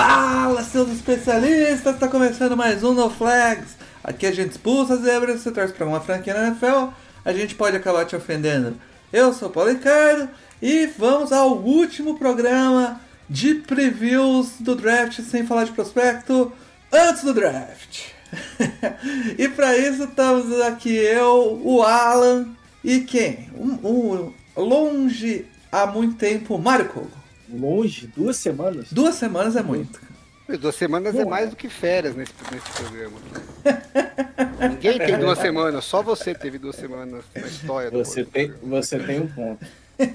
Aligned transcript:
Fala, 0.00 0.62
seus 0.62 0.92
especialistas! 0.92 1.98
Tá 1.98 2.06
começando 2.06 2.56
mais 2.56 2.84
um 2.84 2.94
No 2.94 3.10
Flags. 3.10 3.74
Aqui 4.04 4.26
a 4.26 4.32
gente 4.32 4.52
expulsa 4.52 4.94
as 4.94 5.00
zebras, 5.00 5.40
você 5.40 5.50
torce 5.50 5.74
pra 5.74 5.84
uma 5.84 6.00
franquia 6.00 6.34
na 6.34 6.46
NFL, 6.46 6.90
a 7.24 7.32
gente 7.32 7.56
pode 7.56 7.76
acabar 7.76 8.04
te 8.04 8.14
ofendendo. 8.14 8.76
Eu 9.12 9.32
sou 9.32 9.48
o 9.48 9.50
Paulo 9.50 9.70
Ricardo 9.70 10.28
e 10.62 10.86
vamos 10.86 11.32
ao 11.32 11.58
último 11.58 12.16
programa 12.16 13.00
de 13.28 13.56
previews 13.56 14.60
do 14.60 14.76
draft 14.76 15.20
sem 15.20 15.44
falar 15.44 15.64
de 15.64 15.72
prospecto 15.72 16.52
antes 16.92 17.24
do 17.24 17.34
draft. 17.34 18.10
e 19.36 19.48
para 19.48 19.76
isso 19.76 20.04
estamos 20.04 20.60
aqui 20.60 20.94
eu, 20.94 21.60
o 21.64 21.82
Alan 21.82 22.46
e 22.84 23.00
quem? 23.00 23.50
O, 23.52 24.32
o 24.54 24.62
longe 24.62 25.44
há 25.72 25.88
muito 25.88 26.14
tempo, 26.14 26.56
Kogo. 26.56 27.17
Longe? 27.50 28.06
Duas 28.08 28.36
semanas? 28.36 28.92
Duas 28.92 29.14
semanas 29.14 29.56
é 29.56 29.62
muito. 29.62 30.00
Duas 30.60 30.76
semanas 30.76 31.14
é 31.14 31.24
Pô. 31.24 31.30
mais 31.30 31.50
do 31.50 31.56
que 31.56 31.68
férias 31.68 32.16
nesse, 32.16 32.32
nesse 32.50 32.70
programa. 32.70 33.18
Ninguém 34.70 34.98
tem 34.98 35.18
duas 35.18 35.38
semanas, 35.40 35.84
só 35.84 36.02
você 36.02 36.34
teve 36.34 36.58
duas 36.58 36.76
semanas 36.76 37.22
na 37.34 37.46
história 37.46 37.90
do 37.90 37.98
Você 37.98 38.24
tem, 38.24 38.52
você 38.62 38.98
tem 38.98 39.20
um 39.20 39.28
ponto. 39.28 39.66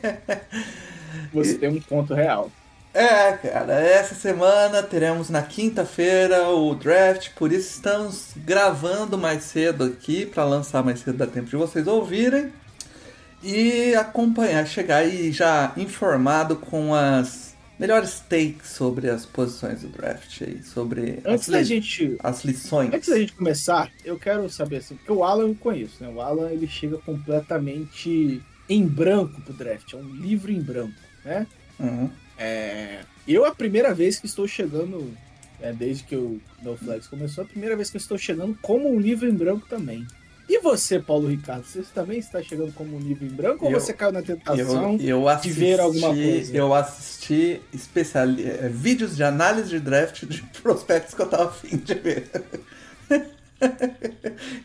Você 1.31 1.55
tem 1.55 1.69
um 1.69 1.79
ponto 1.79 2.13
real. 2.13 2.51
É, 2.93 3.31
cara, 3.33 3.73
essa 3.73 4.13
semana 4.13 4.83
teremos 4.83 5.29
na 5.29 5.41
quinta-feira 5.41 6.49
o 6.49 6.75
draft, 6.75 7.31
por 7.35 7.51
isso 7.51 7.75
estamos 7.75 8.31
gravando 8.37 9.17
mais 9.17 9.43
cedo 9.43 9.83
aqui 9.83 10.25
para 10.25 10.43
lançar 10.43 10.83
mais 10.83 10.99
cedo, 10.99 11.17
dá 11.17 11.27
tempo 11.27 11.49
de 11.49 11.55
vocês 11.55 11.87
ouvirem 11.87 12.51
e 13.43 13.93
acompanhar, 13.95 14.65
chegar 14.65 14.97
aí 14.97 15.31
já 15.31 15.73
informado 15.75 16.55
com 16.55 16.93
as 16.93 17.53
melhores 17.77 18.21
takes 18.21 18.69
sobre 18.69 19.09
as 19.09 19.25
posições 19.25 19.81
do 19.81 19.89
draft 19.89 20.41
aí, 20.41 20.63
sobre 20.63 21.19
Antes 21.25 21.49
as, 21.49 21.49
da 21.49 21.63
gente. 21.63 22.15
as 22.23 22.45
lições. 22.45 22.93
Antes 22.93 23.09
da 23.09 23.19
gente 23.19 23.33
começar, 23.33 23.91
eu 24.05 24.17
quero 24.17 24.49
saber 24.49 24.77
assim, 24.77 24.95
porque 24.95 25.11
o 25.11 25.23
Alan 25.23 25.49
eu 25.49 25.55
conheço, 25.55 26.01
né? 26.01 26.09
O 26.09 26.21
Alan 26.21 26.49
ele 26.51 26.67
chega 26.67 26.97
completamente 26.99 28.41
em 28.69 28.87
branco 28.87 29.41
pro 29.41 29.53
draft, 29.53 29.93
é 29.93 29.97
um 29.97 30.15
livro 30.15 30.51
em 30.51 30.61
branco, 30.61 30.93
né? 31.25 31.45
Uhum. 31.79 32.09
É, 32.37 33.01
eu 33.27 33.45
a 33.45 33.53
primeira 33.53 33.93
vez 33.93 34.19
que 34.19 34.25
estou 34.25 34.47
chegando, 34.47 35.11
é, 35.61 35.73
desde 35.73 36.03
que 36.03 36.15
o 36.15 36.39
No 36.61 36.77
Flags 36.77 37.07
começou, 37.07 37.43
a 37.43 37.47
primeira 37.47 37.75
vez 37.75 37.89
que 37.89 37.97
eu 37.97 38.01
estou 38.01 38.17
chegando 38.17 38.57
como 38.61 38.89
um 38.89 38.99
livro 38.99 39.27
em 39.27 39.33
branco 39.33 39.67
também. 39.67 40.07
E 40.47 40.59
você, 40.59 40.99
Paulo 40.99 41.27
Ricardo, 41.29 41.63
você 41.65 41.81
também 41.95 42.19
está 42.19 42.41
chegando 42.41 42.73
como 42.73 42.97
um 42.97 42.99
livro 42.99 43.25
em 43.25 43.29
branco 43.29 43.65
Eu- 43.65 43.71
ou 43.75 43.79
você 43.79 43.93
caiu 43.93 44.11
na 44.11 44.21
tentação? 44.21 44.93
Eu, 44.99 44.99
eu 45.21 45.29
assisti, 45.29 45.59
ver 45.59 45.79
alguma 45.79 46.07
coisa. 46.09 46.55
Eu 46.55 46.73
assisti 46.73 47.61
eh, 48.39 48.69
vídeos 48.69 49.15
de 49.15 49.23
análise 49.23 49.69
de 49.69 49.79
draft 49.79 50.25
de 50.25 50.43
prospectos 50.61 51.13
que 51.13 51.21
eu 51.21 51.27
tava 51.29 51.45
afim 51.45 51.77
de 51.77 51.93
ver. 51.95 52.29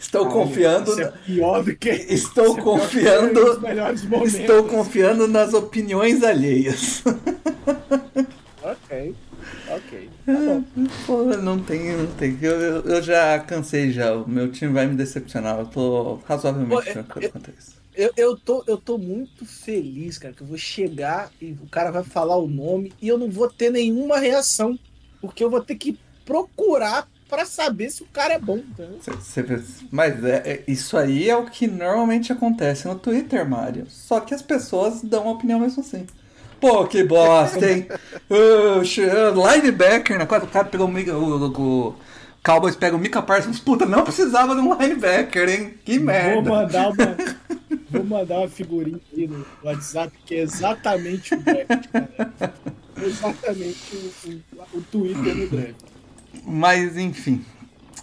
Estou 0.00 0.22
Olha, 0.24 0.32
confiando. 0.32 1.00
é 1.00 1.04
na- 1.04 1.12
pior 1.12 1.62
do 1.62 1.76
que 1.76 1.88
Estou 2.12 2.58
é 2.58 2.60
confiando. 2.60 3.60
momentos. 3.60 4.34
Estou 4.34 4.64
confiando 4.64 5.28
nas 5.28 5.54
opiniões 5.54 6.24
alheias. 6.24 7.04
Pô, 11.06 11.24
não 11.36 11.62
tem, 11.62 11.96
não 11.96 12.06
tem. 12.14 12.38
Eu, 12.42 12.60
eu- 12.60 12.82
eu 12.82 13.02
já 13.02 13.38
cansei 13.40 13.90
já. 13.90 14.14
O 14.14 14.28
meu 14.28 14.50
time 14.50 14.72
vai 14.72 14.86
me 14.86 14.94
decepcionar. 14.94 15.58
Eu 15.58 15.66
tô 15.66 16.16
razoavelmente 16.26 16.84
Pô, 16.86 16.92
tranquilo 16.92 17.32
quanto 17.32 17.50
a 17.50 17.54
isso. 17.54 17.78
Eu, 17.94 18.12
eu, 18.16 18.36
tô, 18.36 18.62
eu 18.66 18.76
tô 18.76 18.96
muito 18.96 19.44
feliz, 19.44 20.18
cara, 20.18 20.32
que 20.34 20.42
eu 20.42 20.46
vou 20.46 20.58
chegar 20.58 21.32
e 21.40 21.52
o 21.52 21.66
cara 21.68 21.90
vai 21.90 22.04
falar 22.04 22.36
o 22.36 22.46
nome 22.46 22.92
e 23.00 23.08
eu 23.08 23.18
não 23.18 23.28
vou 23.30 23.50
ter 23.50 23.70
nenhuma 23.70 24.18
reação. 24.18 24.78
Porque 25.20 25.42
eu 25.42 25.50
vou 25.50 25.60
ter 25.60 25.74
que 25.74 25.98
procurar 26.24 27.08
pra 27.28 27.44
saber 27.44 27.90
se 27.90 28.02
o 28.02 28.06
cara 28.06 28.34
é 28.34 28.38
bom. 28.38 28.62
Cê- 29.00 29.42
cê- 29.42 29.62
mas 29.90 30.22
é, 30.24 30.36
é- 30.44 30.64
isso 30.68 30.96
aí 30.96 31.28
é 31.28 31.36
o 31.36 31.46
que 31.46 31.66
normalmente 31.66 32.32
acontece 32.32 32.86
no 32.86 32.98
Twitter, 32.98 33.48
Mário. 33.48 33.86
Só 33.88 34.20
que 34.20 34.32
as 34.34 34.42
pessoas 34.42 35.02
dão 35.02 35.22
uma 35.24 35.32
opinião 35.32 35.58
mesmo 35.58 35.82
assim. 35.82 36.06
Pô, 36.60 36.86
que 36.86 37.02
bosta, 37.04 37.70
hein? 37.70 37.86
Uh, 38.30 38.82
linebacker, 38.82 40.18
na 40.18 40.26
quadra, 40.26 40.46
o 40.46 40.50
cara 40.50 40.66
pegou 40.66 40.86
o, 40.86 40.90
o, 40.90 41.88
o, 41.88 41.96
Cowboys 42.44 42.76
pega 42.76 42.94
o 42.94 42.98
Mika 42.98 43.22
Parsons. 43.22 43.58
Puta, 43.58 43.86
não 43.86 44.04
precisava 44.04 44.54
de 44.54 44.60
um 44.60 44.74
linebacker, 44.74 45.48
hein? 45.48 45.74
Que 45.82 45.96
Vou 45.96 46.06
merda. 46.06 46.50
mandar 46.50 46.88
uma. 46.90 47.16
Vou 47.90 48.04
mandar 48.04 48.38
uma 48.40 48.48
figurinha 48.48 49.00
aí 49.16 49.26
no 49.26 49.46
WhatsApp 49.64 50.12
que 50.26 50.34
é 50.34 50.40
exatamente 50.40 51.34
o 51.34 51.40
draft, 51.40 51.88
cara. 51.90 52.54
Exatamente 53.00 53.96
o, 53.96 54.30
o, 54.30 54.78
o 54.78 54.82
Twitter 54.82 55.34
no 55.34 55.48
draft. 55.48 55.74
Mas 56.44 56.96
enfim. 56.98 57.42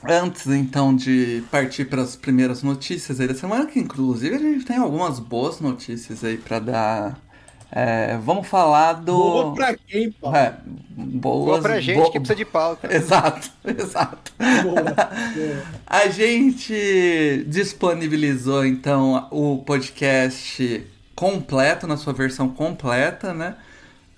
Antes 0.08 0.46
então 0.48 0.96
de 0.96 1.44
partir 1.50 1.86
para 1.86 2.02
as 2.02 2.16
primeiras 2.16 2.62
notícias 2.62 3.20
aí 3.20 3.28
da 3.28 3.34
semana, 3.34 3.66
que 3.66 3.80
inclusive 3.80 4.36
a 4.36 4.40
gente 4.40 4.66
tem 4.66 4.78
algumas 4.78 5.20
boas 5.20 5.60
notícias 5.60 6.24
aí 6.24 6.38
para 6.38 6.60
dar. 6.60 7.25
É, 7.72 8.18
vamos 8.18 8.48
falar 8.48 8.94
do. 8.94 9.14
Boa 9.16 9.54
pra 9.56 9.76
quem, 9.76 10.12
Paulo? 10.12 10.38
É, 10.38 10.56
boas, 10.96 11.46
Boa 11.46 11.62
pra 11.62 11.82
gente 11.82 11.98
bo- 11.98 12.12
que 12.12 12.20
precisa 12.20 12.36
de 12.36 12.46
pauta. 12.46 12.88
Exato, 12.94 13.50
exato. 13.66 14.32
Boa. 14.64 14.82
boa. 15.36 15.64
A 15.86 16.08
gente 16.08 17.44
disponibilizou 17.48 18.66
então 18.66 19.28
o 19.32 19.58
podcast 19.66 20.86
completo, 21.16 21.88
na 21.88 21.98
sua 21.98 22.14
versão 22.14 22.50
completa, 22.50 23.34
né? 23.34 23.56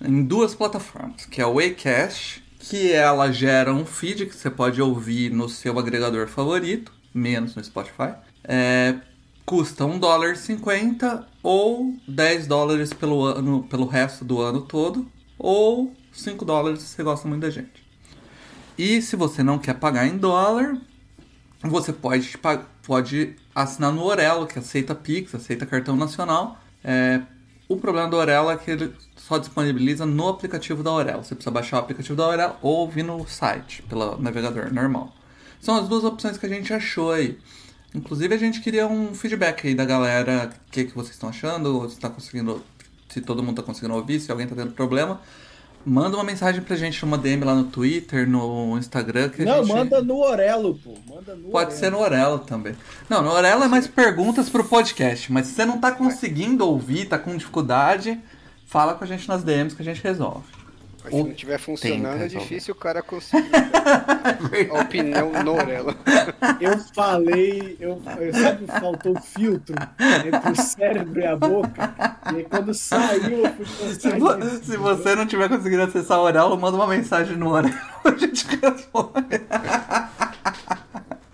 Em 0.00 0.22
duas 0.22 0.54
plataformas, 0.54 1.26
que 1.26 1.40
é 1.40 1.46
o 1.46 1.58
Acast, 1.58 2.42
que 2.60 2.92
ela 2.92 3.32
gera 3.32 3.72
um 3.72 3.84
feed 3.84 4.26
que 4.26 4.36
você 4.36 4.50
pode 4.50 4.80
ouvir 4.80 5.30
no 5.32 5.48
seu 5.48 5.76
agregador 5.78 6.28
favorito, 6.28 6.92
menos 7.12 7.56
no 7.56 7.64
Spotify. 7.64 8.12
É, 8.44 8.94
custa 9.48 9.82
$1,50 9.82 11.24
ou 11.42 11.96
10 12.06 12.46
dólares 12.46 12.92
pelo, 12.92 13.24
ano, 13.24 13.62
pelo 13.62 13.86
resto 13.86 14.22
do 14.22 14.42
ano 14.42 14.60
todo, 14.60 15.10
ou 15.38 15.94
5 16.12 16.44
dólares 16.44 16.82
se 16.82 16.88
você 16.88 17.02
gosta 17.02 17.26
muito 17.26 17.40
da 17.40 17.48
gente. 17.48 17.82
E 18.76 19.00
se 19.00 19.16
você 19.16 19.42
não 19.42 19.58
quer 19.58 19.72
pagar 19.72 20.06
em 20.06 20.18
dólar, 20.18 20.78
você 21.62 21.94
pode, 21.94 22.36
pode 22.86 23.36
assinar 23.54 23.90
no 23.90 24.04
Orelo, 24.04 24.46
que 24.46 24.58
aceita 24.58 24.94
Pix, 24.94 25.34
aceita 25.34 25.64
cartão 25.64 25.96
nacional. 25.96 26.60
É, 26.84 27.22
o 27.66 27.78
problema 27.78 28.06
do 28.06 28.18
Orelo 28.18 28.50
é 28.50 28.56
que 28.58 28.70
ele 28.70 28.92
só 29.16 29.38
disponibiliza 29.38 30.04
no 30.04 30.28
aplicativo 30.28 30.82
da 30.82 30.92
Orelo. 30.92 31.24
Você 31.24 31.34
precisa 31.34 31.50
baixar 31.50 31.78
o 31.78 31.80
aplicativo 31.80 32.14
da 32.14 32.28
Orelo 32.28 32.56
ou 32.60 32.80
ouvir 32.80 33.02
no 33.02 33.26
site, 33.26 33.82
pelo 33.84 34.18
navegador 34.18 34.70
normal. 34.74 35.14
São 35.58 35.74
as 35.74 35.88
duas 35.88 36.04
opções 36.04 36.36
que 36.36 36.44
a 36.44 36.50
gente 36.50 36.70
achou 36.74 37.12
aí. 37.12 37.38
Inclusive 37.94 38.34
a 38.34 38.38
gente 38.38 38.60
queria 38.60 38.86
um 38.86 39.14
feedback 39.14 39.66
aí 39.66 39.74
da 39.74 39.84
galera, 39.84 40.50
o 40.68 40.70
que, 40.70 40.84
que 40.84 40.94
vocês 40.94 41.14
estão 41.14 41.28
achando, 41.28 41.88
se 41.88 41.98
tá 41.98 42.10
conseguindo, 42.10 42.62
se 43.08 43.20
todo 43.20 43.42
mundo 43.42 43.56
tá 43.56 43.62
conseguindo 43.62 43.94
ouvir, 43.94 44.20
se 44.20 44.30
alguém 44.30 44.46
tá 44.46 44.54
tendo 44.54 44.72
problema. 44.72 45.20
Manda 45.86 46.16
uma 46.16 46.24
mensagem 46.24 46.60
pra 46.60 46.76
gente 46.76 47.02
numa 47.02 47.16
DM 47.16 47.44
lá 47.44 47.54
no 47.54 47.64
Twitter, 47.64 48.28
no 48.28 48.76
Instagram. 48.76 49.30
Que 49.30 49.44
Não, 49.44 49.64
gente... 49.64 49.74
manda 49.74 50.02
no 50.02 50.18
Orelo, 50.18 50.74
pô. 50.74 50.94
Manda 51.08 51.34
no 51.34 51.48
Pode 51.50 51.70
Orelo. 51.70 51.80
ser 51.80 51.90
no 51.90 51.98
Orelo 52.00 52.38
também. 52.40 52.76
Não, 53.08 53.22
no 53.22 53.30
Orelo 53.30 53.64
é 53.64 53.68
mais 53.68 53.86
perguntas 53.86 54.50
pro 54.50 54.64
podcast, 54.64 55.32
mas 55.32 55.46
se 55.46 55.54
você 55.54 55.64
não 55.64 55.78
tá 55.78 55.92
conseguindo 55.92 56.66
ouvir, 56.66 57.06
tá 57.06 57.18
com 57.18 57.34
dificuldade, 57.34 58.20
fala 58.66 58.94
com 58.94 59.04
a 59.04 59.06
gente 59.06 59.26
nas 59.28 59.42
DMs 59.42 59.74
que 59.74 59.80
a 59.80 59.84
gente 59.84 60.02
resolve. 60.02 60.57
Mas 61.10 61.14
se 61.14 61.22
não 61.22 61.30
estiver 61.30 61.58
funcionando, 61.58 62.22
é 62.22 62.28
difícil 62.28 62.74
o 62.74 62.76
cara 62.76 63.02
conseguir 63.02 63.48
a 64.70 64.80
opinião 64.80 65.32
no 65.44 65.54
Orelo. 65.54 65.94
Eu 66.60 66.78
falei, 66.94 67.76
eu, 67.80 68.00
eu 68.20 68.34
sabe, 68.34 68.66
faltou 68.66 69.20
filtro 69.20 69.74
entre 70.26 70.52
o 70.52 70.56
cérebro 70.62 71.20
e 71.20 71.26
a 71.26 71.36
boca. 71.36 71.94
E 72.32 72.36
aí 72.36 72.44
quando 72.44 72.74
saiu, 72.74 73.44
eu 73.44 73.50
fui 73.66 73.94
Se, 73.94 74.10
vo- 74.18 74.40
se 74.62 74.76
você 74.76 75.14
não 75.14 75.26
tiver 75.26 75.48
conseguindo 75.48 75.82
acessar 75.82 76.18
o 76.18 76.22
Orelo, 76.22 76.56
manda 76.58 76.76
uma 76.76 76.86
mensagem 76.86 77.36
no 77.36 77.50
Orelo, 77.50 77.74
a 78.04 78.10
gente 78.16 78.46
responde. 78.46 79.40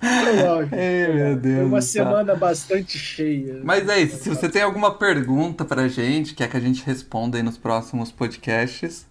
Ai, 0.05 1.13
meu 1.13 1.37
Deus. 1.37 1.57
Foi 1.57 1.65
uma 1.65 1.81
semana 1.81 2.35
bastante 2.35 2.99
cheia. 2.99 3.61
Mas 3.65 3.89
é 3.89 4.01
isso, 4.01 4.23
se 4.23 4.29
você 4.29 4.49
tem 4.49 4.63
alguma 4.63 4.95
pergunta 4.95 5.65
pra 5.65 5.89
gente, 5.89 6.35
quer 6.35 6.49
que 6.49 6.57
a 6.57 6.61
gente 6.61 6.85
responda 6.85 7.39
aí 7.39 7.43
nos 7.43 7.57
próximos 7.57 8.13
podcasts, 8.13 9.07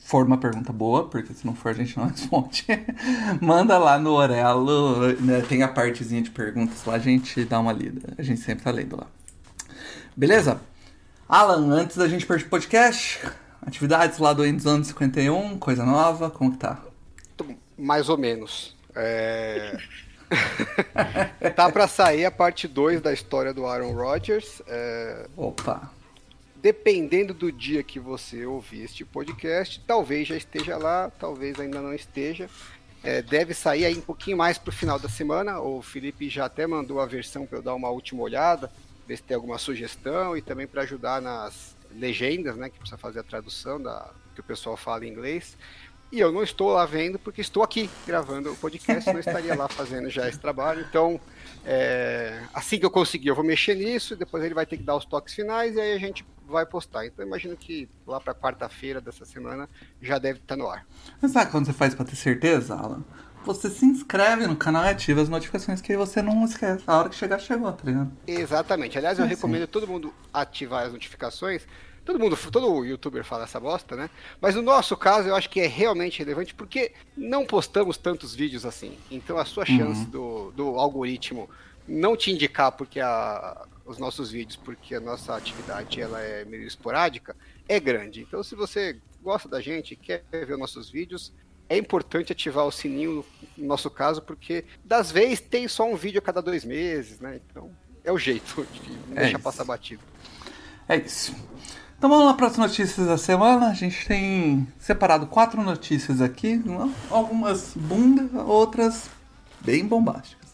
for 0.00 0.24
uma 0.24 0.38
pergunta 0.38 0.72
boa, 0.72 1.08
porque 1.08 1.32
se 1.34 1.44
não 1.44 1.54
for 1.54 1.70
a 1.70 1.72
gente 1.72 1.96
não 1.98 2.06
responde, 2.08 2.64
manda 3.40 3.76
lá 3.76 3.98
no 3.98 4.12
Orelo, 4.12 5.12
né, 5.20 5.42
tem 5.48 5.62
a 5.62 5.68
partezinha 5.68 6.22
de 6.22 6.30
perguntas 6.30 6.84
lá, 6.84 6.94
a 6.94 6.98
gente 6.98 7.44
dá 7.44 7.58
uma 7.58 7.72
lida, 7.72 8.14
a 8.16 8.22
gente 8.22 8.40
sempre 8.40 8.62
tá 8.62 8.70
lendo 8.70 8.96
lá. 8.96 9.06
Beleza? 10.16 10.60
Alan, 11.28 11.72
antes 11.72 11.96
da 11.96 12.08
gente 12.08 12.26
partir 12.26 12.42
pro 12.42 12.50
podcast, 12.50 13.20
atividades 13.62 14.18
lá 14.18 14.32
do 14.32 14.44
Endzone 14.46 14.84
51, 14.84 15.58
coisa 15.58 15.84
nova, 15.84 16.30
como 16.30 16.52
que 16.52 16.58
tá? 16.58 16.82
Mais 17.76 18.08
ou 18.08 18.18
menos. 18.18 18.76
É... 18.94 19.76
tá 21.56 21.70
pra 21.70 21.88
sair 21.88 22.24
a 22.24 22.30
parte 22.30 22.68
2 22.68 23.00
da 23.00 23.12
história 23.12 23.52
do 23.52 23.66
Aaron 23.66 23.92
Rodgers. 23.92 24.62
É... 24.66 25.26
Opa, 25.36 25.90
Dependendo 26.56 27.32
do 27.32 27.50
dia 27.50 27.82
que 27.82 27.98
você 27.98 28.44
ouvir 28.44 28.82
este 28.82 29.02
podcast, 29.02 29.82
talvez 29.86 30.28
já 30.28 30.36
esteja 30.36 30.76
lá, 30.76 31.10
talvez 31.18 31.58
ainda 31.58 31.80
não 31.80 31.94
esteja. 31.94 32.50
É, 33.02 33.22
deve 33.22 33.54
sair 33.54 33.86
aí 33.86 33.96
um 33.96 34.02
pouquinho 34.02 34.36
mais 34.36 34.58
pro 34.58 34.70
final 34.70 34.98
da 34.98 35.08
semana. 35.08 35.58
O 35.58 35.80
Felipe 35.80 36.28
já 36.28 36.44
até 36.44 36.66
mandou 36.66 37.00
a 37.00 37.06
versão 37.06 37.46
para 37.46 37.58
eu 37.58 37.62
dar 37.62 37.74
uma 37.74 37.88
última 37.88 38.22
olhada, 38.22 38.70
ver 39.08 39.16
se 39.16 39.22
tem 39.22 39.34
alguma 39.34 39.56
sugestão 39.56 40.36
e 40.36 40.42
também 40.42 40.66
para 40.66 40.82
ajudar 40.82 41.22
nas 41.22 41.74
legendas, 41.92 42.56
né, 42.56 42.68
que 42.68 42.78
precisa 42.78 42.98
fazer 42.98 43.20
a 43.20 43.24
tradução 43.24 43.80
da 43.80 44.10
que 44.34 44.40
o 44.40 44.44
pessoal 44.44 44.76
fala 44.76 45.06
em 45.06 45.08
inglês. 45.08 45.56
E 46.12 46.18
eu 46.18 46.32
não 46.32 46.42
estou 46.42 46.72
lá 46.72 46.84
vendo 46.84 47.18
porque 47.18 47.40
estou 47.40 47.62
aqui 47.62 47.88
gravando 48.06 48.52
o 48.52 48.56
podcast, 48.56 49.12
não 49.12 49.20
estaria 49.20 49.54
lá 49.54 49.68
fazendo 49.68 50.10
já 50.10 50.28
esse 50.28 50.38
trabalho. 50.38 50.84
Então, 50.88 51.20
é, 51.64 52.42
assim 52.52 52.78
que 52.78 52.84
eu 52.86 52.90
conseguir, 52.90 53.28
eu 53.28 53.34
vou 53.34 53.44
mexer 53.44 53.74
nisso, 53.76 54.16
depois 54.16 54.42
ele 54.42 54.54
vai 54.54 54.66
ter 54.66 54.76
que 54.76 54.82
dar 54.82 54.96
os 54.96 55.04
toques 55.04 55.34
finais 55.34 55.76
e 55.76 55.80
aí 55.80 55.92
a 55.92 55.98
gente 55.98 56.24
vai 56.48 56.66
postar. 56.66 57.06
Então, 57.06 57.24
imagino 57.24 57.56
que 57.56 57.88
lá 58.06 58.20
para 58.20 58.34
quarta-feira 58.34 59.00
dessa 59.00 59.24
semana 59.24 59.68
já 60.02 60.18
deve 60.18 60.40
estar 60.40 60.56
no 60.56 60.68
ar. 60.68 60.84
Mas 61.22 61.30
sabe 61.30 61.50
quando 61.50 61.66
você 61.66 61.72
faz 61.72 61.94
pra 61.94 62.04
ter 62.04 62.16
certeza, 62.16 62.74
Alan? 62.74 63.04
Você 63.44 63.70
se 63.70 63.86
inscreve 63.86 64.46
no 64.46 64.54
canal 64.54 64.84
e 64.84 64.88
ativa 64.88 65.22
as 65.22 65.28
notificações 65.28 65.80
que 65.80 65.96
você 65.96 66.20
não 66.20 66.44
esquece. 66.44 66.82
A 66.86 66.98
hora 66.98 67.08
que 67.08 67.14
chegar, 67.14 67.38
chegou, 67.38 67.72
tá 67.72 67.84
ligado? 67.84 68.10
Exatamente. 68.26 68.98
Aliás, 68.98 69.18
eu 69.18 69.24
Ah, 69.24 69.28
recomendo 69.28 69.66
todo 69.66 69.86
mundo 69.86 70.12
ativar 70.34 70.84
as 70.84 70.92
notificações. 70.92 71.62
Todo 72.10 72.18
mundo, 72.18 72.36
todo 72.50 72.84
youtuber 72.84 73.22
fala 73.22 73.44
essa 73.44 73.60
bosta, 73.60 73.94
né? 73.94 74.10
Mas 74.40 74.56
no 74.56 74.62
nosso 74.62 74.96
caso, 74.96 75.28
eu 75.28 75.36
acho 75.36 75.48
que 75.48 75.60
é 75.60 75.68
realmente 75.68 76.18
relevante 76.18 76.52
porque 76.52 76.92
não 77.16 77.46
postamos 77.46 77.96
tantos 77.96 78.34
vídeos 78.34 78.66
assim. 78.66 78.98
Então 79.08 79.38
a 79.38 79.44
sua 79.44 79.64
chance 79.64 80.04
do, 80.06 80.50
do 80.50 80.70
algoritmo 80.76 81.48
não 81.86 82.16
te 82.16 82.32
indicar 82.32 82.72
porque 82.72 82.98
a, 82.98 83.64
os 83.84 83.96
nossos 83.96 84.32
vídeos, 84.32 84.56
porque 84.56 84.96
a 84.96 85.00
nossa 85.00 85.36
atividade 85.36 86.00
ela 86.00 86.20
é 86.20 86.44
meio 86.44 86.66
esporádica, 86.66 87.36
é 87.68 87.78
grande. 87.78 88.22
Então 88.22 88.42
se 88.42 88.56
você 88.56 89.00
gosta 89.22 89.48
da 89.48 89.60
gente, 89.60 89.94
quer 89.94 90.24
ver 90.32 90.52
os 90.54 90.58
nossos 90.58 90.90
vídeos, 90.90 91.32
é 91.68 91.76
importante 91.78 92.32
ativar 92.32 92.66
o 92.66 92.72
sininho 92.72 93.24
no 93.56 93.66
nosso 93.68 93.88
caso, 93.88 94.20
porque 94.20 94.64
das 94.84 95.12
vezes 95.12 95.40
tem 95.40 95.68
só 95.68 95.84
um 95.88 95.94
vídeo 95.94 96.18
a 96.18 96.22
cada 96.22 96.42
dois 96.42 96.64
meses, 96.64 97.20
né? 97.20 97.40
Então 97.48 97.70
é 98.02 98.10
o 98.10 98.18
jeito 98.18 98.66
de 98.66 98.98
É 99.14 99.20
deixar 99.20 99.38
isso. 99.38 99.44
passar 99.44 99.62
batido. 99.64 100.02
É 100.88 100.96
isso. 100.96 101.34
Então 102.00 102.08
vamos 102.08 102.24
lá 102.24 102.32
para 102.32 102.46
as 102.46 102.56
notícias 102.56 103.06
da 103.06 103.18
semana. 103.18 103.68
A 103.68 103.74
gente 103.74 104.06
tem 104.06 104.66
separado 104.78 105.26
quatro 105.26 105.62
notícias 105.62 106.22
aqui, 106.22 106.58
algumas 107.10 107.74
bunda, 107.76 108.42
outras 108.42 109.10
bem 109.60 109.86
bombásticas. 109.86 110.48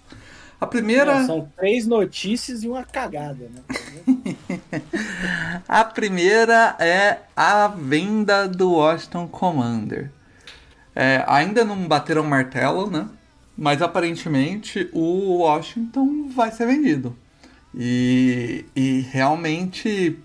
A 0.60 0.66
primeira, 0.66 1.20
Não, 1.20 1.26
são 1.26 1.52
três 1.56 1.86
notícias 1.86 2.64
e 2.64 2.68
uma 2.68 2.84
cagada, 2.84 3.48
né? 3.48 3.62
a 5.68 5.84
primeira 5.84 6.76
é 6.78 7.20
a 7.36 7.68
venda 7.68 8.48
do 8.48 8.72
Washington 8.72 9.28
Commander. 9.28 10.10
É, 10.94 11.24
ainda 11.28 11.64
não 11.64 11.86
bateram 11.86 12.24
martelo, 12.24 12.90
né? 12.90 13.08
Mas 13.56 13.82
aparentemente 13.82 14.88
o 14.92 15.38
Washington 15.38 16.28
vai 16.28 16.50
ser 16.52 16.66
vendido. 16.66 17.16
E, 17.74 18.64
e 18.74 19.00
realmente 19.10 20.18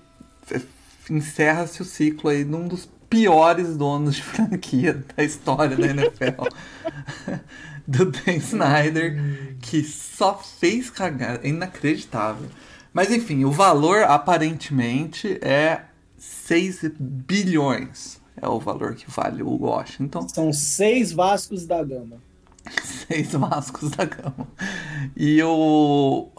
f- 0.49 0.67
encerra-se 1.11 1.81
o 1.81 1.85
ciclo 1.85 2.29
aí 2.29 2.43
num 2.45 2.67
dos 2.67 2.89
piores 3.09 3.75
donos 3.75 4.15
de 4.15 4.23
franquia 4.23 5.03
da 5.15 5.23
história 5.23 5.75
da 5.75 5.87
NFL. 5.87 6.43
do 7.87 8.05
Dan 8.05 8.33
Snyder, 8.37 9.57
que 9.59 9.83
só 9.83 10.37
fez 10.37 10.89
cagada. 10.89 11.41
É 11.43 11.49
inacreditável. 11.49 12.47
Mas 12.93 13.11
enfim, 13.11 13.43
o 13.43 13.51
valor 13.51 14.03
aparentemente 14.03 15.37
é 15.41 15.85
6 16.17 16.91
bilhões. 16.99 18.21
É 18.41 18.47
o 18.47 18.59
valor 18.59 18.95
que 18.95 19.09
vale 19.09 19.43
o 19.43 19.49
Washington. 19.49 20.27
São 20.29 20.51
seis 20.53 21.11
Vascos 21.11 21.65
da 21.65 21.83
Gama. 21.83 22.17
Seis 22.83 23.33
Vascos 23.33 23.91
da 23.91 24.05
Gama. 24.05 24.47
E 25.15 25.41
o, 25.43 26.29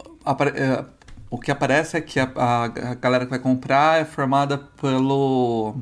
é, 0.55 0.85
o 1.35 1.39
que 1.39 1.51
aparece 1.51 1.97
é 1.97 2.01
que 2.01 2.19
a, 2.19 2.31
a- 2.35 2.63
a 2.65 2.93
galera 2.95 3.25
que 3.25 3.29
vai 3.31 3.39
comprar 3.39 3.99
é 4.01 4.05
formada 4.05 4.57
pelo. 4.57 5.75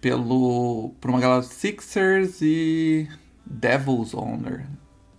pelo. 0.00 0.94
por 1.00 1.10
uma 1.10 1.20
galera 1.20 1.42
Sixers 1.42 2.40
e. 2.40 3.08
Devil's 3.44 4.12
Owner. 4.14 4.66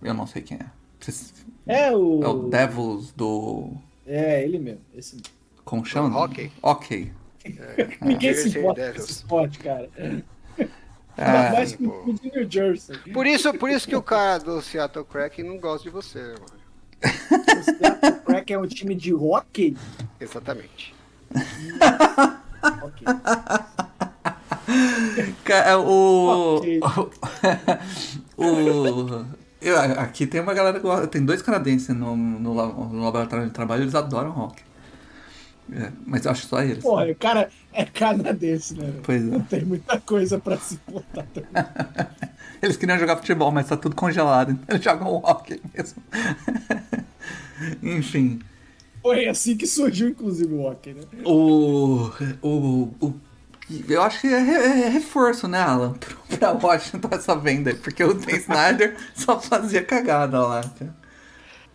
Eu 0.02 0.14
não 0.14 0.26
sei 0.26 0.42
quem 0.42 0.58
é. 0.58 0.66
Vocês- 1.00 1.32
É 1.66 1.90
o. 1.94 2.22
É 2.22 2.28
o 2.28 2.48
Devils 2.48 3.12
do. 3.12 3.72
É, 4.06 4.42
ele 4.42 4.58
mesmo. 4.58 4.80
Esse 4.94 5.16
mesmo. 5.16 5.28
Como 5.64 5.84
chama? 5.84 6.16
Hockey. 6.18 6.50
Ok. 6.62 7.12
Ninguém 8.00 8.34
se 8.34 8.58
importa 8.58 8.92
com 8.92 8.98
esse 8.98 9.10
esporte, 9.10 9.58
cara. 9.58 9.88
Ah, 11.16 11.50
Mais 11.52 11.74
que 11.74 11.84
o 11.86 12.14
New 12.22 12.48
Jersey. 12.50 12.96
Por 13.12 13.26
isso, 13.26 13.52
por 13.54 13.68
isso 13.70 13.88
que 13.88 13.96
o 13.96 14.02
cara 14.02 14.38
do 14.38 14.60
Seattle 14.62 15.04
Kraken 15.04 15.44
não 15.44 15.58
gosta 15.58 15.82
de 15.84 15.90
você, 15.90 16.20
mano. 16.22 16.57
O 17.02 17.62
Seattle 17.62 18.12
Kraken 18.24 18.56
é 18.56 18.58
um 18.58 18.66
time 18.66 18.94
de 18.94 19.12
hockey? 19.14 19.76
Exatamente. 20.20 20.94
Ok. 22.82 23.06
É, 25.46 25.76
O. 25.76 26.56
Ok. 26.56 26.80
o. 28.36 29.24
eu- 29.60 29.78
aqui 30.00 30.26
tem 30.26 30.40
uma 30.40 30.54
galera 30.54 30.78
que 30.78 30.82
gosta. 30.86 31.06
Tem 31.06 31.24
dois 31.24 31.40
canadenses 31.42 31.88
no, 31.94 32.16
no, 32.16 32.54
no 32.88 33.04
laboratório 33.04 33.46
de 33.46 33.52
trabalho, 33.52 33.82
eles 33.84 33.94
adoram 33.94 34.30
rock. 34.30 34.62
É, 35.72 35.92
mas 36.06 36.24
eu 36.24 36.30
acho 36.30 36.46
só 36.46 36.62
eles. 36.62 36.82
Porra, 36.82 37.06
o 37.06 37.14
cara 37.14 37.50
é 37.72 37.84
canadense, 37.84 38.74
né? 38.74 38.92
Pois 39.02 39.22
é. 39.22 39.26
Não 39.26 39.40
tem 39.40 39.64
muita 39.64 40.00
coisa 40.00 40.38
pra 40.38 40.56
se 40.56 40.78
botar 40.88 41.24
também. 41.34 41.48
Eles 42.60 42.76
queriam 42.76 42.98
jogar 42.98 43.16
futebol, 43.16 43.52
mas 43.52 43.68
tá 43.68 43.76
tudo 43.76 43.94
congelado, 43.94 44.50
então 44.50 44.64
eles 44.74 44.82
jogam 44.82 45.14
hockey 45.14 45.60
mesmo. 45.72 46.02
Enfim. 47.80 48.40
Foi 49.00 49.28
assim 49.28 49.56
que 49.56 49.64
surgiu, 49.66 50.08
inclusive, 50.08 50.52
o 50.52 50.62
hockey, 50.62 50.94
né? 50.94 51.02
O. 51.24 52.10
O. 52.42 52.94
o 53.00 53.14
eu 53.88 54.02
acho 54.02 54.22
que 54.22 54.26
é, 54.26 54.40
é 54.40 54.88
reforço, 54.88 55.46
né, 55.46 55.60
Alan? 55.60 55.94
Pra 56.38 56.52
Washington 56.52 57.08
essa 57.12 57.36
venda 57.36 57.74
porque 57.74 58.02
o 58.02 58.14
Dan 58.14 58.36
Snyder 58.36 58.96
só 59.14 59.38
fazia 59.38 59.84
cagada 59.84 60.40
lá. 60.40 60.62
cara. 60.62 60.96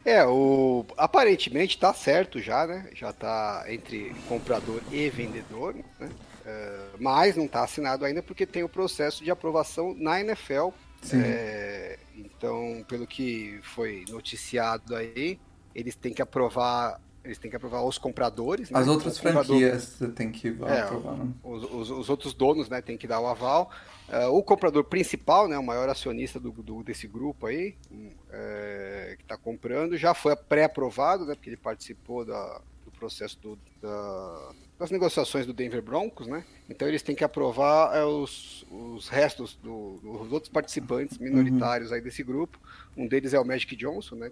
É, 0.05 0.25
o 0.25 0.85
aparentemente 0.97 1.77
tá 1.77 1.93
certo 1.93 2.39
já, 2.41 2.67
né? 2.67 2.89
Já 2.93 3.13
tá 3.13 3.63
entre 3.69 4.13
comprador 4.27 4.81
e 4.91 5.09
vendedor, 5.09 5.73
né? 5.99 6.09
É, 6.45 6.79
mas 6.99 7.37
não 7.37 7.47
tá 7.47 7.63
assinado 7.63 8.03
ainda 8.03 8.21
porque 8.21 8.45
tem 8.45 8.63
o 8.63 8.69
processo 8.69 9.23
de 9.23 9.31
aprovação 9.31 9.95
na 9.97 10.19
NFL. 10.19 10.69
Sim. 11.01 11.21
É, 11.23 11.97
então, 12.15 12.83
pelo 12.87 13.07
que 13.07 13.59
foi 13.63 14.03
noticiado 14.09 14.93
aí, 14.95 15.39
eles 15.73 15.95
têm 15.95 16.13
que 16.13 16.21
aprovar, 16.21 16.99
eles 17.23 17.37
têm 17.37 17.49
que 17.49 17.55
aprovar 17.55 17.83
os 17.85 17.97
compradores. 17.97 18.69
né? 18.69 18.79
As 18.79 18.87
outras 18.89 19.17
O 19.17 19.21
comprador- 19.21 19.45
franquias 19.57 19.83
você 19.83 20.07
tem 20.09 20.31
que 20.31 20.49
É, 20.67 20.81
aprovar. 20.81 21.15
né? 21.17 21.27
os, 21.43 21.63
os- 21.63 21.89
os 21.91 22.09
outros 22.09 22.33
donos 22.33 22.67
né, 22.67 22.81
têm 22.81 22.97
que 22.97 23.07
dar 23.07 23.21
o 23.21 23.27
aval. 23.27 23.71
É, 24.09 24.27
o 24.27 24.43
comprador 24.43 24.83
principal, 24.83 25.47
né, 25.47 25.57
o 25.57 25.63
maior 25.63 25.87
acionista 25.89 26.39
do, 26.39 26.51
do- 26.51 26.83
desse 26.83 27.07
grupo 27.07 27.47
aí, 27.47 27.75
hum, 27.91 28.11
é, 28.31 29.15
que 29.17 29.23
está 29.23 29.37
comprando, 29.37 29.97
já 29.97 30.13
foi 30.13 30.35
pré-aprovado, 30.35 31.25
né, 31.25 31.35
porque 31.35 31.49
ele 31.49 31.57
participou 31.57 32.25
da- 32.25 32.61
do 32.85 32.91
processo 32.91 33.39
do- 33.39 33.57
da- 33.81 34.51
das 34.77 34.91
negociações 34.91 35.45
do 35.45 35.53
Denver 35.53 35.81
Broncos, 35.81 36.27
né? 36.27 36.43
Então 36.69 36.85
eles 36.87 37.01
têm 37.01 37.15
que 37.15 37.23
aprovar 37.23 37.95
é, 37.95 38.03
os, 38.03 38.65
os 38.69 39.07
restos 39.07 39.55
do- 39.63 39.97
dos 40.01 40.31
outros 40.31 40.51
participantes 40.51 41.17
minoritários 41.17 41.91
aí 41.93 42.01
desse 42.01 42.23
grupo. 42.23 42.59
Um 42.97 43.07
deles 43.07 43.33
é 43.33 43.39
o 43.39 43.45
Magic 43.45 43.73
Johnson, 43.75 44.15
né? 44.15 44.31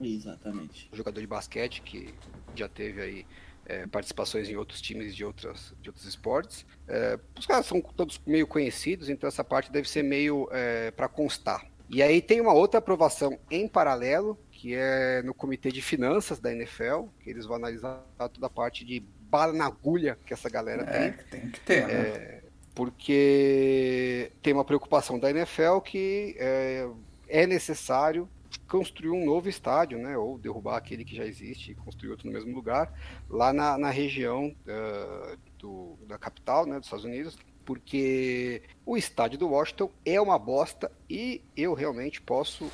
Exatamente. 0.00 0.88
um 0.92 0.96
jogador 0.96 1.20
de 1.20 1.26
basquete 1.26 1.82
que 1.82 2.14
já 2.54 2.68
teve 2.68 3.00
aí 3.02 3.26
é, 3.66 3.86
participações 3.86 4.48
em 4.48 4.56
outros 4.56 4.80
times 4.80 5.14
de, 5.14 5.24
outras, 5.24 5.74
de 5.80 5.88
outros 5.88 6.06
esportes. 6.06 6.66
É, 6.88 7.18
os 7.38 7.46
caras 7.46 7.66
são 7.66 7.80
todos 7.80 8.20
meio 8.26 8.46
conhecidos, 8.46 9.08
então 9.08 9.28
essa 9.28 9.44
parte 9.44 9.70
deve 9.72 9.88
ser 9.88 10.02
meio 10.02 10.48
para 10.96 11.08
constar. 11.08 11.66
E 11.88 12.02
aí 12.02 12.20
tem 12.22 12.40
uma 12.40 12.52
outra 12.52 12.78
aprovação 12.78 13.38
em 13.50 13.68
paralelo, 13.68 14.38
que 14.50 14.74
é 14.74 15.22
no 15.22 15.34
comitê 15.34 15.70
de 15.70 15.82
finanças 15.82 16.38
da 16.38 16.50
NFL, 16.52 17.04
que 17.20 17.30
eles 17.30 17.46
vão 17.46 17.56
analisar 17.56 18.02
toda 18.32 18.46
a 18.46 18.50
parte 18.50 18.84
de 18.84 19.00
bala 19.30 19.52
na 19.52 19.66
agulha 19.66 20.18
que 20.24 20.32
essa 20.32 20.48
galera 20.48 20.82
É, 20.82 21.10
tem. 21.10 21.40
tem 21.40 21.50
que 21.50 21.60
ter, 21.60 21.86
né? 21.86 21.92
É, 21.94 22.42
porque 22.74 24.32
tem 24.42 24.52
uma 24.52 24.64
preocupação 24.64 25.18
da 25.18 25.30
NFL 25.30 25.78
que 25.80 26.34
é, 26.38 26.88
é 27.28 27.46
necessário 27.46 28.28
construir 28.68 29.10
um 29.10 29.24
novo 29.24 29.48
estádio, 29.48 29.98
né, 29.98 30.16
ou 30.16 30.38
derrubar 30.38 30.76
aquele 30.76 31.04
que 31.04 31.14
já 31.16 31.24
existe 31.24 31.72
e 31.72 31.74
construir 31.74 32.10
outro 32.10 32.26
no 32.26 32.32
mesmo 32.32 32.54
lugar, 32.54 32.92
lá 33.28 33.52
na, 33.52 33.78
na 33.78 33.90
região 33.90 34.54
uh, 34.66 35.38
do, 35.58 35.98
da 36.06 36.18
capital, 36.18 36.66
né, 36.66 36.76
dos 36.76 36.86
Estados 36.86 37.04
Unidos, 37.04 37.36
porque 37.64 38.62
o 38.84 38.96
estádio 38.96 39.38
do 39.38 39.48
Washington 39.48 39.90
é 40.04 40.20
uma 40.20 40.38
bosta 40.38 40.92
e 41.08 41.40
eu 41.56 41.72
realmente 41.72 42.20
posso 42.20 42.70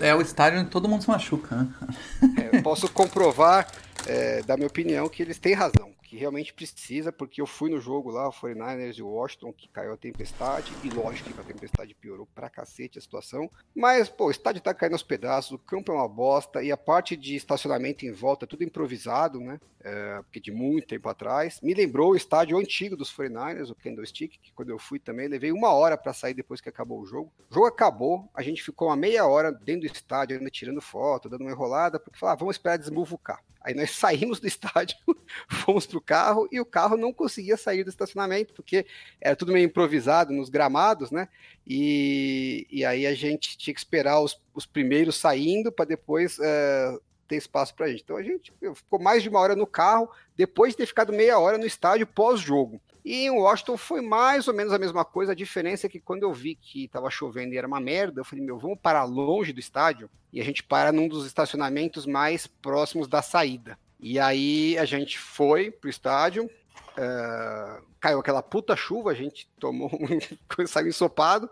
É, 0.00 0.08
é 0.08 0.14
o 0.14 0.20
estádio 0.22 0.60
onde 0.60 0.70
todo 0.70 0.88
mundo 0.88 1.02
se 1.02 1.08
machuca, 1.08 1.56
né? 1.56 1.74
é, 2.38 2.62
posso 2.62 2.90
comprovar 2.90 3.70
é, 4.06 4.42
da 4.42 4.56
minha 4.56 4.66
opinião 4.66 5.08
que 5.08 5.22
eles 5.22 5.38
têm 5.38 5.52
razão 5.52 5.90
que 6.10 6.16
realmente 6.16 6.52
precisa, 6.52 7.12
porque 7.12 7.40
eu 7.40 7.46
fui 7.46 7.70
no 7.70 7.80
jogo 7.80 8.10
lá, 8.10 8.28
o 8.28 8.32
49ers 8.32 8.98
e 8.98 9.02
o 9.02 9.06
Washington, 9.06 9.52
que 9.52 9.68
caiu 9.68 9.92
a 9.92 9.96
tempestade, 9.96 10.72
e 10.82 10.90
lógico 10.90 11.32
que 11.32 11.40
a 11.40 11.44
tempestade 11.44 11.94
piorou 11.94 12.26
pra 12.34 12.50
cacete 12.50 12.98
a 12.98 13.00
situação, 13.00 13.48
mas, 13.72 14.08
pô, 14.08 14.26
o 14.26 14.30
estádio 14.32 14.60
tá 14.60 14.74
caindo 14.74 14.94
aos 14.94 15.04
pedaços, 15.04 15.52
o 15.52 15.58
campo 15.58 15.92
é 15.92 15.94
uma 15.94 16.08
bosta, 16.08 16.64
e 16.64 16.72
a 16.72 16.76
parte 16.76 17.16
de 17.16 17.36
estacionamento 17.36 18.04
em 18.04 18.10
volta 18.10 18.44
é 18.44 18.48
tudo 18.48 18.64
improvisado, 18.64 19.38
né, 19.38 19.60
é, 19.84 20.20
porque 20.22 20.40
de 20.40 20.50
muito 20.50 20.88
tempo 20.88 21.08
atrás, 21.08 21.60
me 21.62 21.74
lembrou 21.74 22.10
o 22.10 22.16
estádio 22.16 22.58
antigo 22.58 22.96
dos 22.96 23.16
49ers, 23.16 23.70
o 23.70 23.76
Candlestick, 23.76 24.36
que 24.36 24.52
quando 24.52 24.70
eu 24.70 24.80
fui 24.80 24.98
também, 24.98 25.28
levei 25.28 25.52
uma 25.52 25.72
hora 25.72 25.96
para 25.96 26.12
sair 26.12 26.34
depois 26.34 26.60
que 26.60 26.68
acabou 26.68 27.00
o 27.00 27.06
jogo, 27.06 27.32
o 27.48 27.54
jogo 27.54 27.66
acabou, 27.66 28.28
a 28.34 28.42
gente 28.42 28.64
ficou 28.64 28.88
uma 28.88 28.96
meia 28.96 29.24
hora 29.28 29.52
dentro 29.52 29.82
do 29.82 29.94
estádio, 29.94 30.36
ainda 30.36 30.50
tirando 30.50 30.80
foto, 30.80 31.28
dando 31.28 31.42
uma 31.42 31.52
enrolada, 31.52 32.00
porque 32.00 32.18
falava, 32.18 32.36
ah, 32.36 32.40
vamos 32.40 32.56
esperar 32.56 32.78
desmuvucar. 32.78 33.40
Aí 33.62 33.74
nós 33.74 33.90
saímos 33.90 34.40
do 34.40 34.46
estádio, 34.48 34.96
fomos 35.48 35.86
pro 35.86 36.00
carro 36.00 36.48
e 36.50 36.60
o 36.60 36.64
carro 36.64 36.96
não 36.96 37.12
conseguia 37.12 37.56
sair 37.56 37.84
do 37.84 37.90
estacionamento, 37.90 38.54
porque 38.54 38.86
era 39.20 39.36
tudo 39.36 39.52
meio 39.52 39.66
improvisado 39.66 40.32
nos 40.32 40.48
gramados, 40.48 41.10
né? 41.10 41.28
E, 41.66 42.66
e 42.70 42.84
aí 42.84 43.06
a 43.06 43.14
gente 43.14 43.56
tinha 43.58 43.74
que 43.74 43.80
esperar 43.80 44.20
os, 44.20 44.40
os 44.54 44.66
primeiros 44.66 45.16
saindo 45.16 45.70
para 45.70 45.84
depois 45.84 46.38
é, 46.40 46.98
ter 47.28 47.36
espaço 47.36 47.74
para 47.74 47.86
a 47.86 47.88
gente. 47.90 48.02
Então 48.02 48.16
a 48.16 48.22
gente 48.22 48.52
ficou 48.74 49.00
mais 49.00 49.22
de 49.22 49.28
uma 49.28 49.38
hora 49.38 49.54
no 49.54 49.66
carro, 49.66 50.10
depois 50.36 50.72
de 50.72 50.78
ter 50.78 50.86
ficado 50.86 51.12
meia 51.12 51.38
hora 51.38 51.58
no 51.58 51.66
estádio 51.66 52.06
pós-jogo. 52.06 52.80
E 53.04 53.24
em 53.24 53.30
Washington 53.30 53.76
foi 53.76 54.00
mais 54.00 54.48
ou 54.48 54.54
menos 54.54 54.72
a 54.72 54.78
mesma 54.78 55.04
coisa. 55.04 55.32
A 55.32 55.34
diferença 55.34 55.86
é 55.86 55.90
que 55.90 56.00
quando 56.00 56.22
eu 56.22 56.32
vi 56.32 56.54
que 56.54 56.84
estava 56.84 57.10
chovendo 57.10 57.54
e 57.54 57.58
era 57.58 57.66
uma 57.66 57.80
merda, 57.80 58.20
eu 58.20 58.24
falei, 58.24 58.44
meu, 58.44 58.58
vamos 58.58 58.78
parar 58.80 59.04
longe 59.04 59.52
do 59.52 59.60
estádio. 59.60 60.10
E 60.32 60.40
a 60.40 60.44
gente 60.44 60.62
para 60.62 60.92
num 60.92 61.08
dos 61.08 61.26
estacionamentos 61.26 62.06
mais 62.06 62.46
próximos 62.46 63.08
da 63.08 63.22
saída. 63.22 63.78
E 63.98 64.18
aí 64.18 64.78
a 64.78 64.84
gente 64.84 65.18
foi 65.18 65.70
pro 65.70 65.90
estádio. 65.90 66.44
Uh, 66.44 67.82
caiu 68.00 68.18
aquela 68.18 68.42
puta 68.42 68.74
chuva, 68.74 69.10
a 69.10 69.14
gente 69.14 69.48
tomou 69.58 69.90
um 69.92 70.66
saiu 70.66 70.88
ensopado. 70.88 71.48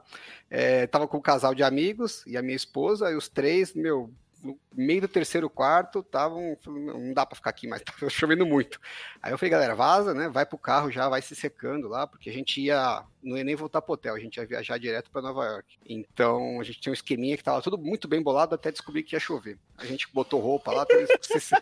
É, 0.51 0.87
tava 0.87 1.07
com 1.07 1.19
um 1.19 1.23
casal 1.23 1.55
de 1.55 1.63
amigos 1.63 2.25
e 2.27 2.37
a 2.37 2.43
minha 2.43 2.57
esposa, 2.57 3.11
e 3.11 3.15
os 3.15 3.29
três, 3.29 3.75
meu, 3.75 4.11
no 4.43 4.59
meio 4.75 5.03
do 5.03 5.09
terceiro 5.09 5.49
quarto, 5.51 6.01
estavam. 6.01 6.57
Não 6.67 7.13
dá 7.13 7.27
para 7.27 7.37
ficar 7.37 7.51
aqui, 7.51 7.67
mas 7.67 7.83
tava 7.85 8.11
chovendo 8.11 8.47
muito. 8.47 8.81
Aí 9.23 9.33
eu 9.33 9.39
falei, 9.39 9.51
galera, 9.51 9.75
vaza, 9.75 10.15
né? 10.15 10.29
Vai 10.29 10.47
pro 10.47 10.59
carro 10.59 10.91
já, 10.91 11.09
vai 11.09 11.23
se 11.23 11.35
secando 11.35 11.89
lá, 11.89 12.07
porque 12.07 12.31
a 12.31 12.33
gente 12.33 12.61
ia. 12.61 13.05
Não 13.23 13.37
ia 13.37 13.45
nem 13.45 13.57
voltar 13.57 13.83
pro 13.83 13.95
hotel, 13.95 14.15
a 14.15 14.19
gente 14.19 14.37
ia 14.37 14.47
viajar 14.47 14.79
direto 14.79 15.11
para 15.11 15.23
Nova 15.23 15.45
York. 15.45 15.77
Então 15.87 16.61
a 16.61 16.65
gente 16.65 16.81
tinha 16.81 16.91
um 16.91 16.95
esqueminha 16.95 17.37
que 17.37 17.45
tava 17.45 17.61
tudo 17.63 17.77
muito 17.77 18.07
bem 18.07 18.23
bolado 18.23 18.55
até 18.55 18.71
descobrir 18.71 19.03
que 19.03 19.17
ia 19.17 19.21
chover. 19.21 19.59
A 19.77 19.85
gente 19.85 20.09
botou 20.13 20.41
roupa 20.41 20.73
lá, 20.73 20.87
se, 21.23 21.57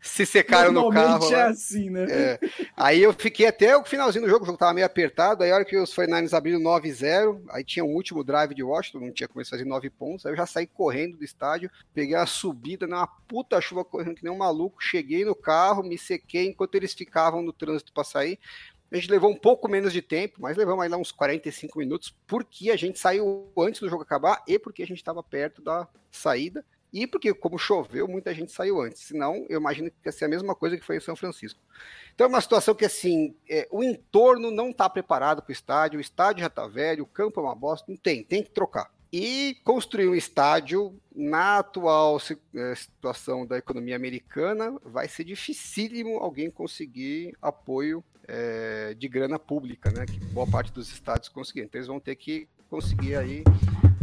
se 0.00 0.26
secaram 0.26 0.72
no 0.72 0.90
carro. 0.90 1.32
é 1.32 1.42
assim, 1.42 1.90
né? 1.90 2.06
É. 2.08 2.40
Aí 2.76 3.02
eu 3.02 3.12
fiquei 3.12 3.46
até 3.46 3.76
o 3.76 3.84
finalzinho 3.84 4.24
do 4.24 4.30
jogo, 4.30 4.44
o 4.44 4.46
jogo 4.46 4.58
tava 4.58 4.74
meio 4.74 4.86
apertado. 4.86 5.42
Aí 5.42 5.50
a 5.50 5.54
hora 5.54 5.64
que 5.64 5.76
os 5.76 5.94
49ers 5.94 6.32
abriram 6.32 6.60
9-0, 6.60 7.42
aí 7.50 7.64
tinha 7.64 7.84
um 7.84 7.94
último 7.94 8.24
drive 8.24 8.54
de 8.54 8.62
Washington, 8.62 9.00
não 9.00 9.12
tinha 9.12 9.28
começado 9.28 9.54
a 9.54 9.58
fazer 9.58 9.68
9 9.68 9.90
pontos. 9.90 10.26
Aí 10.26 10.32
eu 10.32 10.36
já 10.36 10.46
saí 10.46 10.66
correndo 10.66 11.16
do 11.16 11.24
estádio, 11.24 11.70
peguei 11.94 12.14
a 12.14 12.26
subida 12.26 12.86
numa 12.86 13.06
puta 13.06 13.60
chuva 13.60 13.84
correndo 13.84 14.16
que 14.16 14.24
nem 14.24 14.32
um 14.32 14.38
maluco. 14.38 14.82
Cheguei 14.82 15.24
no 15.24 15.34
carro, 15.34 15.82
me 15.82 15.96
sequei 15.96 16.46
enquanto 16.46 16.74
eles 16.74 16.92
ficavam 16.92 17.42
no 17.42 17.52
trânsito 17.52 17.92
para 17.92 18.04
sair. 18.04 18.38
A 18.92 18.96
gente 18.96 19.10
levou 19.10 19.30
um 19.30 19.36
pouco 19.36 19.68
menos 19.68 19.90
de 19.90 20.02
tempo, 20.02 20.36
mas 20.38 20.54
levamos 20.54 20.84
aí 20.84 20.88
lá 20.90 20.98
uns 20.98 21.10
45 21.10 21.78
minutos, 21.78 22.14
porque 22.26 22.70
a 22.70 22.76
gente 22.76 22.98
saiu 22.98 23.50
antes 23.58 23.80
do 23.80 23.88
jogo 23.88 24.02
acabar 24.02 24.42
e 24.46 24.58
porque 24.58 24.82
a 24.82 24.86
gente 24.86 24.98
estava 24.98 25.22
perto 25.22 25.62
da 25.62 25.88
saída. 26.10 26.62
E 26.92 27.06
porque, 27.06 27.32
como 27.32 27.56
choveu, 27.56 28.06
muita 28.06 28.34
gente 28.34 28.52
saiu 28.52 28.78
antes. 28.82 29.00
Senão, 29.00 29.46
eu 29.48 29.58
imagino 29.58 29.90
que 29.90 29.96
ia 30.04 30.12
ser 30.12 30.26
a 30.26 30.28
mesma 30.28 30.54
coisa 30.54 30.76
que 30.76 30.84
foi 30.84 30.98
em 30.98 31.00
São 31.00 31.16
Francisco. 31.16 31.58
Então, 32.14 32.26
é 32.26 32.28
uma 32.28 32.40
situação 32.42 32.74
que, 32.74 32.84
assim, 32.84 33.34
é, 33.48 33.66
o 33.70 33.82
entorno 33.82 34.50
não 34.50 34.68
está 34.68 34.90
preparado 34.90 35.40
para 35.40 35.48
o 35.48 35.52
estádio, 35.52 35.96
o 35.96 36.02
estádio 36.02 36.42
já 36.42 36.48
está 36.48 36.66
velho, 36.66 37.04
o 37.04 37.06
campo 37.06 37.40
é 37.40 37.44
uma 37.44 37.54
bosta, 37.54 37.90
não 37.90 37.96
tem, 37.96 38.22
tem 38.22 38.42
que 38.42 38.50
trocar. 38.50 38.91
E 39.12 39.58
construir 39.62 40.08
um 40.08 40.14
estádio 40.14 40.98
na 41.14 41.58
atual 41.58 42.18
situação 42.74 43.44
da 43.44 43.58
economia 43.58 43.94
americana 43.94 44.74
vai 44.82 45.06
ser 45.06 45.24
dificílimo 45.24 46.16
alguém 46.16 46.50
conseguir 46.50 47.36
apoio 47.42 48.02
é, 48.26 48.94
de 48.94 49.08
grana 49.08 49.38
pública, 49.38 49.90
né? 49.90 50.06
Que 50.06 50.18
boa 50.32 50.46
parte 50.46 50.72
dos 50.72 50.90
estados 50.90 51.28
conseguiram. 51.28 51.66
Então 51.66 51.78
eles 51.78 51.88
vão 51.88 52.00
ter 52.00 52.16
que 52.16 52.48
conseguir 52.70 53.16
aí 53.16 53.44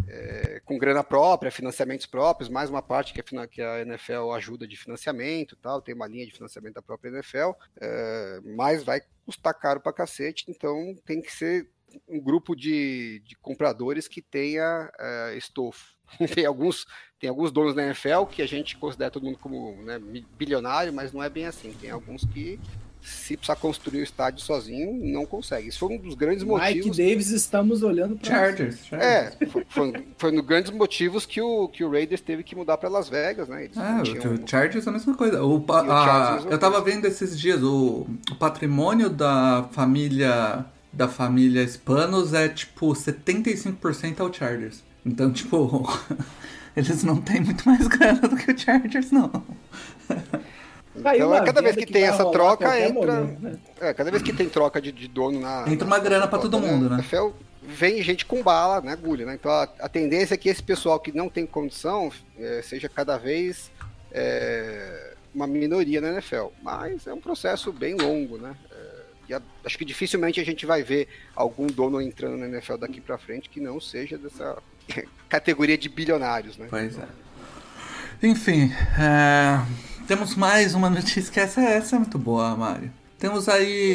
é, 0.07 0.61
com 0.63 0.77
grana 0.77 1.03
própria, 1.03 1.51
financiamentos 1.51 2.05
próprios, 2.05 2.49
mais 2.49 2.69
uma 2.69 2.81
parte 2.81 3.13
que 3.13 3.35
a, 3.35 3.47
que 3.47 3.61
a 3.61 3.81
NFL 3.81 4.31
ajuda 4.35 4.67
de 4.67 4.75
financiamento 4.75 5.55
tal, 5.55 5.81
tem 5.81 5.95
uma 5.95 6.07
linha 6.07 6.25
de 6.25 6.33
financiamento 6.33 6.75
da 6.75 6.81
própria 6.81 7.09
NFL, 7.09 7.51
é, 7.79 8.39
mas 8.43 8.83
vai 8.83 9.01
custar 9.25 9.53
caro 9.53 9.79
pra 9.79 9.93
cacete, 9.93 10.45
então 10.49 10.95
tem 11.05 11.21
que 11.21 11.31
ser 11.31 11.67
um 12.07 12.19
grupo 12.19 12.55
de, 12.55 13.21
de 13.25 13.35
compradores 13.35 14.07
que 14.07 14.21
tenha 14.21 14.91
uh, 14.99 15.37
estofo. 15.37 15.85
tem, 16.33 16.45
alguns, 16.45 16.85
tem 17.19 17.29
alguns 17.29 17.51
donos 17.51 17.75
da 17.75 17.83
NFL 17.83 18.25
que 18.29 18.41
a 18.41 18.47
gente 18.47 18.77
considera 18.77 19.11
todo 19.11 19.23
mundo 19.23 19.37
como 19.37 19.75
né, 19.83 19.99
bilionário, 20.37 20.91
mas 20.93 21.13
não 21.13 21.23
é 21.23 21.29
bem 21.29 21.45
assim. 21.45 21.73
Tem 21.79 21.91
alguns 21.91 22.25
que, 22.25 22.59
se 23.01 23.37
precisar 23.37 23.55
construir 23.55 23.99
o 23.99 24.03
estádio 24.03 24.41
sozinho, 24.41 24.99
não 25.13 25.25
consegue. 25.25 25.69
Isso 25.69 25.79
foi 25.79 25.95
um 25.95 25.97
dos 25.97 26.15
grandes 26.15 26.43
Mike 26.43 26.57
motivos. 26.57 26.97
Mike 26.97 27.09
Davis, 27.09 27.29
estamos 27.29 27.83
olhando 27.83 28.17
para 28.17 28.29
Chargers, 28.29 28.85
Chargers. 28.85 29.39
É, 29.41 29.45
foi, 29.45 29.65
foi, 29.69 30.07
foi 30.17 30.31
um 30.31 30.35
dos 30.35 30.45
grandes 30.45 30.71
motivos 30.71 31.25
que 31.25 31.41
o, 31.41 31.67
que 31.67 31.83
o 31.83 31.91
Raiders 31.91 32.21
teve 32.21 32.43
que 32.43 32.55
mudar 32.55 32.77
para 32.77 32.89
Las 32.89 33.07
Vegas, 33.07 33.47
né? 33.47 33.65
Eles 33.65 33.77
ah, 33.77 34.01
tinham... 34.03 34.33
o 34.33 34.47
Chargers 34.47 34.85
é 34.85 34.89
a 34.89 34.93
mesma 34.93 35.15
coisa. 35.15 35.43
O, 35.43 35.63
a, 35.69 36.37
a, 36.37 36.41
eu 36.49 36.59
tava 36.59 36.81
vendo 36.81 37.05
esses 37.05 37.39
dias, 37.39 37.61
o, 37.61 38.07
o 38.31 38.35
patrimônio 38.35 39.09
da 39.09 39.69
família 39.71 40.65
da 40.91 41.07
família 41.07 41.65
Spanos 41.67 42.33
é 42.33 42.49
tipo 42.49 42.87
75% 42.93 44.19
ao 44.19 44.33
Chargers. 44.33 44.83
Então, 45.05 45.31
tipo, 45.31 45.87
eles 46.75 47.03
não 47.03 47.17
têm 47.17 47.41
muito 47.41 47.67
mais 47.67 47.87
grana 47.87 48.27
do 48.27 48.35
que 48.35 48.51
o 48.51 48.57
Chargers, 48.57 49.11
não. 49.11 49.31
Então, 50.95 51.35
é 51.35 51.45
cada 51.45 51.61
vez 51.61 51.75
que, 51.75 51.85
que 51.85 51.93
tem 51.93 52.03
essa 52.03 52.29
troca, 52.29 52.79
entra. 52.79 53.21
Momento, 53.21 53.41
né? 53.41 53.59
é, 53.79 53.93
cada 53.93 54.11
vez 54.11 54.21
que 54.21 54.33
tem 54.33 54.49
troca 54.49 54.81
de, 54.81 54.91
de 54.91 55.07
dono 55.07 55.39
na. 55.39 55.65
Entra 55.67 55.87
uma 55.87 55.97
na, 55.97 56.03
grana 56.03 56.27
para 56.27 56.39
todo 56.39 56.59
mundo, 56.59 56.89
né? 56.89 56.95
NFL, 56.95 57.29
vem 57.63 58.01
gente 58.01 58.25
com 58.25 58.43
bala, 58.43 58.81
né, 58.81 58.91
agulha, 58.91 59.25
né? 59.25 59.35
Então 59.35 59.51
a, 59.51 59.63
a, 59.79 59.87
tendência 59.87 60.33
é 60.33 60.37
que 60.37 60.49
esse 60.49 60.61
pessoal 60.61 60.99
que 60.99 61.15
não 61.15 61.29
tem 61.29 61.45
condição 61.45 62.11
é, 62.37 62.61
seja 62.61 62.89
cada 62.89 63.17
vez 63.17 63.71
é, 64.11 65.13
uma 65.33 65.47
minoria 65.47 66.01
na 66.01 66.09
NFL. 66.09 66.47
Mas 66.61 67.07
é 67.07 67.13
um 67.13 67.21
processo 67.21 67.71
bem 67.71 67.95
longo, 67.95 68.37
né? 68.37 68.55
E 69.29 69.33
acho 69.63 69.77
que 69.77 69.85
dificilmente 69.85 70.39
a 70.39 70.43
gente 70.43 70.65
vai 70.65 70.81
ver 70.81 71.07
algum 71.35 71.67
dono 71.67 72.01
entrando 72.01 72.37
na 72.37 72.47
NFL 72.47 72.77
daqui 72.77 72.99
para 72.99 73.17
frente 73.17 73.49
que 73.49 73.59
não 73.59 73.79
seja 73.79 74.17
dessa 74.17 74.57
categoria 75.29 75.77
de 75.77 75.87
bilionários, 75.87 76.57
né? 76.57 76.67
Pois 76.69 76.97
é. 76.97 77.07
Enfim, 78.23 78.71
é... 78.99 79.61
temos 80.07 80.35
mais 80.35 80.73
uma 80.73 80.89
notícia 80.89 81.31
que 81.31 81.39
essa, 81.39 81.61
essa 81.61 81.95
é 81.95 81.99
muito 81.99 82.17
boa, 82.17 82.55
Mário. 82.55 82.91
Temos 83.19 83.47
aí 83.47 83.93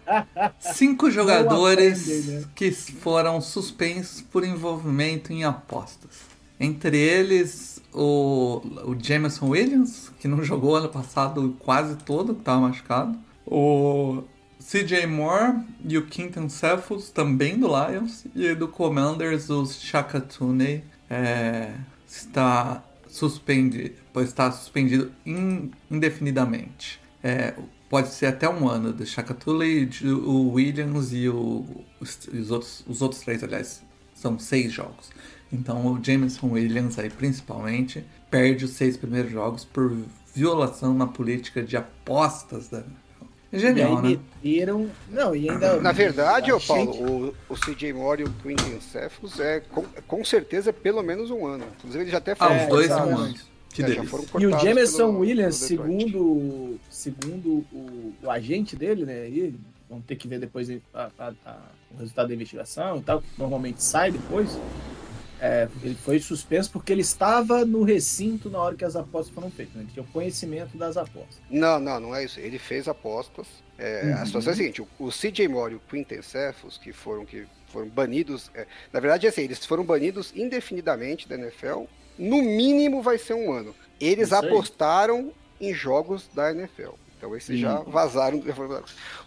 cinco 0.60 1.10
jogadores 1.10 2.26
né? 2.26 2.44
que 2.54 2.70
foram 2.70 3.40
suspensos 3.40 4.20
por 4.20 4.44
envolvimento 4.44 5.32
em 5.32 5.44
apostas. 5.44 6.32
Entre 6.60 6.96
eles, 6.96 7.82
o, 7.92 8.62
o 8.84 8.96
Jameson 8.98 9.48
Williams, 9.48 10.12
que 10.20 10.28
não 10.28 10.44
jogou 10.44 10.76
ano 10.76 10.88
passado 10.88 11.56
quase 11.58 11.96
todo, 11.96 12.34
que 12.34 12.40
estava 12.40 12.60
machucado. 12.60 13.18
O 13.46 14.22
CJ 14.66 15.06
Moore 15.06 15.58
e 15.84 15.98
o 15.98 16.06
Quinton 16.06 16.48
Cephus, 16.48 17.10
também 17.10 17.58
do 17.58 17.68
Lions, 17.68 18.24
e 18.34 18.54
do 18.54 18.66
Commanders, 18.66 19.50
o 19.50 19.66
Shaka 19.66 20.20
Tooney, 20.20 20.82
é, 21.10 21.74
está 22.06 22.82
suspendido, 23.06 23.94
está 24.16 24.50
suspendido 24.50 25.12
indefinidamente. 25.90 26.98
É, 27.22 27.54
pode 27.90 28.08
ser 28.08 28.26
até 28.26 28.48
um 28.48 28.66
ano 28.66 28.90
do 28.90 29.04
Shaka 29.04 29.34
Tooney, 29.34 29.90
o 30.02 30.52
Williams 30.52 31.12
e 31.12 31.28
o, 31.28 31.66
os, 32.00 32.18
os, 32.32 32.50
outros, 32.50 32.84
os 32.88 33.02
outros 33.02 33.20
três, 33.20 33.44
aliás, 33.44 33.82
são 34.14 34.38
seis 34.38 34.72
jogos. 34.72 35.10
Então 35.52 35.86
o 35.86 36.02
Jameson 36.02 36.48
Williams 36.48 36.98
aí 36.98 37.10
principalmente 37.10 38.02
perde 38.30 38.64
os 38.64 38.72
seis 38.72 38.96
primeiros 38.96 39.30
jogos 39.30 39.64
por 39.64 39.94
violação 40.34 40.94
na 40.94 41.06
política 41.06 41.62
de 41.62 41.76
apostas 41.76 42.68
da 42.68 42.82
é 43.56 43.58
genial, 43.58 43.92
e 44.04 44.06
aí 44.06 44.16
né? 44.16 44.20
meteram... 44.42 44.90
Não, 45.10 45.34
e 45.36 45.48
ainda... 45.50 45.80
Na 45.80 45.92
verdade, 45.92 46.52
ô 46.52 46.60
Paulo, 46.60 46.92
gente- 46.92 47.02
o, 47.02 47.34
o 47.48 47.54
CJ 47.54 47.92
Moore 47.92 48.22
e 48.22 48.24
o 48.24 48.30
Quinton 48.42 48.80
Cephas 48.80 49.38
é 49.40 49.60
com, 49.60 49.84
com 50.06 50.24
certeza 50.24 50.72
pelo 50.72 51.02
menos 51.02 51.30
um 51.30 51.46
ano. 51.46 51.64
Inclusive 51.78 52.04
ele 52.04 52.10
já 52.10 52.18
até 52.18 52.32
Ah, 52.32 52.36
foi. 52.36 52.56
os 52.56 52.66
dois 52.68 52.86
são 52.88 52.96
exatamente. 53.06 53.28
anos. 53.28 53.54
Que 53.72 53.82
É, 53.82 53.88
já 53.88 53.94
delícia. 53.94 54.08
foram 54.18 54.40
E 54.40 54.46
o 54.46 54.50
Jameson 54.58 54.96
pelo- 55.08 55.18
Williams, 55.18 55.58
pelo 55.68 55.68
segundo, 55.82 56.80
segundo 56.88 57.48
o, 57.72 58.12
o 58.22 58.30
agente 58.30 58.76
dele, 58.76 59.04
né? 59.04 59.22
Aí, 59.22 59.54
vamos 59.90 60.04
ter 60.06 60.14
que 60.16 60.28
ver 60.28 60.38
depois 60.38 60.70
a- 60.94 61.10
a- 61.18 61.32
a- 61.44 61.58
o 61.92 61.98
resultado 61.98 62.28
da 62.28 62.34
investigação 62.34 62.98
e 62.98 63.02
tal, 63.02 63.20
que 63.20 63.26
normalmente 63.36 63.82
sai 63.82 64.12
depois. 64.12 64.56
É, 65.44 65.68
ele 65.82 65.94
foi 65.94 66.18
suspenso 66.20 66.70
porque 66.70 66.90
ele 66.90 67.02
estava 67.02 67.66
no 67.66 67.82
recinto 67.82 68.48
na 68.48 68.58
hora 68.58 68.74
que 68.74 68.84
as 68.84 68.96
apostas 68.96 69.34
foram 69.34 69.50
feitas. 69.50 69.74
Né? 69.74 69.82
Ele 69.82 69.90
tinha 69.92 70.02
o 70.02 70.06
conhecimento 70.06 70.76
das 70.78 70.96
apostas. 70.96 71.36
Não, 71.50 71.78
não, 71.78 72.00
não 72.00 72.14
é 72.14 72.24
isso. 72.24 72.40
Ele 72.40 72.58
fez 72.58 72.88
apostas. 72.88 73.46
É, 73.78 74.12
A 74.14 74.20
Uhum. 74.20 74.26
situação 74.26 74.50
é 74.52 74.54
a 74.54 74.56
seguinte: 74.56 74.80
o, 74.80 74.88
o 74.98 75.10
CJ 75.10 75.46
Moore 75.48 75.74
e 75.74 75.76
o 75.76 75.80
Quinton 75.80 76.22
Cephas, 76.22 76.78
que 76.78 76.92
foram, 76.92 77.26
que 77.26 77.44
foram 77.68 77.88
banidos. 77.88 78.50
é, 78.54 78.66
na 78.92 79.00
verdade, 79.00 79.26
é 79.26 79.28
assim, 79.28 79.42
eles 79.42 79.64
foram 79.66 79.84
banidos 79.84 80.32
indefinidamente 80.34 81.28
da 81.28 81.34
NFL. 81.34 81.84
No 82.18 82.40
mínimo 82.40 83.02
vai 83.02 83.18
ser 83.18 83.34
um 83.34 83.52
ano. 83.52 83.74
Eles 84.00 84.28
Isso 84.28 84.36
aí. 84.36 84.46
apostaram 84.48 85.32
em 85.60 85.74
jogos 85.74 86.26
da 86.34 86.50
NFL. 86.52 86.92
Então 87.18 87.36
esses 87.36 87.58
já 87.60 87.80
Uhum. 87.80 87.90
vazaram. 87.90 88.42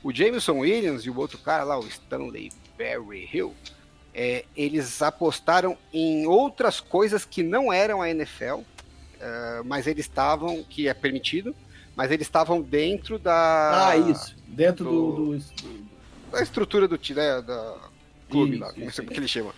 O 0.04 0.12
Jameson 0.14 0.60
Williams 0.60 1.04
e 1.06 1.10
o 1.10 1.18
outro 1.18 1.38
cara 1.38 1.64
lá, 1.64 1.78
o 1.80 1.86
Stanley 1.88 2.52
Berry 2.78 3.30
Hill, 3.34 3.54
é, 4.20 4.46
eles 4.56 5.00
apostaram 5.04 5.78
em 5.94 6.26
outras 6.26 6.80
coisas 6.80 7.24
que 7.24 7.44
não 7.44 7.72
eram 7.72 8.02
a 8.02 8.10
NFL, 8.10 8.62
é, 9.22 9.62
mas 9.64 9.86
eles 9.86 10.06
estavam, 10.06 10.64
que 10.64 10.88
é 10.88 10.94
permitido, 10.96 11.56
mas 11.96 12.10
eles 12.12 12.26
estavam 12.26 12.60
dentro 12.60 13.20
da, 13.20 13.90
Ah, 13.90 13.96
isso. 13.96 14.36
Dentro 14.48 14.86
do. 14.86 15.12
do- 15.12 15.38
do- 15.38 15.88
da 16.32 16.42
estrutura 16.42 16.88
do 16.88 16.98
time, 16.98 17.20
né, 17.20 17.42
da 17.44 17.78
clube 18.30 18.54
Isso, 18.56 18.62
lá, 18.64 18.74
não 18.76 18.88
isso 18.88 18.98
como 18.98 19.10
aí. 19.10 19.14
que 19.14 19.20
ele 19.20 19.28
chama. 19.28 19.54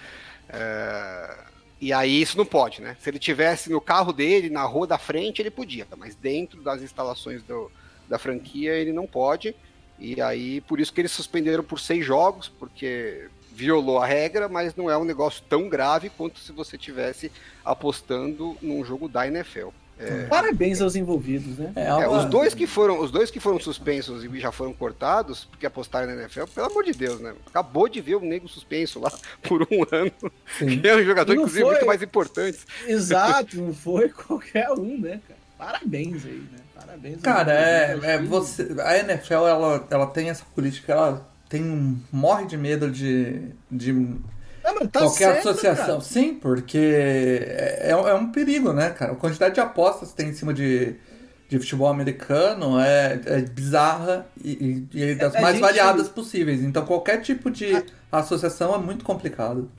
É, 0.50 1.38
e 1.80 1.94
aí 1.94 2.22
isso 2.22 2.38
não 2.38 2.46
pode, 2.46 2.82
né? 2.82 2.98
Se 3.00 3.10
ele 3.10 3.18
tivesse 3.20 3.70
no 3.72 3.80
carro 3.80 4.12
dele, 4.12 4.50
na 4.50 4.64
rua 4.64 4.86
da 4.86 4.98
frente, 4.98 5.42
ele 5.42 5.50
podia, 5.50 5.88
mas 5.98 6.16
dentro 6.16 6.62
das 6.62 6.82
instalações 6.82 7.42
do- 7.44 7.72
da 8.10 8.20
franquia 8.20 8.74
ele 8.74 8.92
não 8.92 9.08
pode. 9.08 9.56
E 9.98 10.22
aí, 10.22 10.62
por 10.62 10.80
isso 10.80 10.92
que 10.94 11.02
eles 11.02 11.12
suspenderam 11.12 11.64
por 11.64 11.80
seis 11.80 12.06
jogos, 12.06 12.48
porque 12.48 13.28
violou 13.60 14.00
a 14.00 14.06
regra, 14.06 14.48
mas 14.48 14.74
não 14.74 14.90
é 14.90 14.98
um 14.98 15.04
negócio 15.04 15.44
tão 15.50 15.68
grave 15.68 16.10
quanto 16.10 16.40
se 16.40 16.54
você 16.54 16.78
tivesse 16.78 17.30
apostando 17.66 18.56
num 18.62 18.84
jogo 18.86 19.10
da 19.10 19.28
NFL. 19.28 19.68
Parabéns 20.30 20.80
aos 20.82 20.96
envolvidos, 20.96 21.58
né? 21.58 21.74
É, 21.76 21.88
É, 21.88 21.94
uma- 22.08 22.20
os 22.20 22.26
dois 22.26 22.54
que 22.54 22.66
foram, 22.66 23.02
os 23.02 23.12
dois 23.12 23.30
que 23.30 23.38
foram 23.38 23.60
suspensos 23.60 24.24
e 24.24 24.40
já 24.40 24.50
foram 24.50 24.72
cortados, 24.72 25.44
porque 25.44 25.66
apostaram 25.66 26.08
na 26.08 26.14
NFL, 26.22 26.46
pelo 26.56 26.68
amor 26.68 26.86
de 26.86 26.94
Deus, 26.94 27.20
né? 27.20 27.34
Acabou 27.46 27.90
de 27.90 28.00
ver 28.00 28.16
o 28.16 28.22
nego 28.22 28.48
suspenso 28.48 28.98
lá 28.98 29.12
por 29.44 29.62
um 29.64 29.84
ano. 29.92 30.12
Sim. 30.58 30.80
Que 30.80 30.88
é 30.88 30.96
um 30.96 31.04
jogador, 31.04 31.34
inclusive, 31.34 31.64
foi- 31.64 31.72
muito 31.74 31.86
mais 31.86 32.02
importante. 32.02 32.60
Exato, 32.88 33.58
não 33.58 33.74
foi 33.74 34.08
qualquer 34.08 34.70
um, 34.72 34.98
né, 35.02 35.20
cara? 35.28 35.40
Parabéns 35.58 36.26
aí, 36.26 36.44
né? 36.50 36.60
Parabéns. 36.74 37.22
Cara, 37.22 37.52
é, 37.54 38.00
é 38.02 38.18
você. 38.22 38.74
A 38.80 38.98
NFL 39.00 39.34
ela, 39.34 39.86
ela 39.92 40.08
tem 40.08 40.30
essa 40.30 40.46
política, 40.56 40.94
ela 40.94 41.29
tem 41.50 41.64
um- 41.64 42.00
morre 42.12 42.46
de 42.46 42.56
medo 42.56 42.90
de, 42.90 43.42
de 43.72 43.92
Não, 43.92 44.20
mas 44.64 44.90
tá 44.92 45.00
qualquer 45.02 45.34
certo, 45.34 45.50
associação. 45.50 45.86
cara. 45.88 46.02
Sim, 46.02 46.36
porque 46.36 46.78
é, 46.78 47.90
é 47.90 48.14
um 48.14 48.32
perigo, 48.32 48.72
né, 48.72 48.92
cara? 48.92 49.14
A 49.14 49.16
quantidade 49.16 49.56
de 49.56 49.60
apostas 49.60 50.12
que 50.12 50.16
tem 50.18 50.30
em 50.30 50.34
cima 50.34 50.54
de, 50.54 50.96
de 51.50 51.60
futebol 51.60 51.88
americano 51.88 52.80
é, 52.80 53.20
é 53.26 53.42
bizarra 53.42 54.28
e, 54.44 54.88
e- 54.94 55.02
e 55.02 55.16
das 55.16 55.36
A 55.36 55.42
mais 55.42 55.56
gente- 55.56 55.62
variadas 55.66 56.08
possíveis. 56.08 56.62
Então 56.62 56.86
qualquer 56.86 57.22
tipo 57.22 57.50
de 57.50 57.84
associação 58.12 58.74
é 58.76 58.78
muito 58.78 59.04
complicado. 59.04 59.70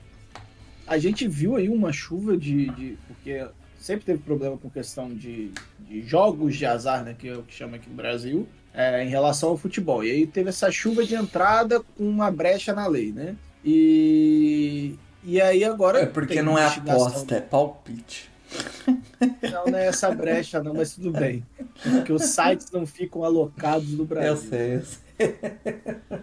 A 0.87 0.97
gente 0.97 1.25
viu 1.27 1.55
aí 1.55 1.69
uma 1.69 1.93
chuva 1.93 2.35
de. 2.35 2.69
de- 2.71 2.97
porque 3.07 3.45
sempre 3.79 4.05
teve 4.05 4.19
problema 4.19 4.57
com 4.57 4.69
questão 4.69 5.09
de, 5.13 5.51
de 5.87 6.01
jogos 6.01 6.55
de 6.57 6.65
azar, 6.65 7.03
né? 7.03 7.15
Que 7.17 7.29
é 7.29 7.33
o 7.37 7.43
que 7.43 7.53
chama 7.53 7.77
aqui 7.77 7.89
no 7.89 7.95
Brasil, 7.95 8.45
é, 8.73 9.03
em 9.03 9.09
relação 9.09 9.49
ao 9.49 9.57
futebol. 9.57 10.03
E 10.03 10.11
aí 10.11 10.27
teve 10.27 10.49
essa 10.49 10.71
chuva 10.71 11.03
de 11.03 11.15
entrada 11.15 11.81
com 11.81 12.03
uma 12.07 12.31
brecha 12.31 12.73
na 12.73 12.87
lei, 12.87 13.11
né? 13.11 13.35
E. 13.63 14.95
E 15.23 15.39
aí 15.39 15.63
agora. 15.63 15.99
É 16.01 16.05
porque 16.05 16.41
não 16.41 16.57
é 16.57 16.65
aposta, 16.65 17.35
é 17.35 17.41
palpite. 17.41 18.29
Não, 19.49 19.65
não 19.67 19.77
é 19.77 19.87
essa 19.87 20.11
brecha, 20.13 20.61
não, 20.61 20.73
mas 20.73 20.95
tudo 20.95 21.11
bem. 21.11 21.45
Porque 21.81 22.11
os 22.11 22.23
sites 22.23 22.69
não 22.71 22.85
ficam 22.85 23.23
alocados 23.23 23.91
no 23.93 24.03
Brasil. 24.03 24.29
Eu 24.31 24.35
sei, 24.35 24.75
eu 24.75 24.81
sei. 24.81 25.35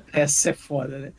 Essa 0.12 0.50
é 0.50 0.52
foda, 0.52 0.98
né? 0.98 1.12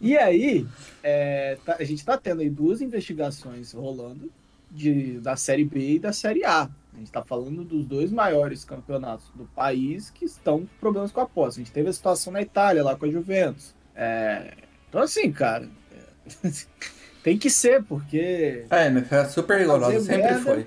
E 0.00 0.16
aí, 0.16 0.66
é, 1.02 1.58
tá- 1.66 1.76
a 1.78 1.84
gente 1.84 2.02
tá 2.04 2.16
tendo 2.16 2.40
aí 2.40 2.48
duas 2.48 2.80
investigações 2.80 3.72
rolando 3.72 4.30
de, 4.70 5.18
da 5.18 5.36
Série 5.36 5.64
B 5.64 5.94
e 5.94 5.98
da 5.98 6.12
Série 6.12 6.44
A. 6.44 6.70
A 6.98 7.00
gente 7.00 7.12
tá 7.12 7.22
falando 7.22 7.62
dos 7.62 7.86
dois 7.86 8.10
maiores 8.10 8.64
campeonatos 8.64 9.30
do 9.32 9.44
país 9.44 10.10
que 10.10 10.24
estão 10.24 10.60
com 10.60 10.66
problemas 10.80 11.12
com 11.12 11.20
a 11.20 11.22
aposta. 11.22 11.60
A 11.60 11.64
gente 11.64 11.72
teve 11.72 11.88
a 11.88 11.92
situação 11.92 12.32
na 12.32 12.42
Itália, 12.42 12.82
lá 12.82 12.96
com 12.96 13.06
a 13.06 13.08
Juventus. 13.08 13.72
É, 13.94 14.52
então, 14.88 15.00
assim, 15.00 15.30
cara, 15.30 15.68
é, 15.92 16.50
tem 17.22 17.38
que 17.38 17.48
ser, 17.48 17.84
porque 17.84 18.64
A 18.68 18.86
NFL 18.86 19.14
é 19.14 19.24
super 19.26 19.58
rigorosa, 19.58 20.00
sempre 20.00 20.22
merda. 20.22 20.40
foi. 20.40 20.66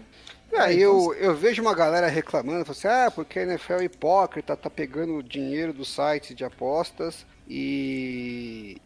É, 0.54 0.74
eu, 0.74 1.14
eu 1.16 1.36
vejo 1.36 1.62
uma 1.62 1.76
galera 1.76 2.08
reclamando, 2.08 2.66
falando 2.66 2.72
assim, 2.72 2.88
ah, 2.88 3.12
porque 3.12 3.40
a 3.40 3.44
NFL 3.44 3.74
é 3.74 3.84
hipócrita, 3.86 4.56
tá 4.56 4.70
pegando 4.70 5.22
dinheiro 5.22 5.74
dos 5.74 5.94
sites 5.94 6.34
de 6.34 6.46
apostas 6.46 7.26
e, 7.48 8.78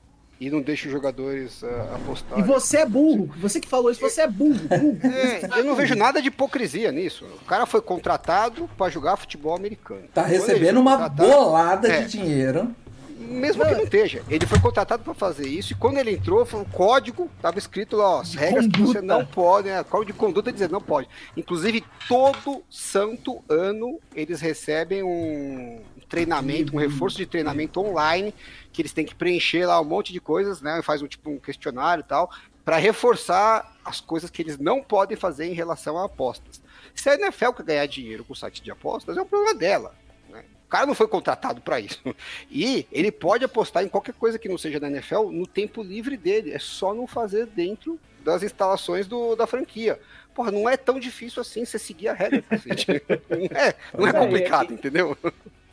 e 0.45 0.49
não 0.51 0.61
deixa 0.61 0.85
os 0.87 0.91
jogadores 0.91 1.63
ah, 1.63 1.95
apostarem. 1.95 2.43
E 2.43 2.47
você 2.47 2.77
é 2.77 2.85
burro. 2.85 3.29
Você 3.37 3.59
que 3.59 3.67
falou 3.67 3.89
isso, 3.89 3.99
você 3.99 4.21
é 4.21 4.27
burro. 4.27 4.59
burro. 4.67 4.99
É, 5.03 5.59
eu 5.59 5.63
não 5.63 5.75
vejo 5.75 5.95
nada 5.95 6.21
de 6.21 6.27
hipocrisia 6.27 6.91
nisso. 6.91 7.25
O 7.41 7.45
cara 7.45 7.65
foi 7.65 7.81
contratado 7.81 8.69
para 8.77 8.91
jogar 8.91 9.17
futebol 9.17 9.55
americano. 9.55 10.03
Tá 10.13 10.21
Quando 10.23 10.31
recebendo 10.31 10.79
uma 10.79 10.91
contratado- 10.97 11.29
bolada 11.29 11.87
É. 11.87 12.01
de 12.01 12.07
dinheiro. 12.11 12.75
Mesmo 13.17 13.65
que 13.65 13.71
não 13.71 13.83
esteja. 13.83 14.21
Ele 14.29 14.45
foi 14.45 14.59
contratado 14.59 15.01
para 15.01 15.13
fazer 15.15 15.47
isso 15.47 15.73
e 15.73 15.75
quando 15.75 15.97
ele 15.97 16.11
entrou, 16.11 16.45
foi 16.45 16.59
um 16.59 16.63
código, 16.65 17.27
tava 17.41 17.57
escrito 17.57 17.97
lá, 17.97 18.17
ó, 18.17 18.21
as 18.21 18.29
De 18.31 18.37
regras 18.37 18.67
que 18.67 18.79
você 18.79 18.99
conduta. 18.99 19.01
não 19.01 19.25
pode, 19.25 19.67
né? 19.67 19.83
Código 19.83 20.13
de 20.13 20.17
conduta 20.19 20.51
dizendo 20.53 20.73
não 20.73 20.81
pode. 20.81 21.09
Inclusive, 21.35 21.83
todo 22.07 22.61
santo 22.69 23.43
ano 23.49 23.97
eles 24.13 24.41
recebem 24.41 25.01
um 25.01 25.79
treinamento, 26.05 26.75
um 26.75 26.79
reforço 26.79 27.17
de 27.17 27.25
treinamento 27.25 27.79
online, 27.79 28.33
que 28.71 28.81
eles 28.81 28.93
têm 28.93 29.05
que 29.05 29.15
preencher 29.15 29.65
lá 29.65 29.79
um 29.79 29.85
monte 29.85 30.13
de 30.13 30.19
coisas, 30.19 30.61
né? 30.61 30.81
Faz 30.81 31.01
um 31.01 31.07
tipo 31.07 31.29
um 31.29 31.39
questionário 31.39 32.01
e 32.01 32.07
tal, 32.07 32.31
para 32.63 32.77
reforçar 32.77 33.77
as 33.85 34.01
coisas 34.01 34.29
que 34.29 34.41
eles 34.41 34.57
não 34.57 34.81
podem 34.81 35.15
fazer 35.15 35.45
em 35.45 35.53
relação 35.53 35.97
a 35.97 36.05
apostas. 36.05 36.59
Se 36.95 37.09
a 37.09 37.15
NFL 37.15 37.51
quer 37.51 37.63
ganhar 37.63 37.85
dinheiro 37.85 38.23
com 38.23 38.33
o 38.33 38.35
site 38.35 38.63
de 38.63 38.71
apostas, 38.71 39.15
é 39.17 39.21
um 39.21 39.25
problema 39.25 39.53
dela. 39.53 39.93
né? 40.29 40.43
O 40.65 40.69
cara 40.69 40.85
não 40.85 40.95
foi 40.95 41.07
contratado 41.07 41.61
para 41.61 41.79
isso. 41.79 42.01
E 42.49 42.87
ele 42.91 43.11
pode 43.11 43.43
apostar 43.43 43.83
em 43.83 43.89
qualquer 43.89 44.13
coisa 44.13 44.39
que 44.39 44.49
não 44.49 44.57
seja 44.57 44.79
da 44.79 44.89
NFL 44.89 45.29
no 45.31 45.45
tempo 45.45 45.83
livre 45.83 46.17
dele. 46.17 46.51
É 46.51 46.59
só 46.59 46.93
não 46.93 47.05
fazer 47.05 47.45
dentro 47.45 47.99
das 48.23 48.41
instalações 48.41 49.05
do, 49.05 49.35
da 49.35 49.45
franquia. 49.45 49.99
Porra, 50.33 50.51
não 50.51 50.67
é 50.67 50.75
tão 50.75 50.99
difícil 50.99 51.41
assim 51.41 51.63
você 51.63 51.77
seguir 51.77 52.07
a 52.07 52.13
regra, 52.13 52.41
cacete. 52.49 52.87
Não 53.29 53.57
é, 53.57 53.75
não 53.97 54.07
é 54.07 54.13
complicado, 54.13 54.71
é. 54.71 54.73
entendeu? 54.73 55.17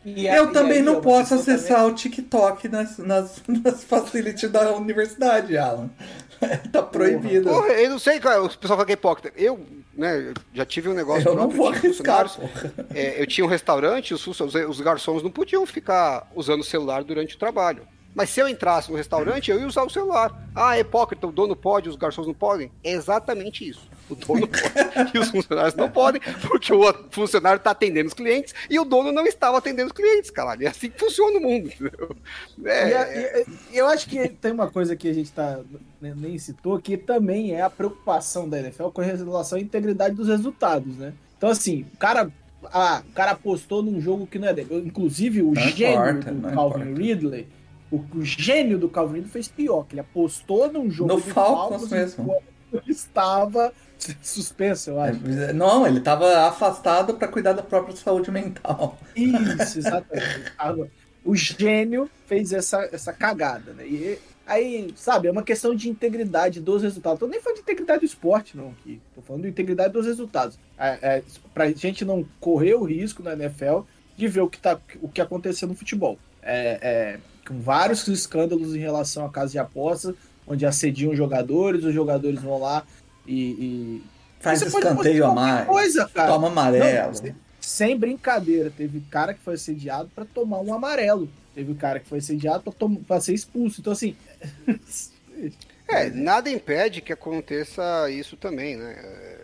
E 0.04 0.26
Eu 0.26 0.44
aí- 0.46 0.52
também 0.52 0.78
aí, 0.78 0.82
não 0.82 0.96
ó, 0.96 1.00
posso 1.00 1.36
você 1.36 1.44
também- 1.44 1.54
acessar 1.54 1.86
o 1.86 1.94
TikTok 1.94 2.68
nas, 2.68 2.98
nas, 2.98 3.42
nas 3.46 3.84
facilities 3.84 4.50
da 4.50 4.72
universidade, 4.72 5.56
Alan. 5.56 5.90
tá 6.72 6.82
proibido. 6.82 7.48
Porra, 7.48 7.68
eu 7.74 7.90
não 7.90 7.98
sei, 7.98 8.18
cara, 8.18 8.42
o 8.42 8.48
pessoal 8.48 8.76
fala 8.78 8.84
que 8.86 8.92
é 8.92 8.94
hipócrita. 8.94 9.32
Eu, 9.40 9.60
né, 9.96 10.18
eu 10.30 10.34
já 10.52 10.64
tive 10.64 10.88
um 10.88 10.94
negócio 10.94 11.28
Eu 11.28 11.36
não 11.36 11.48
vou 11.48 11.66
eu 11.68 11.72
tive 11.74 11.86
arriscar. 11.88 12.28
É, 12.92 13.22
eu 13.22 13.26
tinha 13.26 13.44
um 13.44 13.48
restaurante, 13.48 14.12
os, 14.12 14.26
os 14.26 14.80
garçons 14.80 15.22
não 15.22 15.30
podiam 15.30 15.64
ficar 15.64 16.28
usando 16.34 16.62
o 16.62 16.64
celular 16.64 17.04
durante 17.04 17.36
o 17.36 17.38
trabalho. 17.38 17.86
Mas 18.14 18.28
se 18.30 18.40
eu 18.40 18.48
entrasse 18.48 18.90
no 18.90 18.96
restaurante, 18.96 19.50
eu 19.50 19.58
ia 19.58 19.66
usar 19.66 19.82
o 19.84 19.90
celular. 19.90 20.48
Ah, 20.54 20.76
é 20.76 20.80
hipócrita, 20.80 21.26
o 21.26 21.32
dono 21.32 21.56
pode, 21.56 21.88
os 21.88 21.96
garçons 21.96 22.26
não 22.26 22.34
podem? 22.34 22.70
É 22.84 22.92
exatamente 22.92 23.66
isso. 23.68 23.90
O 24.10 24.14
dono 24.14 24.46
pode 24.48 25.10
e 25.14 25.18
os 25.18 25.30
funcionários 25.30 25.74
não 25.74 25.88
podem, 25.90 26.20
porque 26.46 26.74
o 26.74 26.94
funcionário 27.10 27.56
está 27.56 27.70
atendendo 27.70 28.08
os 28.08 28.14
clientes 28.14 28.54
e 28.68 28.78
o 28.78 28.84
dono 28.84 29.12
não 29.12 29.24
estava 29.26 29.56
atendendo 29.56 29.86
os 29.86 29.92
clientes, 29.92 30.30
caralho. 30.30 30.64
É 30.64 30.68
assim 30.68 30.90
que 30.90 30.98
funciona 31.00 31.38
o 31.38 31.40
mundo, 31.40 31.68
entendeu? 31.68 32.14
É, 32.64 32.88
E 32.90 32.94
a- 32.94 33.44
eu 33.72 33.86
acho 33.86 34.06
que 34.08 34.28
tem 34.28 34.52
uma 34.52 34.70
coisa 34.70 34.94
que 34.94 35.08
a 35.08 35.12
gente 35.14 35.32
tá, 35.32 35.60
né, 36.00 36.12
nem 36.14 36.36
citou, 36.36 36.78
que 36.78 36.98
também 36.98 37.54
é 37.54 37.62
a 37.62 37.70
preocupação 37.70 38.46
da 38.48 38.58
NFL 38.58 38.88
com 38.88 39.00
relação 39.00 39.56
à 39.56 39.60
integridade 39.60 40.14
dos 40.14 40.28
resultados, 40.28 40.96
né? 40.98 41.14
Então, 41.38 41.48
assim, 41.48 41.86
o 41.94 41.96
cara, 41.96 42.30
ah, 42.66 43.02
o 43.08 43.12
cara 43.12 43.30
apostou 43.30 43.82
num 43.82 44.00
jogo 44.00 44.26
que 44.26 44.38
não 44.38 44.48
é 44.48 44.52
dele. 44.52 44.82
Inclusive, 44.86 45.40
o 45.42 45.52
Não 45.52 45.62
gênio 45.62 46.10
importa, 46.10 46.30
do 46.32 46.42
Calvin 46.52 46.82
importa. 46.82 47.00
Ridley, 47.00 47.46
o, 47.92 48.02
o 48.16 48.24
gênio 48.24 48.78
do 48.78 48.88
Calvin 48.88 49.16
Ridley 49.16 49.30
fez 49.30 49.48
pior, 49.48 49.84
que 49.86 49.94
ele 49.94 50.00
apostou 50.00 50.72
num 50.72 50.90
jogo 50.90 51.12
No 51.12 51.20
Falcons 51.20 51.90
mesmo. 51.90 52.34
estava 52.88 53.72
suspenso, 54.22 54.90
eu 54.90 55.00
acho. 55.00 55.20
É, 55.28 55.52
não, 55.52 55.86
ele 55.86 55.98
estava 55.98 56.46
afastado 56.46 57.14
para 57.14 57.28
cuidar 57.28 57.52
da 57.52 57.62
própria 57.62 57.94
saúde 57.94 58.30
mental. 58.30 58.98
Isso, 59.14 59.78
exatamente. 59.78 60.52
O 61.24 61.36
gênio 61.36 62.10
fez 62.26 62.52
essa, 62.52 62.88
essa 62.92 63.12
cagada, 63.12 63.72
né? 63.74 63.86
E 63.86 64.18
aí, 64.44 64.92
sabe, 64.96 65.28
é 65.28 65.30
uma 65.30 65.44
questão 65.44 65.72
de 65.72 65.88
integridade 65.88 66.60
dos 66.60 66.82
resultados. 66.82 67.20
Tô 67.20 67.28
nem 67.28 67.40
falando 67.40 67.58
de 67.58 67.62
integridade 67.62 68.00
do 68.00 68.06
esporte, 68.06 68.56
não, 68.56 68.70
aqui. 68.70 69.00
Tô 69.14 69.22
falando 69.22 69.42
de 69.42 69.48
integridade 69.48 69.92
dos 69.92 70.04
resultados. 70.04 70.58
É, 70.76 70.98
é, 71.00 71.22
pra 71.54 71.70
gente 71.70 72.04
não 72.04 72.26
correr 72.40 72.74
o 72.74 72.82
risco 72.82 73.22
na 73.22 73.34
NFL 73.34 73.82
de 74.16 74.26
ver 74.26 74.40
o 74.40 74.48
que, 74.48 74.58
tá, 74.58 74.76
o 75.00 75.08
que 75.08 75.20
aconteceu 75.20 75.68
no 75.68 75.76
futebol. 75.76 76.18
É, 76.42 76.78
é, 76.82 77.18
com 77.52 77.60
vários 77.60 78.08
escândalos 78.08 78.74
em 78.74 78.78
relação 78.78 79.26
à 79.26 79.30
casa 79.30 79.52
de 79.52 79.58
apostas, 79.58 80.14
onde 80.46 80.64
assediam 80.64 81.14
jogadores, 81.14 81.84
os 81.84 81.94
jogadores 81.94 82.40
vão 82.40 82.58
lá 82.58 82.84
e. 83.26 83.42
e... 83.42 84.02
Faz 84.40 84.60
escanteio 84.60 85.26
a 85.26 85.34
mais. 85.34 85.66
Coisa, 85.68 86.08
cara. 86.12 86.32
Toma 86.32 86.48
amarelo. 86.48 87.12
Não, 87.22 87.34
sem 87.60 87.96
brincadeira, 87.96 88.72
teve 88.76 89.00
cara 89.08 89.32
que 89.34 89.40
foi 89.40 89.54
assediado 89.54 90.10
para 90.12 90.24
tomar 90.24 90.58
um 90.58 90.74
amarelo. 90.74 91.28
Teve 91.54 91.74
cara 91.74 92.00
que 92.00 92.08
foi 92.08 92.18
assediado 92.18 92.64
para 93.06 93.20
ser 93.20 93.34
expulso. 93.34 93.80
Então, 93.80 93.92
assim. 93.92 94.16
é, 95.86 96.10
nada 96.10 96.50
impede 96.50 97.00
que 97.00 97.12
aconteça 97.12 98.10
isso 98.10 98.36
também, 98.36 98.76
né? 98.76 98.96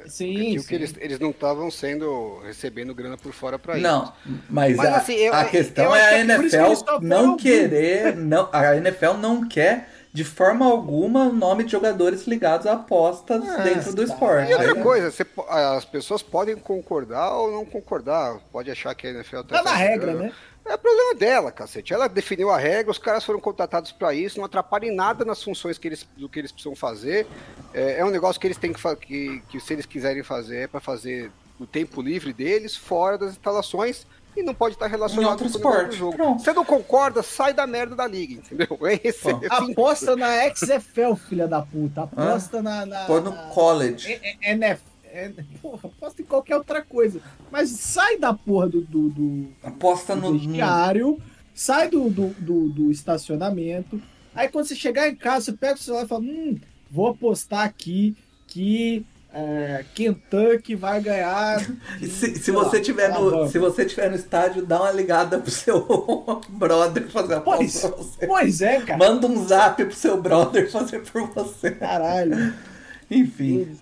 Sim, 0.08 0.58
sim. 0.58 0.66
que 0.66 0.74
eles, 0.74 0.94
eles 0.98 1.18
não 1.18 1.30
estavam 1.30 1.70
sendo 1.70 2.40
recebendo 2.44 2.94
grana 2.94 3.16
por 3.16 3.32
fora 3.32 3.58
para 3.58 3.74
isso. 3.74 3.82
Não, 3.82 4.12
mas, 4.48 4.76
mas 4.76 4.86
a, 4.88 4.96
assim, 4.96 5.14
eu, 5.14 5.34
a 5.34 5.44
questão 5.44 5.94
é 5.94 6.02
a 6.02 6.18
é 6.18 6.20
NFL 6.20 7.00
não 7.02 7.36
querer, 7.36 8.14
não, 8.18 8.48
a 8.52 8.76
NFL 8.76 9.14
não 9.14 9.48
quer 9.48 9.88
de 10.12 10.24
forma 10.24 10.66
alguma 10.66 11.26
o 11.26 11.32
nome 11.32 11.64
de 11.64 11.72
jogadores 11.72 12.26
ligados 12.26 12.66
a 12.66 12.72
apostas 12.72 13.46
é, 13.46 13.62
dentro 13.62 13.94
do 13.94 14.06
tá. 14.06 14.12
esporte. 14.12 14.50
E 14.50 14.54
outra 14.54 14.74
coisa, 14.74 15.10
você, 15.10 15.26
as 15.48 15.84
pessoas 15.84 16.22
podem 16.22 16.56
concordar 16.56 17.36
ou 17.36 17.52
não 17.52 17.64
concordar, 17.64 18.38
pode 18.50 18.70
achar 18.70 18.94
que 18.94 19.06
a 19.06 19.10
NFL 19.10 19.42
tá, 19.42 19.58
tá 19.58 19.62
na 19.62 19.74
regra, 19.74 20.14
né? 20.14 20.32
É 20.68 20.76
problema 20.76 21.14
dela, 21.14 21.50
cacete. 21.50 21.94
Ela 21.94 22.08
definiu 22.08 22.50
a 22.50 22.58
regra, 22.58 22.90
os 22.90 22.98
caras 22.98 23.24
foram 23.24 23.40
contratados 23.40 23.90
para 23.90 24.12
isso, 24.12 24.38
não 24.38 24.44
atrapalha 24.44 24.86
em 24.86 24.94
nada 24.94 25.24
nas 25.24 25.42
funções 25.42 25.78
que 25.78 25.88
eles, 25.88 26.06
do 26.16 26.28
que 26.28 26.38
eles 26.38 26.52
precisam 26.52 26.76
fazer. 26.76 27.26
É, 27.72 28.00
é 28.00 28.04
um 28.04 28.10
negócio 28.10 28.40
que 28.40 28.46
eles 28.46 28.58
têm 28.58 28.72
que, 28.72 28.96
que, 28.96 29.42
que 29.48 29.60
se 29.60 29.72
eles 29.72 29.86
quiserem 29.86 30.22
fazer, 30.22 30.64
é 30.64 30.66
para 30.66 30.80
fazer 30.80 31.30
o 31.58 31.66
tempo 31.66 32.02
livre 32.02 32.32
deles, 32.32 32.76
fora 32.76 33.16
das 33.18 33.30
instalações, 33.30 34.06
e 34.36 34.42
não 34.42 34.54
pode 34.54 34.74
estar 34.74 34.86
relacionado 34.86 35.38
com 35.38 35.44
o 35.44 35.48
esporte. 35.48 35.96
jogo. 35.96 36.16
Pronto. 36.16 36.42
Você 36.42 36.52
não 36.52 36.64
concorda, 36.64 37.22
sai 37.22 37.52
da 37.52 37.66
merda 37.66 37.96
da 37.96 38.06
liga, 38.06 38.34
entendeu? 38.34 38.68
É 38.86 39.00
esse, 39.02 39.28
é 39.28 39.34
Aposta 39.50 40.14
na 40.14 40.28
XFL, 40.54 41.14
filha 41.28 41.48
da 41.48 41.62
puta. 41.62 42.02
Aposta 42.02 42.62
na, 42.62 42.86
na. 42.86 43.04
Pô 43.06 43.20
no 43.20 43.32
college. 43.48 44.20
NFL. 44.40 44.97
É, 45.18 45.32
porra, 45.60 45.88
aposta 45.88 46.22
em 46.22 46.24
qualquer 46.24 46.56
outra 46.56 46.80
coisa. 46.80 47.20
Mas 47.50 47.70
sai 47.70 48.18
da 48.18 48.32
porra 48.32 48.68
do. 48.68 48.80
do, 48.82 49.08
do 49.08 49.48
aposta 49.62 50.14
do 50.14 50.32
no. 50.32 50.38
Diário, 50.38 51.20
sai 51.54 51.88
do, 51.88 52.08
do, 52.08 52.28
do, 52.38 52.68
do, 52.68 52.90
estacionamento. 52.90 54.00
Aí 54.34 54.48
quando 54.48 54.66
você 54.66 54.76
chegar 54.76 55.08
em 55.08 55.16
casa, 55.16 55.46
você 55.46 55.52
pega 55.52 55.74
o 55.74 55.78
celular 55.78 56.04
e 56.04 56.08
fala: 56.08 56.22
Hum, 56.22 56.58
vou 56.88 57.08
apostar 57.08 57.64
aqui 57.64 58.16
que 58.46 59.04
é, 59.34 59.84
Kentucky 59.94 60.74
vai 60.74 61.00
ganhar. 61.00 61.60
se, 62.00 62.36
se 62.36 62.50
você 62.50 62.76
lá, 62.76 62.82
tiver 62.82 63.08
no, 63.12 63.48
se 63.48 63.58
você 63.58 63.84
tiver 63.84 64.08
no 64.10 64.16
estádio, 64.16 64.64
dá 64.64 64.80
uma 64.80 64.92
ligada 64.92 65.38
pro 65.38 65.50
seu 65.50 65.80
brother 66.48 67.08
fazer 67.08 67.34
a 67.34 67.40
pois, 67.40 67.80
pra 67.80 67.90
você. 67.90 68.26
Pois 68.26 68.60
é, 68.62 68.80
cara. 68.80 68.98
Manda 68.98 69.26
um 69.26 69.46
zap 69.46 69.84
pro 69.84 69.94
seu 69.94 70.20
brother 70.20 70.70
fazer 70.70 71.00
por 71.00 71.26
você. 71.28 71.72
Caralho. 71.72 72.54
Enfim. 73.10 73.76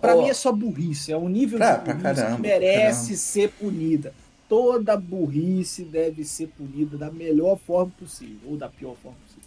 Pra 0.00 0.16
oh. 0.16 0.22
mim 0.22 0.28
é 0.28 0.34
só 0.34 0.52
burrice, 0.52 1.12
é 1.12 1.16
um 1.16 1.28
nível 1.28 1.58
pra, 1.58 1.76
de 1.76 1.84
burrice 1.84 2.02
caramba, 2.02 2.36
que 2.36 2.42
merece 2.42 3.00
caramba. 3.00 3.16
ser 3.16 3.48
punida. 3.50 4.14
Toda 4.48 4.96
burrice 4.96 5.82
deve 5.82 6.24
ser 6.24 6.48
punida 6.48 6.96
da 6.96 7.10
melhor 7.10 7.58
forma 7.58 7.92
possível, 7.98 8.50
ou 8.50 8.56
da 8.56 8.68
pior 8.68 8.94
forma 9.02 9.16
possível. 9.24 9.42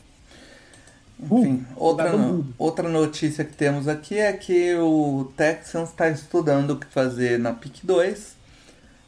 Enfim, 1.18 1.66
outra, 1.76 2.12
no, 2.12 2.54
outra 2.58 2.90
notícia 2.90 3.46
que 3.46 3.54
temos 3.54 3.88
aqui 3.88 4.18
é 4.18 4.34
que 4.34 4.76
o 4.76 5.32
Texans 5.38 5.90
está 5.90 6.10
estudando 6.10 6.72
o 6.72 6.80
que 6.80 6.88
fazer 6.88 7.40
na 7.40 7.54
PIC 7.54 7.86
2. 7.86 8.36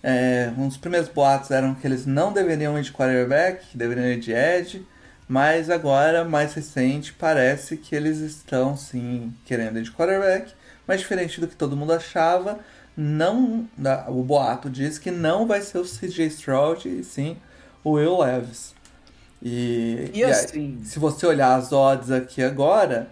É, 0.04 0.54
um 0.58 0.68
dos 0.68 0.78
primeiros 0.78 1.10
boatos 1.10 1.52
eram 1.52 1.76
que 1.76 1.86
eles 1.86 2.06
não 2.06 2.32
deveriam 2.32 2.78
ir 2.80 2.84
de 2.84 2.94
quarterback, 2.94 3.66
deveriam 3.76 4.08
ir 4.08 4.20
de 4.20 4.32
edge, 4.32 4.86
mas 5.28 5.70
agora, 5.70 6.24
mais 6.24 6.54
recente, 6.54 7.12
parece 7.12 7.76
que 7.76 7.94
eles 7.94 8.20
estão 8.20 8.78
sim 8.78 9.34
querendo 9.46 9.80
ir 9.80 9.84
de 9.84 9.92
quarterback, 9.92 10.54
mas 10.88 11.02
diferente 11.02 11.42
do 11.42 11.48
que 11.48 11.56
todo 11.56 11.76
mundo 11.76 11.94
achava, 11.94 12.60
não 12.96 13.68
o 14.08 14.24
boato 14.24 14.70
diz 14.70 14.98
que 14.98 15.12
não 15.12 15.46
vai 15.46 15.62
ser 15.62 15.78
o 15.78 15.84
CJ 15.84 16.28
Stroud 16.28 16.88
e 16.88 17.04
sim 17.04 17.38
o 17.84 17.92
Will 17.92 18.20
Levis. 18.20 18.74
E, 19.42 20.10
e, 20.14 20.20
e 20.20 20.24
assim... 20.24 20.78
Aí, 20.80 20.86
se 20.86 20.98
você 20.98 21.26
olhar 21.28 21.56
as 21.56 21.72
odds 21.72 22.10
aqui 22.10 22.42
agora, 22.42 23.08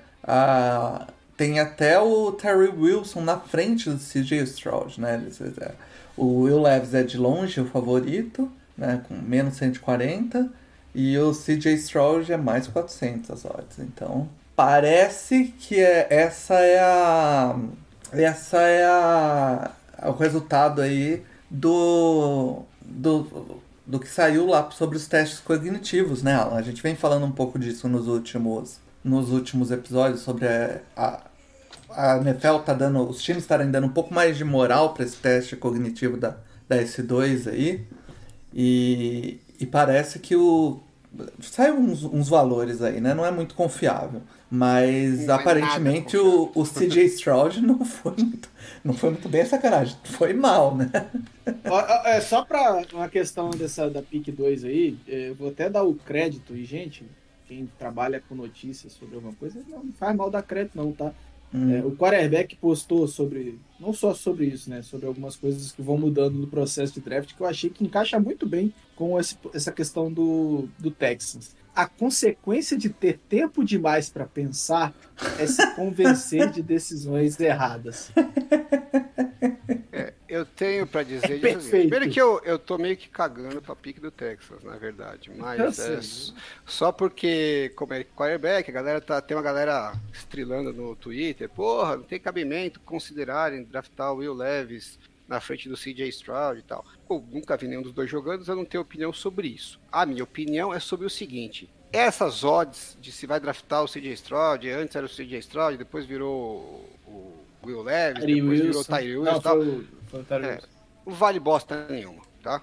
tem 1.37 1.59
até 1.59 1.99
o 1.99 2.31
Terry 2.31 2.69
Wilson 2.69 3.21
na 3.21 3.37
frente 3.39 3.89
do 3.89 3.97
CJ 3.97 4.43
Stroud, 4.43 4.99
né? 4.99 5.21
É, 5.61 5.71
o 6.17 6.41
Will 6.41 6.61
Levis 6.61 6.93
é 6.93 7.03
de 7.03 7.17
longe 7.17 7.59
o 7.59 7.65
favorito, 7.65 8.51
né? 8.77 9.01
Com 9.07 9.15
menos 9.15 9.57
140. 9.57 10.49
E 10.93 11.17
o 11.19 11.33
CJ 11.33 11.73
Stroud 11.73 12.31
é 12.31 12.37
mais 12.37 12.67
400 12.67 13.29
as 13.29 13.45
odds. 13.45 13.79
Então, 13.79 14.29
parece 14.55 15.53
que 15.59 15.79
é, 15.79 16.07
essa 16.09 16.55
é 16.55 16.79
a... 16.79 17.59
Essa 18.11 18.61
é 18.61 18.85
a, 18.85 19.71
o 20.03 20.11
resultado 20.11 20.81
aí 20.81 21.21
do, 21.49 22.63
do 22.81 23.61
do 23.85 23.99
que 23.99 24.07
saiu 24.07 24.47
lá 24.47 24.69
sobre 24.71 24.97
os 24.97 25.07
testes 25.07 25.39
cognitivos, 25.39 26.23
né, 26.23 26.33
Alan? 26.33 26.57
A 26.57 26.61
gente 26.61 26.81
vem 26.81 26.95
falando 26.95 27.25
um 27.25 27.31
pouco 27.31 27.59
disso 27.59 27.87
nos 27.87 28.07
últimos, 28.07 28.79
nos 29.03 29.29
últimos 29.31 29.69
episódios 29.69 30.21
sobre 30.21 30.47
a, 30.47 30.81
a, 30.95 31.21
a 31.89 32.17
NFL 32.17 32.57
tá 32.65 32.73
dando, 32.73 33.07
os 33.07 33.21
times 33.21 33.43
estarem 33.43 33.69
dando 33.69 33.85
um 33.85 33.91
pouco 33.91 34.13
mais 34.13 34.37
de 34.37 34.43
moral 34.43 34.93
para 34.93 35.05
esse 35.05 35.17
teste 35.17 35.55
cognitivo 35.55 36.17
da, 36.17 36.35
da 36.67 36.77
S2 36.77 37.47
aí. 37.47 37.85
E, 38.53 39.39
e 39.59 39.65
parece 39.65 40.19
que 40.19 40.35
o 40.35 40.79
saiu 41.41 41.75
uns, 41.75 42.03
uns 42.03 42.27
valores 42.27 42.81
aí, 42.81 42.99
né? 42.99 43.13
Não 43.13 43.25
é 43.25 43.31
muito 43.31 43.53
confiável. 43.55 44.21
Mas 44.49 45.25
não 45.25 45.35
aparentemente 45.35 46.15
o, 46.17 46.51
o 46.53 46.63
CJ 46.63 47.05
Stroud 47.05 47.61
não 47.61 47.83
foi 47.83 48.13
muito, 48.17 48.49
não 48.83 48.93
foi 48.93 49.09
muito 49.11 49.27
bem 49.27 49.41
a 49.41 49.45
sacanagem. 49.45 49.97
Foi 50.03 50.33
mal, 50.33 50.75
né? 50.75 50.89
É, 52.05 52.21
só 52.21 52.43
para 52.43 52.83
uma 52.93 53.09
questão 53.09 53.49
dessa 53.49 53.89
da 53.89 54.01
PIC 54.01 54.31
2 54.31 54.63
aí, 54.65 54.97
é, 55.07 55.29
eu 55.29 55.35
vou 55.35 55.49
até 55.49 55.69
dar 55.69 55.83
o 55.83 55.95
crédito, 55.95 56.55
e 56.55 56.63
gente, 56.63 57.03
quem 57.47 57.69
trabalha 57.77 58.21
com 58.27 58.35
notícias 58.35 58.93
sobre 58.93 59.15
alguma 59.15 59.33
coisa, 59.33 59.59
não 59.67 59.91
faz 59.97 60.15
mal 60.15 60.29
dar 60.29 60.43
crédito, 60.43 60.77
não, 60.77 60.91
tá? 60.91 61.11
Hum. 61.53 61.73
É, 61.73 61.85
o 61.85 61.95
quarterback 61.95 62.55
postou 62.55 63.07
sobre, 63.07 63.59
não 63.79 63.93
só 63.93 64.13
sobre 64.13 64.45
isso, 64.45 64.69
né? 64.69 64.81
Sobre 64.83 65.07
algumas 65.07 65.35
coisas 65.35 65.71
que 65.71 65.81
vão 65.81 65.97
mudando 65.97 66.35
no 66.35 66.47
processo 66.47 66.93
de 66.93 66.99
draft, 66.99 67.33
que 67.33 67.41
eu 67.41 67.47
achei 67.47 67.69
que 67.69 67.83
encaixa 67.83 68.19
muito 68.19 68.45
bem 68.47 68.73
com 68.95 69.19
esse, 69.19 69.37
essa 69.53 69.71
questão 69.71 70.11
do, 70.11 70.67
do 70.77 70.91
Texans 70.91 71.55
a 71.75 71.85
consequência 71.85 72.77
de 72.77 72.89
ter 72.89 73.19
tempo 73.27 73.63
demais 73.63 74.09
para 74.09 74.25
pensar 74.25 74.93
é 75.37 75.45
se 75.45 75.75
convencer 75.75 76.49
de 76.49 76.61
decisões 76.61 77.39
erradas. 77.39 78.11
É, 79.91 80.13
eu 80.27 80.45
tenho 80.45 80.87
para 80.87 81.03
dizer 81.03 81.43
é. 81.45 81.57
Primeiro 81.57 82.09
que 82.09 82.19
eu, 82.19 82.41
eu 82.43 82.57
tô 82.57 82.77
meio 82.77 82.97
que 82.97 83.09
cagando 83.09 83.61
pra 83.61 83.75
pique 83.75 83.99
do 83.99 84.11
Texas, 84.11 84.63
na 84.63 84.75
verdade. 84.77 85.31
Mas 85.35 85.79
é, 85.79 85.99
só 86.65 86.91
porque, 86.91 87.71
como 87.75 87.93
é 87.93 88.03
quarterback, 88.03 88.69
a 88.69 88.73
galera 88.73 89.01
tá, 89.01 89.21
tem 89.21 89.35
uma 89.35 89.43
galera 89.43 89.93
estrelando 90.13 90.73
no 90.73 90.95
Twitter, 90.95 91.49
porra, 91.49 91.97
não 91.97 92.03
tem 92.03 92.19
cabimento 92.19 92.79
considerarem 92.81 93.63
draftar 93.63 94.13
o 94.13 94.17
Will 94.17 94.33
Levis 94.33 94.97
na 95.27 95.39
frente 95.39 95.67
do 95.67 95.75
CJ 95.75 96.07
Stroud 96.09 96.59
e 96.59 96.63
tal. 96.63 96.85
Eu 97.09 97.23
nunca 97.31 97.57
vi 97.57 97.67
nenhum 97.67 97.81
dos 97.81 97.93
dois 97.93 98.09
jogando, 98.09 98.47
eu 98.47 98.55
não 98.55 98.65
tenho 98.65 98.81
opinião 98.81 99.11
sobre 99.11 99.47
isso. 99.47 99.79
A 99.91 100.05
minha 100.05 100.23
opinião 100.23 100.73
é 100.73 100.79
sobre 100.79 101.05
o 101.05 101.09
seguinte: 101.09 101.69
essas 101.91 102.43
odds 102.43 102.97
de 102.99 103.11
se 103.11 103.25
vai 103.25 103.39
draftar 103.39 103.83
o 103.83 103.87
CJ 103.87 104.13
Stroud, 104.13 104.69
antes 104.69 104.95
era 104.95 105.05
o 105.05 105.09
CJ 105.09 105.39
Stroud, 105.39 105.77
depois 105.77 106.05
virou 106.05 106.87
o 107.07 107.45
Will 107.65 107.83
Levis, 107.83 108.19
Tyree 108.21 108.35
depois 108.41 108.59
Wilson. 108.61 108.65
virou 108.65 108.81
o 108.81 108.85
Tyree 108.85 109.17
Wilson 109.17 109.37
e 109.37 109.41
tal. 109.41 109.61
Foi, 110.07 110.23
foi 110.23 110.45
é, 110.45 110.61
não 111.05 111.13
vale 111.13 111.39
bosta 111.39 111.87
nenhuma, 111.89 112.23
tá? 112.41 112.61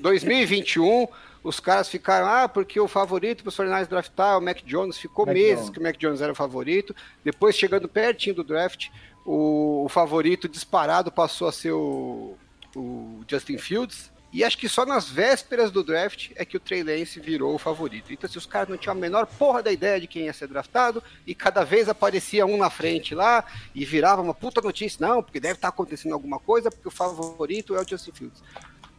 2021, 0.00 1.08
os 1.42 1.60
caras 1.60 1.88
ficaram, 1.88 2.26
ah, 2.28 2.48
porque 2.48 2.78
o 2.78 2.88
favorito 2.88 3.42
para 3.42 3.48
os 3.48 3.56
49 3.56 3.90
draftar, 3.90 4.38
o 4.38 4.40
Mac 4.40 4.62
Jones, 4.64 4.96
ficou 4.96 5.26
Mac 5.26 5.34
meses 5.34 5.56
Jones. 5.56 5.70
que 5.70 5.78
o 5.78 5.82
Mac 5.82 5.96
Jones 5.96 6.20
era 6.20 6.32
o 6.32 6.34
favorito. 6.34 6.94
Depois, 7.24 7.56
chegando 7.56 7.88
pertinho 7.88 8.36
do 8.36 8.44
draft, 8.44 8.88
o, 9.24 9.84
o 9.84 9.88
favorito 9.88 10.48
disparado 10.48 11.10
passou 11.12 11.48
a 11.48 11.52
ser 11.52 11.72
o, 11.72 12.36
o 12.74 13.24
Justin 13.28 13.58
Fields. 13.58 14.10
E 14.30 14.44
acho 14.44 14.58
que 14.58 14.68
só 14.68 14.84
nas 14.84 15.08
vésperas 15.08 15.70
do 15.70 15.82
draft 15.82 16.32
é 16.36 16.44
que 16.44 16.56
o 16.56 16.60
Trey 16.60 16.82
Lance 16.82 17.18
virou 17.18 17.54
o 17.54 17.58
favorito. 17.58 18.12
Então, 18.12 18.28
se 18.28 18.36
os 18.36 18.44
caras 18.44 18.68
não 18.68 18.76
tinham 18.76 18.92
a 18.92 18.98
menor 18.98 19.26
porra 19.26 19.62
da 19.62 19.72
ideia 19.72 19.98
de 19.98 20.06
quem 20.06 20.26
ia 20.26 20.32
ser 20.34 20.48
draftado, 20.48 21.02
e 21.26 21.34
cada 21.34 21.64
vez 21.64 21.88
aparecia 21.88 22.44
um 22.44 22.58
na 22.58 22.68
frente 22.68 23.14
lá, 23.14 23.42
e 23.74 23.86
virava 23.86 24.20
uma 24.20 24.34
puta 24.34 24.60
notícia, 24.60 25.06
não, 25.06 25.22
porque 25.22 25.40
deve 25.40 25.54
estar 25.54 25.68
acontecendo 25.68 26.12
alguma 26.12 26.38
coisa, 26.38 26.70
porque 26.70 26.88
o 26.88 26.90
favorito 26.90 27.74
é 27.74 27.80
o 27.80 27.88
Justin 27.88 28.12
Fields. 28.12 28.42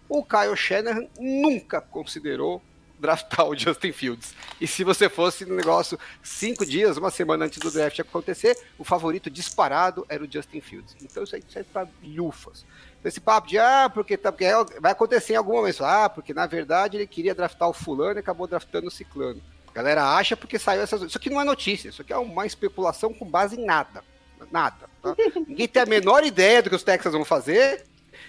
O 0.08 0.26
Kyle 0.26 0.58
Shanahan 0.58 1.08
nunca 1.20 1.80
considerou 1.80 2.60
draftar 3.00 3.48
o 3.48 3.56
Justin 3.58 3.92
Fields. 3.92 4.36
E 4.60 4.68
se 4.68 4.84
você 4.84 5.10
fosse 5.10 5.46
no 5.46 5.56
negócio 5.56 5.98
cinco 6.22 6.66
dias, 6.66 6.98
uma 6.98 7.10
semana 7.10 7.46
antes 7.46 7.60
do 7.60 7.72
draft 7.72 8.00
acontecer, 8.00 8.58
o 8.78 8.84
favorito 8.84 9.30
disparado 9.30 10.06
era 10.10 10.24
o 10.24 10.32
Justin 10.32 10.62
Fields. 10.62 10.96
Então 11.02 11.24
isso 11.24 11.36
aí 11.36 11.44
serve 11.48 11.70
para 11.72 11.88
lufas. 12.04 12.66
Esse 13.04 13.22
papo 13.22 13.48
de, 13.48 13.58
ah, 13.58 13.90
porque, 13.94 14.18
tá, 14.18 14.32
porque 14.32 14.46
vai 14.82 14.92
acontecer 14.92 15.34
em 15.34 15.38
algum 15.38 15.54
momento. 15.54 15.84
Ah, 15.86 16.10
porque 16.10 16.34
na 16.34 16.46
verdade 16.46 16.98
ele 16.98 17.08
queria 17.08 17.34
draftar 17.34 17.70
o 17.70 17.74
fulano 17.74 18.20
e 18.20 18.22
acabou 18.22 18.46
draftando 18.46 18.88
o 18.88 18.92
ciclano. 18.92 19.42
A 19.68 19.72
galera 19.72 20.16
acha 20.16 20.36
porque 20.36 20.60
saiu 20.60 20.82
essas. 20.82 21.02
Isso 21.04 21.18
aqui 21.18 21.30
não 21.30 21.40
é 21.40 21.46
notícia, 21.46 21.90
isso 21.90 22.02
aqui 22.02 22.12
é 22.12 22.18
uma 22.18 22.46
especulação 22.46 23.14
com 23.14 23.26
base 23.26 23.56
em 23.56 23.66
nada. 23.66 24.04
Nada. 24.52 24.90
Tá? 25.02 25.16
Ninguém 25.48 25.68
tem 25.68 25.82
a 25.82 25.86
menor 25.86 26.24
ideia 26.24 26.62
do 26.62 26.70
que 26.70 26.76
os 26.76 26.84
Texans 26.84 27.14
vão 27.14 27.26
fazer 27.26 27.86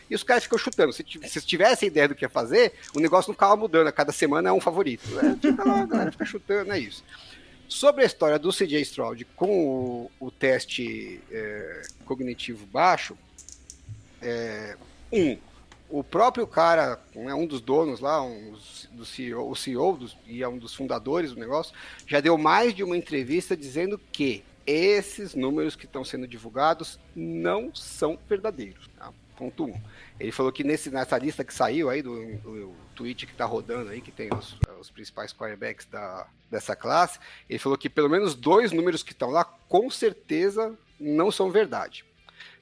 e 0.09 0.14
os 0.14 0.22
caras 0.22 0.44
ficam 0.44 0.59
chutando. 0.59 0.92
Se, 0.92 1.05
se 1.05 1.40
tivesse 1.42 1.87
ideia 1.87 2.09
do 2.09 2.14
que 2.14 2.24
ia 2.24 2.29
fazer, 2.29 2.72
o 2.94 3.00
negócio 3.00 3.31
não 3.31 3.35
ficava 3.35 3.57
mudando. 3.57 3.87
A 3.87 3.92
cada 3.92 4.12
semana 4.12 4.48
é 4.48 4.53
um 4.53 4.61
favorito. 4.61 5.09
É, 5.18 5.37
fica 5.37 5.64
lá, 5.64 5.81
a 5.83 5.87
galera 5.87 6.12
fica 6.12 6.24
chutando, 6.24 6.72
é 6.72 6.79
isso. 6.79 7.05
Sobre 7.68 8.03
a 8.03 8.07
história 8.07 8.38
do 8.38 8.50
CJ 8.50 8.81
Stroud 8.81 9.24
com 9.37 9.48
o, 9.66 10.11
o 10.18 10.31
teste 10.31 11.20
é, 11.31 11.83
cognitivo 12.05 12.66
baixo, 12.66 13.16
é, 14.20 14.76
um, 15.12 15.38
o 15.88 16.05
próprio 16.05 16.46
cara, 16.46 17.00
né, 17.14 17.35
um 17.35 17.46
dos 17.46 17.61
donos 17.61 18.00
lá, 18.00 18.22
um 18.22 18.57
do 18.92 19.05
CEO, 19.05 19.50
o 19.50 19.57
CEO 19.57 19.96
dos, 19.96 20.16
e 20.26 20.42
é 20.42 20.48
um 20.48 20.59
dos 20.59 20.74
fundadores 20.74 21.33
do 21.33 21.40
negócio, 21.40 21.74
já 22.07 22.20
deu 22.20 22.38
mais 22.38 22.74
de 22.74 22.85
uma 22.85 22.96
entrevista 22.96 23.57
dizendo 23.57 24.00
que 24.12 24.44
esses 24.66 25.35
números 25.35 25.74
que 25.74 25.87
estão 25.87 26.05
sendo 26.05 26.29
divulgados 26.29 26.98
não 27.14 27.74
são 27.74 28.18
verdadeiros. 28.29 28.88
Tá? 28.96 29.12
Ponto 29.40 29.64
1. 29.64 29.68
Um. 29.68 29.81
Ele 30.20 30.31
falou 30.31 30.53
que 30.53 30.62
nesse, 30.62 30.90
nessa 30.90 31.16
lista 31.16 31.42
que 31.42 31.55
saiu 31.55 31.88
aí, 31.88 32.03
do, 32.03 32.37
do 32.37 32.76
tweet 32.94 33.24
que 33.24 33.33
está 33.33 33.46
rodando 33.46 33.88
aí, 33.88 34.03
que 34.03 34.12
tem 34.12 34.29
os, 34.35 34.55
os 34.79 34.90
principais 34.90 35.33
quarterbacks 35.33 35.87
da, 35.87 36.26
dessa 36.50 36.76
classe, 36.76 37.18
ele 37.48 37.59
falou 37.59 37.79
que 37.79 37.88
pelo 37.88 38.11
menos 38.11 38.35
dois 38.35 38.70
números 38.70 39.03
que 39.03 39.12
estão 39.12 39.31
lá, 39.31 39.42
com 39.42 39.88
certeza, 39.88 40.76
não 41.00 41.33
são 41.33 41.50
verdade 41.50 42.05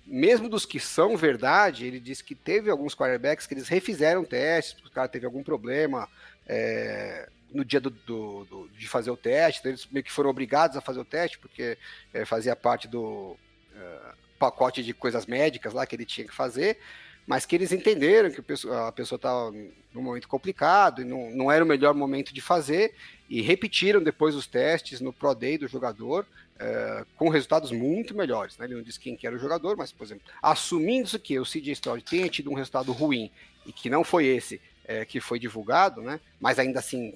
mesmo 0.07 0.49
dos 0.49 0.65
que 0.65 0.81
são 0.81 1.19
verdade, 1.19 1.85
ele 1.85 2.01
disse 2.01 2.25
que 2.25 2.35
teve 2.35 2.71
alguns 2.71 2.95
quarterbacks 2.95 3.47
que 3.47 3.53
eles 3.53 3.69
refizeram 3.69 4.25
testes, 4.25 4.73
porque 4.73 4.89
o 4.89 4.93
cara 4.93 5.07
teve 5.07 5.27
algum 5.27 5.43
problema 5.43 6.09
é, 6.47 7.29
no 7.53 7.63
dia 7.63 7.79
do, 7.79 7.91
do, 7.91 8.45
do, 8.47 8.69
de 8.71 8.89
fazer 8.89 9.11
o 9.11 9.19
teste, 9.19 9.61
então 9.61 9.71
eles 9.71 9.87
meio 9.91 10.03
que 10.03 10.11
foram 10.11 10.31
obrigados 10.31 10.79
a 10.79 10.81
fazer 10.81 10.99
o 10.99 11.05
teste, 11.05 11.39
porque 11.39 11.77
é, 12.15 12.25
fazia 12.25 12.57
parte 12.57 12.89
do 12.89 13.37
é, 13.77 13.99
pacote 14.39 14.83
de 14.83 14.95
coisas 14.95 15.27
médicas 15.27 15.73
lá 15.73 15.87
que 15.87 15.97
ele 15.97 16.05
tinha 16.05 16.27
que 16.27 16.35
fazer, 16.35 16.79
mas 17.27 17.45
que 17.45 17.55
eles 17.55 17.73
entenderam 17.73 18.31
que 18.31 18.41
a 18.41 18.93
pessoa 18.93 19.17
estava 19.17 19.53
num 19.93 20.03
momento 20.03 20.27
complicado 20.27 21.03
e 21.03 21.05
não, 21.05 21.31
não 21.31 21.53
era 21.53 21.65
o 21.65 21.69
melhor 21.69 21.95
momento 21.95 22.33
de 22.33 22.41
fazer, 22.41 22.95
e 23.29 23.43
repetiram 23.43 24.03
depois 24.03 24.35
os 24.35 24.47
testes 24.47 25.01
no 25.01 25.13
Pro 25.13 25.35
Day 25.35 25.59
do 25.59 25.69
jogador, 25.69 26.27
é, 26.59 27.05
com 27.17 27.29
resultados 27.29 27.71
muito 27.71 28.17
melhores. 28.17 28.57
Né? 28.57 28.65
Ele 28.67 28.77
não 28.77 28.83
disse 28.83 28.99
quem 28.99 29.15
que 29.15 29.27
era 29.27 29.37
o 29.37 29.39
jogador, 29.39 29.77
mas, 29.77 29.93
por 29.93 30.05
exemplo, 30.05 30.25
assumindo 30.43 31.19
que 31.19 31.39
o 31.39 31.45
CJ 31.45 31.73
Stroud 31.73 32.03
tenha 32.03 32.29
tido 32.29 32.51
um 32.51 32.55
resultado 32.55 32.93
ruim 32.93 33.31
e 33.67 33.73
que 33.73 33.91
não 33.91 34.03
foi 34.03 34.27
esse 34.27 34.61
é, 34.85 35.05
que 35.05 35.21
foi 35.21 35.39
divulgado, 35.39 36.01
né? 36.01 36.19
mas 36.41 36.59
ainda 36.59 36.79
assim 36.79 37.15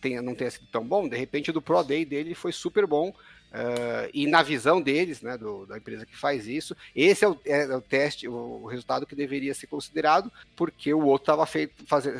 tenha, 0.00 0.22
não 0.22 0.34
tenha 0.34 0.50
sido 0.50 0.66
tão 0.70 0.86
bom, 0.86 1.08
de 1.08 1.16
repente 1.16 1.50
o 1.50 1.52
do 1.52 1.60
Pro 1.60 1.82
Day 1.82 2.04
dele 2.04 2.34
foi 2.34 2.52
super 2.52 2.86
bom. 2.86 3.12
Uh, 3.50 4.08
e 4.14 4.28
na 4.28 4.42
visão 4.42 4.80
deles, 4.80 5.20
né, 5.22 5.36
do, 5.36 5.66
da 5.66 5.76
empresa 5.76 6.06
que 6.06 6.16
faz 6.16 6.46
isso, 6.46 6.76
esse 6.94 7.24
é 7.24 7.28
o, 7.28 7.36
é 7.44 7.76
o, 7.76 7.80
teste, 7.80 8.28
o 8.28 8.64
resultado 8.66 9.04
que 9.04 9.16
deveria 9.16 9.52
ser 9.54 9.66
considerado, 9.66 10.30
porque 10.54 10.94
o 10.94 11.04
outro 11.04 11.32
estava 11.32 11.46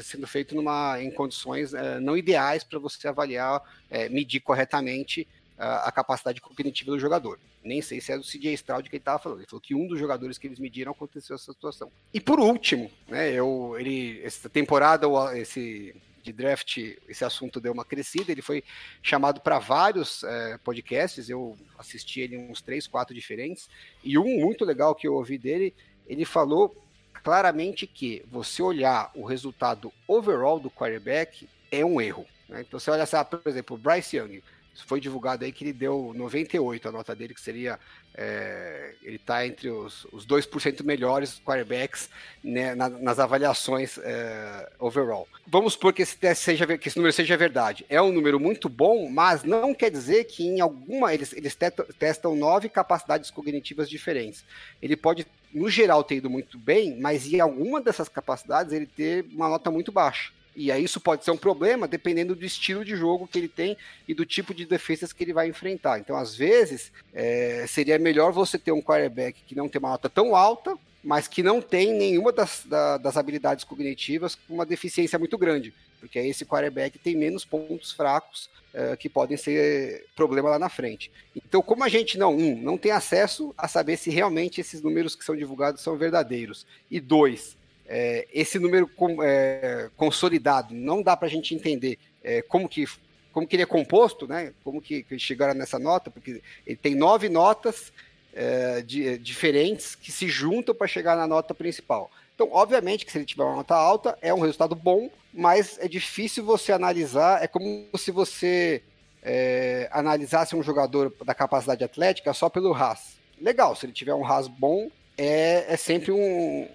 sendo 0.03 0.27
feito 0.27 0.57
numa, 0.57 1.01
em 1.01 1.11
condições 1.11 1.73
uh, 1.73 2.01
não 2.01 2.17
ideais 2.17 2.65
para 2.65 2.81
você 2.81 3.07
avaliar, 3.07 3.59
uh, 3.61 4.13
medir 4.13 4.41
corretamente 4.41 5.27
a 5.63 5.93
capacidade 5.93 6.41
cognitiva 6.41 6.91
do 6.91 6.99
jogador. 6.99 7.39
Nem 7.63 7.83
sei 7.83 8.01
se 8.01 8.11
é 8.11 8.17
do 8.17 8.25
CJ 8.25 8.55
Stroud 8.55 8.89
que 8.89 8.97
ele 8.97 9.03
estava 9.03 9.19
falando. 9.19 9.41
Ele 9.41 9.47
falou 9.47 9.61
que 9.61 9.75
um 9.75 9.87
dos 9.87 9.99
jogadores 9.99 10.39
que 10.39 10.47
eles 10.47 10.59
mediram 10.59 10.93
aconteceu 10.93 11.37
essa 11.37 11.53
situação. 11.53 11.93
E 12.15 12.19
por 12.19 12.41
último, 12.41 12.91
né, 13.07 13.31
eu, 13.31 13.77
ele, 13.79 14.23
essa 14.25 14.49
temporada, 14.49 15.07
esse 15.39 15.95
de 16.23 16.33
draft, 16.33 16.77
esse 17.09 17.25
assunto 17.25 17.61
deu 17.61 17.73
uma 17.73 17.85
crescida. 17.85 18.31
Ele 18.33 18.43
foi 18.43 18.63
chamado 19.03 19.41
para 19.41 19.59
vários 19.59 20.23
é, 20.25 20.59
podcasts. 20.59 21.29
Eu 21.29 21.57
assisti 21.79 22.21
ele 22.21 22.37
uns 22.37 22.61
três, 22.61 22.87
quatro 22.87 23.15
diferentes. 23.15 23.69
E 24.03 24.19
um 24.19 24.41
muito 24.41 24.65
legal 24.65 24.95
que 24.95 25.07
eu 25.07 25.15
ouvi 25.15 25.39
dele, 25.39 25.75
ele 26.07 26.25
falou 26.25 26.77
claramente 27.23 27.87
que 27.87 28.25
você 28.31 28.63
olhar 28.63 29.11
o 29.15 29.25
resultado 29.25 29.93
overall 30.07 30.59
do 30.59 30.71
quarterback 30.71 31.49
é 31.71 31.85
um 31.85 32.01
erro. 32.01 32.27
Né? 32.49 32.63
Então 32.67 32.79
você 32.79 32.91
olha, 32.91 33.07
por 33.25 33.43
exemplo, 33.47 33.77
o 33.77 33.79
Bryce 33.79 34.17
Young 34.17 34.43
foi 34.87 35.01
divulgado 35.01 35.45
aí 35.45 35.53
que 35.53 35.65
ele 35.65 35.73
deu 35.73 36.13
98 36.15 36.89
a 36.89 36.93
nota 36.93 37.15
dele, 37.15 37.35
que 37.35 37.41
seria. 37.41 37.79
É, 38.13 38.95
ele 39.03 39.17
está 39.17 39.47
entre 39.47 39.71
os, 39.71 40.05
os 40.13 40.27
2% 40.27 40.83
melhores 40.83 41.41
quarterbacks 41.45 42.11
né, 42.43 42.75
na, 42.75 42.89
nas 42.89 43.19
avaliações 43.19 43.99
é, 43.99 44.69
overall. 44.79 45.29
Vamos 45.47 45.75
supor 45.75 45.93
que 45.93 46.03
esse, 46.03 46.17
seja, 46.35 46.67
que 46.77 46.89
esse 46.89 46.97
número 46.97 47.13
seja 47.13 47.37
verdade. 47.37 47.87
É 47.89 48.03
um 48.03 48.13
número 48.13 48.41
muito 48.41 48.69
bom, 48.69 49.09
mas 49.09 49.45
não 49.45 49.73
quer 49.73 49.91
dizer 49.91 50.25
que 50.25 50.45
em 50.45 50.61
alguma. 50.61 51.15
Eles, 51.15 51.33
eles 51.33 51.57
testam, 51.99 52.37
nove 52.37 52.69
capacidades 52.69 53.31
cognitivas 53.31 53.89
diferentes. 53.89 54.45
Ele 54.83 54.97
pode, 54.97 55.27
no 55.53 55.71
geral, 55.71 56.03
ter 56.03 56.17
ido 56.17 56.29
muito 56.29 56.59
bem, 56.59 56.99
mas 56.99 57.33
em 57.33 57.41
alguma 57.41 57.81
dessas 57.81 58.09
capacidades 58.09 58.73
ele 58.73 58.87
ter 58.87 59.25
uma 59.33 59.49
nota 59.49 59.71
muito 59.71 59.93
baixa. 59.93 60.33
E 60.55 60.71
aí 60.71 60.85
isso 60.85 61.01
pode 61.01 61.25
ser 61.25 61.31
um 61.31 61.37
problema 61.37 61.87
dependendo 61.87 62.35
do 62.35 62.45
estilo 62.45 62.85
de 62.85 62.97
jogo 62.97 63.29
que 63.29 63.39
ele 63.39 63.49
tem 63.49 63.77
e 64.07 64.15
do 64.15 64.27
tipo 64.27 64.53
de 64.53 64.67
defesas 64.67 65.13
que 65.13 65.23
ele 65.23 65.33
vai 65.33 65.49
enfrentar. 65.49 65.99
Então, 65.99 66.17
às 66.17 66.35
vezes, 66.35 66.93
é, 67.13 67.65
seria 67.69 67.99
melhor 67.99 68.33
você 68.33 68.59
ter 68.59 68.73
um 68.73 68.83
quarterback 68.83 69.43
que 69.47 69.55
não 69.55 69.69
tem 69.69 69.79
uma 69.79 69.91
nota 69.91 70.09
tão 70.09 70.35
alta, 70.35 70.77
mas 71.03 71.27
que 71.27 71.43
não 71.43 71.63
tem 71.63 71.95
nenhuma 71.95 72.33
das, 72.33 72.65
da, 72.67 72.99
das 72.99 73.17
habilidades 73.17 73.65
cognitivas 73.65 74.35
com 74.35 74.55
uma 74.55 74.67
deficiência 74.67 75.19
muito 75.19 75.39
grande. 75.39 75.73
Porque 75.99 76.19
aí 76.19 76.29
esse 76.29 76.45
quarterback 76.45 76.99
tem 76.99 77.17
menos 77.17 77.45
pontos 77.45 77.93
fracos 77.93 78.51
é, 78.73 78.97
que 78.97 79.09
podem 79.09 79.37
ser 79.37 80.07
problema 80.15 80.51
lá 80.51 80.59
na 80.59 80.69
frente. 80.69 81.11
Então, 81.35 81.63
como 81.63 81.85
a 81.85 81.89
gente 81.89 82.19
não, 82.19 82.37
um, 82.37 82.57
não 82.57 82.79
tem 82.79 82.93
acesso 82.93 83.55
a 83.57 83.69
saber 83.69 83.97
se 83.97 84.11
realmente 84.11 84.61
esses 84.61 84.83
números 84.83 85.15
que 85.15 85.25
são 85.25 85.37
divulgados 85.37 85.83
são 85.83 85.97
verdadeiros, 85.97 86.67
e 86.91 87.01
dois, 87.01 87.57
é, 87.93 88.29
esse 88.33 88.57
número 88.61 88.87
com, 88.87 89.21
é, 89.21 89.91
consolidado 89.97 90.73
não 90.73 91.03
dá 91.03 91.17
para 91.17 91.27
a 91.27 91.31
gente 91.31 91.57
entender 91.57 91.99
é, 92.23 92.41
como 92.41 92.69
que 92.69 92.87
como 93.33 93.47
que 93.47 93.55
ele 93.55 93.63
é 93.63 93.67
composto, 93.67 94.27
né? 94.27 94.53
Como 94.65 94.83
que, 94.83 95.05
que 95.05 95.17
chegaram 95.19 95.55
nessa 95.55 95.79
nota? 95.79 96.11
Porque 96.11 96.43
ele 96.67 96.77
tem 96.77 96.97
nove 96.97 97.29
notas 97.29 97.93
é, 98.35 98.83
de, 98.83 99.19
diferentes 99.19 99.95
que 99.95 100.11
se 100.11 100.29
juntam 100.29 100.75
para 100.75 100.89
chegar 100.89 101.17
na 101.17 101.29
nota 101.29 101.55
principal. 101.55 102.11
Então, 102.35 102.49
obviamente 102.51 103.07
que 103.07 103.13
se 103.13 103.19
ele 103.19 103.25
tiver 103.25 103.45
uma 103.45 103.57
nota 103.57 103.77
alta, 103.77 104.19
é 104.21 104.35
um 104.35 104.41
resultado 104.41 104.75
bom, 104.75 105.09
mas 105.33 105.79
é 105.81 105.87
difícil 105.87 106.45
você 106.45 106.73
analisar. 106.73 107.43
É 107.43 107.47
como 107.47 107.87
se 107.97 108.11
você 108.11 108.83
é, 109.23 109.89
analisasse 109.93 110.57
um 110.57 110.63
jogador 110.63 111.15
da 111.25 111.35
capacidade 111.35 111.85
atlética 111.85 112.33
só 112.33 112.49
pelo 112.49 112.73
RAS. 112.73 113.17
Legal, 113.41 113.77
se 113.77 113.87
ele 113.87 113.93
tiver 113.93 114.15
um 114.15 114.23
RAS 114.23 114.49
bom, 114.49 114.91
é, 115.17 115.73
é 115.73 115.77
sempre 115.77 116.11
um, 116.11 116.67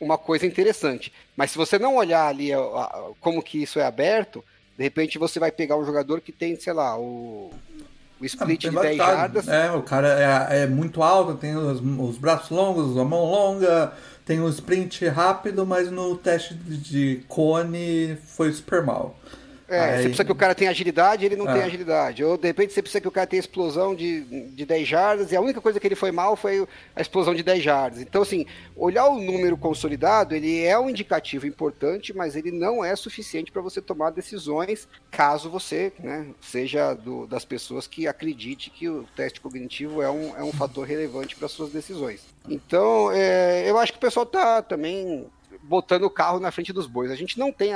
uma 0.00 0.18
coisa 0.18 0.46
interessante. 0.46 1.12
Mas 1.36 1.50
se 1.50 1.58
você 1.58 1.78
não 1.78 1.96
olhar 1.96 2.26
ali 2.26 2.50
como 3.20 3.42
que 3.42 3.62
isso 3.62 3.78
é 3.78 3.84
aberto, 3.84 4.44
de 4.76 4.84
repente 4.84 5.18
você 5.18 5.38
vai 5.38 5.50
pegar 5.50 5.76
um 5.76 5.84
jogador 5.84 6.20
que 6.20 6.32
tem, 6.32 6.58
sei 6.58 6.72
lá, 6.72 6.98
o, 6.98 7.50
o 8.20 8.24
split 8.24 8.66
ah, 8.66 8.68
de 8.68 8.76
10 8.76 8.96
jardas. 8.96 9.48
É, 9.48 9.70
o 9.70 9.82
cara 9.82 10.48
é, 10.50 10.62
é 10.62 10.66
muito 10.66 11.02
alto, 11.02 11.34
tem 11.34 11.56
os, 11.56 11.80
os, 11.80 12.18
braços 12.18 12.50
longos, 12.50 12.96
a 12.96 13.04
mão 13.04 13.24
longa, 13.24 13.92
tem 14.24 14.40
o 14.40 14.48
sprint 14.48 15.06
rápido, 15.08 15.64
mas 15.64 15.90
no 15.90 16.16
teste 16.16 16.54
de 16.54 17.22
cone 17.28 18.16
foi 18.26 18.52
super 18.52 18.82
mal. 18.82 19.18
É, 19.68 19.80
Aí... 19.80 19.96
você 19.96 20.02
precisa 20.02 20.24
que 20.24 20.32
o 20.32 20.36
cara 20.36 20.54
tenha 20.54 20.70
agilidade, 20.70 21.24
ele 21.24 21.36
não 21.36 21.48
é. 21.48 21.54
tem 21.54 21.62
agilidade. 21.62 22.24
Ou 22.24 22.36
de 22.36 22.46
repente 22.46 22.72
você 22.72 22.82
precisa 22.82 23.00
que 23.00 23.08
o 23.08 23.12
cara 23.12 23.26
tenha 23.26 23.40
explosão 23.40 23.94
de, 23.94 24.20
de 24.50 24.64
10 24.64 24.88
jardas, 24.88 25.32
e 25.32 25.36
a 25.36 25.40
única 25.40 25.60
coisa 25.60 25.80
que 25.80 25.86
ele 25.86 25.94
foi 25.94 26.12
mal 26.12 26.36
foi 26.36 26.66
a 26.94 27.00
explosão 27.00 27.34
de 27.34 27.42
10 27.42 27.62
jardas. 27.62 28.00
Então, 28.00 28.22
assim, 28.22 28.46
olhar 28.76 29.06
o 29.08 29.20
número 29.20 29.56
consolidado, 29.56 30.34
ele 30.34 30.62
é 30.62 30.78
um 30.78 30.88
indicativo 30.88 31.46
importante, 31.46 32.14
mas 32.14 32.36
ele 32.36 32.50
não 32.50 32.84
é 32.84 32.94
suficiente 32.94 33.50
para 33.50 33.62
você 33.62 33.80
tomar 33.80 34.10
decisões 34.10 34.88
caso 35.10 35.50
você 35.50 35.92
né, 35.98 36.26
seja 36.40 36.94
do, 36.94 37.26
das 37.26 37.44
pessoas 37.44 37.86
que 37.86 38.06
acredite 38.06 38.70
que 38.70 38.88
o 38.88 39.04
teste 39.16 39.40
cognitivo 39.40 40.02
é 40.02 40.10
um, 40.10 40.36
é 40.36 40.44
um 40.44 40.52
fator 40.52 40.86
relevante 40.86 41.34
para 41.36 41.48
suas 41.48 41.70
decisões. 41.70 42.24
Então, 42.48 43.10
é, 43.12 43.68
eu 43.68 43.78
acho 43.78 43.92
que 43.92 43.98
o 43.98 44.00
pessoal 44.00 44.26
tá 44.26 44.62
também 44.62 45.26
botando 45.62 46.04
o 46.04 46.10
carro 46.10 46.38
na 46.38 46.50
frente 46.50 46.72
dos 46.72 46.86
bois. 46.86 47.10
A 47.10 47.16
gente 47.16 47.38
não 47.38 47.52
tem 47.52 47.74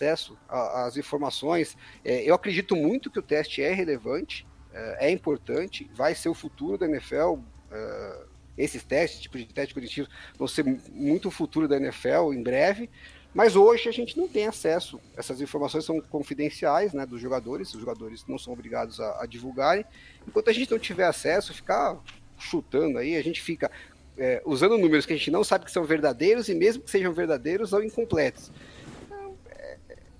acesso 0.00 0.36
às 0.48 0.96
informações. 0.96 1.76
É, 2.04 2.22
eu 2.22 2.34
acredito 2.34 2.74
muito 2.74 3.10
que 3.10 3.18
o 3.18 3.22
teste 3.22 3.62
é 3.62 3.72
relevante, 3.72 4.46
é, 4.72 5.08
é 5.08 5.10
importante, 5.10 5.90
vai 5.94 6.14
ser 6.14 6.30
o 6.30 6.34
futuro 6.34 6.78
da 6.78 6.86
NFL. 6.86 7.38
É, 7.70 8.30
esses 8.58 8.82
testes, 8.82 9.20
tipo 9.20 9.38
de 9.38 9.46
teste 9.46 9.72
cognitivo, 9.72 10.08
vão 10.36 10.48
ser 10.48 10.64
muito 10.90 11.28
o 11.28 11.30
futuro 11.30 11.68
da 11.68 11.76
NFL 11.76 12.32
em 12.32 12.42
breve. 12.42 12.90
Mas 13.32 13.54
hoje 13.54 13.88
a 13.88 13.92
gente 13.92 14.18
não 14.18 14.26
tem 14.26 14.48
acesso. 14.48 15.00
Essas 15.16 15.40
informações 15.40 15.84
são 15.84 16.00
confidenciais 16.00 16.92
né, 16.92 17.06
dos 17.06 17.20
jogadores, 17.20 17.72
os 17.72 17.80
jogadores 17.80 18.24
não 18.26 18.36
são 18.36 18.52
obrigados 18.52 18.98
a, 18.98 19.22
a 19.22 19.26
divulgarem. 19.26 19.84
Enquanto 20.26 20.50
a 20.50 20.52
gente 20.52 20.70
não 20.70 20.80
tiver 20.80 21.04
acesso, 21.04 21.54
ficar 21.54 21.96
chutando 22.36 22.98
aí, 22.98 23.16
a 23.16 23.22
gente 23.22 23.40
fica 23.40 23.70
é, 24.18 24.42
usando 24.44 24.76
números 24.76 25.06
que 25.06 25.12
a 25.12 25.16
gente 25.16 25.30
não 25.30 25.44
sabe 25.44 25.64
que 25.64 25.70
são 25.70 25.84
verdadeiros 25.84 26.48
e 26.48 26.54
mesmo 26.54 26.82
que 26.82 26.90
sejam 26.90 27.12
verdadeiros, 27.12 27.70
são 27.70 27.82
incompletos. 27.82 28.50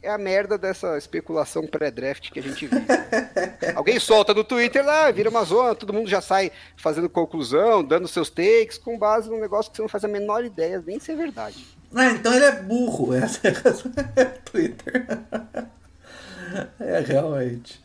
É, 0.02 0.10
a 0.10 0.16
merda 0.16 0.56
dessa 0.56 0.96
especulação 0.96 1.66
pré-draft 1.66 2.30
que 2.30 2.38
a 2.38 2.42
gente 2.42 2.66
vive. 2.66 2.86
Alguém 3.76 4.00
solta 4.00 4.32
no 4.32 4.42
Twitter 4.42 4.84
lá, 4.84 5.10
vira 5.10 5.28
uma 5.28 5.44
zona, 5.44 5.74
todo 5.74 5.92
mundo 5.92 6.08
já 6.08 6.20
sai 6.20 6.50
fazendo 6.76 7.08
conclusão, 7.08 7.84
dando 7.84 8.08
seus 8.08 8.30
takes, 8.30 8.78
com 8.78 8.98
base 8.98 9.28
num 9.28 9.40
negócio 9.40 9.70
que 9.70 9.76
você 9.76 9.82
não 9.82 9.88
faz 9.88 10.04
a 10.04 10.08
menor 10.08 10.44
ideia 10.44 10.82
nem 10.86 10.98
se 10.98 11.12
é 11.12 11.16
verdade. 11.16 11.66
Ah, 11.94 12.10
então 12.10 12.32
ele 12.32 12.44
é 12.44 12.52
burro, 12.52 13.12
essa 13.14 13.46
é 13.46 13.50
a 13.50 14.24
Twitter. 14.44 15.06
É 16.80 16.98
realmente. 16.98 17.80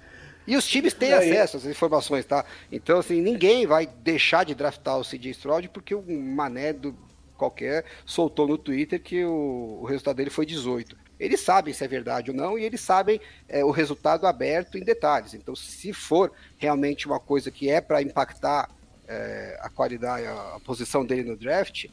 E 0.48 0.56
os 0.56 0.66
times 0.66 0.94
têm 0.94 1.14
acesso 1.14 1.58
às 1.58 1.66
informações, 1.66 2.26
tá? 2.26 2.44
Então, 2.72 3.00
assim, 3.00 3.22
ninguém 3.22 3.68
vai 3.68 3.86
deixar 3.86 4.44
de 4.44 4.56
draftar 4.56 4.98
o 4.98 5.04
CJ 5.04 5.30
Stroud 5.32 5.70
porque 5.70 5.94
um 5.94 6.22
mané 6.36 6.74
do 6.74 6.96
qualquer 7.36 7.86
soltou 8.06 8.48
no 8.48 8.58
Twitter 8.58 9.02
que 9.02 9.24
o, 9.24 9.80
o, 9.82 9.86
resultado 9.86 10.18
dele 10.18 10.30
foi 10.30 10.46
18. 10.46 10.98
Eles 11.20 11.40
sabem 11.42 11.74
se 11.74 11.84
é 11.84 11.88
verdade 11.88 12.32
ou 12.32 12.38
não 12.38 12.58
e 12.58 12.64
eles 12.64 12.82
sabem 12.82 13.20
é, 13.48 13.64
o 13.64 13.72
resultado 13.72 14.28
aberto 14.28 14.78
em 14.78 14.84
detalhes. 14.84 15.34
Então, 15.34 15.56
se 15.56 15.94
for 15.94 16.32
realmente 16.58 17.08
uma 17.08 17.20
coisa 17.20 17.50
que 17.50 17.70
é 17.70 17.80
para 17.80 18.02
impactar 18.02 18.70
é, 19.08 19.58
a 19.62 19.70
qualidade, 19.70 20.26
a, 20.26 20.56
a 20.56 20.60
posição 20.60 21.06
dele 21.06 21.24
no 21.24 21.38
draft, 21.38 21.86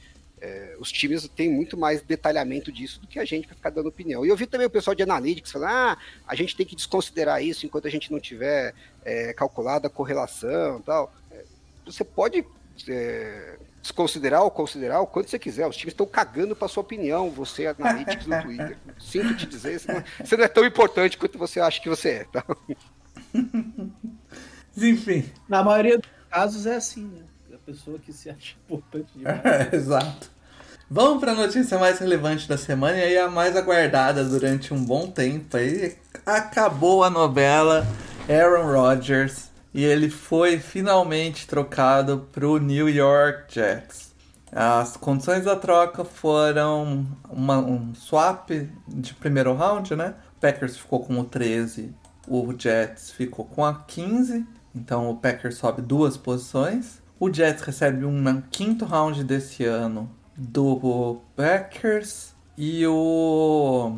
é, 0.42 0.74
os 0.80 0.90
times 0.90 1.28
têm 1.28 1.48
muito 1.48 1.76
mais 1.76 2.02
detalhamento 2.02 2.72
disso 2.72 3.00
do 3.00 3.06
que 3.06 3.20
a 3.20 3.24
gente 3.24 3.46
para 3.46 3.54
ficar 3.54 3.70
dando 3.70 3.88
opinião. 3.88 4.26
E 4.26 4.28
eu 4.28 4.36
vi 4.36 4.44
também 4.44 4.66
o 4.66 4.70
pessoal 4.70 4.94
de 4.94 5.02
analytics 5.04 5.52
falando: 5.52 5.70
ah, 5.70 5.98
a 6.26 6.34
gente 6.34 6.56
tem 6.56 6.66
que 6.66 6.74
desconsiderar 6.74 7.40
isso 7.42 7.64
enquanto 7.64 7.86
a 7.86 7.90
gente 7.90 8.10
não 8.10 8.18
tiver 8.18 8.74
é, 9.04 9.32
calculada 9.32 9.86
a 9.86 9.90
correlação 9.90 10.82
tal. 10.82 11.14
É, 11.30 11.44
você 11.86 12.02
pode 12.02 12.44
é, 12.88 13.56
desconsiderar 13.82 14.42
ou 14.42 14.50
considerar 14.50 15.00
o 15.00 15.06
quanto 15.06 15.28
você 15.28 15.38
quiser. 15.38 15.66
Os 15.66 15.76
times 15.76 15.92
estão 15.92 16.06
cagando 16.06 16.54
para 16.54 16.68
sua 16.68 16.82
opinião, 16.82 17.28
você, 17.30 17.66
analytics 17.66 18.26
no 18.26 18.40
Twitter. 18.42 18.78
Sinto 18.98 19.36
te 19.36 19.46
dizer, 19.46 19.78
você 19.78 19.92
não, 19.92 19.98
é, 19.98 20.04
você 20.24 20.36
não, 20.36 20.44
é 20.44 20.48
tão 20.48 20.64
importante 20.64 21.18
quanto 21.18 21.36
você 21.36 21.60
acha 21.60 21.80
que 21.80 21.88
você 21.88 22.08
é. 22.08 22.24
Tá? 22.24 22.44
Enfim. 24.76 25.30
Na 25.48 25.62
maioria 25.62 25.98
dos 25.98 26.08
casos 26.30 26.66
é 26.66 26.76
assim, 26.76 27.04
né? 27.04 27.24
A 27.52 27.58
pessoa 27.58 27.98
que 27.98 28.12
se 28.12 28.30
acha 28.30 28.54
importante 28.64 29.10
demais. 29.18 29.72
exato. 29.72 30.30
Vamos 30.88 31.20
para 31.20 31.32
a 31.32 31.34
notícia 31.34 31.78
mais 31.78 31.98
relevante 31.98 32.46
da 32.46 32.58
semana 32.58 32.98
e 32.98 33.02
aí 33.02 33.18
a 33.18 33.28
mais 33.28 33.56
aguardada 33.56 34.24
durante 34.24 34.74
um 34.74 34.84
bom 34.84 35.10
tempo. 35.10 35.56
Aí 35.56 35.96
acabou 36.24 37.02
a 37.02 37.10
novela 37.10 37.86
Aaron 38.28 38.70
Rodgers 38.70 39.51
e 39.74 39.84
ele 39.84 40.10
foi 40.10 40.58
finalmente 40.58 41.46
trocado 41.46 42.28
para 42.30 42.46
o 42.46 42.58
New 42.58 42.88
York 42.88 43.54
Jets. 43.54 44.12
As 44.50 44.98
condições 44.98 45.44
da 45.44 45.56
troca 45.56 46.04
foram 46.04 47.06
uma, 47.30 47.58
um 47.58 47.94
swap 47.94 48.50
de 48.86 49.14
primeiro 49.14 49.54
round, 49.54 49.96
né? 49.96 50.14
O 50.36 50.40
Packers 50.40 50.76
ficou 50.76 51.00
com 51.00 51.18
o 51.18 51.24
13, 51.24 51.94
o 52.28 52.54
Jets 52.56 53.10
ficou 53.12 53.46
com 53.46 53.64
a 53.64 53.74
15, 53.74 54.46
então 54.74 55.08
o 55.08 55.16
Packers 55.16 55.56
sobe 55.56 55.80
duas 55.80 56.18
posições. 56.18 57.00
O 57.18 57.32
Jets 57.32 57.62
recebe 57.62 58.04
um 58.04 58.42
quinto 58.50 58.84
round 58.84 59.24
desse 59.24 59.64
ano 59.64 60.10
do 60.36 61.22
Packers 61.34 62.34
e 62.56 62.86
o 62.86 63.96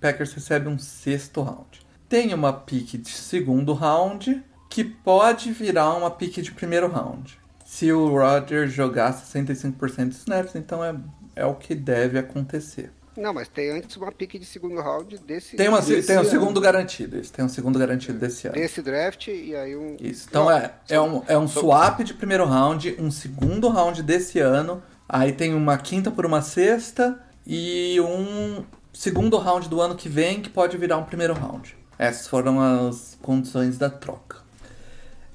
Packers 0.00 0.34
recebe 0.34 0.68
um 0.68 0.78
sexto 0.78 1.40
round. 1.40 1.80
Tem 2.08 2.34
uma 2.34 2.52
pick 2.52 2.98
de 2.98 3.10
segundo 3.10 3.72
round 3.72 4.42
que 4.78 4.84
pode 4.84 5.50
virar 5.52 5.94
uma 5.94 6.10
pick 6.10 6.40
de 6.40 6.52
primeiro 6.52 6.88
round. 6.88 7.38
Se 7.64 7.92
o 7.92 8.08
Rodgers 8.08 8.72
jogar 8.72 9.12
65% 9.12 10.08
de 10.08 10.14
snaps, 10.14 10.54
então 10.54 10.84
é, 10.84 10.94
é 11.34 11.44
o 11.44 11.54
que 11.54 11.74
deve 11.74 12.18
acontecer. 12.18 12.92
Não, 13.16 13.34
mas 13.34 13.48
tem 13.48 13.70
antes 13.70 13.96
uma 13.96 14.12
pick 14.12 14.38
de 14.38 14.44
segundo 14.44 14.80
round 14.80 15.18
desse. 15.18 15.56
Tem, 15.56 15.68
uma, 15.68 15.80
desse 15.80 16.06
tem 16.06 16.18
um 16.18 16.24
segundo 16.24 16.60
garantido. 16.60 17.18
Isso, 17.18 17.32
tem 17.32 17.44
um 17.44 17.48
segundo 17.48 17.76
garantido 17.78 18.18
desse 18.18 18.46
ano. 18.46 18.54
Desse 18.54 18.80
draft 18.80 19.26
e 19.26 19.56
aí 19.56 19.76
um. 19.76 19.96
Isso. 20.00 20.28
Então 20.30 20.44
Não, 20.44 20.52
é, 20.52 20.72
é 20.88 21.00
um, 21.00 21.22
é 21.26 21.36
um 21.36 21.48
swap 21.48 21.98
de 22.00 22.14
primeiro 22.14 22.44
round, 22.44 22.94
um 23.00 23.10
segundo 23.10 23.68
round 23.68 24.02
desse 24.02 24.38
ano 24.38 24.82
Aí 25.08 25.32
tem 25.32 25.54
uma 25.54 25.78
quinta 25.78 26.10
por 26.10 26.26
uma 26.26 26.42
sexta 26.42 27.18
e 27.46 27.98
um 27.98 28.62
segundo 28.92 29.38
round 29.38 29.66
do 29.66 29.80
ano 29.80 29.96
que 29.96 30.06
vem 30.08 30.42
que 30.42 30.50
pode 30.50 30.76
virar 30.76 30.98
um 30.98 31.04
primeiro 31.04 31.32
round. 31.32 31.74
Essas 31.98 32.28
foram 32.28 32.60
as 32.60 33.16
condições 33.22 33.78
da 33.78 33.88
troca. 33.88 34.47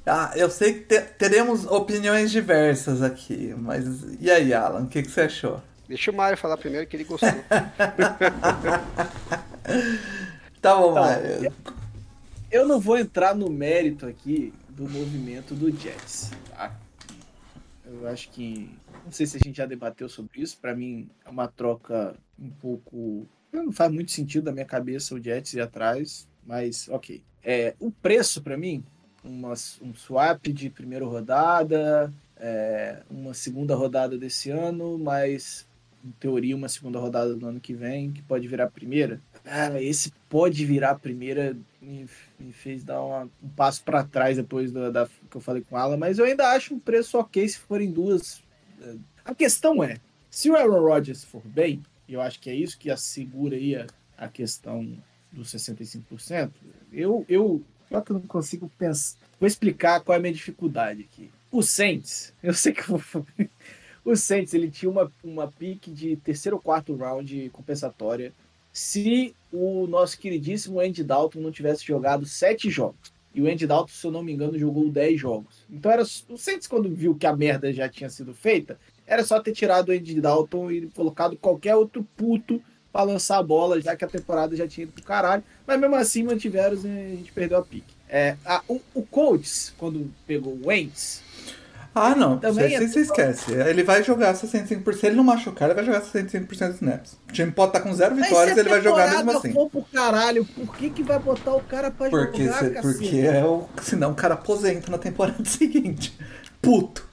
Ah, 0.05 0.33
eu 0.35 0.49
sei 0.49 0.73
que 0.73 0.81
te 0.81 0.99
teremos 0.99 1.65
opiniões 1.65 2.29
diversas 2.29 3.01
aqui, 3.01 3.55
mas 3.57 3.85
e 4.19 4.29
aí, 4.29 4.53
Alan, 4.53 4.83
o 4.83 4.87
que, 4.87 5.01
que 5.01 5.09
você 5.09 5.21
achou? 5.21 5.61
Deixa 5.87 6.11
o 6.11 6.13
Mário 6.13 6.37
falar 6.37 6.57
primeiro 6.57 6.85
que 6.87 6.97
ele 6.97 7.05
gostou. 7.05 7.29
tá 10.61 10.75
bom, 10.75 10.93
tá, 10.93 11.01
Mário. 11.01 11.53
Eu, 12.51 12.67
não 12.67 12.81
vou 12.81 12.97
entrar 12.97 13.33
no 13.33 13.49
mérito 13.49 14.05
aqui 14.05 14.53
do 14.69 14.89
movimento 14.89 15.55
do 15.55 15.71
Jets. 15.71 16.31
Tá? 16.49 16.75
Eu 17.85 18.07
acho 18.07 18.29
que 18.29 18.69
não 19.05 19.11
sei 19.11 19.25
se 19.25 19.37
a 19.37 19.39
gente 19.39 19.55
já 19.57 19.65
debateu 19.65 20.09
sobre 20.09 20.41
isso. 20.41 20.57
Para 20.57 20.75
mim, 20.75 21.09
é 21.25 21.29
uma 21.29 21.47
troca 21.47 22.15
um 22.37 22.49
pouco. 22.49 23.25
Não 23.51 23.71
faz 23.71 23.91
muito 23.91 24.11
sentido 24.11 24.43
da 24.45 24.51
minha 24.51 24.65
cabeça 24.65 25.15
o 25.15 25.21
Jets 25.21 25.53
ir 25.53 25.61
atrás, 25.61 26.27
mas 26.45 26.89
ok. 26.89 27.23
É, 27.43 27.75
o 27.79 27.91
preço, 27.91 28.41
para 28.41 28.57
mim, 28.57 28.83
uma, 29.23 29.53
um 29.81 29.93
swap 29.93 30.47
de 30.47 30.69
primeira 30.69 31.05
rodada, 31.05 32.13
é, 32.37 33.01
uma 33.09 33.33
segunda 33.33 33.75
rodada 33.75 34.17
desse 34.17 34.49
ano, 34.49 34.97
mas 34.97 35.67
em 36.03 36.11
teoria 36.19 36.55
uma 36.55 36.67
segunda 36.67 36.99
rodada 36.99 37.33
do 37.33 37.47
ano 37.47 37.59
que 37.59 37.73
vem, 37.73 38.11
que 38.11 38.21
pode 38.21 38.47
virar 38.47 38.69
primeira. 38.69 39.21
Ah, 39.45 39.81
esse 39.81 40.11
pode 40.29 40.65
virar 40.65 40.95
primeira 40.95 41.55
me, 41.81 42.05
me 42.39 42.51
fez 42.51 42.83
dar 42.83 43.01
uma, 43.01 43.29
um 43.41 43.49
passo 43.49 43.83
para 43.83 44.03
trás 44.03 44.35
depois 44.35 44.71
da, 44.71 44.89
da, 44.89 45.07
que 45.29 45.37
eu 45.37 45.41
falei 45.41 45.63
com 45.69 45.79
ela, 45.79 45.95
mas 45.95 46.19
eu 46.19 46.25
ainda 46.25 46.49
acho 46.49 46.73
um 46.73 46.79
preço 46.79 47.17
ok 47.17 47.47
se 47.47 47.57
forem 47.57 47.91
duas 47.91 48.43
a 49.23 49.33
questão 49.33 49.83
é, 49.83 49.97
se 50.29 50.49
o 50.49 50.55
Aaron 50.55 50.81
Rodgers 50.81 51.23
for 51.23 51.41
bem, 51.45 51.81
e 52.07 52.13
eu 52.13 52.21
acho 52.21 52.39
que 52.39 52.49
é 52.49 52.55
isso 52.55 52.77
que 52.77 52.89
assegura 52.89 53.55
aí 53.55 53.75
a, 53.75 53.87
a 54.17 54.27
questão 54.27 54.97
dos 55.31 55.49
65%, 55.53 56.51
eu, 56.91 57.25
eu, 57.29 57.63
eu 57.97 58.01
que 58.01 58.13
não 58.13 58.21
consigo 58.21 58.71
pensar. 58.77 59.17
Vou 59.39 59.47
explicar 59.47 60.01
qual 60.01 60.15
é 60.15 60.19
a 60.19 60.21
minha 60.21 60.33
dificuldade 60.33 61.01
aqui. 61.01 61.29
O 61.51 61.61
Saints, 61.61 62.33
eu 62.41 62.53
sei 62.53 62.73
que 62.73 62.89
eu 62.89 62.97
vou... 62.97 63.25
O 64.05 64.15
Saints, 64.15 64.53
ele 64.53 64.69
tinha 64.69 64.91
uma, 64.91 65.11
uma 65.23 65.47
pique 65.47 65.89
de 65.89 66.17
terceiro 66.17 66.57
ou 66.57 66.61
quarto 66.61 66.95
round 66.95 67.49
compensatória 67.51 68.33
se 68.71 69.35
o 69.51 69.85
nosso 69.87 70.17
queridíssimo 70.19 70.79
Andy 70.79 71.03
Dalton 71.03 71.39
não 71.39 71.51
tivesse 71.51 71.85
jogado 71.85 72.25
sete 72.25 72.69
jogos. 72.69 73.13
E 73.33 73.41
o 73.41 73.47
Andy 73.47 73.65
Dalton, 73.65 73.91
se 73.91 74.05
eu 74.05 74.11
não 74.11 74.21
me 74.21 74.31
engano, 74.31 74.59
jogou 74.59 74.89
10 74.89 75.19
jogos. 75.19 75.65
Então 75.69 75.91
era 75.91 76.03
o 76.03 76.37
Saints 76.37 76.67
quando 76.67 76.93
viu 76.93 77.15
que 77.15 77.25
a 77.25 77.35
merda 77.35 77.73
já 77.73 77.89
tinha 77.89 78.09
sido 78.09 78.33
feita, 78.33 78.77
era 79.07 79.23
só 79.23 79.39
ter 79.39 79.53
tirado 79.53 79.89
o 79.89 79.91
Andy 79.91 80.21
Dalton 80.21 80.71
e 80.71 80.87
colocado 80.87 81.35
qualquer 81.37 81.75
outro 81.75 82.07
puto 82.15 82.61
para 82.93 83.03
lançar 83.03 83.39
a 83.39 83.43
bola, 83.43 83.81
já 83.81 83.95
que 83.95 84.05
a 84.05 84.07
temporada 84.07 84.55
já 84.55 84.67
tinha 84.67 84.83
ido 84.83 84.93
pro 84.93 85.03
caralho. 85.03 85.43
Mas 85.65 85.79
mesmo 85.79 85.95
assim 85.95 86.21
mantiveram 86.23 86.75
e 86.75 87.13
a 87.13 87.15
gente 87.15 87.31
perdeu 87.33 87.57
a 87.57 87.63
pique. 87.63 87.93
É, 88.07 88.37
a, 88.45 88.61
o, 88.67 88.79
o 88.93 89.01
Colts, 89.01 89.73
quando 89.77 90.13
pegou 90.27 90.53
o 90.53 90.67
Wentz, 90.67 91.23
ah, 91.95 92.15
não. 92.15 92.39
Também 92.39 92.69
você, 92.69 92.83
é 92.83 92.87
você 92.87 92.99
esquece. 93.01 93.51
Ele 93.51 93.83
vai 93.83 94.03
jogar 94.03 94.33
65%. 94.33 94.93
Se 94.93 95.05
ele 95.05 95.15
não 95.15 95.23
machucar, 95.23 95.69
ele 95.69 95.75
vai 95.75 95.85
jogar 95.85 96.01
65% 96.01 96.47
dos 96.47 96.75
snaps. 96.75 97.17
O 97.29 97.31
time 97.31 97.51
pode 97.51 97.69
estar 97.69 97.81
com 97.81 97.93
zero 97.93 98.15
vitórias, 98.15 98.57
ele 98.57 98.69
vai 98.69 98.81
jogar 98.81 99.11
mesmo 99.11 99.37
assim. 99.37 99.53
For 99.53 99.69
pro 99.69 99.83
caralho, 99.93 100.43
por 100.43 100.75
que, 100.75 100.89
que 100.89 101.03
vai 101.03 101.19
botar 101.19 101.53
o 101.53 101.61
cara 101.61 101.91
pra 101.91 102.09
porque 102.09 102.45
jogar, 102.45 102.59
cê, 102.59 102.69
Porque 102.81 103.17
é 103.19 103.45
o... 103.45 103.67
senão 103.81 104.11
o 104.11 104.15
cara 104.15 104.33
aposenta 104.33 104.89
na 104.89 104.97
temporada 104.97 105.37
seguinte. 105.45 106.17
Puto. 106.59 107.07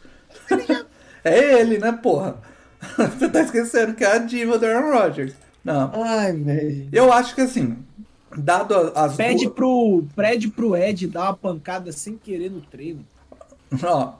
é 1.23 1.61
ele, 1.61 1.77
né, 1.77 1.93
porra? 1.93 2.39
Você 2.97 3.29
tá 3.29 3.43
esquecendo 3.43 3.93
que 3.93 4.03
é 4.03 4.13
a 4.13 4.19
diva 4.19 4.59
do 4.59 4.65
Aaron 4.65 4.91
Rodgers. 4.91 5.35
Não. 5.65 5.93
Ai, 6.03 6.33
velho. 6.33 6.89
Eu 6.93 7.13
acho 7.13 7.35
que 7.35 7.43
assim, 7.43 7.77
dado 8.37 8.75
as 8.95 9.17
pede 9.17 9.45
duas... 9.45 9.55
pro 9.55 10.05
Pede 10.17 10.49
pro 10.49 10.77
Ed 10.77 11.07
dar 11.07 11.25
uma 11.25 11.35
pancada 11.35 11.93
sem 11.93 12.17
querer 12.17 12.51
no 12.51 12.61
treino. 12.61 13.05
Ó, 13.83 14.15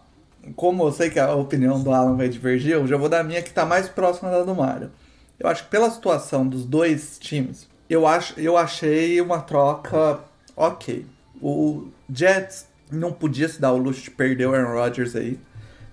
como 0.55 0.85
eu 0.85 0.93
sei 0.93 1.11
que 1.11 1.19
a 1.19 1.35
opinião 1.35 1.83
do 1.83 1.91
Alan 1.91 2.17
vai 2.17 2.29
divergir, 2.29 2.73
eu 2.73 2.87
já 2.87 2.97
vou 2.97 3.09
dar 3.09 3.21
a 3.21 3.25
minha 3.25 3.43
que 3.43 3.53
tá 3.53 3.65
mais 3.65 3.89
próxima 3.89 4.31
da 4.31 4.43
do 4.43 4.55
Mario. 4.55 4.91
Eu 5.39 5.49
acho 5.49 5.65
que 5.65 5.71
pela 5.71 5.91
situação 5.91 6.47
dos 6.47 6.65
dois 6.65 7.19
times, 7.19 7.69
eu, 7.89 8.07
acho, 8.07 8.39
eu 8.39 8.57
achei 8.57 9.21
uma 9.21 9.41
troca 9.41 10.21
ok. 10.55 11.07
O 11.41 11.89
Jets 12.13 12.67
não 12.91 13.13
podia 13.13 13.49
se 13.49 13.61
dar 13.61 13.73
o 13.73 13.79
luxo 13.79 14.03
de 14.03 14.11
perder 14.11 14.47
o 14.47 14.55
Aaron 14.55 14.75
Rodgers 14.75 15.17
aí, 15.17 15.39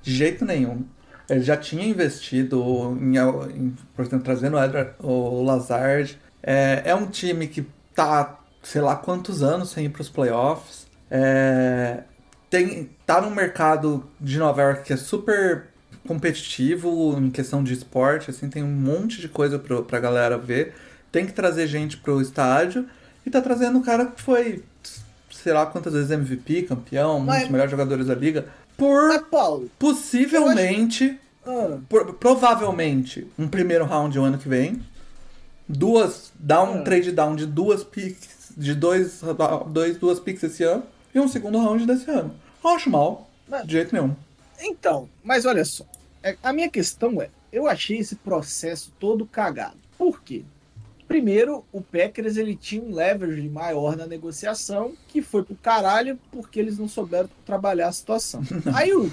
de 0.02 0.14
jeito 0.14 0.44
nenhum. 0.44 0.84
Ele 1.30 1.42
já 1.42 1.58
tinha 1.58 1.86
investido 1.86 2.98
em, 3.02 3.18
em 3.18 3.76
por 3.96 4.06
exemplo, 4.06 4.24
trazendo 4.24 4.56
o, 4.58 4.64
Edward, 4.64 4.92
o 5.00 5.44
Lazard. 5.44 6.18
É, 6.42 6.84
é 6.86 6.96
um 6.96 7.08
time 7.08 7.48
que 7.48 7.66
tá, 7.94 8.40
sei 8.64 8.82
lá 8.82 8.96
quantos 8.96 9.44
anos 9.44 9.72
sem 9.72 9.86
ir 9.86 9.90
para 9.90 10.02
os 10.02 10.10
playoffs. 10.10 10.88
É, 11.12 12.04
tem, 12.50 12.90
tá 13.06 13.20
num 13.22 13.30
mercado 13.30 14.10
de 14.20 14.38
Nova 14.38 14.62
York 14.62 14.84
que 14.84 14.94
é 14.94 14.98
super 14.98 15.68
competitivo 16.08 17.18
em 17.20 17.30
questão 17.30 17.62
de 17.62 17.74
esporte, 17.74 18.32
assim, 18.32 18.50
tem 18.50 18.64
um 18.64 18.72
monte 18.72 19.20
de 19.20 19.28
coisa 19.28 19.60
pro, 19.60 19.84
pra 19.84 20.00
galera 20.00 20.38
ver. 20.38 20.74
Tem 21.12 21.26
que 21.26 21.34
trazer 21.34 21.68
gente 21.68 21.98
pro 21.98 22.22
estádio 22.22 22.88
e 23.26 23.30
tá 23.30 23.42
trazendo 23.42 23.78
um 23.78 23.82
cara 23.82 24.06
que 24.06 24.22
foi, 24.22 24.64
sei 25.32 25.52
lá 25.52 25.66
quantas 25.66 25.94
vezes 25.94 26.10
MVP, 26.10 26.64
campeão, 26.64 27.20
um 27.20 27.26
dos 27.26 27.50
melhores 27.50 27.72
jogadores 27.72 28.08
da 28.08 28.16
liga. 28.16 28.46
Por 28.78 29.24
Paulo, 29.26 29.72
possivelmente, 29.80 31.20
ah, 31.46 31.80
por- 31.90 32.14
provavelmente, 32.14 33.28
um 33.38 33.48
primeiro 33.48 33.86
round 33.86 34.18
o 34.20 34.24
ano 34.24 34.38
que 34.38 34.48
vem. 34.48 34.82
Duas, 35.68 36.32
dá 36.40 36.64
um 36.64 36.80
Ah. 36.80 36.84
trade 36.84 37.12
down 37.12 37.36
de 37.36 37.46
duas 37.46 37.84
picks, 37.84 38.54
de 38.56 38.74
dois, 38.74 39.22
dois, 39.70 39.98
duas 39.98 40.20
picks 40.20 40.44
esse 40.44 40.64
ano. 40.64 40.84
E 41.14 41.20
um 41.20 41.28
segundo 41.28 41.58
round 41.58 41.86
desse 41.86 42.10
ano. 42.10 42.34
Não 42.64 42.76
acho 42.76 42.90
mal, 42.90 43.30
Mas- 43.48 43.66
de 43.66 43.74
jeito 43.74 43.94
nenhum. 43.94 44.16
Então, 44.60 45.10
mas 45.24 45.46
olha 45.46 45.66
só. 45.66 45.86
É, 46.24 46.36
A 46.44 46.54
minha 46.54 46.70
questão 46.70 47.22
é, 47.22 47.30
eu 47.52 47.68
achei 47.68 47.98
esse 47.98 48.16
processo 48.16 48.92
todo 49.00 49.26
cagado. 49.26 49.78
Por 49.98 50.22
quê? 50.22 50.44
Primeiro, 51.08 51.64
o 51.72 51.82
Packers 51.82 52.36
ele 52.36 52.56
tinha 52.56 52.84
um 52.84 52.94
leverage 52.94 53.48
maior 53.48 53.96
na 53.96 54.06
negociação, 54.06 54.94
que 55.08 55.22
foi 55.22 55.42
pro 55.42 55.56
caralho 55.56 56.20
porque 56.32 56.60
eles 56.60 56.78
não 56.78 56.88
souberam 56.88 57.30
trabalhar 57.46 57.88
a 57.88 57.92
situação. 57.92 58.42
Aí 58.76 58.94
o, 58.94 59.10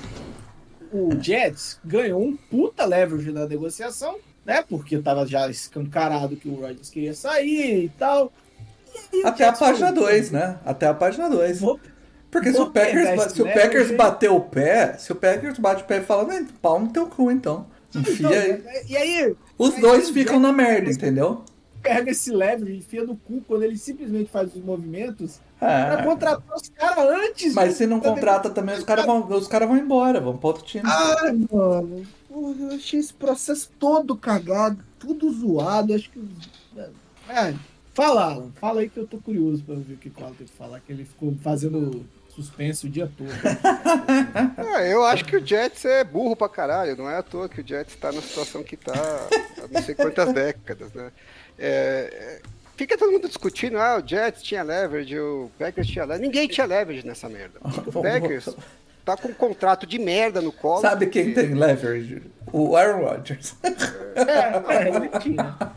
o 0.92 1.11
Jets 1.20 1.78
ganhou 1.84 2.20
um 2.22 2.36
puta 2.36 2.84
leverage 2.84 3.30
na 3.30 3.47
negociação, 3.47 4.18
né? 4.45 4.64
Porque 4.68 4.99
tava 4.99 5.24
já 5.24 5.49
escancarado 5.49 6.36
que 6.36 6.49
o 6.49 6.57
Rodgers 6.57 6.90
queria 6.90 7.14
sair 7.14 7.84
e 7.84 7.88
tal. 7.90 8.32
E 9.12 9.24
Até 9.24 9.45
a 9.47 9.53
página 9.53 9.88
falou, 9.88 10.05
2, 10.05 10.30
né? 10.32 10.59
Até 10.64 10.86
a 10.86 10.95
página 10.95 11.30
2. 11.30 11.61
Vou, 11.61 11.78
Porque 12.28 12.53
se 12.53 12.61
o 12.61 12.70
Packers, 12.70 13.32
se 13.32 13.42
o 13.42 13.45
Packers 13.45 13.90
bater 13.92 14.30
o 14.30 14.40
pé, 14.40 14.95
se 14.99 15.12
o 15.12 15.14
Packers 15.14 15.59
bate 15.59 15.82
o 15.84 15.86
pé 15.86 15.99
e 15.99 16.03
fala, 16.03 16.24
"Vem, 16.24 16.45
pau 16.45 16.80
no 16.80 16.88
teu 16.92 17.07
cu 17.07 17.30
então. 17.30 17.66
Enfia 17.95 18.26
então, 18.26 18.70
aí. 18.70 18.84
e 18.88 18.97
aí, 18.97 19.36
Os 19.57 19.74
aí 19.74 19.80
dois 19.80 20.11
ficam 20.11 20.40
na 20.40 20.53
merda, 20.53 20.90
entendeu? 20.90 21.45
Pega 21.85 22.11
esse 22.11 22.30
leverage, 22.32 22.78
enfia 22.78 23.05
no 23.05 23.14
cu 23.16 23.43
quando 23.47 23.62
ele 23.62 23.76
simplesmente 23.76 24.30
faz 24.30 24.55
os 24.57 24.64
movimentos 24.64 25.39
pra 25.59 26.01
É. 26.01 26.03
contratar 26.03 26.57
os 26.57 26.68
caras 26.70 27.05
antes. 27.28 27.55
Mas 27.55 27.68
de- 27.70 27.74
se 27.76 27.87
não 27.87 27.99
da 28.01 28.09
contrata 28.09 28.49
também, 28.51 28.74
os 28.76 28.82
caras 28.85 29.05
vão, 29.07 29.28
os 29.28 29.47
cara 29.47 29.66
vão 29.66 29.76
embora, 29.76 30.18
vão 30.20 30.37
pra 30.37 30.49
outro 30.49 30.64
time. 30.64 30.85
Ai, 30.87 31.32
mano. 31.53 32.07
Porra, 32.28 32.55
eu 32.61 32.74
achei 32.74 32.99
esse 32.99 33.12
processo 33.14 33.70
todo 33.78 34.16
cagado, 34.16 34.78
tudo 34.99 35.30
zoado. 35.32 35.95
Acho 35.95 36.11
que. 36.11 36.20
É, 37.28 37.55
fala, 37.93 38.24
Alan. 38.32 38.51
Fala 38.57 38.80
aí 38.80 38.89
que 38.89 38.99
eu 38.99 39.07
tô 39.07 39.18
curioso 39.18 39.62
pra 39.62 39.74
ver 39.76 39.95
o 39.95 39.97
que 39.97 40.09
o 40.09 40.24
Alan 40.24 40.35
tem 40.35 40.47
que 40.47 40.53
falar, 40.53 40.80
que 40.80 40.93
ele 40.93 41.05
ficou 41.05 41.32
fazendo 41.43 42.05
suspense 42.35 42.87
o 42.87 42.91
dia 42.91 43.09
todo. 43.16 43.28
É, 44.76 44.93
eu 44.93 45.05
acho 45.05 45.24
que 45.24 45.37
o 45.37 45.47
Jets 45.47 45.85
é 45.85 46.03
burro 46.03 46.35
pra 46.35 46.49
caralho, 46.49 46.97
não 46.97 47.09
é 47.09 47.16
à 47.18 47.22
toa 47.22 47.49
que 47.49 47.61
o 47.61 47.66
Jets 47.66 47.95
tá 47.97 48.11
na 48.11 48.20
situação 48.20 48.62
que 48.62 48.76
tá 48.76 48.93
há 48.93 49.68
não 49.72 49.82
sei 49.82 49.95
quantas 49.95 50.32
décadas, 50.32 50.93
né? 50.93 51.12
É, 51.59 52.41
é, 52.41 52.41
fica 52.77 52.97
todo 52.99 53.13
mundo 53.13 53.29
discutindo, 53.29 53.79
ah, 53.79 54.01
o 54.03 54.07
Jets 54.07 54.43
tinha 54.43 54.63
leverage, 54.63 55.19
o 55.19 55.51
Packers 55.59 55.87
tinha 55.87 56.05
leverage. 56.05 56.27
Ninguém 56.27 56.49
tinha 56.49 56.67
leverage 56.67 57.07
nessa 57.07 57.29
merda. 57.29 57.61
O 57.87 58.03
Packers 58.03 58.49
tá 59.05 59.17
com 59.17 59.29
um 59.29 59.35
contrato 59.35 59.87
de 59.87 59.99
merda 59.99 60.41
no 60.41 60.51
colo. 60.51 60.81
Sabe 60.81 61.07
quem 61.07 61.35
tem 61.35 61.55
leverage? 61.55 62.23
O 62.53 62.77
Aaron 62.77 63.05
Rodgers. 63.05 63.55
é, 63.63 63.75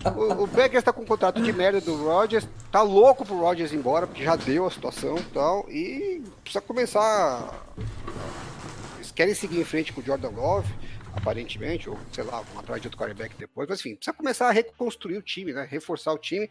é. 0.05 0.09
O, 0.09 0.43
o 0.43 0.47
Packers 0.47 0.83
tá 0.83 0.93
com 0.93 1.01
um 1.01 1.05
contrato 1.05 1.41
de 1.41 1.51
merda 1.51 1.81
do 1.81 1.95
Rodgers, 1.95 2.47
tá 2.71 2.81
louco 2.81 3.25
pro 3.25 3.39
Rodgers 3.39 3.73
ir 3.73 3.75
embora, 3.75 4.07
porque 4.07 4.23
já 4.23 4.35
deu 4.35 4.65
a 4.65 4.71
situação 4.71 5.17
e 5.17 5.23
tal, 5.33 5.65
e 5.69 6.23
precisa 6.43 6.61
começar. 6.61 7.67
Eles 8.95 9.11
querem 9.11 9.33
seguir 9.33 9.59
em 9.59 9.65
frente 9.65 9.91
com 9.91 10.01
o 10.01 10.03
Jordan 10.03 10.29
Love, 10.29 10.71
aparentemente, 11.17 11.89
ou 11.89 11.97
sei 12.11 12.23
lá, 12.23 12.41
vão 12.41 12.59
atrás 12.59 12.81
de 12.81 12.87
outro 12.87 12.99
quarterback 12.99 13.35
depois, 13.37 13.67
mas 13.67 13.79
enfim, 13.79 13.95
precisa 13.95 14.15
começar 14.15 14.47
a 14.47 14.51
reconstruir 14.51 15.17
o 15.17 15.21
time, 15.21 15.51
né? 15.53 15.67
Reforçar 15.69 16.13
o 16.13 16.17
time. 16.17 16.49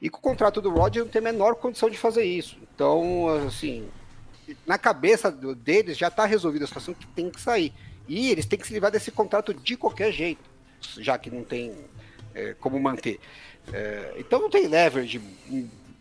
E 0.00 0.10
com 0.10 0.18
o 0.18 0.22
contrato 0.22 0.60
do 0.60 0.70
Rodgers 0.70 1.06
não 1.06 1.12
tem 1.12 1.20
a 1.20 1.32
menor 1.32 1.54
condição 1.54 1.88
de 1.88 1.96
fazer 1.96 2.24
isso. 2.24 2.58
Então, 2.74 3.28
assim, 3.46 3.88
na 4.66 4.76
cabeça 4.76 5.30
deles 5.30 5.96
já 5.96 6.10
tá 6.10 6.24
resolvida 6.26 6.64
a 6.64 6.68
situação 6.68 6.94
que 6.94 7.06
tem 7.08 7.30
que 7.30 7.40
sair. 7.40 7.72
E 8.08 8.30
eles 8.30 8.46
têm 8.46 8.58
que 8.58 8.66
se 8.66 8.72
livrar 8.72 8.90
desse 8.90 9.10
contrato 9.10 9.54
de 9.54 9.76
qualquer 9.76 10.12
jeito, 10.12 10.42
já 10.98 11.16
que 11.16 11.30
não 11.30 11.44
tem 11.44 11.72
é, 12.34 12.54
como 12.58 12.78
manter. 12.80 13.20
É, 13.72 14.14
então 14.18 14.40
não 14.40 14.50
tem 14.50 14.66
leverage 14.66 15.20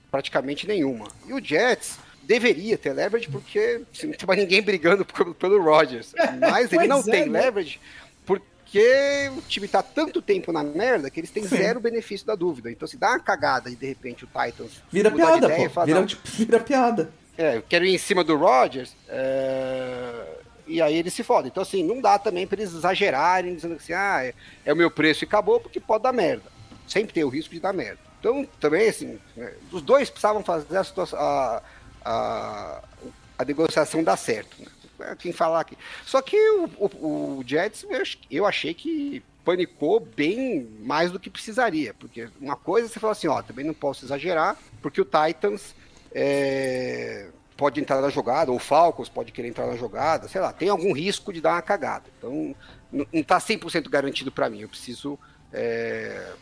praticamente 0.09 0.67
nenhuma. 0.67 1.07
E 1.27 1.33
o 1.33 1.43
Jets 1.43 1.99
deveria 2.23 2.77
ter 2.77 2.93
leverage 2.93 3.29
porque 3.29 3.81
assim, 3.93 4.07
não 4.07 4.13
tem 4.13 4.27
mais 4.27 4.39
ninguém 4.39 4.61
brigando 4.61 5.05
pelo, 5.05 5.35
pelo 5.35 5.61
Rodgers. 5.61 6.13
Mas 6.39 6.71
ele 6.73 6.87
não 6.87 6.99
é, 6.99 7.03
tem 7.03 7.29
né? 7.29 7.41
leverage 7.41 7.79
porque 8.71 9.29
o 9.37 9.41
time 9.41 9.67
tá 9.67 9.83
tanto 9.83 10.21
tempo 10.21 10.53
na 10.53 10.63
merda 10.63 11.09
que 11.09 11.19
eles 11.19 11.29
têm 11.29 11.43
Sim. 11.43 11.57
zero 11.57 11.81
benefício 11.81 12.25
da 12.25 12.35
dúvida. 12.35 12.71
Então 12.71 12.87
se 12.87 12.95
dá 12.97 13.09
uma 13.09 13.19
cagada 13.19 13.69
e 13.69 13.75
de 13.75 13.85
repente 13.85 14.23
o 14.23 14.27
Titans 14.27 14.81
Vira 14.89 15.11
piada, 15.11 15.49
pô. 15.49 15.69
fala, 15.69 15.85
Vira, 15.85 15.99
"Não, 15.99 16.07
tipo, 16.07 16.21
vira 16.31 16.59
piada. 16.59 17.11
é, 17.37 17.57
eu 17.57 17.61
quero 17.63 17.83
ir 17.85 17.93
em 17.93 17.97
cima 17.97 18.23
do 18.23 18.37
Rodgers, 18.37 18.95
é, 19.09 20.25
e 20.65 20.81
aí 20.81 20.95
eles 20.95 21.13
se 21.13 21.21
fodem. 21.21 21.49
Então, 21.51 21.61
assim, 21.63 21.83
não 21.83 21.99
dá 21.99 22.17
também 22.17 22.47
pra 22.47 22.57
eles 22.61 22.73
exagerarem, 22.73 23.53
dizendo 23.55 23.75
assim, 23.75 23.91
ah, 23.91 24.23
é, 24.23 24.33
é 24.65 24.71
o 24.71 24.75
meu 24.77 24.89
preço 24.89 25.23
e 25.23 25.27
acabou, 25.27 25.59
porque 25.59 25.79
pode 25.81 26.03
dar 26.03 26.13
merda. 26.13 26.43
Sempre 26.87 27.13
tem 27.13 27.25
o 27.25 27.29
risco 27.29 27.53
de 27.53 27.59
dar 27.59 27.73
merda. 27.73 27.99
Então, 28.21 28.47
também, 28.59 28.87
assim, 28.87 29.19
né, 29.35 29.51
os 29.71 29.81
dois 29.81 30.09
precisavam 30.09 30.43
fazer 30.43 30.77
a, 30.77 30.83
situação- 30.83 31.19
a, 31.19 31.61
a, 32.05 32.81
a 33.37 33.43
negociação 33.45 34.01
dar 34.01 34.15
certo. 34.15 34.55
Né? 34.61 34.67
É 35.03 35.15
Quem 35.15 35.31
falar 35.31 35.61
aqui. 35.61 35.77
Só 36.05 36.21
que 36.21 36.37
o, 36.37 36.69
o, 36.79 37.37
o 37.39 37.43
Jets, 37.45 37.85
eu, 37.89 38.01
ach- 38.01 38.17
eu 38.29 38.45
achei 38.45 38.73
que 38.73 39.23
panicou 39.43 39.99
bem 39.99 40.67
mais 40.81 41.11
do 41.11 41.19
que 41.19 41.29
precisaria. 41.29 41.93
Porque 41.93 42.29
uma 42.39 42.55
coisa 42.55 42.87
você 42.87 42.99
fala 42.99 43.13
assim, 43.13 43.27
ó, 43.27 43.41
também 43.41 43.65
não 43.65 43.73
posso 43.73 44.05
exagerar, 44.05 44.57
porque 44.81 45.01
o 45.01 45.05
Titans 45.05 45.73
é, 46.13 47.29
pode 47.57 47.79
entrar 47.79 48.01
na 48.01 48.09
jogada, 48.09 48.51
ou 48.51 48.57
o 48.57 48.59
Falcons 48.59 49.09
pode 49.09 49.31
querer 49.31 49.47
entrar 49.47 49.67
na 49.67 49.75
jogada, 49.75 50.27
sei 50.27 50.41
lá, 50.41 50.51
tem 50.53 50.69
algum 50.69 50.93
risco 50.93 51.31
de 51.33 51.41
dar 51.41 51.53
uma 51.53 51.61
cagada. 51.61 52.05
Então, 52.17 52.55
não 52.91 53.23
tá 53.23 53.39
100% 53.39 53.89
garantido 53.89 54.31
para 54.31 54.49
mim. 54.49 54.61
Eu 54.61 54.69
preciso 54.69 55.17
é, 55.53 56.33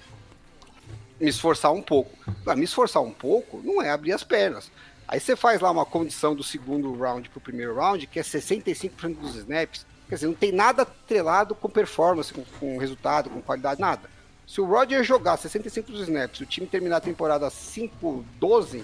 me 1.20 1.30
esforçar 1.30 1.72
um 1.72 1.82
pouco. 1.82 2.18
Me 2.56 2.64
esforçar 2.64 3.02
um 3.04 3.12
pouco 3.12 3.62
não 3.64 3.82
é 3.82 3.90
abrir 3.90 4.14
as 4.14 4.24
pernas. 4.24 4.72
Aí 5.12 5.20
você 5.20 5.36
faz 5.36 5.60
lá 5.60 5.72
uma 5.72 5.88
condição 5.88 6.36
do 6.36 6.44
segundo 6.44 6.94
round 6.96 7.28
pro 7.30 7.42
primeiro 7.42 7.74
round, 7.74 8.06
que 8.06 8.20
é 8.20 8.22
65% 8.22 9.16
dos 9.16 9.36
snaps. 9.38 9.84
Quer 10.08 10.16
dizer, 10.16 10.28
não 10.28 10.36
tem 10.36 10.52
nada 10.52 10.84
atrelado 10.84 11.56
com 11.56 11.68
performance, 11.68 12.32
com, 12.32 12.44
com 12.60 12.78
resultado, 12.78 13.28
com 13.28 13.42
qualidade, 13.42 13.82
nada. 13.82 14.08
Se 14.46 14.62
o 14.62 14.66
Roger 14.66 15.04
jogar 15.04 15.36
65% 15.36 15.86
dos 15.86 16.02
snaps, 16.02 16.42
o 16.42 16.46
time 16.46 16.68
terminar 16.68 16.98
a 16.98 17.02
temporada 17.02 17.48
5-12, 17.48 18.84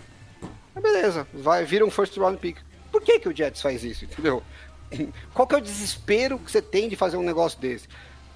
ah, 0.75 0.81
beleza, 0.81 1.27
vai, 1.31 1.63
vira 1.63 1.85
um 1.85 1.91
first 1.91 2.17
round 2.17 2.39
pick. 2.39 2.57
Por 2.91 3.03
que, 3.03 3.19
que 3.19 3.29
o 3.29 3.35
Jets 3.35 3.61
faz 3.61 3.83
isso, 3.83 4.05
entendeu? 4.05 4.41
Qual 5.31 5.47
que 5.47 5.53
é 5.53 5.59
o 5.59 5.61
desespero 5.61 6.39
que 6.39 6.49
você 6.49 6.61
tem 6.61 6.89
de 6.89 6.95
fazer 6.95 7.17
um 7.17 7.23
negócio 7.23 7.59
desse? 7.59 7.87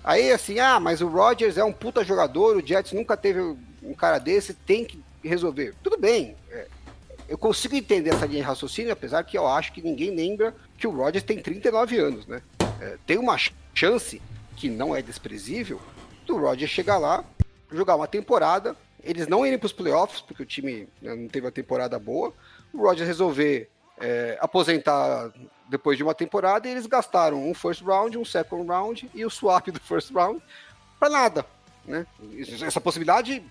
Aí 0.03 0.31
assim, 0.31 0.59
ah, 0.59 0.79
mas 0.79 1.01
o 1.01 1.07
Rodgers 1.07 1.57
é 1.57 1.63
um 1.63 1.73
puta 1.73 2.03
jogador, 2.03 2.55
o 2.55 2.65
Jets 2.65 2.93
nunca 2.93 3.17
teve 3.17 3.39
um 3.81 3.95
cara 3.95 4.19
desse, 4.19 4.53
tem 4.53 4.85
que 4.85 5.03
resolver. 5.23 5.73
Tudo 5.83 5.97
bem, 5.97 6.35
é, 6.51 6.67
eu 7.29 7.37
consigo 7.37 7.75
entender 7.75 8.09
essa 8.09 8.25
linha 8.25 8.41
de 8.41 8.47
raciocínio, 8.47 8.91
apesar 8.91 9.23
que 9.23 9.37
eu 9.37 9.47
acho 9.47 9.71
que 9.71 9.81
ninguém 9.81 10.13
lembra 10.13 10.55
que 10.77 10.87
o 10.87 10.91
Rodgers 10.91 11.23
tem 11.23 11.37
39 11.37 11.97
anos, 11.99 12.25
né? 12.25 12.41
É, 12.81 12.97
tem 13.05 13.19
uma 13.19 13.37
chance, 13.73 14.19
que 14.55 14.67
não 14.67 14.95
é 14.95 15.01
desprezível, 15.01 15.79
do 16.25 16.37
Rodgers 16.37 16.71
chegar 16.71 16.97
lá, 16.97 17.23
jogar 17.71 17.95
uma 17.95 18.07
temporada, 18.07 18.75
eles 19.03 19.27
não 19.27 19.45
irem 19.45 19.59
para 19.59 19.67
os 19.67 19.73
playoffs, 19.73 20.21
porque 20.21 20.41
o 20.41 20.45
time 20.45 20.87
né, 21.01 21.15
não 21.15 21.27
teve 21.27 21.45
uma 21.45 21.51
temporada 21.51 21.99
boa, 21.99 22.33
o 22.73 22.81
Rodgers 22.81 23.07
resolver 23.07 23.69
é, 23.99 24.37
aposentar 24.41 25.31
depois 25.69 25.97
de 25.97 26.03
uma 26.03 26.15
temporada 26.15 26.67
e 26.67 26.71
eles 26.71 26.87
gastaram 26.87 27.47
um 27.47 27.53
first 27.53 27.83
round, 27.83 28.17
um 28.17 28.25
second 28.25 28.67
round 28.67 29.09
e 29.13 29.23
o 29.23 29.29
swap 29.29 29.67
do 29.67 29.79
first 29.79 30.11
round 30.11 30.41
para 30.99 31.09
nada, 31.09 31.45
né? 31.85 32.07
Essa 32.61 32.81
possibilidade 32.81 33.43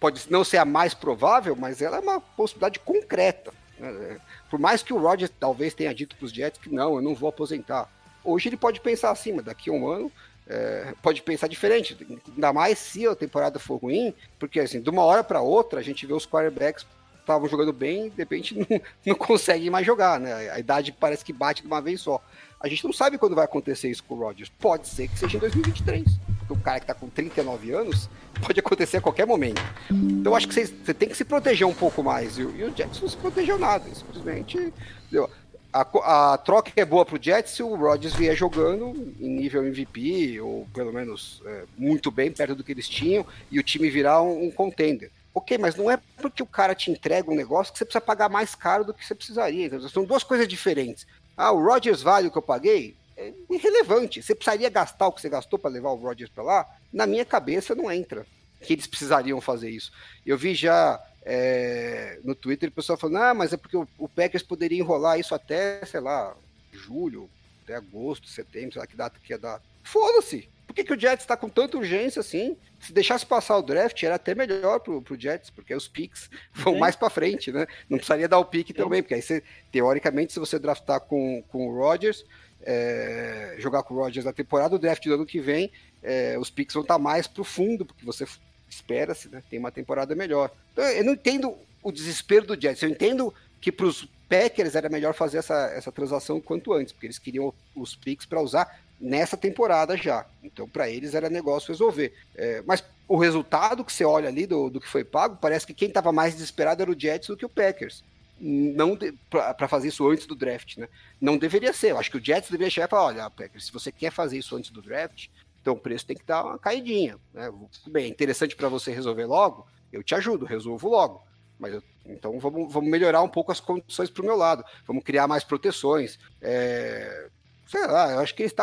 pode 0.00 0.24
não 0.30 0.42
ser 0.42 0.56
a 0.56 0.64
mais 0.64 0.94
provável, 0.94 1.54
mas 1.54 1.82
ela 1.82 1.98
é 1.98 2.00
uma 2.00 2.20
possibilidade 2.20 2.80
concreta. 2.80 3.52
né? 3.78 4.18
Por 4.48 4.58
mais 4.58 4.82
que 4.82 4.92
o 4.92 4.98
Rodgers 4.98 5.30
talvez 5.38 5.74
tenha 5.74 5.94
dito 5.94 6.16
para 6.16 6.24
os 6.24 6.32
Jets 6.32 6.58
que 6.60 6.74
não, 6.74 6.96
eu 6.96 7.02
não 7.02 7.14
vou 7.14 7.28
aposentar. 7.28 7.86
Hoje 8.24 8.48
ele 8.48 8.56
pode 8.56 8.80
pensar 8.80 9.10
assim, 9.10 9.32
mas 9.32 9.44
daqui 9.44 9.68
a 9.70 9.72
um 9.72 9.86
ano 9.86 10.10
é, 10.46 10.94
pode 11.02 11.22
pensar 11.22 11.46
diferente, 11.46 11.96
ainda 12.28 12.52
mais 12.52 12.78
se 12.78 13.06
a 13.06 13.14
temporada 13.14 13.58
for 13.58 13.76
ruim, 13.76 14.12
porque 14.38 14.58
assim, 14.58 14.80
de 14.80 14.90
uma 14.90 15.04
hora 15.04 15.22
para 15.22 15.40
outra 15.40 15.78
a 15.78 15.82
gente 15.82 16.06
vê 16.06 16.12
os 16.12 16.26
quarterbacks 16.26 16.84
estavam 17.20 17.48
jogando 17.48 17.72
bem, 17.72 18.08
de 18.08 18.16
repente 18.16 18.54
não, 18.58 18.80
não 19.06 19.14
conseguem 19.14 19.70
mais 19.70 19.86
jogar, 19.86 20.18
né? 20.18 20.50
A 20.50 20.58
idade 20.58 20.92
parece 20.92 21.24
que 21.24 21.32
bate 21.32 21.62
de 21.62 21.68
uma 21.68 21.80
vez 21.80 22.00
só. 22.00 22.20
A 22.58 22.68
gente 22.68 22.84
não 22.84 22.92
sabe 22.92 23.16
quando 23.16 23.34
vai 23.34 23.44
acontecer 23.44 23.88
isso 23.88 24.02
com 24.04 24.14
o 24.14 24.18
Rodgers. 24.18 24.50
Pode 24.58 24.88
ser 24.88 25.08
que 25.08 25.18
seja 25.18 25.36
em 25.36 25.40
2023. 25.40 26.04
O 26.52 26.60
cara 26.60 26.80
que 26.80 26.86
tá 26.86 26.94
com 26.94 27.08
39 27.08 27.72
anos 27.72 28.08
pode 28.44 28.58
acontecer 28.58 28.98
a 28.98 29.00
qualquer 29.00 29.26
momento. 29.26 29.62
Então 29.90 30.34
acho 30.34 30.48
que 30.48 30.54
você 30.54 30.94
tem 30.94 31.08
que 31.08 31.16
se 31.16 31.24
proteger 31.24 31.66
um 31.66 31.74
pouco 31.74 32.02
mais. 32.02 32.38
E, 32.38 32.42
e 32.42 32.64
o 32.64 32.76
Jets 32.76 33.00
não 33.00 33.08
se 33.08 33.16
protegeu 33.16 33.58
nada. 33.58 33.84
Simplesmente. 33.94 34.72
Deu. 35.10 35.28
A, 35.72 36.32
a, 36.32 36.38
troca 36.38 36.72
é 36.74 36.84
boa 36.84 37.06
pro 37.06 37.22
Jets 37.22 37.52
se 37.52 37.62
o 37.62 37.76
Rodgers 37.76 38.14
vier 38.14 38.34
jogando 38.34 39.14
em 39.20 39.28
nível 39.28 39.64
MVP, 39.64 40.40
ou 40.40 40.66
pelo 40.74 40.92
menos 40.92 41.40
é, 41.46 41.64
muito 41.78 42.10
bem, 42.10 42.32
perto 42.32 42.56
do 42.56 42.64
que 42.64 42.72
eles 42.72 42.88
tinham, 42.88 43.24
e 43.52 43.60
o 43.60 43.62
time 43.62 43.88
virar 43.88 44.20
um, 44.20 44.46
um, 44.46 44.50
contender. 44.50 45.12
Ok, 45.32 45.56
mas 45.58 45.76
não 45.76 45.88
é 45.88 45.96
porque 46.20 46.42
o 46.42 46.46
cara 46.46 46.74
te 46.74 46.90
entrega 46.90 47.30
um 47.30 47.36
negócio 47.36 47.72
que 47.72 47.78
você 47.78 47.84
precisa 47.84 48.00
pagar 48.00 48.28
mais 48.28 48.56
caro 48.56 48.84
do 48.84 48.92
que 48.92 49.06
você 49.06 49.14
precisaria. 49.14 49.66
Então, 49.66 49.80
são 49.88 50.04
duas 50.04 50.24
coisas 50.24 50.48
diferentes. 50.48 51.06
Ah, 51.36 51.52
o 51.52 51.64
Rodgers 51.64 52.02
vale 52.02 52.26
o 52.26 52.32
que 52.32 52.38
eu 52.38 52.42
paguei? 52.42 52.96
É 53.20 53.34
irrelevante. 53.50 54.22
Você 54.22 54.34
precisaria 54.34 54.70
gastar 54.70 55.06
o 55.06 55.12
que 55.12 55.20
você 55.20 55.28
gastou 55.28 55.58
para 55.58 55.70
levar 55.70 55.90
o 55.90 55.96
Rodgers 55.96 56.30
para 56.30 56.42
lá? 56.42 56.76
Na 56.90 57.06
minha 57.06 57.24
cabeça 57.24 57.74
não 57.74 57.92
entra 57.92 58.26
que 58.62 58.72
eles 58.72 58.86
precisariam 58.86 59.40
fazer 59.42 59.68
isso. 59.68 59.92
Eu 60.24 60.38
vi 60.38 60.54
já 60.54 60.98
é, 61.22 62.18
no 62.24 62.34
Twitter 62.34 62.70
o 62.70 62.72
pessoal 62.72 62.98
falando, 62.98 63.18
ah, 63.18 63.34
mas 63.34 63.52
é 63.52 63.58
porque 63.58 63.76
o, 63.76 63.86
o, 63.98 64.08
Packers 64.08 64.42
poderia 64.42 64.78
enrolar 64.78 65.20
isso 65.20 65.34
até, 65.34 65.84
sei 65.84 66.00
lá, 66.00 66.34
julho, 66.72 67.28
até 67.62 67.74
agosto, 67.74 68.26
setembro, 68.26 68.72
sei 68.72 68.80
lá 68.80 68.86
que 68.86 68.96
data 68.96 69.20
que 69.22 69.32
ia 69.32 69.38
dar. 69.38 69.60
Foda-se! 69.82 70.48
Por 70.66 70.74
que, 70.74 70.84
que 70.84 70.92
o 70.94 70.98
Jets 70.98 71.24
está 71.24 71.36
com 71.36 71.48
tanta 71.48 71.76
urgência 71.76 72.20
assim? 72.20 72.56
Se 72.78 72.92
deixasse 72.92 73.26
passar 73.26 73.58
o 73.58 73.62
draft, 73.62 74.00
era 74.02 74.14
até 74.14 74.34
melhor 74.34 74.78
pro, 74.78 75.02
pro 75.02 75.20
Jets, 75.20 75.50
porque 75.50 75.74
os 75.74 75.88
picks 75.88 76.30
vão 76.54 76.78
mais 76.78 76.96
para 76.96 77.10
frente, 77.10 77.52
né? 77.52 77.66
Não 77.88 77.98
precisaria 77.98 78.28
dar 78.28 78.38
o 78.38 78.44
pique 78.44 78.72
também, 78.72 79.02
porque 79.02 79.14
aí 79.14 79.22
você, 79.22 79.42
teoricamente, 79.72 80.32
se 80.32 80.38
você 80.38 80.58
draftar 80.58 81.00
com, 81.00 81.42
com 81.48 81.66
o 81.66 81.76
Rodgers, 81.76 82.24
é, 82.62 83.56
jogar 83.58 83.82
com 83.82 83.94
o 83.94 83.98
Rodgers 83.98 84.24
na 84.24 84.32
temporada, 84.32 84.74
o 84.74 84.78
draft 84.78 85.04
do 85.04 85.14
ano 85.14 85.26
que 85.26 85.40
vem, 85.40 85.70
é, 86.02 86.38
os 86.38 86.50
picks 86.50 86.74
vão 86.74 86.82
estar 86.82 86.94
tá 86.94 86.98
mais 86.98 87.26
pro 87.26 87.44
fundo, 87.44 87.84
porque 87.84 88.04
você 88.04 88.26
espera-se, 88.68 89.28
né? 89.28 89.42
Tem 89.50 89.58
uma 89.58 89.72
temporada 89.72 90.14
melhor. 90.14 90.50
Então, 90.72 90.84
eu 90.84 91.04
não 91.04 91.14
entendo 91.14 91.56
o 91.82 91.90
desespero 91.90 92.46
do 92.46 92.60
Jets. 92.60 92.82
Eu 92.82 92.90
entendo 92.90 93.34
que 93.60 93.72
para 93.72 93.86
os 93.86 94.08
Packers 94.28 94.74
era 94.74 94.88
melhor 94.88 95.12
fazer 95.12 95.38
essa, 95.38 95.72
essa 95.74 95.90
transação 95.90 96.40
quanto 96.40 96.72
antes, 96.72 96.92
porque 96.92 97.06
eles 97.06 97.18
queriam 97.18 97.52
os 97.74 97.96
picks 97.96 98.26
para 98.26 98.40
usar 98.40 98.80
nessa 99.00 99.36
temporada 99.36 99.96
já. 99.96 100.26
Então, 100.42 100.68
para 100.68 100.88
eles 100.88 101.14
era 101.14 101.28
negócio 101.28 101.72
resolver. 101.72 102.14
É, 102.36 102.62
mas 102.66 102.84
o 103.08 103.16
resultado 103.16 103.84
que 103.84 103.92
você 103.92 104.04
olha 104.04 104.28
ali 104.28 104.46
do, 104.46 104.70
do 104.70 104.80
que 104.80 104.88
foi 104.88 105.02
pago, 105.02 105.36
parece 105.40 105.66
que 105.66 105.74
quem 105.74 105.88
estava 105.88 106.12
mais 106.12 106.34
desesperado 106.34 106.82
era 106.82 106.90
o 106.90 106.98
Jets 106.98 107.28
do 107.28 107.36
que 107.36 107.44
o 107.44 107.48
Packers. 107.48 108.04
Não 108.40 108.96
para 109.28 109.68
fazer 109.68 109.88
isso 109.88 110.08
antes 110.08 110.26
do 110.26 110.34
draft, 110.34 110.78
né? 110.78 110.88
Não 111.20 111.36
deveria 111.36 111.74
ser. 111.74 111.90
Eu 111.90 111.98
acho 111.98 112.10
que 112.10 112.16
o 112.16 112.24
Jets 112.24 112.50
deveria 112.50 112.70
chegar 112.70 112.86
e 112.86 112.90
falar: 112.90 113.04
olha, 113.04 113.30
Packers, 113.30 113.66
se 113.66 113.72
você 113.72 113.92
quer 113.92 114.10
fazer 114.10 114.38
isso 114.38 114.56
antes 114.56 114.70
do 114.70 114.80
draft, 114.80 115.28
então 115.60 115.74
o 115.74 115.78
preço 115.78 116.06
tem 116.06 116.16
que 116.16 116.24
dar 116.24 116.44
uma 116.44 116.58
caidinha. 116.58 117.18
Né? 117.34 117.52
Bem, 117.86 118.06
é 118.06 118.08
interessante 118.08 118.56
para 118.56 118.68
você 118.68 118.90
resolver 118.92 119.26
logo, 119.26 119.66
eu 119.92 120.02
te 120.02 120.14
ajudo, 120.14 120.46
resolvo 120.46 120.88
logo. 120.88 121.22
Mas 121.58 121.74
eu, 121.74 121.82
então 122.06 122.38
vamos, 122.38 122.72
vamos 122.72 122.90
melhorar 122.90 123.22
um 123.22 123.28
pouco 123.28 123.52
as 123.52 123.60
condições 123.60 124.08
para 124.08 124.22
o 124.22 124.26
meu 124.26 124.36
lado. 124.36 124.64
Vamos 124.86 125.04
criar 125.04 125.28
mais 125.28 125.44
proteções. 125.44 126.18
É, 126.40 127.28
sei 127.66 127.86
lá, 127.86 128.12
eu 128.12 128.20
acho 128.20 128.34
que 128.34 128.42
eles. 128.42 128.54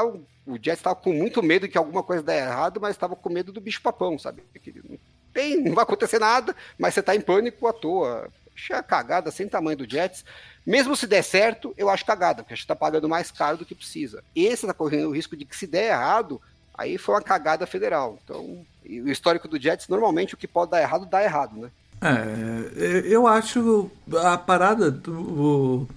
O 0.45 0.55
Jets 0.55 0.80
estava 0.80 0.95
com 0.95 1.13
muito 1.13 1.43
medo 1.43 1.67
que 1.67 1.78
alguma 1.78 2.01
coisa 2.01 2.23
dê 2.23 2.38
errado, 2.38 2.80
mas 2.82 2.95
estava 2.95 3.15
com 3.15 3.30
medo 3.30 3.51
do 3.51 3.61
bicho 3.61 3.82
papão, 3.82 4.17
sabe? 4.17 4.41
Não, 4.89 4.97
tem, 5.34 5.61
não 5.61 5.75
vai 5.75 5.84
acontecer 5.84 6.19
nada, 6.19 6.55
mas 6.80 6.93
você 6.93 7.01
está 7.01 7.15
em 7.15 7.21
pânico 7.21 7.67
à 7.67 7.73
toa. 7.73 8.30
Achei 8.58 8.82
cagada 8.84 9.32
sem 9.32 9.47
tamanho 9.47 9.78
do 9.78 9.89
Jets. 9.89 10.26
Mesmo 10.66 10.95
se 10.95 11.08
der 11.08 11.24
certo, 11.24 11.74
eu 11.78 11.89
acho 11.89 12.05
cagada, 12.05 12.43
porque 12.43 12.53
a 12.53 12.58
gente 12.58 12.64
está 12.64 12.76
pagando 12.76 13.08
mais 13.08 13.32
caro 13.32 13.58
do 13.58 13.66
que 13.66 13.76
precisa. 13.76 14.24
Esse 14.36 14.66
está 14.66 14.74
correndo 14.74 15.10
o 15.10 15.16
risco 15.16 15.38
de 15.38 15.45
que 15.45 15.55
se 15.55 15.68
der 15.68 15.91
errado, 15.91 16.41
Aí 16.78 16.97
foi 16.97 17.16
uma 17.16 17.22
cagada 17.22 17.66
federal. 17.66 18.20
Então, 18.24 18.64
o 18.86 19.10
histórico 19.10 19.47
do 19.47 19.60
Jets, 19.60 19.88
normalmente 19.88 20.36
o 20.36 20.38
que 20.38 20.47
pode 20.47 20.72
dar 20.72 20.82
errado, 20.82 21.08
dá 21.08 21.24
errado, 21.24 21.58
né? 21.58 21.70
É, 21.99 23.01
eu 23.08 23.26
acho 23.26 23.89
a 24.16 24.38
parada 24.38 24.91
do, 24.91 25.88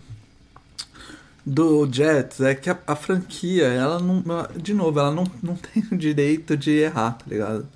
do 1.44 1.86
Jets 1.92 2.40
é 2.40 2.54
que 2.54 2.70
a, 2.70 2.78
a, 2.86 2.96
franquia, 2.96 3.66
ela 3.66 4.00
não. 4.00 4.24
De 4.56 4.72
novo, 4.72 4.98
ela 4.98 5.10
não, 5.10 5.30
não 5.42 5.54
tem 5.54 5.84
o 5.92 5.96
direito 5.98 6.56
de 6.56 6.70
errar, 6.70 7.18
tá 7.18 7.24
ligado? 7.28 7.68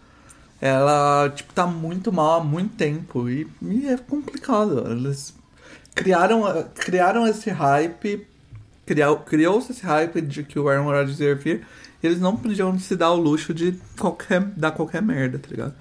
Ela, 0.64 1.28
tipo, 1.28 1.52
tá 1.52 1.66
muito 1.66 2.10
mal 2.10 2.40
há 2.40 2.44
muito 2.44 2.74
tempo 2.74 3.28
e, 3.28 3.46
e 3.60 3.86
é 3.86 3.98
complicado. 3.98 4.90
Eles 4.90 5.34
criaram, 5.94 6.42
criaram 6.74 7.26
esse 7.26 7.50
hype, 7.50 8.26
criou-se 9.26 9.72
esse 9.72 9.84
hype 9.84 10.22
de 10.22 10.42
que 10.42 10.58
o 10.58 10.68
Aaron 10.68 10.84
Rodgers 10.84 11.20
ia 11.20 11.34
vir 11.34 11.66
eles 12.06 12.20
não 12.20 12.36
podiam 12.36 12.78
se 12.78 12.96
dar 12.96 13.10
o 13.12 13.16
luxo 13.16 13.54
de 13.54 13.78
qualquer, 13.98 14.40
dar 14.56 14.72
qualquer 14.72 15.00
merda, 15.00 15.38
tá 15.38 15.48
ligado? 15.48 15.74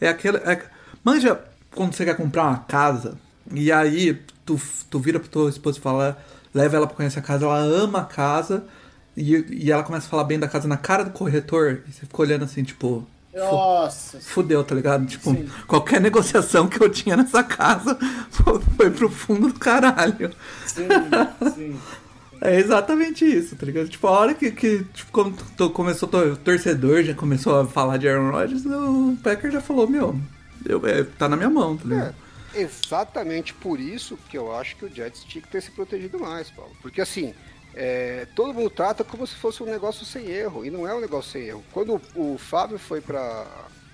É 0.00 0.08
aquele. 0.08 0.36
É, 0.38 0.62
manja 1.02 1.40
quando 1.74 1.94
você 1.94 2.04
quer 2.04 2.16
comprar 2.16 2.44
uma 2.44 2.58
casa 2.58 3.16
e 3.50 3.72
aí 3.72 4.20
tu, 4.44 4.60
tu 4.90 4.98
vira 4.98 5.18
pro 5.18 5.28
tua 5.28 5.48
esposa 5.48 5.78
e 5.78 5.80
fala, 5.80 6.18
leva 6.52 6.76
ela 6.76 6.86
pra 6.86 6.96
conhecer 6.96 7.18
a 7.18 7.22
casa, 7.22 7.46
ela 7.46 7.58
ama 7.58 8.00
a 8.00 8.04
casa 8.04 8.64
e, 9.16 9.44
e 9.50 9.72
ela 9.72 9.82
começa 9.82 10.06
a 10.06 10.10
falar 10.10 10.24
bem 10.24 10.38
da 10.38 10.48
casa 10.48 10.68
na 10.68 10.76
cara 10.76 11.04
do 11.04 11.10
corretor 11.10 11.82
e 11.88 11.92
você 11.92 12.00
fica 12.00 12.22
olhando 12.22 12.44
assim, 12.44 12.62
tipo. 12.62 13.06
Nossa. 13.34 14.20
Fudeu, 14.20 14.62
tá 14.62 14.74
ligado? 14.74 15.06
Tipo, 15.06 15.30
Sim. 15.32 15.48
qualquer 15.66 16.00
negociação 16.00 16.68
que 16.68 16.80
eu 16.82 16.88
tinha 16.88 17.16
nessa 17.16 17.42
casa 17.42 17.98
foi 18.76 18.90
pro 18.90 19.08
fundo 19.08 19.48
do 19.48 19.58
caralho. 19.58 20.30
Sim, 20.66 20.88
sim. 21.54 21.80
É 22.40 22.58
exatamente 22.58 23.24
isso, 23.24 23.56
tá 23.56 23.64
ligado? 23.64 23.88
Tipo, 23.88 24.06
a 24.06 24.10
hora 24.10 24.34
que, 24.34 24.50
que 24.50 24.84
tipo, 24.92 25.10
quando 25.10 25.70
começou 25.70 26.08
o 26.08 26.36
torcedor, 26.36 27.02
já 27.02 27.14
começou 27.14 27.58
a 27.58 27.66
falar 27.66 27.96
de 27.96 28.08
Aaron 28.08 28.30
Rodgers, 28.30 28.66
o 28.66 29.16
Packer 29.22 29.50
já 29.50 29.60
falou, 29.60 29.88
meu, 29.88 30.18
eu, 30.66 30.86
é, 30.86 31.04
tá 31.04 31.28
na 31.28 31.36
minha 31.36 31.48
mão, 31.48 31.76
tá 31.76 31.84
ligado? 31.86 32.14
É, 32.54 32.60
exatamente 32.60 33.54
por 33.54 33.80
isso 33.80 34.18
que 34.28 34.36
eu 34.36 34.54
acho 34.54 34.76
que 34.76 34.84
o 34.84 34.94
Jets 34.94 35.24
tinha 35.24 35.40
que 35.40 35.48
ter 35.48 35.62
se 35.62 35.70
protegido 35.70 36.18
mais, 36.18 36.50
Paulo. 36.50 36.72
Porque 36.82 37.00
assim, 37.00 37.34
é, 37.76 38.26
todo 38.34 38.54
mundo 38.54 38.70
trata 38.70 39.02
como 39.02 39.26
se 39.26 39.34
fosse 39.34 39.62
um 39.62 39.66
negócio 39.66 40.04
sem 40.04 40.28
erro, 40.28 40.64
e 40.64 40.70
não 40.70 40.86
é 40.86 40.94
um 40.94 41.00
negócio 41.00 41.32
sem 41.32 41.42
erro. 41.42 41.64
Quando 41.72 42.00
o, 42.14 42.38
Fábio 42.38 42.78
foi 42.78 43.00
para 43.00 43.46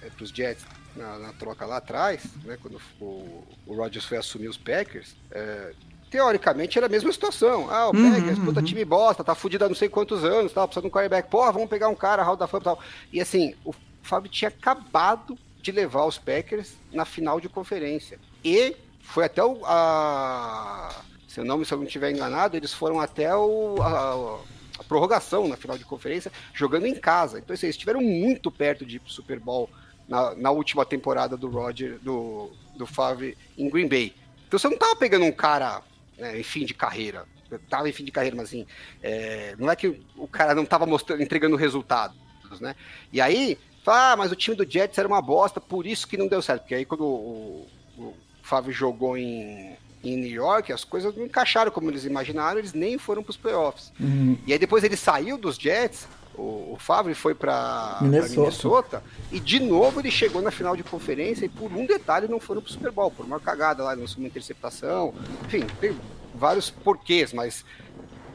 é, 0.02 0.10
os 0.20 0.30
Jets 0.30 0.64
na, 0.94 1.18
na, 1.18 1.32
troca 1.32 1.64
lá 1.64 1.78
atrás, 1.78 2.24
né, 2.44 2.58
quando 2.60 2.80
o, 3.00 3.44
o 3.66 3.74
Rodgers 3.74 4.04
foi 4.04 4.18
assumir 4.18 4.48
os 4.48 4.58
Packers, 4.58 5.14
é, 5.30 5.72
teoricamente 6.10 6.76
era 6.76 6.86
a 6.86 6.90
mesma 6.90 7.12
situação. 7.12 7.70
Ah, 7.70 7.88
o 7.88 7.96
uhum, 7.96 8.12
Packers, 8.12 8.38
uhum. 8.38 8.44
puta 8.46 8.62
time 8.62 8.84
bosta, 8.84 9.24
tá 9.24 9.34
fudido 9.34 9.64
há 9.64 9.68
não 9.68 9.76
sei 9.76 9.88
quantos 9.88 10.24
anos, 10.24 10.52
tal, 10.52 10.66
precisando 10.66 10.84
de 10.84 10.88
um 10.88 10.92
quarterback. 10.92 11.30
Porra, 11.30 11.52
vamos 11.52 11.70
pegar 11.70 11.88
um 11.88 11.94
cara, 11.94 12.22
Hall 12.22 12.36
da 12.36 12.46
Fama 12.46 12.62
e 12.62 12.64
tal. 12.64 12.78
E 13.12 13.20
assim, 13.20 13.54
o 13.64 13.72
Fábio 14.02 14.30
tinha 14.30 14.48
acabado 14.48 15.38
de 15.62 15.70
levar 15.70 16.04
os 16.04 16.18
Packers 16.18 16.74
na 16.92 17.04
final 17.04 17.40
de 17.40 17.48
conferência. 17.48 18.18
E 18.44 18.76
foi 19.02 19.24
até 19.24 19.42
o. 19.42 19.64
A, 19.64 20.94
se 21.30 21.38
eu 21.38 21.44
não, 21.44 21.64
se 21.64 21.72
eu 21.72 21.78
não 21.78 21.86
estiver 21.86 22.10
enganado, 22.10 22.56
eles 22.56 22.74
foram 22.74 22.98
até 22.98 23.32
o, 23.36 23.80
a, 23.80 24.40
a, 24.80 24.84
prorrogação 24.84 25.46
na 25.46 25.56
final 25.56 25.78
de 25.78 25.84
conferência, 25.84 26.32
jogando 26.52 26.86
em 26.86 26.94
casa. 26.96 27.38
Então, 27.38 27.54
assim, 27.54 27.66
eles 27.66 27.76
estiveram 27.76 28.00
muito 28.00 28.50
perto 28.50 28.84
de 28.84 29.00
Super 29.06 29.38
Bowl 29.38 29.70
na, 30.08 30.34
na 30.34 30.50
última 30.50 30.84
temporada 30.84 31.36
do 31.36 31.48
Roger, 31.48 32.00
do, 32.00 32.50
do 32.76 32.84
Favre 32.84 33.38
em 33.56 33.70
Green 33.70 33.86
Bay. 33.86 34.12
Então 34.48 34.58
você 34.58 34.68
não 34.68 34.76
tava 34.76 34.96
pegando 34.96 35.24
um 35.24 35.30
cara 35.30 35.82
né, 36.18 36.40
em 36.40 36.42
fim 36.42 36.64
de 36.64 36.74
carreira. 36.74 37.24
Tava 37.68 37.88
em 37.88 37.92
fim 37.92 38.04
de 38.04 38.10
carreira, 38.10 38.34
mas 38.34 38.48
assim, 38.48 38.66
é, 39.00 39.54
não 39.56 39.70
é 39.70 39.76
que 39.76 40.02
o 40.16 40.26
cara 40.26 40.52
não 40.52 40.64
tava 40.64 40.84
mostrando, 40.84 41.22
entregando 41.22 41.54
resultados, 41.54 42.16
né? 42.60 42.74
E 43.12 43.20
aí, 43.20 43.56
ah, 43.86 44.16
mas 44.16 44.32
o 44.32 44.36
time 44.36 44.56
do 44.56 44.68
Jets 44.68 44.98
era 44.98 45.06
uma 45.06 45.22
bosta, 45.22 45.60
por 45.60 45.86
isso 45.86 46.08
que 46.08 46.16
não 46.16 46.26
deu 46.26 46.42
certo. 46.42 46.62
Porque 46.62 46.74
aí 46.74 46.84
quando 46.84 47.04
o, 47.04 47.68
o 47.96 48.14
Fábio 48.42 48.72
jogou 48.72 49.16
em, 49.16 49.76
em 50.02 50.16
New 50.16 50.30
York, 50.30 50.72
as 50.72 50.84
coisas 50.84 51.14
não 51.14 51.24
encaixaram 51.24 51.70
como 51.70 51.90
eles 51.90 52.04
imaginaram, 52.04 52.58
eles 52.58 52.72
nem 52.72 52.98
foram 52.98 53.22
para 53.22 53.30
os 53.30 53.36
playoffs. 53.36 53.92
Uhum. 54.00 54.38
E 54.46 54.52
aí 54.52 54.58
depois 54.58 54.82
ele 54.82 54.96
saiu 54.96 55.36
dos 55.36 55.56
Jets, 55.56 56.08
o, 56.34 56.72
o 56.72 56.76
Favre 56.78 57.14
foi 57.14 57.34
para 57.34 57.98
Minnesota. 58.00 58.40
Minnesota. 58.40 59.02
e 59.30 59.38
de 59.38 59.60
novo 59.60 60.00
ele 60.00 60.10
chegou 60.10 60.40
na 60.40 60.50
final 60.50 60.74
de 60.74 60.82
conferência 60.82 61.44
e 61.44 61.48
por 61.48 61.70
um 61.72 61.84
detalhe 61.84 62.28
não 62.28 62.40
foram 62.40 62.62
para 62.62 62.70
o 62.70 62.72
Super 62.72 62.90
Bowl, 62.90 63.10
por 63.10 63.26
uma 63.26 63.38
cagada 63.38 63.82
lá, 63.82 63.92
lançou 63.92 64.18
uma 64.18 64.28
interceptação, 64.28 65.12
enfim, 65.44 65.66
tem 65.80 65.96
vários 66.34 66.70
porquês, 66.70 67.32
mas 67.32 67.64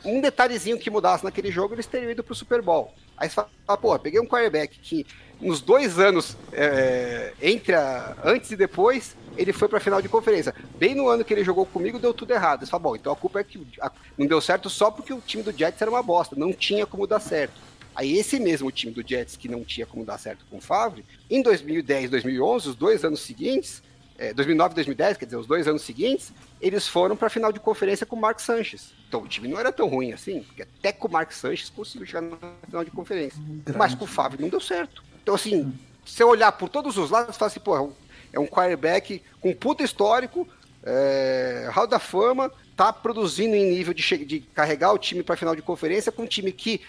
um 0.04 0.22
detalhezinho 0.22 0.78
que 0.78 0.90
mudasse 0.90 1.24
naquele 1.24 1.52
jogo, 1.52 1.74
eles 1.74 1.88
teriam 1.88 2.12
ido 2.12 2.24
para 2.24 2.34
o 2.34 2.36
Super 2.36 2.62
Bowl. 2.62 2.94
Aí 3.18 3.28
você 3.28 3.36
fala, 3.36 3.78
pô, 3.80 3.98
peguei 3.98 4.20
um 4.20 4.28
quarterback 4.28 4.78
que 4.78 5.06
nos 5.40 5.62
dois 5.62 6.00
anos 6.00 6.38
é, 6.52 7.34
entre 7.42 7.76
a, 7.76 8.16
antes 8.24 8.52
e 8.52 8.56
depois 8.56 9.16
ele 9.38 9.52
foi 9.52 9.68
para 9.68 9.78
a 9.78 9.82
final 9.82 10.02
de 10.02 10.10
conferência. 10.10 10.54
Bem 10.78 10.96
no 10.96 11.08
ano 11.08 11.24
que 11.24 11.34
ele 11.34 11.44
jogou 11.44 11.66
comigo, 11.66 12.00
deu 12.00 12.14
tudo 12.14 12.32
errado. 12.32 12.66
Você 12.66 12.72
fala, 12.72 12.84
bom, 12.84 12.96
então 12.96 13.12
a 13.12 13.16
culpa 13.16 13.40
é 13.40 13.44
que 13.44 13.66
a, 13.82 13.92
não 14.18 14.26
deu 14.26 14.40
certo 14.40 14.70
só 14.70 14.90
porque 14.90 15.14
o 15.14 15.22
time 15.22 15.44
do 15.44 15.52
Jets 15.52 15.82
era 15.82 15.92
uma 15.92 16.02
bosta, 16.02 16.36
não 16.36 16.54
tinha 16.54 16.86
como 16.86 17.06
dar 17.06 17.20
certo. 17.20 17.54
Aí 17.96 18.18
esse 18.18 18.40
mesmo 18.40 18.72
time 18.72 18.92
do 18.92 19.08
Jets 19.08 19.38
que 19.38 19.48
não 19.48 19.64
tinha 19.64 19.86
como 19.86 20.04
dar 20.04 20.18
certo 20.18 20.46
com 20.50 20.58
o 20.58 20.62
Favre, 20.62 21.06
em 21.30 21.42
2010, 21.42 22.10
2011, 22.10 22.70
os 22.70 22.76
dois 22.76 23.06
anos 23.06 23.22
seguintes, 23.22 23.82
é, 24.18 24.34
2009 24.34 24.74
e 24.74 24.76
2010, 24.76 25.18
quer 25.18 25.26
dizer, 25.26 25.38
os 25.38 25.48
dois 25.48 25.68
anos 25.68 25.82
seguintes, 25.82 26.32
eles 26.62 26.88
foram 26.88 27.16
para 27.16 27.28
a 27.28 27.30
final 27.30 27.52
de 27.52 27.60
conferência 27.60 28.06
com 28.06 28.16
o 28.16 28.20
Mark 28.20 28.40
Sanchez. 28.40 28.94
Então 29.08 29.22
o 29.22 29.28
time 29.28 29.48
não 29.48 29.60
era 29.60 29.72
tão 29.72 29.88
ruim 29.88 30.12
assim, 30.12 30.44
porque 30.44 30.62
até 30.62 30.92
com 30.92 31.08
o 31.08 31.12
Mark 31.12 31.32
Sanchez 31.32 31.70
conseguiu 31.70 32.06
chegar 32.06 32.22
na 32.22 32.38
final 32.66 32.84
de 32.84 32.92
conferência. 32.92 33.42
Grande. 33.42 33.78
Mas 33.78 33.96
com 33.96 34.06
o 34.06 34.08
Favre 34.08 34.42
não 34.42 34.50
deu 34.50 34.60
certo. 34.60 35.04
Então, 35.26 35.34
assim, 35.34 35.74
se 36.06 36.18
você 36.18 36.24
olhar 36.24 36.52
por 36.52 36.70
todos 36.70 37.00
os 37.00 37.10
lados, 37.10 37.34
você 37.34 37.40
fala 37.40 37.50
assim, 37.50 37.60
pô, 37.60 37.92
é 38.32 38.40
um 38.40 38.46
quarterback 38.46 39.24
com 39.42 39.56
puta 39.56 39.82
histórico, 39.84 40.48
é, 40.84 41.68
Hall 41.72 41.88
da 41.88 41.98
Fama, 41.98 42.52
tá 42.78 42.94
produzindo 42.94 43.56
em 43.56 43.72
nível 43.72 43.92
de, 43.92 44.24
de 44.24 44.40
carregar 44.54 44.94
o 44.94 45.00
time 45.00 45.24
para 45.24 45.36
final 45.36 45.56
de 45.56 45.64
conferência 45.64 46.12
com 46.12 46.22
um 46.22 46.28
time 46.28 46.52
que 46.52 46.80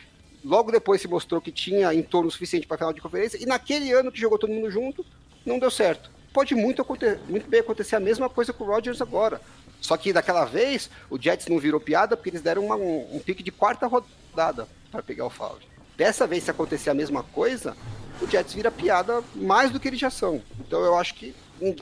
logo 0.44 0.70
depois 0.70 1.00
se 1.00 1.08
mostrou 1.08 1.40
que 1.40 1.50
tinha 1.50 1.94
em 1.94 2.02
torno 2.02 2.30
suficiente 2.30 2.66
para 2.66 2.76
final 2.76 2.92
de 2.92 3.00
conferência 3.00 3.42
e 3.42 3.46
naquele 3.46 3.90
ano 3.90 4.12
que 4.12 4.20
jogou 4.20 4.38
todo 4.38 4.52
mundo 4.52 4.70
junto, 4.70 5.02
não 5.46 5.58
deu 5.58 5.70
certo. 5.70 6.10
Pode 6.30 6.54
muito, 6.54 6.86
muito 7.26 7.48
bem 7.48 7.60
acontecer 7.60 7.96
a 7.96 8.00
mesma 8.00 8.28
coisa 8.28 8.52
com 8.52 8.64
o 8.64 8.66
Rodgers 8.66 9.00
agora. 9.00 9.40
Só 9.80 9.96
que 9.96 10.12
daquela 10.12 10.44
vez 10.44 10.90
o 11.08 11.18
Jets 11.18 11.46
não 11.46 11.58
virou 11.58 11.80
piada 11.80 12.18
porque 12.18 12.28
eles 12.28 12.42
deram 12.42 12.66
uma, 12.66 12.76
um, 12.76 13.16
um 13.16 13.18
pique 13.18 13.42
de 13.42 13.50
quarta 13.50 13.86
rodada 13.86 14.68
para 14.92 15.02
pegar 15.02 15.24
o 15.24 15.30
Favre. 15.30 15.66
Dessa 15.96 16.26
vez, 16.26 16.44
se 16.44 16.50
acontecer 16.50 16.90
a 16.90 16.94
mesma 16.94 17.22
coisa, 17.22 17.74
o 18.20 18.26
Jets 18.26 18.54
vira 18.54 18.70
piada 18.70 19.22
mais 19.34 19.70
do 19.70 19.78
que 19.78 19.88
eles 19.88 20.00
já 20.00 20.10
são. 20.10 20.42
Então 20.60 20.80
eu 20.84 20.96
acho 20.96 21.14
que 21.14 21.34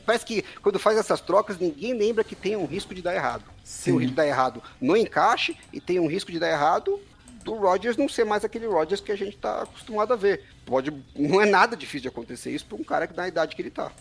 parece 0.05 0.25
que 0.25 0.45
quando 0.63 0.79
faz 0.79 0.97
essas 0.97 1.21
trocas, 1.21 1.59
ninguém 1.59 1.93
lembra 1.95 2.25
que 2.25 2.37
tem 2.37 2.57
um 2.57 2.67
risco 2.67 2.95
de 2.95 3.03
dar 3.03 3.15
errado. 3.15 3.45
Sim. 3.63 3.85
Tem 3.85 3.93
um 3.95 3.99
risco 3.99 4.11
de 4.11 4.17
dar 4.17 4.27
errado 4.27 4.63
no 4.81 4.97
encaixe 4.97 5.57
e 5.73 5.81
tem 5.81 5.99
um 5.99 6.07
risco 6.07 6.31
de 6.31 6.39
dar 6.39 6.51
errado 6.51 7.01
do 7.45 7.55
Rodgers 7.55 7.97
não 7.97 8.09
ser 8.09 8.25
mais 8.25 8.45
aquele 8.45 8.67
Rodgers 8.67 9.01
que 9.01 9.13
a 9.13 9.17
gente 9.17 9.37
está 9.37 9.63
acostumado 9.63 10.13
a 10.13 10.17
ver. 10.17 10.43
Pode, 10.65 10.91
não 11.15 11.41
é 11.41 11.47
nada 11.47 11.77
difícil 11.77 12.03
de 12.03 12.09
acontecer 12.09 12.51
isso 12.51 12.67
para 12.67 12.77
um 12.77 12.85
cara 12.85 13.07
que 13.07 13.17
na 13.17 13.29
idade 13.29 13.55
que 13.55 13.63
ele 13.63 13.69
está. 13.69 13.93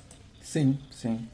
Sim, 0.42 0.80
sim. 0.90 1.28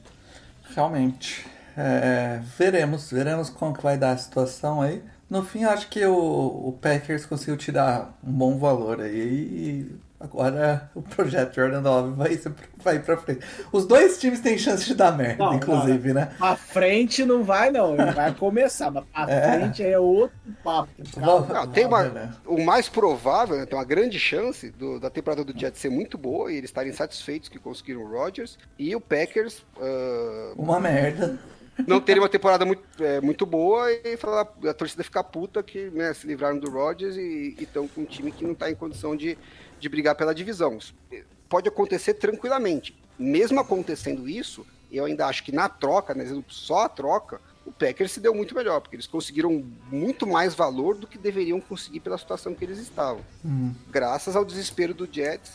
Realmente. 0.76 1.46
É, 1.78 2.42
veremos, 2.58 3.10
veremos 3.10 3.50
como 3.50 3.74
que 3.74 3.82
vai 3.82 3.98
dar 3.98 4.12
a 4.12 4.18
situação 4.18 4.82
aí. 4.82 5.02
No 5.30 5.46
fim, 5.46 5.64
acho 5.64 5.88
que 5.88 6.04
o, 6.06 6.16
o 6.16 6.78
Packers 6.82 7.26
conseguiu 7.26 7.56
tirar 7.56 8.18
um 8.24 8.32
bom 8.32 8.58
valor 8.58 9.00
aí 9.00 9.16
e 9.16 10.00
Agora 10.20 10.92
o 10.94 11.02
projeto 11.02 11.56
Jordan 11.56 11.80
Love 11.80 12.14
vai, 12.14 12.42
vai 12.78 13.00
pra 13.00 13.16
frente. 13.16 13.40
Os 13.72 13.86
dois 13.86 14.20
times 14.20 14.42
têm 14.42 14.58
chance 14.58 14.86
de 14.86 14.94
dar 14.94 15.16
merda, 15.16 15.46
não, 15.46 15.54
inclusive, 15.54 16.10
não, 16.10 16.16
né? 16.16 16.34
Pra 16.38 16.58
frente 16.58 17.24
não 17.24 17.42
vai, 17.42 17.72
não. 17.72 17.94
Ele 17.94 18.12
vai 18.12 18.34
começar, 18.34 18.92
mas 18.92 19.06
pra 19.06 19.26
é. 19.32 19.60
frente 19.60 19.82
é 19.82 19.98
outro 19.98 20.38
papo. 20.62 20.90
Não, 21.18 21.68
tem 21.72 21.86
uma, 21.86 22.04
né? 22.04 22.34
o 22.46 22.62
mais 22.62 22.90
provável, 22.90 23.58
né, 23.58 23.66
tem 23.66 23.78
uma 23.78 23.86
grande 23.86 24.20
chance 24.20 24.70
do, 24.72 25.00
da 25.00 25.10
temporada 25.10 25.44
do 25.44 25.58
Jets 25.58 25.80
ser 25.80 25.90
muito 25.90 26.18
boa 26.18 26.52
e 26.52 26.58
eles 26.58 26.70
estarem 26.70 26.92
satisfeitos 26.92 27.48
que 27.48 27.58
conseguiram 27.58 28.02
o 28.02 28.10
Rodgers 28.10 28.58
e 28.78 28.94
o 28.94 29.00
Packers. 29.00 29.60
Uh, 29.78 30.54
uma 30.62 30.82
merda 30.82 31.40
não 31.88 32.00
terem 32.02 32.22
uma 32.22 32.30
temporada 32.30 32.66
muito, 32.66 32.84
é, 33.00 33.22
muito 33.22 33.46
boa 33.46 33.92
e 33.92 34.18
falar, 34.18 34.48
a 34.68 34.74
torcida 34.74 35.04
ficar 35.04 35.24
puta 35.24 35.62
que 35.64 35.90
né, 35.92 36.14
se 36.14 36.28
livraram 36.28 36.58
do 36.58 36.70
Rodgers 36.70 37.16
e 37.16 37.56
estão 37.60 37.88
com 37.88 38.02
um 38.02 38.06
time 38.06 38.32
que 38.32 38.44
não 38.44 38.54
está 38.54 38.70
em 38.70 38.76
condição 38.76 39.16
de, 39.16 39.38
de 39.80 39.90
brigar 39.90 40.16
pela 40.16 40.34
divisão. 40.34 40.78
Pode 41.48 41.68
acontecer 41.68 42.16
tranquilamente. 42.16 42.98
Mesmo 43.18 43.60
acontecendo 43.60 44.30
isso, 44.30 44.66
eu 44.92 45.06
ainda 45.06 45.28
acho 45.28 45.44
que 45.44 45.52
na 45.52 45.68
troca, 45.68 46.14
né, 46.14 46.26
só 46.48 46.86
a 46.86 46.90
troca, 46.90 47.42
o 47.66 47.72
Packers 47.72 48.12
se 48.12 48.20
deu 48.20 48.34
muito 48.34 48.56
melhor, 48.56 48.82
porque 48.82 48.96
eles 48.96 49.08
conseguiram 49.08 49.64
muito 49.92 50.26
mais 50.26 50.56
valor 50.56 50.96
do 50.96 51.06
que 51.06 51.18
deveriam 51.18 51.60
conseguir 51.62 52.00
pela 52.00 52.18
situação 52.18 52.56
que 52.56 52.64
eles 52.64 52.80
estavam. 52.80 53.22
Hum. 53.46 53.74
Graças 53.90 54.36
ao 54.36 54.44
desespero 54.44 54.94
do 54.94 55.08
Jets, 55.12 55.52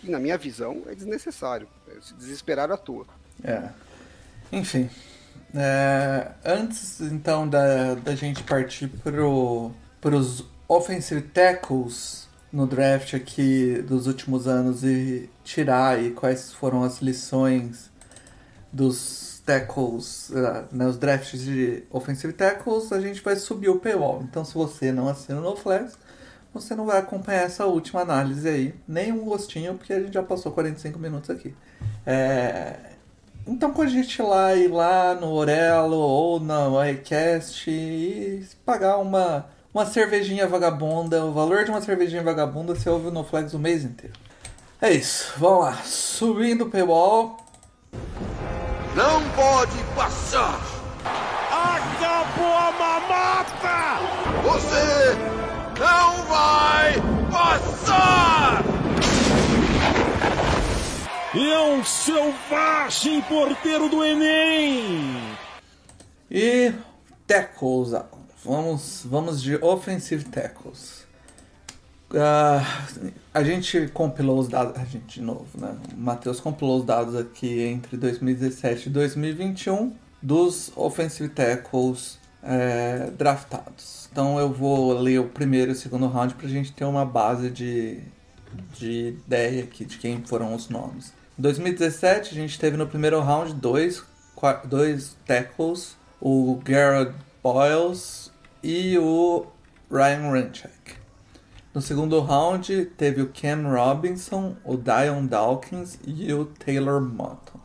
que 0.00 0.10
na 0.10 0.18
minha 0.18 0.38
visão 0.38 0.82
é 0.86 0.94
desnecessário. 0.94 1.68
Se 2.00 2.14
desesperar 2.14 2.70
à 2.70 2.76
toa. 2.76 3.06
É. 3.42 3.70
Enfim. 4.52 4.88
É, 5.54 6.32
antes 6.44 7.00
então 7.00 7.48
da, 7.48 7.94
da 7.94 8.14
gente 8.14 8.42
partir 8.42 8.88
para 8.88 10.14
os 10.16 10.44
offensive 10.68 11.22
tackles 11.22 12.25
no 12.56 12.66
draft 12.66 13.12
aqui 13.12 13.84
dos 13.86 14.06
últimos 14.06 14.48
anos 14.48 14.82
e 14.82 15.28
tirar 15.44 15.96
aí 15.96 16.12
quais 16.12 16.54
foram 16.54 16.82
as 16.82 17.02
lições 17.02 17.90
dos 18.72 19.42
tackles, 19.44 20.30
uh, 20.30 20.64
né, 20.72 20.86
os 20.86 20.96
drafts 20.96 21.42
de 21.42 21.84
offensive 21.90 22.32
tackles, 22.32 22.90
a 22.92 23.00
gente 23.00 23.20
vai 23.20 23.36
subir 23.36 23.68
o 23.68 23.78
paywall. 23.78 24.22
Então, 24.22 24.42
se 24.42 24.54
você 24.54 24.90
não 24.90 25.06
assina 25.06 25.38
no 25.38 25.54
Flex, 25.54 25.98
você 26.52 26.74
não 26.74 26.86
vai 26.86 26.96
acompanhar 26.98 27.42
essa 27.42 27.66
última 27.66 28.00
análise 28.00 28.48
aí, 28.48 28.74
nem 28.88 29.12
um 29.12 29.26
gostinho, 29.26 29.74
porque 29.74 29.92
a 29.92 30.00
gente 30.00 30.14
já 30.14 30.22
passou 30.22 30.50
45 30.50 30.98
minutos 30.98 31.28
aqui. 31.28 31.54
É... 32.06 32.76
Então, 33.46 33.70
com 33.70 33.82
a 33.82 33.86
gente 33.86 34.20
lá 34.22 34.54
ir 34.54 34.68
lá 34.68 35.14
no 35.14 35.30
Orelo 35.30 35.98
ou 35.98 36.40
na 36.40 36.90
iCast 36.90 37.70
e 37.70 38.48
pagar 38.64 38.96
uma 38.96 39.46
uma 39.76 39.84
cervejinha 39.84 40.48
vagabunda, 40.48 41.22
o 41.22 41.34
valor 41.34 41.62
de 41.62 41.70
uma 41.70 41.82
cervejinha 41.82 42.22
vagabunda 42.22 42.74
você 42.74 42.88
ouve 42.88 43.10
no 43.10 43.22
Flex 43.22 43.52
o 43.52 43.58
mês 43.58 43.84
inteiro. 43.84 44.14
É 44.80 44.90
isso, 44.90 45.34
vamos 45.36 45.66
lá. 45.66 45.74
Subindo 45.84 46.64
o 46.64 46.70
paywall. 46.70 47.36
Não 48.94 49.22
pode 49.32 49.76
passar! 49.94 50.58
Acabou 51.52 52.54
a 52.54 52.72
mamata! 52.72 54.00
Você 54.44 55.14
não 55.78 56.24
vai 56.24 56.94
passar! 57.30 58.64
E 61.34 61.52
é 61.52 61.60
um 61.60 61.84
selvagem 61.84 63.20
porteiro 63.20 63.90
do 63.90 64.02
Enem! 64.02 65.36
E 66.30 66.72
tackles 67.26 67.92
Vamos, 68.46 69.02
vamos 69.04 69.42
de 69.42 69.56
offensive 69.56 70.24
tackles. 70.24 71.04
Uh, 72.12 72.64
a 73.34 73.42
gente 73.42 73.88
compilou 73.88 74.38
os 74.38 74.46
dados, 74.46 74.80
a 74.80 74.84
gente 74.84 75.18
de 75.18 75.20
novo, 75.20 75.46
né? 75.58 75.76
O 75.92 76.00
Matheus 76.00 76.38
compilou 76.38 76.78
os 76.78 76.84
dados 76.84 77.16
aqui 77.16 77.62
entre 77.62 77.96
2017 77.96 78.88
e 78.88 78.92
2021 78.92 79.92
dos 80.22 80.70
offensive 80.76 81.28
tackles 81.28 82.20
é, 82.40 83.10
draftados. 83.18 84.08
Então 84.12 84.38
eu 84.38 84.52
vou 84.52 84.92
ler 84.92 85.18
o 85.18 85.24
primeiro 85.24 85.72
e 85.72 85.74
o 85.74 85.76
segundo 85.76 86.06
round 86.06 86.34
para 86.34 86.46
a 86.46 86.50
gente 86.50 86.72
ter 86.72 86.84
uma 86.84 87.04
base 87.04 87.50
de, 87.50 87.98
de 88.78 89.16
ideia 89.26 89.64
aqui 89.64 89.84
de 89.84 89.98
quem 89.98 90.22
foram 90.22 90.54
os 90.54 90.68
nomes. 90.68 91.12
Em 91.36 91.42
2017 91.42 92.30
a 92.30 92.34
gente 92.34 92.60
teve 92.60 92.76
no 92.76 92.86
primeiro 92.86 93.20
round 93.20 93.52
dois, 93.54 94.04
dois 94.66 95.16
tackles, 95.26 95.96
o 96.20 96.60
Garrett 96.64 97.12
Boyles 97.42 98.25
e 98.68 98.98
o 98.98 99.46
Ryan 99.88 100.28
Runchak. 100.28 100.96
No 101.72 101.80
segundo 101.80 102.18
round 102.18 102.86
teve 102.96 103.22
o 103.22 103.28
Ken 103.28 103.62
Robinson, 103.62 104.56
o 104.64 104.76
Dion 104.76 105.24
Dawkins 105.24 106.00
e 106.04 106.32
o 106.32 106.46
Taylor 106.46 107.00
Motton. 107.00 107.60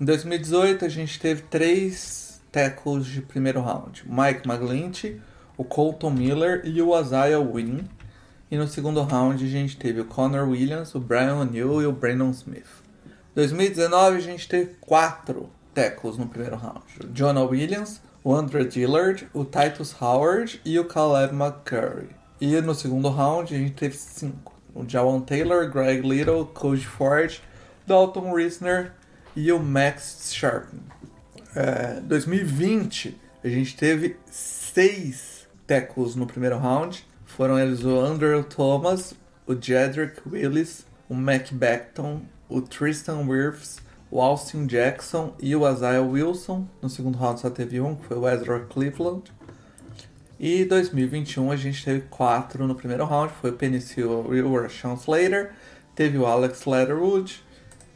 Em 0.00 0.04
2018 0.04 0.84
a 0.84 0.88
gente 0.88 1.18
teve 1.18 1.42
três 1.42 2.40
tackles 2.52 3.04
de 3.06 3.20
primeiro 3.20 3.60
round: 3.62 4.04
Mike 4.06 4.48
McGlinchey, 4.48 5.20
o 5.56 5.64
Colton 5.64 6.10
Miller 6.10 6.62
e 6.64 6.80
o 6.80 6.96
Isaiah 7.00 7.40
Wynn. 7.40 7.88
E 8.48 8.56
no 8.56 8.68
segundo 8.68 9.02
round 9.02 9.44
a 9.44 9.48
gente 9.48 9.76
teve 9.76 10.02
o 10.02 10.04
Connor 10.04 10.48
Williams, 10.48 10.94
o 10.94 11.00
Brian 11.00 11.34
O'Neill 11.34 11.82
e 11.82 11.86
o 11.86 11.92
Brandon 11.92 12.30
Smith. 12.30 12.84
Em 13.04 13.34
2019 13.34 14.18
a 14.18 14.20
gente 14.20 14.48
teve 14.48 14.76
quatro 14.80 15.50
tackles 15.74 16.16
no 16.16 16.28
primeiro 16.28 16.54
round: 16.54 16.84
Jonah 17.12 17.42
Williams, 17.42 18.00
o 18.24 18.34
Andrew 18.34 18.66
Dillard, 18.66 19.28
o 19.34 19.44
Titus 19.44 19.94
Howard 20.00 20.58
e 20.64 20.78
o 20.78 20.86
Caleb 20.86 21.34
McCurry. 21.34 22.08
E 22.40 22.58
no 22.62 22.74
segundo 22.74 23.10
round 23.10 23.54
a 23.54 23.58
gente 23.58 23.74
teve 23.74 23.94
cinco. 23.96 24.54
O 24.74 24.88
Jawan 24.88 25.20
Taylor, 25.20 25.70
Greg 25.70 26.00
Little, 26.00 26.46
Cody 26.46 26.86
Ford, 26.86 27.38
Dalton 27.86 28.32
Risner 28.32 28.92
e 29.36 29.52
o 29.52 29.60
Max 29.60 30.30
Sharpen. 30.32 30.80
É, 31.54 32.00
2020 32.00 33.20
a 33.44 33.48
gente 33.48 33.76
teve 33.76 34.16
seis 34.26 35.46
tackles 35.66 36.16
no 36.16 36.26
primeiro 36.26 36.56
round. 36.56 37.06
Foram 37.26 37.58
eles 37.58 37.84
o 37.84 38.00
Andrew 38.00 38.42
Thomas, 38.42 39.14
o 39.46 39.54
Jedrick 39.54 40.22
Willis, 40.26 40.86
o 41.08 41.14
Mac 41.14 41.52
Beckton, 41.52 42.22
o 42.48 42.62
Tristan 42.62 43.26
Wirfs, 43.26 43.80
o 44.14 44.20
Austin 44.20 44.64
Jackson 44.66 45.34
e 45.40 45.56
o 45.56 45.68
Isaiah 45.68 46.00
Wilson. 46.00 46.68
No 46.80 46.88
segundo 46.88 47.18
round 47.18 47.40
só 47.40 47.50
teve 47.50 47.80
um, 47.80 47.96
que 47.96 48.06
foi 48.06 48.16
o 48.16 48.28
Ezra 48.28 48.60
Cleveland. 48.60 49.24
E 50.38 50.64
2021 50.64 51.50
a 51.50 51.56
gente 51.56 51.84
teve 51.84 52.02
quatro 52.02 52.64
no 52.64 52.76
primeiro 52.76 53.04
round, 53.04 53.32
foi 53.40 53.50
o 53.50 53.54
Penicil 53.54 54.08
o 54.08 54.62
Rashawn 54.62 54.94
Slater, 54.94 55.50
teve 55.96 56.16
o 56.16 56.26
Alex 56.26 56.64
Letterwood 56.64 57.42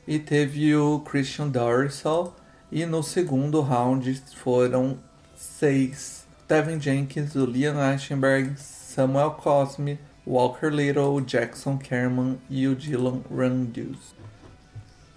e 0.09 0.19
teve 0.19 0.75
o 0.75 0.99
Christian 1.09 1.51
Dorsal. 1.51 2.35
E 2.73 2.85
no 2.85 3.01
segundo 3.01 3.61
round 3.61 4.13
foram 4.35 4.99
seis. 5.37 6.27
Devin 6.49 6.81
Jenkins, 6.81 7.37
o 7.37 7.47
Liam 7.47 7.77
Eichenberg, 7.93 8.55
Samuel 8.57 9.31
Cosme, 9.35 10.01
Walker 10.27 10.69
Little, 10.69 11.21
Jackson 11.21 11.79
Kerman 11.79 12.41
e 12.51 12.67
o 12.67 12.75
Dylan 12.75 13.23
Randus. 13.31 14.18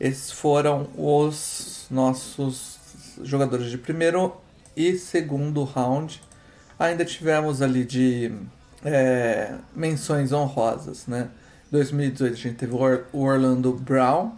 Esses 0.01 0.31
foram 0.31 0.89
os 0.97 1.85
nossos 1.91 2.79
jogadores 3.21 3.69
de 3.69 3.77
primeiro 3.77 4.35
e 4.75 4.97
segundo 4.97 5.63
round. 5.63 6.19
Ainda 6.79 7.05
tivemos 7.05 7.61
ali 7.61 7.85
de 7.85 8.31
é, 8.83 9.53
menções 9.75 10.31
honrosas, 10.31 11.05
né? 11.05 11.29
2018 11.69 12.33
a 12.33 12.35
gente 12.35 12.55
teve 12.55 12.73
o 12.73 13.19
Orlando 13.19 13.73
Brown, 13.73 14.31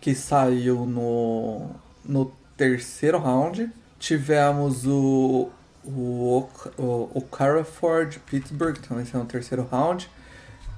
que 0.00 0.14
saiu 0.14 0.86
no, 0.86 1.70
no 2.04 2.32
terceiro 2.56 3.18
round. 3.18 3.68
Tivemos 3.98 4.86
o, 4.86 5.50
o, 5.84 6.48
o, 6.78 7.10
o 7.14 7.20
Caraford 7.22 8.20
Pittsburgh, 8.20 8.76
também 8.76 9.04
saiu 9.04 9.24
no 9.24 9.28
terceiro 9.28 9.66
round. 9.68 10.08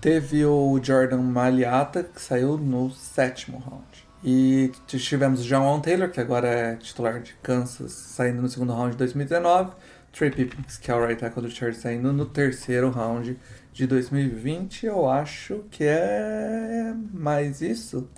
Teve 0.00 0.42
o 0.46 0.80
Jordan 0.82 1.20
Maliata, 1.20 2.02
que 2.02 2.20
saiu 2.20 2.56
no 2.56 2.90
sétimo 2.90 3.58
round. 3.58 3.91
E 4.24 4.70
tivemos 4.86 5.44
John 5.44 5.80
Taylor, 5.80 6.08
que 6.08 6.20
agora 6.20 6.46
é 6.46 6.76
titular 6.76 7.20
de 7.20 7.34
Kansas, 7.42 7.92
saindo 7.92 8.40
no 8.40 8.48
segundo 8.48 8.72
round 8.72 8.92
de 8.92 8.98
2019. 8.98 9.72
Trey 10.12 10.30
Pippins, 10.30 10.76
que 10.76 10.90
é 10.90 10.94
o 10.94 11.04
right 11.04 11.18
tackle 11.18 11.42
do 11.42 11.50
Chargers, 11.50 11.82
saindo 11.82 12.12
no 12.12 12.26
terceiro 12.26 12.90
round 12.90 13.36
de 13.72 13.86
2020. 13.86 14.86
Eu 14.86 15.08
acho 15.08 15.64
que 15.70 15.84
é 15.84 16.94
mais 17.12 17.60
isso. 17.60 18.08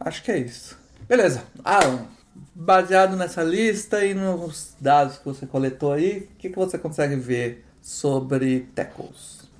Acho 0.00 0.22
que 0.22 0.30
é 0.30 0.38
isso. 0.38 0.78
Beleza. 1.06 1.44
Alan, 1.62 2.06
baseado 2.54 3.14
nessa 3.16 3.42
lista 3.42 4.04
e 4.06 4.14
nos 4.14 4.74
dados 4.80 5.18
que 5.18 5.24
você 5.24 5.46
coletou 5.46 5.92
aí, 5.92 6.30
o 6.32 6.36
que, 6.38 6.48
que 6.48 6.56
você 6.56 6.78
consegue 6.78 7.16
ver 7.16 7.64
sobre 7.82 8.68
tackles? 8.74 9.50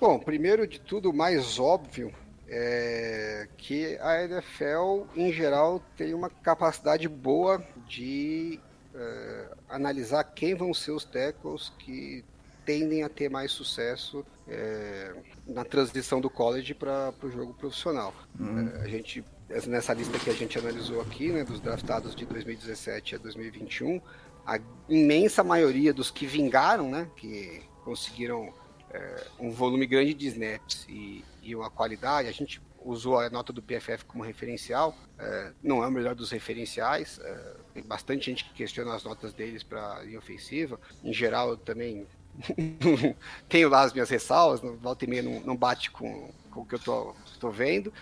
Bom, 0.00 0.18
primeiro 0.18 0.66
de 0.66 0.80
tudo, 0.80 1.10
o 1.10 1.14
mais 1.14 1.58
óbvio 1.58 2.12
é 2.54 3.48
que 3.56 3.96
a 3.98 4.24
NFL, 4.24 5.06
em 5.16 5.32
geral, 5.32 5.82
tem 5.96 6.12
uma 6.12 6.28
capacidade 6.28 7.08
boa 7.08 7.64
de 7.88 8.60
é, 8.94 9.48
analisar 9.70 10.22
quem 10.22 10.54
vão 10.54 10.74
ser 10.74 10.90
os 10.90 11.02
tackles 11.02 11.72
que 11.78 12.22
tendem 12.66 13.02
a 13.04 13.08
ter 13.08 13.30
mais 13.30 13.52
sucesso 13.52 14.24
é, 14.46 15.14
na 15.46 15.64
transição 15.64 16.20
do 16.20 16.28
college 16.28 16.74
para 16.74 17.14
o 17.22 17.30
jogo 17.30 17.54
profissional. 17.54 18.14
Uhum. 18.38 18.68
É, 18.68 18.82
a 18.82 18.86
gente 18.86 19.24
nessa 19.66 19.92
lista 19.92 20.18
que 20.18 20.30
a 20.30 20.34
gente 20.34 20.58
analisou 20.58 21.00
aqui, 21.00 21.30
né, 21.30 21.44
dos 21.44 21.60
draftados 21.60 22.14
de 22.14 22.24
2017 22.24 23.16
a 23.16 23.18
2021, 23.18 24.00
a 24.46 24.58
imensa 24.88 25.42
maioria 25.42 25.92
dos 25.92 26.10
que 26.10 26.26
vingaram, 26.26 26.90
né, 26.90 27.06
que 27.16 27.62
conseguiram 27.84 28.52
é, 28.92 29.26
um 29.38 29.50
volume 29.50 29.86
grande 29.86 30.14
de 30.14 30.26
snaps 30.26 30.86
e, 30.88 31.24
e 31.42 31.54
uma 31.54 31.70
qualidade, 31.70 32.28
a 32.28 32.32
gente 32.32 32.60
usou 32.84 33.18
a 33.18 33.30
nota 33.30 33.52
do 33.52 33.62
PFF 33.62 34.04
como 34.06 34.24
referencial, 34.24 34.94
é, 35.18 35.52
não 35.62 35.82
é 35.82 35.86
o 35.86 35.90
melhor 35.90 36.14
dos 36.14 36.30
referenciais, 36.30 37.20
é, 37.22 37.56
tem 37.74 37.82
bastante 37.82 38.26
gente 38.26 38.44
que 38.44 38.54
questiona 38.54 38.94
as 38.94 39.04
notas 39.04 39.32
deles 39.32 39.62
para 39.62 40.02
linha 40.02 40.18
ofensiva, 40.18 40.78
em 41.02 41.12
geral 41.12 41.50
eu 41.50 41.56
também 41.56 42.06
tenho 43.48 43.68
lá 43.68 43.82
as 43.82 43.92
minhas 43.92 44.10
ressalvas, 44.10 44.60
volta 44.80 45.04
e 45.04 45.08
meia 45.08 45.22
não, 45.22 45.40
não 45.40 45.56
bate 45.56 45.90
com, 45.90 46.30
com 46.50 46.60
o 46.60 46.66
que 46.66 46.74
eu 46.74 46.78
tô, 46.78 47.14
tô 47.38 47.50
vendo, 47.50 47.92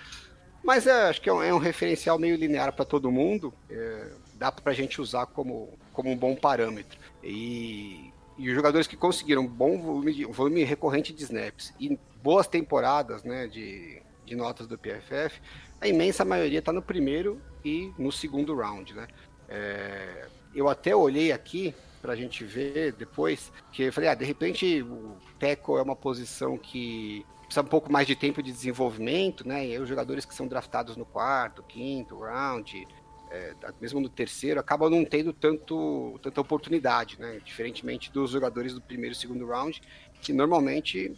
mas 0.62 0.86
é, 0.86 1.08
acho 1.08 1.20
que 1.20 1.28
é 1.28 1.32
um, 1.32 1.42
é 1.42 1.52
um 1.54 1.58
referencial 1.58 2.18
meio 2.18 2.36
linear 2.36 2.72
para 2.72 2.84
todo 2.84 3.10
mundo, 3.10 3.52
é, 3.68 4.12
dá 4.34 4.50
para 4.52 4.72
a 4.72 4.74
gente 4.74 5.00
usar 5.00 5.26
como, 5.26 5.68
como 5.92 6.10
um 6.10 6.16
bom 6.16 6.34
parâmetro. 6.34 6.98
E, 7.22 8.09
e 8.40 8.48
os 8.48 8.54
jogadores 8.54 8.86
que 8.86 8.96
conseguiram 8.96 9.46
bom 9.46 9.78
volume, 9.78 10.24
volume 10.24 10.64
recorrente 10.64 11.12
de 11.12 11.22
snaps 11.24 11.74
e 11.78 11.98
boas 12.22 12.46
temporadas 12.46 13.22
né, 13.22 13.46
de, 13.46 14.00
de 14.24 14.34
notas 14.34 14.66
do 14.66 14.78
PFF, 14.78 15.38
a 15.78 15.86
imensa 15.86 16.24
maioria 16.24 16.58
está 16.58 16.72
no 16.72 16.80
primeiro 16.80 17.38
e 17.62 17.92
no 17.98 18.10
segundo 18.10 18.56
round. 18.56 18.94
Né? 18.94 19.06
É, 19.46 20.26
eu 20.54 20.70
até 20.70 20.96
olhei 20.96 21.32
aqui 21.32 21.74
para 22.00 22.14
a 22.14 22.16
gente 22.16 22.42
ver 22.42 22.92
depois, 22.92 23.52
que 23.70 23.82
eu 23.82 23.92
falei, 23.92 24.08
ah, 24.08 24.14
de 24.14 24.24
repente 24.24 24.80
o 24.80 25.18
Teco 25.38 25.76
é 25.76 25.82
uma 25.82 25.94
posição 25.94 26.56
que 26.56 27.26
precisa 27.42 27.60
um 27.60 27.68
pouco 27.68 27.92
mais 27.92 28.06
de 28.06 28.16
tempo 28.16 28.42
de 28.42 28.50
desenvolvimento, 28.50 29.46
né? 29.46 29.66
E 29.66 29.72
aí 29.72 29.78
os 29.78 29.88
jogadores 29.88 30.24
que 30.24 30.34
são 30.34 30.46
draftados 30.46 30.96
no 30.96 31.04
quarto, 31.04 31.62
quinto 31.64 32.16
round, 32.20 32.88
é, 33.30 33.54
mesmo 33.80 34.00
no 34.00 34.08
terceiro, 34.08 34.58
acabam 34.58 34.90
não 34.90 35.04
tendo 35.04 35.32
tanto, 35.32 36.18
tanta 36.22 36.40
oportunidade, 36.40 37.20
né? 37.20 37.40
Diferentemente 37.44 38.10
dos 38.10 38.32
jogadores 38.32 38.74
do 38.74 38.80
primeiro 38.80 39.14
e 39.14 39.18
segundo 39.18 39.46
round, 39.46 39.80
que 40.20 40.32
normalmente, 40.32 41.16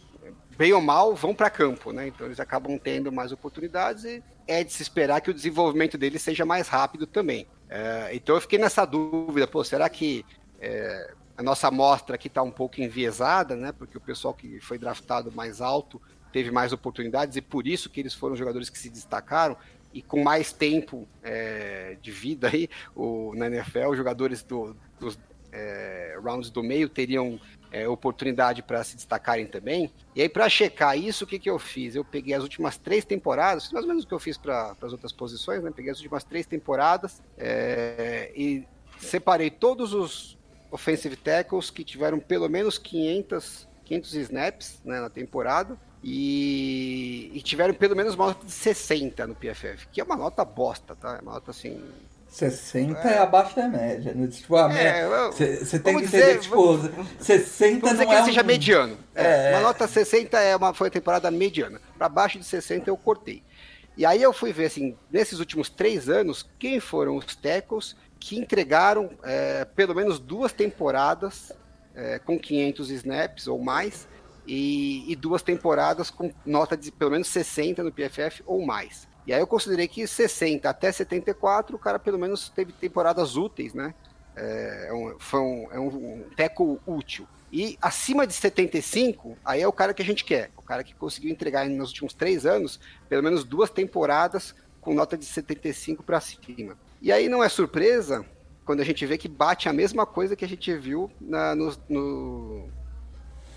bem 0.55 0.71
ou 0.73 0.81
mal, 0.81 1.15
vão 1.15 1.33
para 1.33 1.49
campo, 1.49 1.91
né? 1.91 2.07
Então 2.07 2.27
eles 2.27 2.39
acabam 2.39 2.77
tendo 2.77 3.11
mais 3.11 3.31
oportunidades 3.31 4.03
e 4.03 4.23
é 4.47 4.63
de 4.63 4.71
se 4.71 4.83
esperar 4.83 5.21
que 5.21 5.31
o 5.31 5.33
desenvolvimento 5.33 5.97
deles 5.97 6.21
seja 6.21 6.45
mais 6.45 6.67
rápido 6.67 7.07
também. 7.07 7.47
É, 7.69 8.11
então 8.13 8.35
eu 8.35 8.41
fiquei 8.41 8.59
nessa 8.59 8.85
dúvida, 8.85 9.47
pô, 9.47 9.63
será 9.63 9.89
que 9.89 10.23
é, 10.61 11.13
a 11.35 11.41
nossa 11.41 11.67
amostra 11.67 12.15
aqui 12.15 12.27
está 12.27 12.43
um 12.43 12.51
pouco 12.51 12.79
enviesada, 12.79 13.55
né? 13.55 13.71
Porque 13.71 13.97
o 13.97 14.01
pessoal 14.01 14.33
que 14.33 14.59
foi 14.59 14.77
draftado 14.77 15.31
mais 15.31 15.61
alto 15.61 15.99
teve 16.31 16.51
mais 16.51 16.71
oportunidades 16.73 17.37
e 17.37 17.41
por 17.41 17.67
isso 17.67 17.89
que 17.89 17.99
eles 17.99 18.13
foram 18.13 18.35
jogadores 18.35 18.69
que 18.69 18.77
se 18.77 18.89
destacaram 18.89 19.57
e 19.93 20.01
com 20.01 20.23
mais 20.23 20.51
tempo 20.51 21.07
é, 21.21 21.97
de 22.01 22.11
vida 22.11 22.49
aí 22.51 22.69
o, 22.95 23.33
na 23.35 23.47
NFL, 23.47 23.89
os 23.89 23.97
jogadores 23.97 24.43
do, 24.43 24.75
dos 24.99 25.17
é, 25.51 26.17
rounds 26.21 26.49
do 26.49 26.63
meio 26.63 26.89
teriam 26.89 27.39
é, 27.71 27.87
oportunidade 27.87 28.63
para 28.63 28.83
se 28.83 28.95
destacarem 28.95 29.45
também. 29.45 29.91
E 30.15 30.21
aí, 30.21 30.29
para 30.29 30.49
checar 30.49 30.97
isso, 30.97 31.23
o 31.23 31.27
que, 31.27 31.39
que 31.39 31.49
eu 31.49 31.59
fiz? 31.59 31.95
Eu 31.95 32.03
peguei 32.03 32.33
as 32.33 32.43
últimas 32.43 32.77
três 32.77 33.05
temporadas, 33.05 33.71
mais 33.71 33.85
ou 33.85 33.89
menos 33.89 34.03
o 34.03 34.07
que 34.07 34.13
eu 34.13 34.19
fiz 34.19 34.37
para 34.37 34.75
as 34.81 34.91
outras 34.91 35.11
posições, 35.11 35.63
né? 35.63 35.71
Peguei 35.75 35.91
as 35.91 35.97
últimas 35.97 36.23
três 36.23 36.45
temporadas 36.45 37.21
é, 37.37 38.31
e 38.35 38.65
separei 38.97 39.49
todos 39.49 39.93
os 39.93 40.37
offensive 40.71 41.15
tackles 41.15 41.69
que 41.69 41.83
tiveram 41.83 42.19
pelo 42.19 42.49
menos 42.49 42.79
500, 42.79 43.67
500 43.85 44.13
snaps 44.15 44.81
né, 44.83 44.99
na 44.99 45.09
temporada 45.09 45.77
e, 46.03 47.31
e, 47.33 47.41
tiveram 47.41 47.73
pelo 47.73 47.95
menos 47.95 48.15
uma 48.15 48.27
nota 48.27 48.45
de 48.45 48.51
60 48.51 49.25
no 49.25 49.35
PFF, 49.35 49.87
que 49.89 50.01
é 50.01 50.03
uma 50.03 50.17
nota 50.17 50.43
bosta, 50.43 50.95
tá? 50.95 51.17
É 51.17 51.21
uma 51.21 51.33
nota 51.33 51.51
assim. 51.51 51.81
60 52.27 52.99
é, 53.07 53.13
é 53.13 53.17
abaixo 53.19 53.55
da 53.55 53.69
média. 53.69 54.13
Né? 54.13 54.27
Tipo, 54.27 54.57
você 54.57 55.75
é, 55.75 55.79
tem 55.79 55.97
que 55.97 56.05
dizer, 56.05 56.39
tipo, 56.39 56.79
60 57.19 57.79
vamos 57.79 57.99
não 57.99 58.07
que 58.07 58.13
é 58.13 58.25
seja 58.25 58.43
mediano. 58.43 58.97
É, 59.15 59.51
é, 59.51 59.55
uma 59.55 59.61
nota 59.61 59.87
60 59.87 60.37
é 60.39 60.55
uma, 60.55 60.73
foi 60.73 60.89
a 60.89 60.91
temporada 60.91 61.31
mediana. 61.31 61.79
Para 61.97 62.09
baixo 62.09 62.37
de 62.37 62.43
60 62.43 62.89
eu 62.89 62.97
cortei. 62.97 63.41
E 63.95 64.05
aí 64.05 64.21
eu 64.21 64.33
fui 64.33 64.51
ver, 64.51 64.65
assim, 64.65 64.97
nesses 65.09 65.39
últimos 65.39 65.69
três 65.69 66.09
anos, 66.09 66.45
quem 66.59 66.79
foram 66.79 67.15
os 67.15 67.35
tackles 67.35 67.95
que 68.19 68.37
entregaram 68.37 69.11
é, 69.23 69.63
pelo 69.63 69.93
menos 69.95 70.19
duas 70.19 70.51
temporadas 70.51 71.51
com 72.25 72.39
500 72.39 72.89
snaps 72.89 73.47
ou 73.47 73.59
mais 73.59 74.07
e, 74.47 75.11
e, 75.11 75.15
duas 75.15 75.41
temporadas 75.41 76.09
com 76.09 76.31
nota 76.45 76.75
de 76.75 76.91
pelo 76.91 77.11
menos 77.11 77.27
60 77.27 77.83
no 77.83 77.91
PFF 77.91 78.43
ou 78.45 78.65
mais. 78.65 79.07
E 79.25 79.33
aí 79.33 79.39
eu 79.39 79.47
considerei 79.47 79.87
que 79.87 80.05
60 80.05 80.69
até 80.69 80.91
74 80.91 81.75
o 81.75 81.79
cara 81.79 81.97
pelo 81.97 82.19
menos 82.19 82.49
teve 82.49 82.73
temporadas 82.73 83.37
úteis, 83.37 83.73
né? 83.73 83.93
É, 84.35 84.87
é 84.89 84.93
um, 84.93 85.15
foi 85.19 85.39
um, 85.39 85.67
é 85.71 85.79
um, 85.79 85.87
um 85.87 86.23
teco 86.35 86.79
útil. 86.85 87.27
E 87.51 87.77
acima 87.81 88.25
de 88.25 88.33
75, 88.33 89.37
aí 89.45 89.61
é 89.61 89.67
o 89.67 89.71
cara 89.71 89.93
que 89.93 90.01
a 90.01 90.05
gente 90.05 90.25
quer. 90.25 90.49
O 90.57 90.61
cara 90.61 90.83
que 90.83 90.95
conseguiu 90.95 91.29
entregar 91.29 91.69
nos 91.69 91.89
últimos 91.89 92.13
três 92.13 92.45
anos 92.45 92.79
pelo 93.07 93.23
menos 93.23 93.43
duas 93.43 93.69
temporadas 93.69 94.55
com 94.81 94.93
nota 94.93 95.17
de 95.17 95.25
75 95.25 96.03
para 96.03 96.19
cima. 96.19 96.77
E 97.01 97.11
aí 97.11 97.29
não 97.29 97.43
é 97.43 97.49
surpresa 97.49 98.25
quando 98.65 98.79
a 98.79 98.83
gente 98.83 99.05
vê 99.05 99.17
que 99.17 99.27
bate 99.27 99.69
a 99.69 99.73
mesma 99.73 100.05
coisa 100.05 100.35
que 100.35 100.43
a 100.43 100.47
gente 100.47 100.73
viu 100.75 101.11
na, 101.21 101.53
no, 101.53 101.73
no 101.87 102.69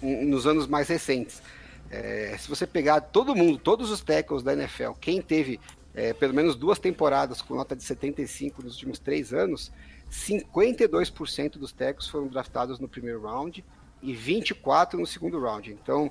nos 0.03 0.47
anos 0.47 0.66
mais 0.66 0.88
recentes. 0.88 1.42
É, 1.90 2.36
se 2.38 2.49
você 2.49 2.66
pegar 2.66 3.01
todo 3.01 3.34
mundo, 3.34 3.59
todos 3.59 3.90
os 3.90 4.01
tackles 4.01 4.42
da 4.42 4.53
NFL, 4.53 4.92
quem 5.01 5.22
teve 5.22 5.61
é, 5.94 6.12
pelo 6.12 6.34
menos 6.34 6.55
duas 6.55 6.78
temporadas 6.78 7.40
com 7.40 7.55
nota 7.55 7.74
de 7.74 7.82
75 7.82 8.62
nos 8.62 8.74
últimos 8.74 8.99
três 8.99 9.32
anos, 9.32 9.72
52% 10.11 11.53
dos 11.53 11.72
tackles 11.72 12.09
foram 12.09 12.28
draftados 12.28 12.78
no 12.78 12.88
primeiro 12.88 13.22
round 13.22 13.64
e 14.03 14.14
24% 14.14 14.94
no 14.94 15.07
segundo 15.07 15.40
round. 15.40 15.72
Então, 15.72 16.11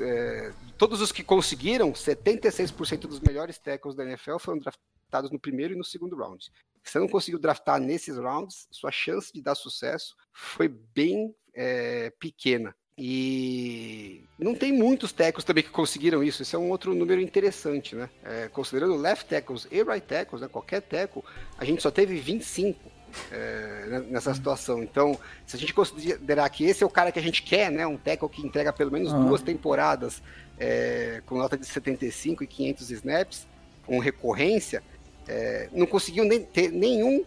é, 0.00 0.52
todos 0.76 1.00
os 1.00 1.10
que 1.10 1.22
conseguiram, 1.22 1.92
76% 1.92 3.00
dos 3.00 3.20
melhores 3.20 3.58
tackles 3.58 3.96
da 3.96 4.04
NFL 4.04 4.38
foram 4.38 4.58
draftados 4.58 5.30
no 5.30 5.38
primeiro 5.38 5.74
e 5.74 5.76
no 5.76 5.84
segundo 5.84 6.16
round. 6.16 6.44
Se 6.84 6.92
você 6.92 6.98
não 6.98 7.08
conseguiu 7.08 7.38
draftar 7.38 7.80
nesses 7.80 8.16
rounds, 8.16 8.66
sua 8.70 8.90
chance 8.90 9.32
de 9.32 9.42
dar 9.42 9.54
sucesso 9.54 10.14
foi 10.32 10.68
bem 10.68 11.34
é, 11.52 12.10
pequena. 12.18 12.74
E 13.00 14.24
não 14.36 14.56
tem 14.56 14.72
muitos 14.72 15.12
tackles 15.12 15.44
também 15.44 15.62
que 15.62 15.70
conseguiram 15.70 16.20
isso. 16.20 16.42
Esse 16.42 16.56
é 16.56 16.58
um 16.58 16.68
outro 16.68 16.92
número 16.96 17.20
interessante, 17.20 17.94
né? 17.94 18.10
É, 18.24 18.48
considerando 18.48 18.96
left 18.96 19.28
tackles 19.28 19.68
e 19.70 19.84
right 19.84 20.04
tackles, 20.04 20.42
né, 20.42 20.48
qualquer 20.48 20.82
tackle, 20.82 21.22
a 21.56 21.64
gente 21.64 21.80
só 21.80 21.92
teve 21.92 22.16
25 22.16 22.90
é, 23.30 24.02
nessa 24.08 24.34
situação. 24.34 24.82
Então, 24.82 25.16
se 25.46 25.54
a 25.54 25.58
gente 25.60 25.72
considerar 25.72 26.48
que 26.50 26.64
esse 26.64 26.82
é 26.82 26.86
o 26.86 26.90
cara 26.90 27.12
que 27.12 27.20
a 27.20 27.22
gente 27.22 27.44
quer, 27.44 27.70
né, 27.70 27.86
um 27.86 27.96
tackle 27.96 28.28
que 28.28 28.44
entrega 28.44 28.72
pelo 28.72 28.90
menos 28.90 29.12
duas 29.12 29.42
temporadas 29.42 30.20
é, 30.58 31.22
com 31.24 31.38
nota 31.38 31.56
de 31.56 31.66
75 31.66 32.42
e 32.42 32.46
500 32.48 32.90
snaps, 32.90 33.46
com 33.86 34.00
recorrência, 34.00 34.82
é, 35.28 35.68
não 35.72 35.86
conseguiu 35.86 36.24
nem 36.24 36.42
ter 36.42 36.72
nenhum 36.72 37.24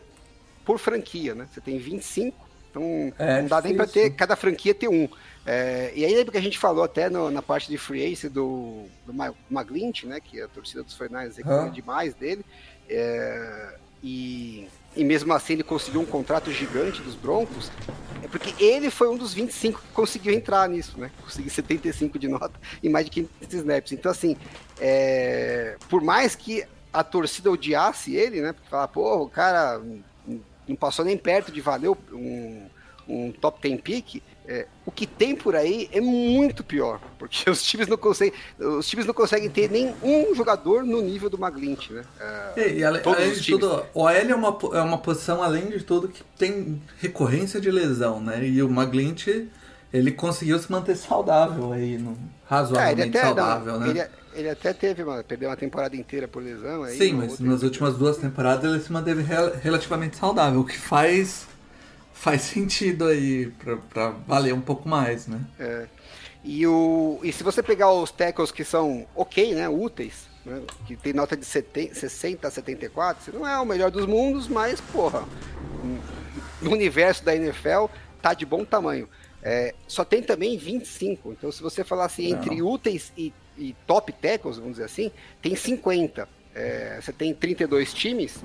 por 0.66 0.78
franquia, 0.78 1.34
né? 1.34 1.48
Você 1.52 1.62
tem 1.62 1.78
25, 1.78 2.51
então 2.72 3.14
é, 3.20 3.42
não 3.42 3.50
dá 3.50 3.62
nem 3.62 3.76
para 3.76 3.86
ter 3.86 4.10
cada 4.12 4.36
franquia 4.36 4.74
ter 4.74 4.88
um. 4.88 5.08
É, 5.46 5.92
e 5.94 6.06
aí 6.06 6.16
lembra 6.16 6.32
que 6.32 6.38
a 6.38 6.42
gente 6.42 6.58
falou 6.58 6.84
até 6.84 7.10
no, 7.10 7.30
na 7.30 7.42
parte 7.42 7.68
de 7.68 7.78
free 7.78 8.02
ace 8.04 8.30
do, 8.30 8.86
do 9.06 9.14
Maglint, 9.50 10.06
né? 10.06 10.20
Que 10.20 10.42
a 10.42 10.48
torcida 10.48 10.82
dos 10.82 10.96
Fernandes 10.96 11.38
reclama 11.38 11.66
uhum. 11.66 11.72
demais 11.72 12.14
dele. 12.14 12.46
É, 12.90 13.76
e, 14.02 14.68
e 14.96 15.04
mesmo 15.04 15.34
assim 15.34 15.54
ele 15.54 15.64
conseguiu 15.64 16.02
um 16.02 16.06
contrato 16.06 16.52
gigante 16.52 17.02
dos 17.02 17.16
Broncos, 17.16 17.72
é 18.24 18.28
porque 18.28 18.64
ele 18.64 18.90
foi 18.90 19.10
um 19.10 19.18
dos 19.18 19.34
25 19.34 19.82
que 19.82 19.88
conseguiu 19.90 20.34
entrar 20.34 20.68
nisso, 20.70 21.00
né? 21.00 21.12
Conseguiu 21.22 21.52
75 21.52 22.18
de 22.18 22.28
nota 22.28 22.54
e 22.82 22.90
mais 22.90 23.06
de 23.06 23.12
500 23.12 23.54
snaps. 23.54 23.92
Então, 23.92 24.12
assim, 24.12 24.38
é, 24.80 25.76
por 25.90 26.02
mais 26.02 26.36
que 26.36 26.66
a 26.94 27.04
torcida 27.04 27.52
odiasse 27.52 28.16
ele, 28.16 28.42
né? 28.42 28.54
Porque 28.54 28.70
falar, 28.70 28.88
pô, 28.88 29.24
o 29.24 29.30
cara 29.30 29.82
não 30.72 30.78
passou 30.78 31.06
nem 31.06 31.18
perto 31.18 31.52
de 31.52 31.62
valer 31.62 31.90
um, 32.12 32.66
um 33.08 33.32
top 33.32 33.60
10 33.62 33.82
pick, 33.82 34.22
é, 34.48 34.66
o 34.86 34.92
que 34.92 35.06
tem 35.06 35.36
por 35.36 35.56
aí 35.56 35.90
é 35.92 36.02
muito 36.02 36.64
pior, 36.64 37.00
porque 37.20 37.48
os 37.50 37.64
times 37.64 37.88
não 37.88 37.98
conseguem, 37.98 38.34
os 38.58 38.88
times 38.88 39.06
não 39.06 39.14
conseguem 39.14 39.50
ter 39.50 39.70
nem 39.70 39.94
um 40.02 40.34
jogador 40.34 40.84
no 40.84 41.02
nível 41.02 41.30
do 41.30 41.38
Maglint, 41.38 41.90
né? 41.92 42.04
É, 42.56 42.74
e, 42.74 42.84
além, 42.84 43.02
além 43.06 43.34
de 43.34 43.52
tudo, 43.52 43.86
o 43.94 44.02
OL 44.02 44.10
é 44.10 44.36
uma, 44.36 44.58
é 44.74 44.82
uma 44.82 44.98
posição, 44.98 45.44
além 45.44 45.68
de 45.68 45.84
tudo, 45.84 46.08
que 46.08 46.24
tem 46.38 46.82
recorrência 47.00 47.62
de 47.62 47.70
lesão, 47.70 48.20
né? 48.20 48.44
E 48.46 48.64
o 48.64 48.70
Maglint, 48.70 49.28
ele 49.94 50.12
conseguiu 50.12 50.58
se 50.58 50.72
manter 50.72 50.96
saudável 50.96 51.72
aí, 51.72 51.98
no, 51.98 52.18
razoavelmente 52.46 53.18
é, 53.18 53.22
saudável, 53.22 53.80
né? 53.80 53.90
Ele, 53.90 54.21
ele, 54.34 54.50
até 54.50 54.74
teve, 54.74 55.04
uma, 55.04 55.24
perdeu 55.24 55.50
uma 55.50 55.58
temporada 55.58 55.96
inteira 55.96 56.28
por 56.28 56.42
lesão. 56.44 56.84
Aí, 56.84 56.98
Sim, 56.98 57.14
mas 57.14 57.40
nas 57.40 57.64
últimas 57.64 57.96
duas 57.98 58.18
temporadas 58.18 58.72
ele 58.72 58.82
se 58.82 58.92
manteve 58.92 59.24
relativamente 59.62 60.18
saudável, 60.18 60.62
o 60.62 60.66
que 60.66 60.78
faz 60.78 61.48
faz 62.14 62.42
sentido 62.54 63.06
aí 63.06 63.52
para 63.94 64.10
valer 64.28 64.54
um 64.54 64.62
pouco 64.62 64.88
mais, 64.88 65.28
né? 65.28 65.42
É. 65.60 65.88
E, 66.44 66.66
o, 66.66 67.20
e 67.24 67.32
se 67.32 67.44
você 67.44 67.62
pegar 67.62 67.92
os 67.92 68.12
tackles 68.12 68.52
que 68.52 68.64
são 68.64 69.06
ok, 69.16 69.54
né, 69.54 69.70
úteis, 69.70 70.28
né, 70.44 70.62
que 70.88 70.96
tem 70.96 71.14
nota 71.14 71.38
de 71.38 71.46
70, 71.46 71.94
60 71.94 72.48
a 72.48 72.52
74, 72.52 73.24
você 73.24 73.32
não 73.32 73.48
é 73.48 73.60
o 73.60 73.66
melhor 73.66 73.92
dos 73.92 74.08
mundos, 74.08 74.48
mas, 74.48 74.82
porra, 74.82 75.24
no 76.62 76.72
universo 76.72 77.24
da 77.24 77.36
NFL 77.36 77.86
tá 78.22 78.34
de 78.34 78.46
bom 78.46 78.66
tamanho. 78.66 79.08
É, 79.44 79.74
só 79.88 80.04
tem 80.06 80.22
também 80.22 80.58
25, 80.58 81.34
então 81.34 81.52
se 81.52 81.62
você 81.64 81.84
falar 81.84 82.06
assim, 82.06 82.32
entre 82.32 82.62
úteis 82.62 83.12
e, 83.18 83.34
e, 83.62 83.76
top 83.86 84.12
tackles, 84.14 84.57
vamos 84.57 84.74
dizer 84.74 84.86
assim, 84.86 85.12
tem 85.41 85.55
50. 85.55 86.28
É, 86.53 86.99
você 87.01 87.14
tem 87.14 87.34
32 87.34 87.93
times, 87.93 88.38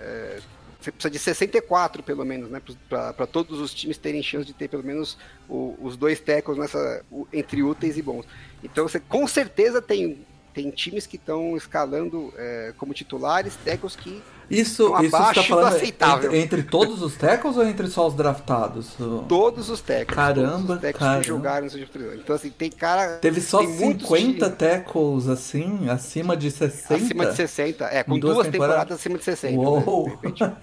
é, 0.00 0.40
você 0.80 0.90
precisa 0.90 1.10
de 1.10 1.18
64 1.18 2.02
pelo 2.02 2.24
menos, 2.24 2.50
né? 2.50 2.62
Para 2.88 3.26
todos 3.26 3.60
os 3.60 3.74
times 3.74 3.98
terem 3.98 4.22
chance 4.22 4.46
de 4.46 4.54
ter 4.54 4.68
pelo 4.68 4.82
menos 4.82 5.18
o, 5.48 5.76
os 5.80 5.96
dois 5.96 6.20
tackles 6.20 6.58
nessa, 6.58 7.04
o, 7.10 7.28
entre 7.32 7.62
úteis 7.62 7.98
e 7.98 8.02
bons. 8.02 8.24
Então 8.64 8.88
você 8.88 8.98
com 8.98 9.26
certeza 9.26 9.82
tem, 9.82 10.24
tem 10.54 10.70
times 10.70 11.06
que 11.06 11.16
estão 11.16 11.54
escalando 11.56 12.32
é, 12.36 12.72
como 12.78 12.94
titulares, 12.94 13.56
tackles 13.62 13.94
que 13.94 14.22
isso, 14.50 14.84
estão 14.84 15.04
isso 15.04 15.16
abaixo 15.16 15.40
tá 15.40 15.46
falando 15.46 15.74
aceitável. 15.74 16.30
Entre, 16.30 16.58
entre, 16.58 16.62
todos 16.64 17.02
os 17.02 17.14
tackles 17.16 17.56
ou 17.56 17.64
entre 17.64 17.86
só 17.86 18.06
os 18.06 18.14
draftados? 18.14 18.96
Todos 19.28 19.70
os 19.70 19.80
tackles. 19.80 20.16
Caramba, 20.16 20.50
todos 20.50 20.70
os 20.70 20.80
tackles 20.80 20.98
caramba. 20.98 21.20
que 21.20 21.28
jogaram 21.28 21.66
Então 22.14 22.36
assim, 22.36 22.50
tem 22.50 22.70
cara... 22.70 23.16
Teve 23.18 23.40
só 23.40 23.58
tem 23.58 23.98
50 23.98 24.50
tackles 24.50 25.28
assim, 25.28 25.88
acima 25.88 26.36
de 26.36 26.50
60? 26.50 26.94
Acima 26.94 27.26
de 27.26 27.36
60, 27.36 27.84
é, 27.84 28.02
com 28.02 28.18
duas, 28.18 28.34
duas 28.34 28.48
temporadas 28.48 28.98
acima 28.98 29.18
de 29.18 29.24
60. 29.24 29.56
Né, 29.56 30.56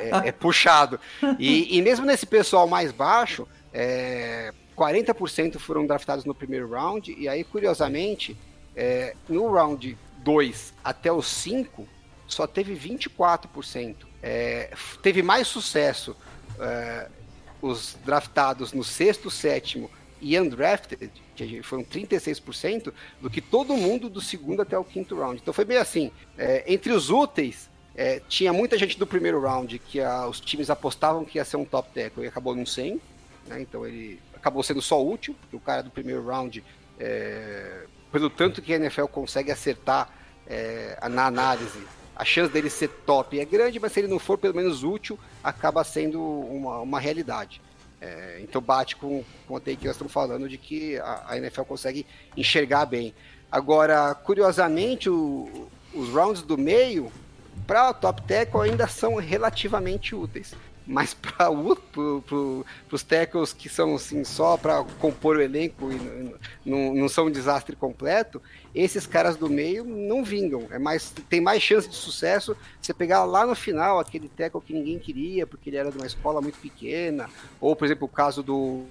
é, 0.00 0.28
é, 0.28 0.32
puxado. 0.32 0.98
E, 1.38 1.76
e 1.76 1.82
mesmo 1.82 2.04
nesse 2.04 2.26
pessoal 2.26 2.66
mais 2.66 2.90
baixo, 2.90 3.46
é, 3.72 4.52
40% 4.76 5.58
foram 5.58 5.86
draftados 5.86 6.24
no 6.24 6.34
primeiro 6.34 6.68
round, 6.70 7.14
e 7.16 7.28
aí, 7.28 7.44
curiosamente, 7.44 8.36
é, 8.74 9.14
no 9.28 9.52
round 9.52 9.96
2 10.24 10.72
até 10.82 11.12
o 11.12 11.22
5, 11.22 11.86
só 12.34 12.46
teve 12.46 12.74
24%. 12.74 13.96
É, 14.22 14.72
teve 15.02 15.22
mais 15.22 15.48
sucesso 15.48 16.16
é, 16.58 17.08
os 17.60 17.96
draftados 18.04 18.72
no 18.72 18.84
sexto, 18.84 19.30
sétimo 19.30 19.90
e 20.20 20.38
undrafted, 20.38 21.10
que 21.34 21.62
foram 21.62 21.82
36%, 21.82 22.92
do 23.20 23.30
que 23.30 23.40
todo 23.40 23.74
mundo 23.74 24.10
do 24.10 24.20
segundo 24.20 24.60
até 24.60 24.78
o 24.78 24.84
quinto 24.84 25.16
round. 25.16 25.40
Então 25.40 25.54
foi 25.54 25.64
bem 25.64 25.78
assim. 25.78 26.10
É, 26.36 26.62
entre 26.66 26.92
os 26.92 27.10
úteis, 27.10 27.70
é, 27.94 28.20
tinha 28.28 28.52
muita 28.52 28.78
gente 28.78 28.98
do 28.98 29.06
primeiro 29.06 29.40
round 29.40 29.78
que 29.78 30.00
a, 30.00 30.26
os 30.26 30.40
times 30.40 30.70
apostavam 30.70 31.24
que 31.24 31.38
ia 31.38 31.44
ser 31.44 31.56
um 31.56 31.64
top 31.64 31.90
tackle 31.92 32.24
e 32.24 32.28
acabou 32.28 32.54
não 32.54 32.66
sendo. 32.66 33.00
Né? 33.46 33.62
Então 33.62 33.86
ele 33.86 34.20
acabou 34.34 34.62
sendo 34.62 34.82
só 34.82 35.02
útil, 35.02 35.34
porque 35.40 35.56
o 35.56 35.60
cara 35.60 35.82
do 35.82 35.90
primeiro 35.90 36.24
round, 36.24 36.62
é, 36.98 37.86
pelo 38.12 38.28
tanto 38.28 38.60
que 38.60 38.72
a 38.72 38.76
NFL 38.76 39.06
consegue 39.06 39.50
acertar 39.50 40.10
é, 40.46 40.98
na 41.10 41.26
análise, 41.26 41.78
a 42.14 42.24
chance 42.24 42.52
dele 42.52 42.68
ser 42.68 42.88
top 42.88 43.38
é 43.38 43.44
grande, 43.44 43.80
mas 43.80 43.92
se 43.92 44.00
ele 44.00 44.08
não 44.08 44.18
for 44.18 44.36
pelo 44.36 44.54
menos 44.54 44.84
útil, 44.84 45.18
acaba 45.42 45.82
sendo 45.84 46.20
uma, 46.20 46.78
uma 46.80 47.00
realidade. 47.00 47.60
É, 48.00 48.40
então 48.42 48.62
bate 48.62 48.96
com, 48.96 49.22
com 49.46 49.60
take 49.60 49.76
que 49.76 49.86
nós 49.86 49.94
estamos 49.94 50.12
falando 50.12 50.48
de 50.48 50.56
que 50.56 50.96
a, 50.98 51.24
a 51.28 51.36
NFL 51.36 51.62
consegue 51.62 52.06
enxergar 52.36 52.86
bem. 52.86 53.14
Agora, 53.52 54.14
curiosamente, 54.14 55.10
o, 55.10 55.68
os 55.92 56.08
rounds 56.08 56.42
do 56.42 56.56
meio 56.56 57.12
para 57.66 57.90
o 57.90 57.94
top 57.94 58.22
tackle 58.22 58.62
ainda 58.62 58.86
são 58.86 59.16
relativamente 59.16 60.14
úteis. 60.14 60.54
Mas 60.90 61.14
para 61.14 61.48
pro, 61.92 62.20
pro, 62.22 62.66
os 62.90 63.02
tackles 63.04 63.52
que 63.52 63.68
são 63.68 63.94
assim, 63.94 64.24
só 64.24 64.56
para 64.56 64.82
compor 64.98 65.36
o 65.36 65.40
elenco 65.40 65.88
e 65.92 66.34
não, 66.68 66.92
não 66.92 67.08
são 67.08 67.26
um 67.26 67.30
desastre 67.30 67.76
completo, 67.76 68.42
esses 68.74 69.06
caras 69.06 69.36
do 69.36 69.48
meio 69.48 69.84
não 69.84 70.24
vingam. 70.24 70.66
É 70.68 70.80
mais, 70.80 71.14
tem 71.28 71.40
mais 71.40 71.62
chance 71.62 71.88
de 71.88 71.94
sucesso 71.94 72.56
você 72.82 72.92
pegar 72.92 73.24
lá 73.24 73.46
no 73.46 73.54
final 73.54 74.00
aquele 74.00 74.28
tackle 74.28 74.60
que 74.60 74.72
ninguém 74.72 74.98
queria, 74.98 75.46
porque 75.46 75.70
ele 75.70 75.76
era 75.76 75.92
de 75.92 75.96
uma 75.96 76.06
escola 76.08 76.40
muito 76.40 76.58
pequena, 76.58 77.30
ou 77.60 77.76
por 77.76 77.84
exemplo 77.84 78.06
o 78.06 78.08
caso 78.08 78.42
do, 78.42 78.84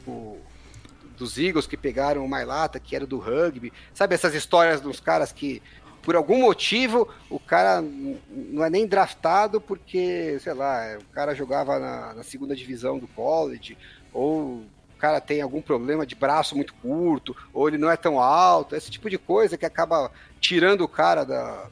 dos 1.17 1.37
Eagles 1.37 1.67
que 1.67 1.75
pegaram 1.75 2.23
o 2.23 2.29
Mailata, 2.29 2.79
que 2.79 2.95
era 2.95 3.05
do 3.05 3.19
rugby. 3.19 3.73
Sabe 3.93 4.15
essas 4.15 4.33
histórias 4.33 4.79
dos 4.79 5.01
caras 5.01 5.33
que 5.33 5.61
por 6.01 6.15
algum 6.15 6.39
motivo, 6.41 7.07
o 7.29 7.39
cara 7.39 7.81
não 7.81 8.63
é 8.63 8.69
nem 8.69 8.87
draftado 8.87 9.59
porque, 9.59 10.37
sei 10.39 10.53
lá, 10.53 10.97
o 10.99 11.13
cara 11.13 11.35
jogava 11.35 11.79
na, 11.79 12.13
na 12.15 12.23
segunda 12.23 12.55
divisão 12.55 12.97
do 12.97 13.07
college, 13.07 13.77
ou 14.13 14.57
o 14.57 14.97
cara 14.97 15.21
tem 15.21 15.41
algum 15.41 15.61
problema 15.61 16.05
de 16.05 16.15
braço 16.15 16.55
muito 16.55 16.73
curto, 16.75 17.35
ou 17.53 17.67
ele 17.67 17.77
não 17.77 17.89
é 17.89 17.97
tão 17.97 18.19
alto, 18.19 18.75
esse 18.75 18.89
tipo 18.91 19.09
de 19.09 19.17
coisa 19.17 19.57
que 19.57 19.65
acaba 19.65 20.11
tirando 20.39 20.81
o 20.81 20.87
cara 20.87 21.23
da, 21.23 21.67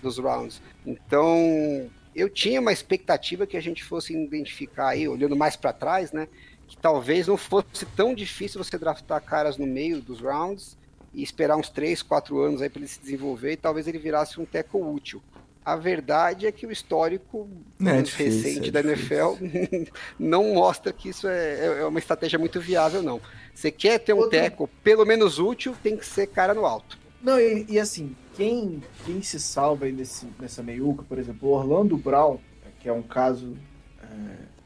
dos 0.00 0.18
rounds. 0.18 0.60
Então, 0.84 1.88
eu 2.14 2.28
tinha 2.28 2.60
uma 2.60 2.72
expectativa 2.72 3.46
que 3.46 3.56
a 3.56 3.62
gente 3.62 3.82
fosse 3.84 4.14
identificar 4.14 4.88
aí, 4.88 5.08
olhando 5.08 5.36
mais 5.36 5.56
para 5.56 5.72
trás, 5.72 6.12
né? 6.12 6.28
Que 6.68 6.76
talvez 6.76 7.26
não 7.26 7.36
fosse 7.36 7.86
tão 7.96 8.14
difícil 8.14 8.62
você 8.62 8.78
draftar 8.78 9.22
caras 9.22 9.56
no 9.56 9.66
meio 9.66 10.00
dos 10.00 10.20
rounds 10.20 10.76
e 11.14 11.22
esperar 11.22 11.56
uns 11.56 11.68
3, 11.68 12.02
4 12.02 12.38
anos 12.40 12.62
aí 12.62 12.68
para 12.68 12.80
ele 12.80 12.88
se 12.88 13.00
desenvolver 13.00 13.52
e 13.52 13.56
talvez 13.56 13.86
ele 13.86 13.98
virasse 13.98 14.40
um 14.40 14.44
teco 14.44 14.78
útil. 14.78 15.22
A 15.64 15.76
verdade 15.76 16.46
é 16.46 16.52
que 16.52 16.66
o 16.66 16.72
histórico 16.72 17.48
é 17.80 18.02
difícil, 18.02 18.42
recente 18.42 18.68
é 18.68 18.72
da 18.72 18.80
NFL 18.80 19.36
não 20.18 20.54
mostra 20.54 20.92
que 20.92 21.08
isso 21.08 21.28
é, 21.28 21.54
é, 21.54 21.66
é, 21.80 21.84
uma 21.86 22.00
estratégia 22.00 22.38
muito 22.38 22.60
viável, 22.60 23.00
não. 23.00 23.20
Você 23.54 23.70
quer 23.70 23.98
ter 24.00 24.12
um 24.12 24.18
Outro... 24.18 24.30
teco 24.30 24.68
pelo 24.82 25.04
menos 25.04 25.38
útil, 25.38 25.76
tem 25.80 25.96
que 25.96 26.04
ser 26.04 26.26
cara 26.26 26.52
no 26.52 26.66
alto. 26.66 26.98
Não, 27.22 27.38
e, 27.38 27.64
e 27.68 27.78
assim, 27.78 28.16
quem, 28.34 28.82
quem 29.06 29.22
se 29.22 29.38
salva 29.38 29.84
aí 29.84 29.92
nesse, 29.92 30.26
nessa 30.40 30.62
meiuca, 30.62 31.04
por 31.04 31.18
exemplo, 31.18 31.48
o 31.48 31.52
Orlando 31.52 31.96
Brown, 31.96 32.38
que 32.80 32.88
é 32.88 32.92
um 32.92 33.02
caso 33.02 33.56
é, 34.02 34.06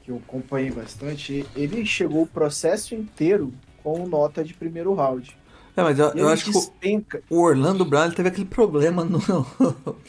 que 0.02 0.10
eu 0.10 0.16
acompanhei 0.16 0.70
bastante, 0.70 1.44
ele 1.54 1.84
chegou 1.84 2.22
o 2.22 2.26
processo 2.26 2.94
inteiro 2.94 3.52
com 3.82 4.06
nota 4.06 4.42
de 4.42 4.54
primeiro 4.54 4.94
round. 4.94 5.36
É, 5.76 5.82
mas 5.82 5.98
eu, 5.98 6.08
eu 6.14 6.28
acho 6.28 6.50
despenca. 6.50 7.18
que 7.18 7.34
o 7.34 7.42
Orlando 7.42 7.84
Brown 7.84 8.10
teve 8.10 8.28
aquele 8.28 8.46
problema 8.46 9.04
no. 9.04 9.20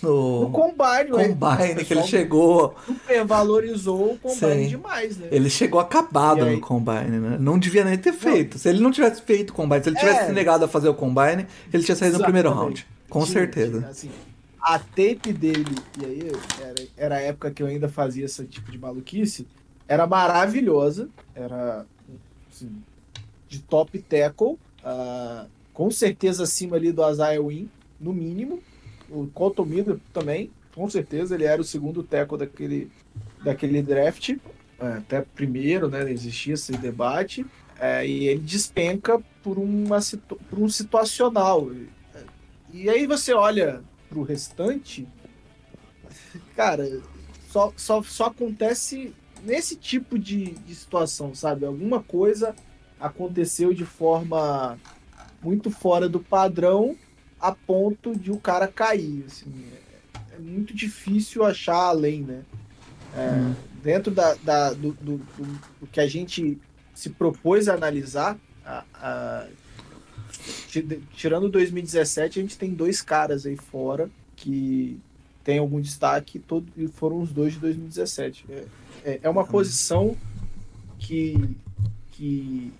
No, 0.01 0.43
no 0.43 0.51
combine, 0.51 1.09
combine 1.09 1.83
que 1.83 1.93
ele 1.93 2.03
chegou. 2.03 2.75
valorizou 3.25 4.13
o 4.13 4.17
combine 4.17 4.63
Sim. 4.63 4.67
demais, 4.69 5.17
né? 5.17 5.27
Ele 5.31 5.49
chegou 5.49 5.79
acabado 5.79 6.45
no 6.45 6.59
combine, 6.61 7.19
né? 7.19 7.37
Não 7.39 7.59
devia 7.59 7.83
nem 7.83 7.97
ter 7.97 8.13
feito. 8.13 8.53
Não. 8.53 8.59
Se 8.59 8.69
ele 8.69 8.79
não 8.79 8.91
tivesse 8.91 9.21
feito 9.21 9.49
o 9.49 9.53
combine, 9.53 9.83
se 9.83 9.89
ele 9.89 9.97
tivesse 9.97 10.29
é. 10.29 10.31
negado 10.31 10.63
a 10.63 10.67
fazer 10.67 10.87
o 10.87 10.93
combine, 10.93 11.47
ele 11.73 11.83
tinha 11.83 11.95
saído 11.95 12.15
Exatamente. 12.15 12.19
no 12.19 12.23
primeiro 12.23 12.49
round. 12.51 12.87
Com 13.09 13.23
tinha, 13.23 13.33
certeza. 13.33 13.79
Tinha, 13.79 13.89
assim, 13.89 14.11
a 14.61 14.79
tape 14.79 15.33
dele, 15.33 15.75
e 15.99 16.05
aí 16.05 16.31
era, 16.61 16.87
era 16.97 17.15
a 17.15 17.21
época 17.21 17.51
que 17.51 17.63
eu 17.63 17.67
ainda 17.67 17.89
fazia 17.89 18.25
esse 18.25 18.45
tipo 18.45 18.71
de 18.71 18.77
maluquice. 18.77 19.47
era 19.87 20.05
maravilhosa, 20.05 21.09
era 21.33 21.85
assim, 22.51 22.69
de 23.47 23.59
top 23.59 23.97
tackle, 23.99 24.57
uh, 24.83 25.47
com 25.77 25.91
certeza 25.91 26.41
acima 26.41 26.75
ali 26.75 26.91
do 26.91 27.07
Isaiah 27.07 27.39
Wynn, 27.39 27.69
no 27.99 28.11
mínimo. 28.11 28.59
O 29.07 29.27
Colton 29.27 29.63
Miller 29.63 29.99
também, 30.11 30.49
com 30.73 30.89
certeza, 30.89 31.35
ele 31.35 31.43
era 31.43 31.61
o 31.61 31.63
segundo 31.63 32.01
tackle 32.01 32.39
daquele, 32.39 32.91
daquele 33.43 33.83
draft, 33.83 34.37
é, 34.79 34.87
até 34.93 35.21
primeiro, 35.21 35.87
né? 35.87 36.11
Existia 36.11 36.55
esse 36.55 36.71
debate. 36.71 37.45
É, 37.79 38.07
e 38.07 38.27
ele 38.27 38.39
despenca 38.39 39.21
por, 39.43 39.59
uma, 39.59 39.99
por 40.49 40.57
um 40.57 40.67
situacional. 40.67 41.69
E 42.73 42.89
aí 42.89 43.05
você 43.05 43.31
olha 43.31 43.83
pro 44.09 44.23
restante, 44.23 45.07
cara, 46.55 47.03
só, 47.51 47.71
só, 47.77 48.01
só 48.01 48.25
acontece 48.25 49.13
nesse 49.43 49.75
tipo 49.75 50.17
de, 50.17 50.53
de 50.53 50.73
situação, 50.73 51.35
sabe? 51.35 51.67
Alguma 51.67 52.01
coisa 52.01 52.55
aconteceu 52.99 53.75
de 53.75 53.85
forma 53.85 54.79
muito 55.47 55.71
fora 55.71 56.09
do 56.09 56.19
padrão 56.19 56.97
a 57.39 57.53
ponto 57.53 58.13
de 58.13 58.31
o 58.31 58.37
cara 58.37 58.67
cair. 58.67 59.23
Assim, 59.25 59.45
é, 59.71 60.35
é 60.35 60.39
muito 60.39 60.73
difícil 60.73 61.45
achar 61.45 61.75
além, 61.75 62.21
né? 62.21 62.41
É, 63.15 63.31
hum. 63.31 63.55
Dentro 63.81 64.11
da, 64.11 64.33
da 64.35 64.73
do, 64.73 64.91
do, 64.91 65.17
do, 65.17 65.59
do, 65.79 65.87
que 65.87 66.01
a 66.01 66.07
gente 66.07 66.57
se 66.93 67.11
propôs 67.11 67.69
a 67.69 67.75
analisar, 67.75 68.37
a, 68.65 68.83
a, 68.93 69.47
tirando 71.13 71.47
2017, 71.47 72.39
a 72.39 72.41
gente 72.41 72.57
tem 72.57 72.73
dois 72.73 73.01
caras 73.01 73.45
aí 73.45 73.55
fora 73.55 74.09
que 74.35 74.99
tem 75.45 75.59
algum 75.59 75.79
destaque 75.79 76.39
todo, 76.39 76.67
e 76.75 76.89
foram 76.89 77.21
os 77.21 77.31
dois 77.31 77.53
de 77.53 77.59
2017. 77.59 78.45
É, 78.49 78.65
é, 79.05 79.19
é 79.23 79.29
uma 79.29 79.43
hum. 79.43 79.47
posição 79.47 80.17
que, 80.99 81.55
que, 82.11 82.73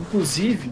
inclusive, 0.00 0.70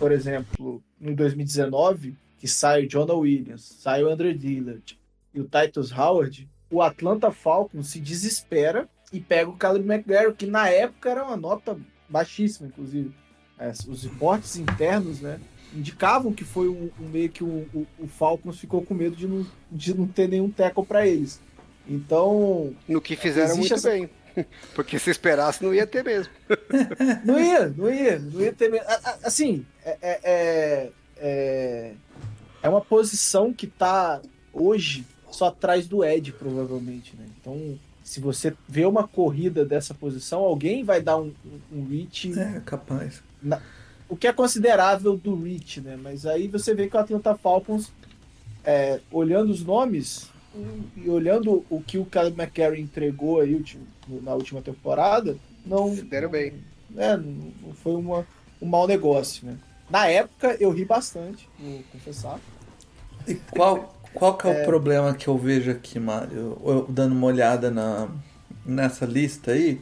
por 0.00 0.12
exemplo, 0.12 0.82
no 0.98 1.14
2019, 1.14 2.16
que 2.38 2.48
sai 2.48 2.86
o 2.86 2.88
Jonah 2.88 3.14
Williams, 3.14 3.76
sai 3.80 4.02
o 4.02 4.08
Andrew 4.08 4.32
Dillard 4.32 4.98
e 5.34 5.40
o 5.40 5.44
Titus 5.44 5.92
Howard, 5.92 6.48
o 6.70 6.80
Atlanta 6.80 7.30
Falcons 7.30 7.88
se 7.88 8.00
desespera 8.00 8.88
e 9.12 9.20
pega 9.20 9.50
o 9.50 9.56
Caleb 9.56 9.86
McGarry, 9.86 10.32
que 10.32 10.46
na 10.46 10.70
época 10.70 11.10
era 11.10 11.24
uma 11.24 11.36
nota 11.36 11.78
baixíssima, 12.08 12.68
inclusive. 12.68 13.12
É, 13.58 13.70
os 13.86 14.04
reportes 14.04 14.56
internos, 14.56 15.20
né, 15.20 15.38
indicavam 15.74 16.32
que 16.32 16.44
foi 16.44 16.66
um, 16.68 16.88
um 16.98 17.08
meio 17.08 17.28
que 17.28 17.44
o, 17.44 17.68
o, 17.74 17.86
o, 17.98 18.08
Falcons 18.08 18.58
ficou 18.58 18.80
com 18.80 18.94
medo 18.94 19.14
de 19.14 19.26
não, 19.26 19.46
de 19.70 19.92
não 19.92 20.06
ter 20.06 20.28
nenhum 20.30 20.50
tackle 20.50 20.86
para 20.86 21.06
eles. 21.06 21.42
Então. 21.86 22.74
No 22.88 23.02
que 23.02 23.16
fizeram 23.16 23.54
muito 23.54 23.74
essa... 23.74 23.90
bem. 23.90 24.08
Porque 24.74 24.98
se 24.98 25.10
esperasse, 25.10 25.62
não 25.62 25.74
ia 25.74 25.86
ter 25.86 26.04
mesmo. 26.04 26.32
não 27.24 27.40
ia, 27.40 27.68
não 27.68 27.92
ia, 27.92 28.18
não 28.18 28.40
ia 28.40 28.52
ter 28.52 28.70
mesmo. 28.70 28.86
Assim, 29.22 29.64
é, 29.84 29.98
é, 30.00 30.20
é, 30.24 30.90
é, 31.16 31.92
é 32.62 32.68
uma 32.68 32.80
posição 32.80 33.52
que 33.52 33.66
tá 33.66 34.20
hoje 34.52 35.06
só 35.30 35.46
atrás 35.46 35.86
do 35.86 36.04
Ed, 36.04 36.32
provavelmente, 36.32 37.14
né? 37.16 37.26
Então, 37.40 37.78
se 38.02 38.20
você 38.20 38.54
vê 38.68 38.84
uma 38.84 39.06
corrida 39.06 39.64
dessa 39.64 39.94
posição, 39.94 40.40
alguém 40.40 40.82
vai 40.82 41.00
dar 41.00 41.16
um, 41.16 41.32
um 41.72 41.86
reach. 41.86 42.38
É, 42.38 42.60
capaz. 42.64 43.22
Na, 43.42 43.60
o 44.08 44.16
que 44.16 44.26
é 44.26 44.32
considerável 44.32 45.16
do 45.16 45.40
reach, 45.40 45.80
né? 45.80 45.96
Mas 45.96 46.26
aí 46.26 46.48
você 46.48 46.74
vê 46.74 46.88
que 46.88 46.96
o 46.96 46.98
Atlanta 46.98 47.36
Falcons, 47.36 47.92
é, 48.64 49.00
olhando 49.12 49.50
os 49.50 49.62
nomes, 49.62 50.28
e 50.96 51.08
olhando 51.08 51.64
o 51.70 51.80
que 51.80 51.98
o 51.98 52.04
Caleb 52.04 52.40
McCarry 52.40 52.80
entregou 52.80 53.40
aí 53.40 53.62
na 54.22 54.34
última 54.34 54.60
temporada, 54.60 55.36
não. 55.64 55.94
Se 55.94 56.02
deram 56.02 56.28
bem. 56.28 56.54
É, 56.96 57.16
não 57.16 57.72
foi 57.74 57.94
uma, 57.94 58.26
um 58.60 58.66
mau 58.66 58.86
negócio, 58.86 59.46
né? 59.46 59.56
Na 59.88 60.06
época 60.06 60.56
eu 60.60 60.70
ri 60.70 60.84
bastante, 60.84 61.48
vou 61.58 61.82
confessar. 61.92 62.40
E 63.26 63.34
qual, 63.34 63.94
qual 64.14 64.36
que 64.36 64.48
é, 64.48 64.60
é, 64.60 64.62
o 64.62 64.64
problema 64.66 65.14
que 65.14 65.28
eu 65.28 65.38
vejo 65.38 65.70
aqui, 65.70 65.98
Mário? 65.98 66.58
Eu, 66.64 66.86
dando 66.88 67.12
uma 67.12 67.26
olhada 67.26 67.70
na, 67.70 68.08
nessa 68.64 69.04
lista 69.04 69.52
aí 69.52 69.80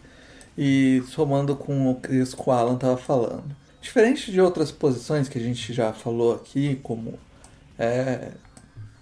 e 0.57 1.03
somando 1.07 1.57
com 1.57 1.91
o 1.91 2.01
que 2.01 2.23
o 2.23 2.51
Alan 2.51 2.77
tava 2.77 2.97
falando. 2.97 3.57
Diferente 3.81 4.31
de 4.33 4.41
outras 4.41 4.71
posições 4.71 5.29
que 5.29 5.39
a 5.39 5.43
gente 5.43 5.73
já 5.73 5.93
falou 5.93 6.35
aqui, 6.35 6.77
como 6.83 7.19
é, 7.79 8.33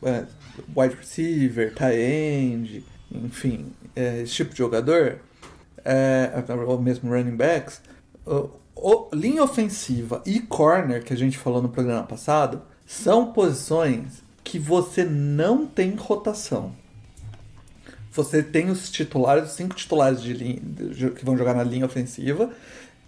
é, 0.02 0.24
wide 0.74 0.94
receiver, 0.94 1.74
tight 1.74 1.98
end, 1.98 2.84
enfim, 3.10 3.72
é, 3.94 4.22
esse 4.22 4.32
tipo 4.32 4.52
de 4.52 4.58
jogador, 4.58 5.18
é, 5.84 6.30
ou 6.66 6.80
mesmo 6.80 7.10
running 7.10 7.36
backs, 7.36 7.80
o, 8.26 8.50
o, 8.74 9.08
linha 9.14 9.42
ofensiva 9.42 10.22
e 10.26 10.40
corner, 10.40 11.02
que 11.02 11.12
a 11.12 11.16
gente 11.16 11.38
falou 11.38 11.62
no 11.62 11.68
programa 11.68 12.02
passado, 12.02 12.62
são 12.86 13.32
posições 13.32 14.22
que 14.42 14.58
você 14.58 15.04
não 15.04 15.66
tem 15.66 15.94
rotação. 15.94 16.72
Você 18.12 18.42
tem 18.42 18.70
os 18.70 18.90
titulares, 18.90 19.50
os 19.50 19.56
cinco 19.56 19.74
titulares 19.74 20.22
de 20.22 20.32
linha, 20.32 20.60
que 21.14 21.24
vão 21.24 21.36
jogar 21.36 21.54
na 21.54 21.62
linha 21.62 21.84
ofensiva, 21.84 22.50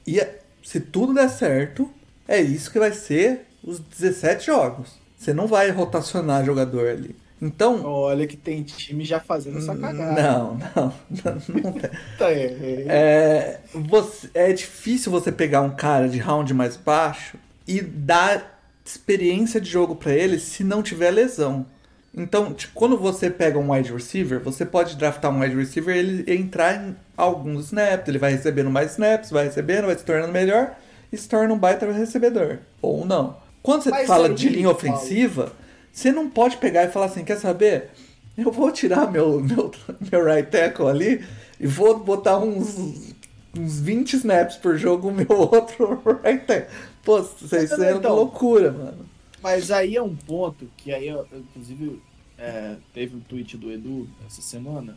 e 0.07 0.21
é, 0.21 0.41
se 0.63 0.81
tudo 0.81 1.15
der 1.15 1.29
certo, 1.29 1.91
é 2.27 2.41
isso 2.41 2.71
que 2.71 2.79
vai 2.79 2.93
ser 2.93 3.47
os 3.63 3.79
17 3.79 4.47
jogos. 4.47 4.99
Você 5.17 5.33
não 5.33 5.47
vai 5.47 5.71
rotacionar 5.71 6.45
jogador 6.45 6.89
ali. 6.89 7.17
Então. 7.41 7.85
Olha 7.85 8.27
que 8.27 8.37
tem 8.37 8.63
time 8.63 9.05
já 9.05 9.21
fazendo 9.21 9.59
essa 9.59 9.77
cagada. 9.77 10.21
Não, 10.21 10.55
não, 10.55 10.95
não, 11.25 11.63
não 11.63 11.73
tem. 11.73 11.91
Tá, 12.19 12.31
é, 12.31 12.45
é. 12.45 12.85
é, 12.89 13.61
você, 13.73 14.29
é 14.35 14.53
difícil 14.53 15.13
você 15.13 15.31
pegar 15.31 15.63
um 15.63 15.71
cara 15.71 16.09
de 16.09 16.19
round 16.19 16.53
mais 16.53 16.77
baixo 16.77 17.37
e 17.67 17.81
dar 17.81 18.61
experiência 18.85 19.61
de 19.61 19.71
jogo 19.71 19.95
para 19.95 20.13
ele 20.13 20.39
se 20.39 20.65
não 20.65 20.83
tiver 20.83 21.11
lesão. 21.11 21.67
Então, 22.15 22.53
tipo, 22.53 22.73
quando 22.75 22.97
você 22.97 23.31
pega 23.31 23.59
um 23.59 23.73
wide 23.73 23.93
receiver, 23.93 24.41
você 24.41 24.65
pode 24.65 24.97
draftar 24.97 25.31
um 25.31 25.41
wide 25.41 25.55
receiver 25.55 25.95
e 25.95 25.99
ele 25.99 26.35
entrar 26.35 26.75
em 26.75 26.97
alguns 27.17 27.67
snaps, 27.67 28.09
ele 28.09 28.19
vai 28.19 28.33
recebendo 28.33 28.71
mais 28.71 28.93
snaps, 28.93 29.31
vai 29.31 29.45
recebendo, 29.45 29.87
vai 29.87 29.97
se 29.97 30.05
tornando 30.05 30.33
melhor 30.33 30.75
e 31.13 31.17
se 31.17 31.29
torna 31.29 31.53
um 31.53 31.59
baita 31.59 31.91
recebedor. 31.93 32.59
Ou 32.83 33.05
não. 33.05 33.37
Quando 33.63 33.83
você 33.83 33.91
Mas 33.91 34.07
fala 34.07 34.31
de 34.31 34.49
linha 34.49 34.71
ofensiva, 34.71 35.53
você 35.99 36.13
não 36.13 36.31
pode 36.31 36.59
pegar 36.59 36.85
e 36.85 36.93
falar 36.93 37.07
assim, 37.07 37.25
quer 37.25 37.39
saber? 37.39 37.91
Eu 38.37 38.53
vou 38.53 38.71
tirar 38.71 39.11
meu, 39.11 39.41
meu, 39.41 39.73
meu 40.13 40.25
right 40.25 40.49
tackle 40.49 40.87
ali 40.87 41.25
e 41.59 41.67
vou 41.67 41.99
botar 41.99 42.39
uns, 42.39 43.13
uns 43.57 43.81
20 43.81 44.13
snaps 44.15 44.57
por 44.57 44.79
jogo 44.79 45.09
o 45.09 45.13
meu 45.13 45.27
outro 45.51 46.01
right 46.23 46.47
tackle. 46.47 46.73
Pô, 47.03 47.19
isso 47.19 47.83
é 47.83 47.93
então, 47.93 48.15
loucura, 48.15 48.71
mano. 48.71 49.09
Mas 49.43 49.73
aí 49.73 49.97
é 49.97 50.03
um 50.03 50.15
ponto 50.15 50.71
que 50.77 50.93
aí, 50.93 51.09
eu, 51.09 51.27
inclusive, 51.33 52.01
é, 52.39 52.77
teve 52.95 53.17
um 53.17 53.21
tweet 53.21 53.57
do 53.57 53.73
Edu 53.73 54.09
essa 54.25 54.41
semana, 54.41 54.97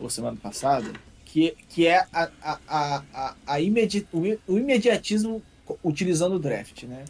ou 0.00 0.10
semana 0.10 0.36
passada, 0.36 0.90
que, 1.24 1.54
que 1.68 1.86
é 1.86 2.04
a, 2.12 2.30
a, 2.42 2.58
a, 2.66 3.02
a, 3.14 3.34
a 3.46 3.60
imedi 3.60 4.04
o 4.12 4.58
imediatismo 4.58 5.40
utilizando 5.84 6.34
o 6.34 6.38
draft, 6.40 6.82
né? 6.82 7.04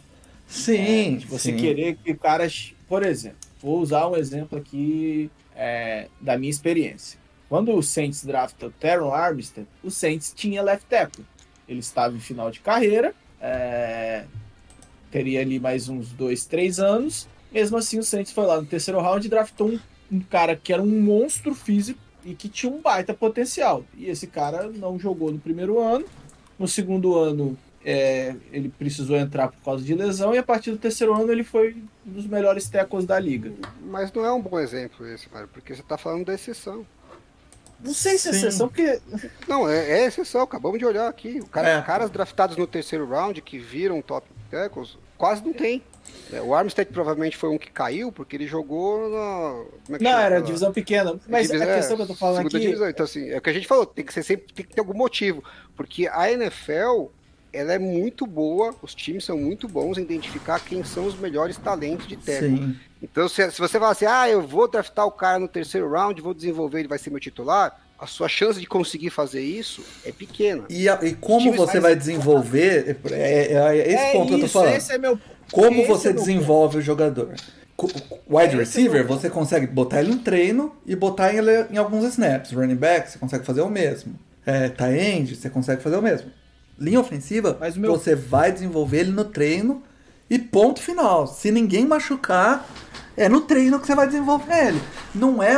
Sim. 0.47 1.17
É, 1.17 1.25
você 1.25 1.51
sim. 1.51 1.57
querer 1.57 1.97
que 1.97 2.13
caras, 2.13 2.73
por 2.87 3.03
exemplo, 3.03 3.37
vou 3.61 3.79
usar 3.79 4.07
um 4.07 4.15
exemplo 4.15 4.57
aqui 4.57 5.29
é, 5.55 6.07
da 6.21 6.37
minha 6.37 6.49
experiência. 6.49 7.19
Quando 7.49 7.73
o 7.73 7.81
Saints 7.81 8.23
drafta 8.23 8.71
o 9.01 9.11
Armstead, 9.11 9.67
o 9.83 9.89
Saints 9.89 10.33
tinha 10.35 10.61
left 10.61 10.85
tackle. 10.87 11.25
Ele 11.67 11.79
estava 11.79 12.15
em 12.15 12.19
final 12.19 12.51
de 12.51 12.59
carreira, 12.59 13.13
é, 13.41 14.25
teria 15.11 15.41
ali 15.41 15.59
mais 15.59 15.89
uns 15.89 16.11
dois, 16.11 16.45
três 16.45 16.79
anos. 16.79 17.27
Mesmo 17.51 17.77
assim, 17.77 17.99
o 17.99 18.03
Saints 18.03 18.31
foi 18.31 18.45
lá 18.45 18.59
no 18.59 18.67
terceiro 18.67 18.99
round 18.99 19.25
e 19.25 19.29
draftou 19.29 19.69
um, 19.69 19.79
um 20.11 20.19
cara 20.19 20.55
que 20.55 20.73
era 20.73 20.81
um 20.81 21.01
monstro 21.01 21.55
físico 21.55 21.99
e 22.25 22.35
que 22.35 22.49
tinha 22.49 22.71
um 22.71 22.81
baita 22.81 23.13
potencial. 23.13 23.85
E 23.95 24.09
esse 24.09 24.27
cara 24.27 24.67
não 24.67 24.99
jogou 24.99 25.31
no 25.31 25.39
primeiro 25.39 25.79
ano. 25.79 26.05
No 26.59 26.67
segundo 26.67 27.15
ano, 27.15 27.57
é, 27.89 28.35
ele 28.51 28.67
precisou 28.67 29.15
entrar 29.15 29.47
por 29.47 29.63
causa 29.63 29.81
de 29.81 29.95
lesão 29.95 30.35
e 30.35 30.37
a 30.37 30.43
partir 30.43 30.71
do 30.71 30.77
terceiro 30.77 31.13
ano 31.13 31.31
ele 31.31 31.45
foi 31.45 31.73
um 32.05 32.11
dos 32.11 32.27
melhores 32.27 32.67
tackles 32.67 33.05
da 33.05 33.17
liga. 33.17 33.53
Mas 33.79 34.11
não 34.11 34.25
é 34.25 34.31
um 34.33 34.41
bom 34.41 34.59
exemplo 34.59 35.07
esse, 35.07 35.29
cara, 35.29 35.47
porque 35.47 35.73
você 35.73 35.79
está 35.79 35.97
falando 35.97 36.25
da 36.25 36.33
exceção. 36.33 36.85
Não 37.79 37.93
sei 37.93 38.17
se 38.17 38.27
é 38.27 38.31
exceção, 38.31 38.67
porque. 38.67 38.99
Não, 39.47 39.69
é, 39.69 40.01
é, 40.01 40.05
exceção, 40.05 40.41
acabamos 40.41 40.79
de 40.79 40.85
olhar 40.85 41.07
aqui. 41.07 41.39
O 41.39 41.47
cara, 41.47 41.69
é. 41.69 41.81
Caras 41.81 42.09
draftados 42.09 42.57
no 42.57 42.67
terceiro 42.67 43.07
round 43.07 43.41
que 43.41 43.57
viram 43.57 44.01
top 44.01 44.27
tackles, 44.51 44.97
quase 45.17 45.45
não 45.45 45.53
tem. 45.53 45.81
É, 46.33 46.41
o 46.41 46.53
Armstead 46.53 46.91
provavelmente 46.91 47.37
foi 47.37 47.49
um 47.49 47.57
que 47.57 47.71
caiu, 47.71 48.11
porque 48.11 48.35
ele 48.35 48.47
jogou 48.47 49.09
na. 49.09 49.95
É 49.95 50.03
não, 50.03 50.11
chama? 50.11 50.23
era 50.23 50.41
divisão 50.41 50.73
pequena. 50.73 51.17
Mas 51.29 51.47
divisão, 51.47 51.71
a 51.71 51.75
questão 51.75 51.95
que 51.95 52.03
eu 52.03 52.07
tô 52.07 52.15
falando 52.15 52.47
aqui. 52.47 52.59
Divisão. 52.59 52.89
Então, 52.89 53.05
assim, 53.05 53.29
é 53.29 53.37
o 53.37 53.41
que 53.41 53.49
a 53.49 53.53
gente 53.53 53.67
falou, 53.67 53.85
tem 53.85 54.03
que 54.03 54.13
ser 54.13 54.23
sempre 54.23 54.53
tem 54.53 54.65
que 54.65 54.73
ter 54.73 54.81
algum 54.81 54.97
motivo. 54.97 55.41
Porque 55.73 56.05
a 56.11 56.29
NFL 56.29 57.11
ela 57.57 57.73
é 57.73 57.79
muito 57.79 58.25
boa, 58.25 58.75
os 58.81 58.93
times 58.93 59.25
são 59.25 59.37
muito 59.37 59.67
bons 59.67 59.97
em 59.97 60.01
identificar 60.01 60.59
quem 60.59 60.83
são 60.83 61.05
os 61.05 61.17
melhores 61.17 61.57
talentos 61.57 62.07
de 62.07 62.15
tackle. 62.15 62.75
Então, 63.01 63.27
se, 63.27 63.51
se, 63.51 63.59
você 63.59 63.79
falar 63.79 63.91
assim, 63.91 64.05
ah, 64.05 64.29
eu 64.29 64.45
vou 64.45 64.67
draftar 64.67 65.05
o 65.05 65.11
cara 65.11 65.39
no 65.39 65.47
terceiro 65.47 65.89
round, 65.89 66.21
vou 66.21 66.33
desenvolver, 66.33 66.79
ele 66.79 66.87
vai 66.87 66.97
ser 66.97 67.09
meu 67.09 67.19
titular, 67.19 67.79
a 67.99 68.05
sua 68.05 68.27
chance 68.27 68.59
de 68.59 68.65
conseguir 68.65 69.09
fazer 69.09 69.41
isso 69.41 69.83
é 70.05 70.11
pequena. 70.11 70.65
E, 70.69 70.87
e 70.87 71.13
como 71.15 71.51
você 71.53 71.79
vai 71.79 71.95
desenvolver, 71.95 72.97
é, 73.11 73.15
é, 73.15 73.53
é 73.53 73.87
esse 73.87 74.03
é 74.03 74.11
ponto 74.11 74.25
isso, 74.25 74.37
que 74.37 74.43
eu 74.43 74.47
tô 74.47 74.47
falando. 74.47 74.75
Esse 74.75 74.93
é 74.93 74.97
meu, 74.97 75.19
como 75.51 75.85
você 75.85 76.09
é 76.09 76.13
desenvolve 76.13 76.73
ponto. 76.73 76.81
o 76.81 76.81
jogador? 76.81 77.35
Wide 78.27 78.55
é 78.55 78.57
receiver, 78.57 79.05
você 79.05 79.29
consegue 79.29 79.67
botar 79.67 80.01
ele 80.01 80.11
em 80.11 80.17
treino 80.17 80.75
e 80.85 80.95
botar 80.95 81.33
ele 81.33 81.51
em 81.71 81.77
alguns 81.77 82.03
snaps. 82.05 82.51
Running 82.51 82.75
back, 82.75 83.11
você 83.11 83.19
consegue 83.19 83.45
fazer 83.45 83.61
o 83.61 83.69
mesmo. 83.69 84.15
É, 84.45 84.69
tight 84.69 84.97
end, 84.97 85.35
você 85.35 85.49
consegue 85.49 85.83
fazer 85.83 85.97
o 85.97 86.01
mesmo. 86.01 86.31
Linha 86.79 86.99
ofensiva, 86.99 87.57
meu... 87.75 87.91
você 87.91 88.15
vai 88.15 88.51
desenvolver 88.51 88.99
ele 88.99 89.11
no 89.11 89.25
treino 89.25 89.81
e 90.29 90.37
ponto 90.37 90.81
final. 90.81 91.25
Se 91.25 91.51
ninguém 91.51 91.85
machucar, 91.85 92.67
é 93.15 93.27
no 93.27 93.41
treino 93.41 93.79
que 93.79 93.87
você 93.87 93.95
vai 93.95 94.07
desenvolver 94.07 94.67
ele. 94.67 94.81
Não 95.13 95.41
é. 95.41 95.55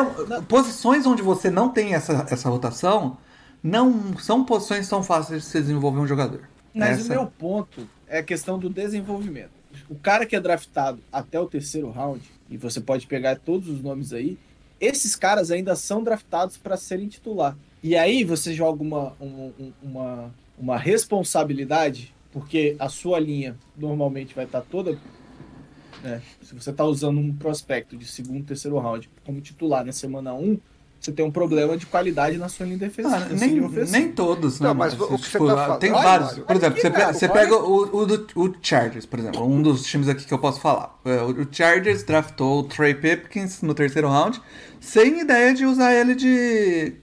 Posições 0.48 1.06
onde 1.06 1.22
você 1.22 1.50
não 1.50 1.70
tem 1.70 1.94
essa, 1.94 2.26
essa 2.30 2.50
rotação 2.50 3.18
não 3.62 4.18
são 4.18 4.46
posições 4.46 4.88
tão 4.88 5.04
fáceis 5.04 5.44
de 5.44 5.50
você 5.50 5.60
desenvolver 5.62 6.00
um 6.00 6.08
jogador. 6.08 6.42
Mas 6.74 7.00
essa... 7.00 7.08
o 7.08 7.10
meu 7.10 7.26
ponto 7.26 7.88
é 8.08 8.20
a 8.20 8.24
questão 8.24 8.58
do 8.58 8.70
desenvolvimento. 8.70 9.52
O 9.90 9.96
cara 9.96 10.26
que 10.26 10.36
é 10.36 10.40
draftado 10.40 11.00
até 11.12 11.40
o 11.40 11.46
terceiro 11.46 11.92
round, 11.92 12.22
e 12.50 12.58
você 12.58 12.80
pode 12.80 13.06
pegar 13.06 13.38
todos 13.38 13.68
os 13.68 13.82
nomes 13.82 14.14
aí, 14.14 14.38
esses 14.80 15.16
caras 15.16 15.52
ainda 15.52 15.76
são 15.76 16.04
draftados 16.04 16.58
para 16.58 16.78
serem 16.78 17.08
titular. 17.08 17.56
E 17.84 17.96
aí 17.96 18.24
você 18.24 18.54
joga 18.54 18.82
uma, 18.82 19.14
uma, 19.20 19.54
uma, 19.82 20.36
uma 20.60 20.78
responsabilidade, 20.78 22.14
porque 22.32 22.76
a 22.78 22.90
sua 22.90 23.20
linha 23.20 23.56
normalmente 23.78 24.36
vai 24.36 24.46
estar 24.46 24.62
tá 24.62 24.68
toda 24.70 24.98
né? 26.04 26.22
Se 26.42 26.56
você 26.56 26.70
está 26.70 26.84
usando 26.86 27.20
um 27.20 27.34
prospecto 27.34 27.98
de 27.98 28.06
segundo, 28.06 28.46
terceiro 28.46 28.78
round 28.78 29.10
como 29.26 29.42
titular 29.42 29.86
na 29.86 29.92
semana 29.92 30.34
1, 30.34 30.58
você 31.00 31.14
tem 31.14 31.26
um 31.26 31.32
problema 31.32 31.78
de 31.78 31.86
qualidade 31.86 32.38
na 32.38 32.50
sua 32.50 32.66
linha 32.66 32.78
defensiva. 32.78 33.16
Ah, 33.16 33.30
nem, 33.30 33.62
nem 33.90 34.12
todos, 34.12 34.60
né? 34.60 34.68
Não, 34.68 34.76
mas, 34.76 34.94
mas 34.94 35.10
o 35.10 35.18
que 35.18 35.30
tipo, 35.30 35.46
você 35.46 35.56
tá 35.56 35.78
tem 35.78 35.92
vários. 35.92 36.40
por 36.40 36.56
exemplo, 36.56 36.82
você, 36.82 36.90
pega, 36.90 37.14
você 37.14 37.30
pega 37.30 37.56
o, 37.56 38.04
o, 38.04 38.46
o, 38.46 38.56
Chargers, 38.62 39.06
por 39.06 39.20
exemplo, 39.20 39.46
um 39.46 39.62
dos 39.62 39.84
times 39.84 40.10
aqui 40.10 40.26
que 40.26 40.34
eu 40.34 40.40
posso 40.40 40.60
falar. 40.60 41.00
É, 41.06 41.22
o 41.22 41.48
Chargers 41.50 42.04
draftou 42.04 42.60
o 42.60 42.64
Trey 42.64 42.94
Pipkins 42.94 43.62
no 43.62 43.74
terceiro 43.74 44.10
round, 44.10 44.42
sem 44.82 45.22
ideia 45.22 45.54
de 45.54 45.66
usar 45.66 45.94
ele 45.94 46.16
de, 46.16 46.94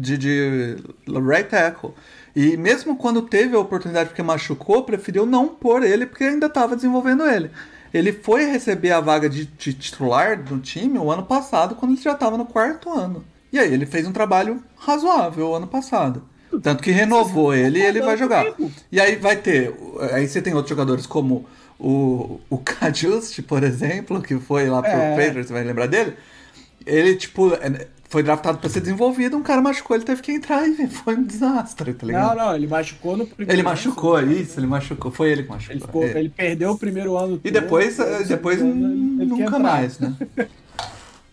de, 0.00 0.18
de 0.18 0.76
right 1.06 1.48
tackle. 1.48 1.92
E 2.34 2.56
mesmo 2.56 2.96
quando 2.96 3.22
teve 3.22 3.54
a 3.54 3.60
oportunidade 3.60 4.08
porque 4.10 4.22
machucou, 4.22 4.82
preferiu 4.82 5.24
não 5.24 5.48
pôr 5.48 5.84
ele 5.84 6.06
porque 6.06 6.24
ainda 6.24 6.46
estava 6.46 6.74
desenvolvendo 6.74 7.26
ele. 7.26 7.50
Ele 7.92 8.12
foi 8.12 8.44
receber 8.46 8.90
a 8.90 9.00
vaga 9.00 9.28
de, 9.28 9.44
de 9.44 9.72
titular 9.72 10.42
do 10.42 10.58
time 10.58 10.98
o 10.98 11.12
ano 11.12 11.22
passado, 11.22 11.76
quando 11.76 11.92
ele 11.92 12.02
já 12.02 12.12
estava 12.12 12.36
no 12.36 12.44
quarto 12.44 12.90
ano. 12.90 13.24
E 13.52 13.58
aí 13.58 13.72
ele 13.72 13.86
fez 13.86 14.04
um 14.04 14.12
trabalho 14.12 14.60
razoável 14.76 15.50
o 15.50 15.54
ano 15.54 15.68
passado. 15.68 16.24
Tanto 16.60 16.82
que 16.82 16.90
renovou 16.90 17.54
ele 17.54 17.78
e 17.78 17.82
ele 17.82 18.00
vai 18.00 18.16
jogar. 18.16 18.44
E 18.90 19.00
aí 19.00 19.16
vai 19.16 19.36
ter. 19.36 19.72
Aí 20.12 20.26
você 20.26 20.42
tem 20.42 20.54
outros 20.54 20.70
jogadores 20.70 21.06
como 21.06 21.46
o, 21.78 22.40
o 22.50 22.58
Kajust, 22.58 23.42
por 23.42 23.62
exemplo, 23.62 24.20
que 24.20 24.36
foi 24.38 24.68
lá 24.68 24.82
pro 24.82 24.90
é. 24.90 25.16
Patriots, 25.16 25.48
você 25.48 25.52
vai 25.52 25.64
lembrar 25.64 25.86
dele? 25.86 26.14
Ele, 26.86 27.16
tipo, 27.16 27.52
foi 28.14 28.22
draftado 28.22 28.58
para 28.58 28.70
ser 28.70 28.80
desenvolvido, 28.80 29.36
um 29.36 29.42
cara 29.42 29.60
machucou, 29.60 29.96
ele 29.96 30.04
teve 30.04 30.22
que 30.22 30.30
entrar 30.30 30.68
e 30.68 30.86
foi 30.86 31.16
um 31.16 31.24
desastre, 31.24 31.92
tá 31.92 32.06
ligado? 32.06 32.36
Não, 32.36 32.46
não, 32.46 32.54
ele 32.54 32.68
machucou 32.68 33.16
no 33.16 33.26
primeiro 33.26 33.52
Ele 33.52 33.62
machucou, 33.64 34.14
ano, 34.14 34.32
isso, 34.32 34.60
ele 34.60 34.68
machucou, 34.68 35.10
foi 35.10 35.32
ele 35.32 35.42
que 35.42 35.48
machucou. 35.48 35.74
Ele, 35.74 35.80
ficou, 35.80 36.04
ele. 36.04 36.18
ele 36.20 36.28
perdeu 36.28 36.70
o 36.70 36.78
primeiro 36.78 37.16
ano 37.16 37.40
E 37.42 37.50
depois, 37.50 37.96
todo, 37.96 38.24
depois 38.24 38.60
nunca 38.60 39.58
mais, 39.58 39.98
né? 39.98 40.14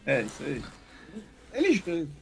é, 0.08 0.24
isso 0.24 0.44
aí. 0.44 0.62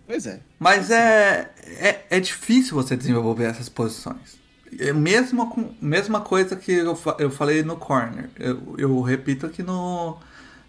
Pois 0.05 0.25
é. 0.25 0.41
Mas 0.59 0.91
é, 0.91 1.51
é, 1.79 2.01
é 2.09 2.19
difícil 2.19 2.75
você 2.75 2.97
desenvolver 2.97 3.45
essas 3.45 3.69
posições. 3.69 4.37
É 4.77 4.91
mesma, 4.91 5.49
mesma 5.81 6.19
coisa 6.19 6.55
que 6.57 6.71
eu, 6.71 6.99
eu 7.17 7.31
falei 7.31 7.63
no 7.63 7.77
corner. 7.77 8.29
Eu, 8.37 8.75
eu 8.77 9.01
repito 9.01 9.45
aqui 9.45 9.63
no, 9.63 10.17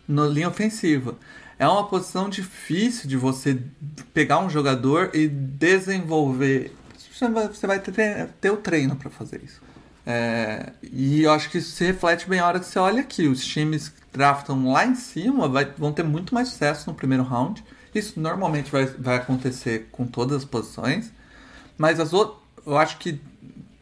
no 0.07 0.27
linha 0.29 0.49
ofensiva 0.49 1.17
é 1.61 1.69
uma 1.69 1.87
posição 1.87 2.31
difícil 2.31 3.07
de 3.07 3.19
você 3.19 3.63
pegar 4.15 4.39
um 4.39 4.49
jogador 4.49 5.11
e 5.13 5.29
desenvolver. 5.29 6.75
Você 6.97 7.67
vai, 7.67 7.79
ter, 7.79 8.29
ter 8.41 8.51
o 8.51 8.57
treino 8.57 8.97
para 8.97 9.11
fazer 9.11 9.43
isso. 9.45 9.61
É, 10.07 10.73
e 10.83 11.23
eu 11.23 11.31
acho 11.31 11.51
que 11.51 11.59
isso 11.59 11.73
se 11.73 11.85
reflete 11.85 12.27
bem 12.27 12.41
a 12.41 12.47
hora 12.47 12.59
que 12.59 12.65
você 12.65 12.79
olha 12.79 13.03
aqui. 13.03 13.29
Os 13.29 13.45
times 13.45 13.91
que 13.91 14.01
draftam 14.11 14.73
lá 14.73 14.87
em 14.87 14.95
cima 14.95 15.47
vai, 15.51 15.67
vão 15.67 15.93
ter 15.93 16.03
muito 16.03 16.33
mais 16.33 16.49
sucesso 16.49 16.89
no 16.89 16.97
primeiro 16.97 17.25
round. 17.25 17.63
Isso 17.95 18.19
normalmente 18.19 18.73
vai, 18.73 18.87
vai 18.87 19.17
acontecer 19.19 19.91
com 19.93 20.07
todas 20.07 20.39
as 20.39 20.45
posições. 20.47 21.13
Mas 21.77 22.01
as 22.01 22.15
outras, 22.15 22.39
eu 22.67 22.79
acho 22.79 22.97
que, 22.97 23.21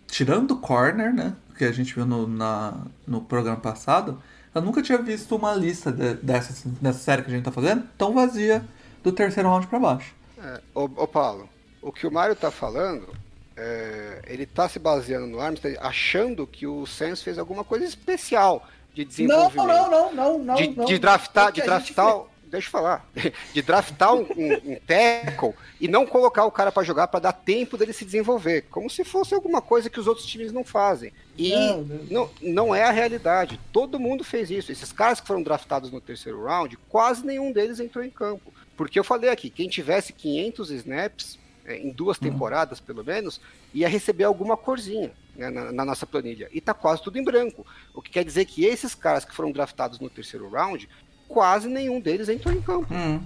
tirando 0.08 0.50
o 0.50 0.56
corner, 0.56 1.14
né? 1.14 1.32
Que 1.56 1.64
a 1.64 1.70
gente 1.70 1.94
viu 1.94 2.04
no, 2.04 2.26
na, 2.26 2.76
no 3.06 3.20
programa 3.20 3.60
passado, 3.60 4.20
eu 4.54 4.62
nunca 4.62 4.82
tinha 4.82 4.98
visto 4.98 5.36
uma 5.36 5.54
lista 5.54 5.92
de, 5.92 6.14
dessa, 6.14 6.68
dessa 6.80 6.98
série 6.98 7.22
que 7.22 7.30
a 7.30 7.34
gente 7.34 7.44
tá 7.44 7.52
fazendo 7.52 7.84
tão 7.96 8.12
vazia 8.12 8.64
do 9.02 9.12
terceiro 9.12 9.48
round 9.48 9.66
para 9.66 9.78
baixo. 9.78 10.14
É, 10.42 10.60
ô, 10.74 10.84
ô, 10.84 11.06
Paulo, 11.06 11.48
o 11.82 11.92
que 11.92 12.06
o 12.06 12.12
Mário 12.12 12.34
tá 12.36 12.50
falando, 12.50 13.08
é, 13.56 14.22
ele 14.26 14.46
tá 14.46 14.68
se 14.68 14.78
baseando 14.78 15.26
no 15.26 15.40
Armstead 15.40 15.76
achando 15.80 16.46
que 16.46 16.66
o 16.66 16.86
Saints 16.86 17.22
fez 17.22 17.38
alguma 17.38 17.64
coisa 17.64 17.84
especial 17.84 18.66
de 18.94 19.04
desenvolvimento. 19.04 19.66
Não, 19.66 19.90
não, 19.90 19.90
não, 19.90 20.12
não, 20.12 20.38
não. 20.38 20.54
De, 20.54 20.68
não, 20.68 20.84
de 20.84 20.98
draftar, 20.98 21.52
de 21.52 21.62
draftar 21.62 22.22
deixa 22.48 22.68
eu 22.68 22.72
falar, 22.72 23.08
de 23.52 23.62
draftar 23.62 24.14
um, 24.14 24.22
um, 24.22 24.72
um 24.72 24.76
tackle 24.86 25.54
e 25.80 25.86
não 25.86 26.06
colocar 26.06 26.44
o 26.44 26.50
cara 26.50 26.72
para 26.72 26.82
jogar 26.82 27.08
para 27.08 27.20
dar 27.20 27.32
tempo 27.32 27.76
dele 27.76 27.92
se 27.92 28.04
desenvolver, 28.04 28.62
como 28.70 28.88
se 28.88 29.04
fosse 29.04 29.34
alguma 29.34 29.60
coisa 29.62 29.90
que 29.90 30.00
os 30.00 30.06
outros 30.06 30.26
times 30.26 30.52
não 30.52 30.64
fazem. 30.64 31.12
E 31.36 31.54
não, 31.54 31.84
não, 32.10 32.30
não 32.42 32.74
é 32.74 32.82
a 32.82 32.90
realidade. 32.90 33.60
Todo 33.72 34.00
mundo 34.00 34.24
fez 34.24 34.50
isso. 34.50 34.72
Esses 34.72 34.92
caras 34.92 35.20
que 35.20 35.26
foram 35.26 35.42
draftados 35.42 35.90
no 35.90 36.00
terceiro 36.00 36.44
round, 36.44 36.76
quase 36.88 37.24
nenhum 37.24 37.52
deles 37.52 37.78
entrou 37.78 38.04
em 38.04 38.10
campo. 38.10 38.52
Porque 38.76 38.98
eu 38.98 39.04
falei 39.04 39.30
aqui, 39.30 39.48
quem 39.48 39.68
tivesse 39.68 40.12
500 40.12 40.70
snaps 40.70 41.38
é, 41.64 41.76
em 41.76 41.90
duas 41.90 42.16
uhum. 42.16 42.30
temporadas, 42.30 42.80
pelo 42.80 43.04
menos, 43.04 43.40
ia 43.74 43.88
receber 43.88 44.24
alguma 44.24 44.56
corzinha 44.56 45.12
né, 45.36 45.50
na, 45.50 45.70
na, 45.70 45.84
nossa 45.84 46.06
planilha. 46.06 46.48
E 46.52 46.60
tá 46.60 46.72
quase 46.72 47.02
tudo 47.02 47.18
em 47.18 47.24
branco. 47.24 47.66
O 47.94 48.00
que 48.00 48.10
quer 48.10 48.24
dizer 48.24 48.46
que 48.46 48.64
esses 48.64 48.94
caras 48.94 49.24
que 49.24 49.34
foram 49.34 49.52
draftados 49.52 50.00
no 50.00 50.08
terceiro 50.08 50.48
round 50.48 50.88
quase 51.28 51.68
nenhum 51.68 52.00
deles 52.00 52.28
entrou 52.28 52.54
em 52.54 52.60
campo. 52.60 52.92
Uhum. 52.92 53.20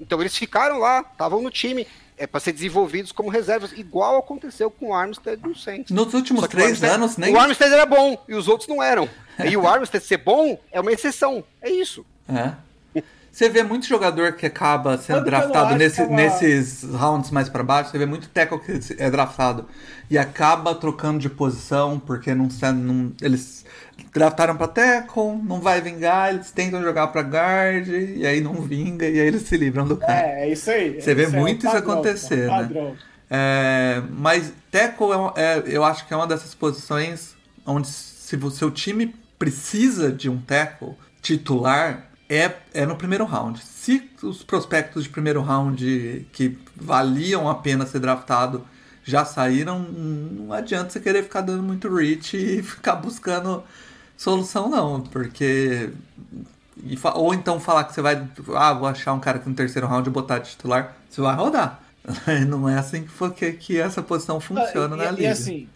Então 0.00 0.20
eles 0.20 0.36
ficaram 0.36 0.78
lá, 0.78 1.00
estavam 1.00 1.40
no 1.40 1.50
time, 1.50 1.86
é 2.18 2.26
para 2.26 2.40
ser 2.40 2.52
desenvolvidos 2.52 3.12
como 3.12 3.28
reservas, 3.28 3.72
igual 3.72 4.18
aconteceu 4.18 4.70
com 4.70 4.88
o 4.88 4.94
Armstead 4.94 5.40
no 5.42 5.54
Saints. 5.54 5.90
Nos 5.90 6.12
últimos 6.14 6.46
três 6.48 6.82
anos, 6.82 7.16
nem. 7.16 7.34
O 7.34 7.38
Armstead 7.38 7.72
era 7.72 7.86
bom 7.86 8.22
e 8.28 8.34
os 8.34 8.48
outros 8.48 8.68
não 8.68 8.82
eram. 8.82 9.08
e 9.48 9.56
o 9.56 9.66
Armstead 9.66 10.04
ser 10.04 10.18
bom 10.18 10.58
é 10.72 10.80
uma 10.80 10.92
exceção. 10.92 11.44
É 11.62 11.70
isso. 11.70 12.04
É. 12.28 12.52
Você 13.36 13.50
vê 13.50 13.62
muito 13.62 13.86
jogador 13.86 14.32
que 14.32 14.46
acaba 14.46 14.96
sendo 14.96 15.18
Quando 15.18 15.26
draftado 15.26 15.74
nesse, 15.76 16.00
uma... 16.00 16.16
nesses 16.16 16.82
rounds 16.84 17.30
mais 17.30 17.50
para 17.50 17.62
baixo, 17.62 17.90
você 17.90 17.98
vê 17.98 18.06
muito 18.06 18.30
tackle 18.30 18.58
que 18.58 18.96
é 18.96 19.10
draftado 19.10 19.68
e 20.08 20.16
acaba 20.16 20.74
trocando 20.74 21.18
de 21.18 21.28
posição 21.28 21.98
porque 21.98 22.34
não, 22.34 22.48
não 22.72 23.12
eles 23.20 23.65
draftaram 24.12 24.56
pra 24.56 24.68
tackle, 24.68 25.36
não 25.42 25.60
vai 25.60 25.80
vingar, 25.80 26.32
eles 26.32 26.50
tentam 26.50 26.82
jogar 26.82 27.08
pra 27.08 27.22
guard, 27.22 27.88
e 27.88 28.26
aí 28.26 28.40
não 28.40 28.54
vinga, 28.54 29.06
e 29.06 29.20
aí 29.20 29.26
eles 29.26 29.42
se 29.42 29.56
livram 29.56 29.86
do 29.86 29.96
cara. 29.96 30.26
É, 30.26 30.48
é 30.48 30.52
isso 30.52 30.70
aí. 30.70 31.00
Você 31.00 31.14
vê 31.14 31.26
muito 31.26 31.66
é 31.66 31.68
um 31.68 31.72
isso 31.72 31.78
acontecer, 31.78 32.48
né? 32.48 32.96
É, 33.28 34.02
mas 34.10 34.52
tackle, 34.70 35.08
é, 35.34 35.58
é, 35.58 35.62
eu 35.66 35.84
acho 35.84 36.06
que 36.06 36.14
é 36.14 36.16
uma 36.16 36.26
dessas 36.26 36.54
posições 36.54 37.34
onde 37.66 37.88
se 37.88 38.36
o 38.36 38.50
seu 38.50 38.70
time 38.70 39.14
precisa 39.38 40.10
de 40.12 40.30
um 40.30 40.38
tackle 40.38 40.94
titular, 41.20 42.06
é, 42.28 42.52
é 42.72 42.86
no 42.86 42.96
primeiro 42.96 43.24
round. 43.24 43.60
Se 43.64 44.10
os 44.22 44.42
prospectos 44.42 45.04
de 45.04 45.10
primeiro 45.10 45.40
round 45.42 46.26
que 46.32 46.58
valiam 46.74 47.48
a 47.48 47.54
pena 47.54 47.86
ser 47.86 48.00
draftado 48.00 48.66
já 49.04 49.24
saíram, 49.24 49.78
não 49.78 50.52
adianta 50.52 50.90
você 50.90 51.00
querer 51.00 51.22
ficar 51.22 51.40
dando 51.40 51.62
muito 51.62 51.92
reach 51.94 52.36
e 52.36 52.62
ficar 52.64 52.96
buscando 52.96 53.62
solução, 54.16 54.68
não, 54.68 55.00
porque. 55.00 55.90
Ou 57.14 57.34
então 57.34 57.60
falar 57.60 57.84
que 57.84 57.94
você 57.94 58.02
vai. 58.02 58.26
Ah, 58.54 58.72
vou 58.72 58.88
achar 58.88 59.12
um 59.12 59.20
cara 59.20 59.38
aqui 59.38 59.48
no 59.48 59.54
terceiro 59.54 59.86
round 59.86 60.08
e 60.08 60.12
botar 60.12 60.38
de 60.38 60.50
titular, 60.50 60.96
você 61.08 61.20
vai 61.20 61.34
rodar. 61.34 61.82
Não 62.46 62.68
é 62.68 62.78
assim 62.78 63.02
que, 63.02 63.08
for, 63.08 63.32
que, 63.32 63.52
que 63.52 63.80
essa 63.80 64.00
posição 64.00 64.38
funciona 64.38 64.94
e, 64.94 64.98
na 64.98 65.04
e, 65.06 65.10
liga. 65.10 65.22
E 65.22 65.26
assim, 65.26 65.68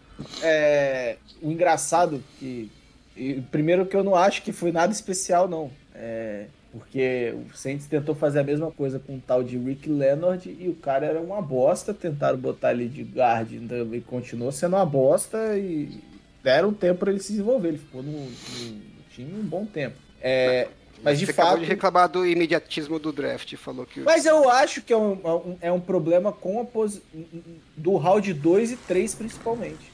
é, 0.43 1.17
o 1.43 1.51
engraçado 1.51 2.23
que. 2.39 2.71
E, 3.17 3.43
primeiro 3.51 3.85
que 3.85 3.97
eu 3.97 4.05
não 4.05 4.15
acho 4.15 4.43
que 4.43 4.53
foi 4.53 4.71
nada 4.71 4.93
especial, 4.93 5.49
não. 5.49 5.71
É, 5.95 6.47
porque 6.73 7.35
o 7.35 7.57
Saints 7.57 7.87
tentou 7.87 8.15
fazer 8.15 8.39
a 8.39 8.45
mesma 8.45 8.71
coisa 8.71 9.01
com 9.01 9.17
o 9.17 9.21
tal 9.21 9.43
de 9.43 9.59
Rick 9.59 9.91
Leonard 9.91 10.49
e 10.49 10.69
o 10.69 10.75
cara 10.75 11.07
era 11.07 11.21
uma 11.21 11.43
bosta. 11.43 11.93
Tentaram 11.93 12.39
botar 12.39 12.73
ele 12.73 12.89
de 12.89 13.03
guard 13.03 13.51
e 13.51 14.01
continuou 14.03 14.53
sendo 14.53 14.77
uma 14.77 14.87
bosta 14.87 15.59
e 15.59 16.01
deram 16.43 16.71
um 16.71 16.75
tempo 16.75 17.01
para 17.01 17.11
ele 17.11 17.21
se 17.21 17.33
desenvolver. 17.33 17.69
Ele 17.69 17.79
ficou 17.79 18.03
no, 18.03 18.12
no, 18.12 18.83
time 19.11 19.33
um 19.35 19.43
bom 19.45 19.67
tempo. 19.67 19.97
É, 20.21 20.69
Mas 21.03 21.19
de 21.19 21.27
Você 21.27 21.33
fato. 21.33 21.47
acabou 21.47 21.65
de 21.65 21.67
reclamar 21.71 22.09
do 22.09 22.27
imediatismo 22.27 22.99
do 22.99 23.12
draft, 23.12 23.55
falou 23.57 23.87
que. 23.87 24.01
Mas 24.01 24.27
eu 24.27 24.49
acho 24.51 24.83
que 24.83 24.93
é 24.93 24.97
um, 24.97 25.21
é 25.25 25.31
um- 25.33 25.59
é 25.62 25.73
um 25.73 25.81
problema 25.81 26.33
com 26.33 26.61
a 26.61 26.65
posi... 26.65 27.03
do 27.77 27.97
round 27.97 28.33
2 28.35 28.73
e 28.73 28.77
3, 28.77 29.15
principalmente. 29.15 29.91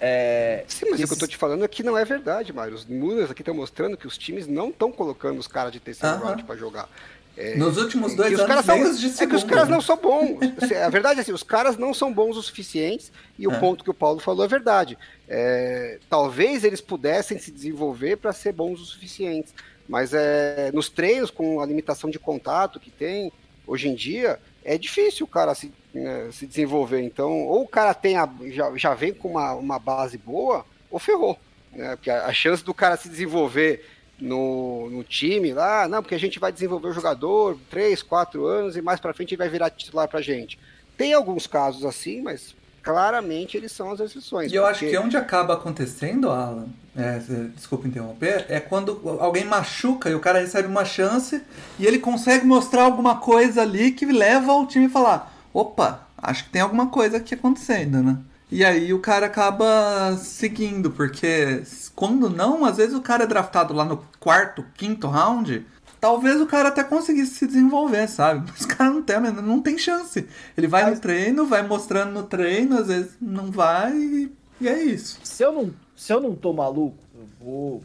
É, 0.00 0.64
Sim, 0.66 0.86
mas 0.90 1.00
o 1.00 1.06
que 1.06 1.12
eu 1.14 1.18
tô 1.18 1.26
te 1.26 1.36
falando 1.36 1.64
é 1.64 1.68
que 1.68 1.82
não 1.82 1.96
é 1.96 2.04
verdade, 2.04 2.52
Mário. 2.52 2.74
Os 2.74 2.86
números 2.86 3.30
aqui 3.30 3.40
estão 3.42 3.54
mostrando 3.54 3.96
que 3.96 4.06
os 4.06 4.18
times 4.18 4.46
não 4.46 4.68
estão 4.68 4.90
colocando 4.92 5.38
os 5.38 5.46
caras 5.46 5.72
de 5.72 5.80
terceiro 5.80 6.16
Aham. 6.16 6.24
round 6.26 6.44
pra 6.44 6.56
jogar. 6.56 6.88
É, 7.36 7.56
Nos 7.56 7.76
últimos 7.76 8.12
que 8.12 8.16
dois 8.16 8.32
os 8.34 8.38
anos, 8.40 8.48
caras 8.48 8.64
são, 8.64 8.80
os 8.82 9.20
é 9.20 9.26
que 9.26 9.34
os 9.34 9.42
caras 9.44 9.68
né? 9.68 9.74
não 9.74 9.80
são 9.80 9.96
bons. 9.96 10.38
Assim, 10.62 10.74
A 10.74 10.88
verdade 10.88 11.18
é 11.18 11.22
assim, 11.22 11.32
os 11.32 11.42
caras 11.42 11.76
não 11.76 11.92
são 11.92 12.12
bons 12.12 12.36
o 12.36 12.42
suficientes 12.42 13.10
e 13.38 13.48
o 13.48 13.52
É. 13.52 13.58
ponto 13.58 13.82
que 13.82 13.90
o 13.90 13.94
Paulo 13.94 14.20
falou 14.20 14.44
é 14.44 14.48
verdade. 14.48 14.96
É, 15.28 15.98
talvez 16.08 16.62
eles 16.62 16.80
pudessem 16.80 17.38
se 17.38 17.50
desenvolver 17.50 18.16
para 18.16 18.32
ser 18.32 18.52
bons 18.52 18.80
o 18.80 18.84
suficientes, 18.84 19.52
mas 19.88 20.12
é, 20.14 20.70
nos 20.72 20.88
treinos 20.88 21.30
com 21.30 21.60
a 21.60 21.66
limitação 21.66 22.08
de 22.08 22.18
contato 22.18 22.78
que 22.78 22.90
tem 22.90 23.32
hoje 23.66 23.88
em 23.88 23.94
dia 23.94 24.38
é 24.64 24.78
difícil 24.78 25.26
o 25.26 25.28
cara 25.28 25.54
se, 25.54 25.72
né, 25.92 26.28
se 26.32 26.46
desenvolver. 26.46 27.00
Então, 27.02 27.42
ou 27.42 27.62
o 27.62 27.68
cara 27.68 27.92
tem 27.94 28.16
a- 28.16 28.28
já, 28.46 28.72
já 28.76 28.94
vem 28.94 29.12
com 29.12 29.28
uma, 29.32 29.54
uma 29.54 29.78
base 29.78 30.16
boa, 30.16 30.64
ou 30.90 30.98
ferrou. 30.98 31.36
Né? 31.72 31.96
Porque 31.96 32.10
a, 32.10 32.26
a 32.26 32.32
chance 32.32 32.62
do 32.64 32.72
cara 32.72 32.96
se 32.96 33.08
desenvolver 33.08 33.84
no, 34.20 34.88
no 34.90 35.02
time 35.04 35.52
lá, 35.52 35.88
não, 35.88 36.02
porque 36.02 36.14
a 36.14 36.20
gente 36.20 36.38
vai 36.38 36.52
desenvolver 36.52 36.88
o 36.88 36.92
jogador 36.92 37.58
três, 37.70 38.02
quatro 38.02 38.46
anos 38.46 38.76
e 38.76 38.82
mais 38.82 39.00
pra 39.00 39.12
frente 39.14 39.30
ele 39.34 39.38
vai 39.38 39.48
virar 39.48 39.70
titular 39.70 40.08
pra 40.08 40.20
gente. 40.20 40.58
Tem 40.96 41.12
alguns 41.12 41.46
casos 41.46 41.84
assim, 41.84 42.22
mas 42.22 42.54
claramente 42.82 43.56
eles 43.56 43.72
são 43.72 43.90
as 43.90 43.98
exceções. 44.00 44.52
E 44.52 44.54
eu 44.54 44.64
acho 44.66 44.80
porque- 44.80 44.92
que 44.92 44.98
onde 44.98 45.16
acaba 45.16 45.54
acontecendo, 45.54 46.30
Alan, 46.30 46.66
é, 46.96 47.18
desculpa 47.54 47.88
interromper, 47.88 48.46
é 48.48 48.60
quando 48.60 49.00
alguém 49.20 49.44
machuca 49.44 50.08
e 50.08 50.14
o 50.14 50.20
cara 50.20 50.38
recebe 50.40 50.68
uma 50.68 50.84
chance 50.84 51.42
e 51.78 51.86
ele 51.86 51.98
consegue 51.98 52.46
mostrar 52.46 52.82
alguma 52.84 53.16
coisa 53.18 53.62
ali 53.62 53.90
que 53.90 54.06
leva 54.06 54.52
o 54.52 54.66
time 54.66 54.86
a 54.86 54.90
falar: 54.90 55.34
opa, 55.52 56.06
acho 56.18 56.44
que 56.44 56.50
tem 56.50 56.62
alguma 56.62 56.86
coisa 56.88 57.16
aqui 57.16 57.34
acontecendo, 57.34 58.02
né? 58.02 58.18
E 58.54 58.64
aí 58.64 58.94
o 58.94 59.00
cara 59.00 59.26
acaba 59.26 60.16
seguindo, 60.16 60.88
porque 60.88 61.64
quando 61.96 62.30
não, 62.30 62.64
às 62.64 62.76
vezes 62.76 62.94
o 62.94 63.00
cara 63.02 63.24
é 63.24 63.26
draftado 63.26 63.74
lá 63.74 63.84
no 63.84 64.04
quarto, 64.20 64.64
quinto 64.76 65.08
round. 65.08 65.66
Talvez 66.00 66.40
o 66.40 66.46
cara 66.46 66.68
até 66.68 66.84
conseguisse 66.84 67.34
se 67.34 67.46
desenvolver, 67.48 68.06
sabe? 68.06 68.46
Mas 68.52 68.60
o 68.62 68.68
cara 68.68 68.90
não 68.90 69.02
tem, 69.02 69.18
não 69.20 69.60
tem 69.60 69.76
chance. 69.76 70.28
Ele 70.56 70.68
vai 70.68 70.88
no 70.88 71.00
treino, 71.00 71.46
vai 71.46 71.66
mostrando 71.66 72.12
no 72.12 72.22
treino, 72.22 72.78
às 72.78 72.86
vezes 72.86 73.16
não 73.20 73.50
vai 73.50 73.92
e, 73.96 74.32
e 74.60 74.68
é 74.68 74.80
isso. 74.84 75.18
Se 75.24 75.42
eu 75.42 75.52
não, 75.52 75.74
se 75.96 76.12
eu 76.12 76.20
não 76.20 76.36
tô 76.36 76.52
maluco, 76.52 76.96
eu 77.12 77.26
vou. 77.40 77.82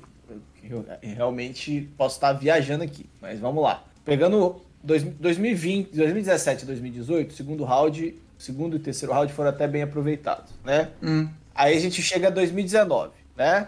Eu 0.64 0.86
realmente 1.02 1.90
posso 1.98 2.18
estar 2.18 2.34
viajando 2.34 2.84
aqui, 2.84 3.08
mas 3.20 3.40
vamos 3.40 3.64
lá. 3.64 3.84
Pegando 4.06 4.62
dois- 4.84 5.02
2020, 5.04 5.96
2017 5.96 6.62
e 6.64 6.68
2018, 6.68 7.34
segundo 7.34 7.64
round, 7.64 8.14
segundo 8.40 8.76
e 8.76 8.80
terceiro 8.80 9.14
round 9.14 9.32
foram 9.34 9.49
até 9.52 9.68
bem 9.68 9.84
aproveitados, 9.84 10.52
né? 10.66 10.90
Hum. 11.03 11.30
Aí 11.53 11.78
a 11.78 11.80
gente 11.80 12.02
chega 12.02 12.30
a 12.30 12.32
2019, 12.32 13.11
né? 13.38 13.68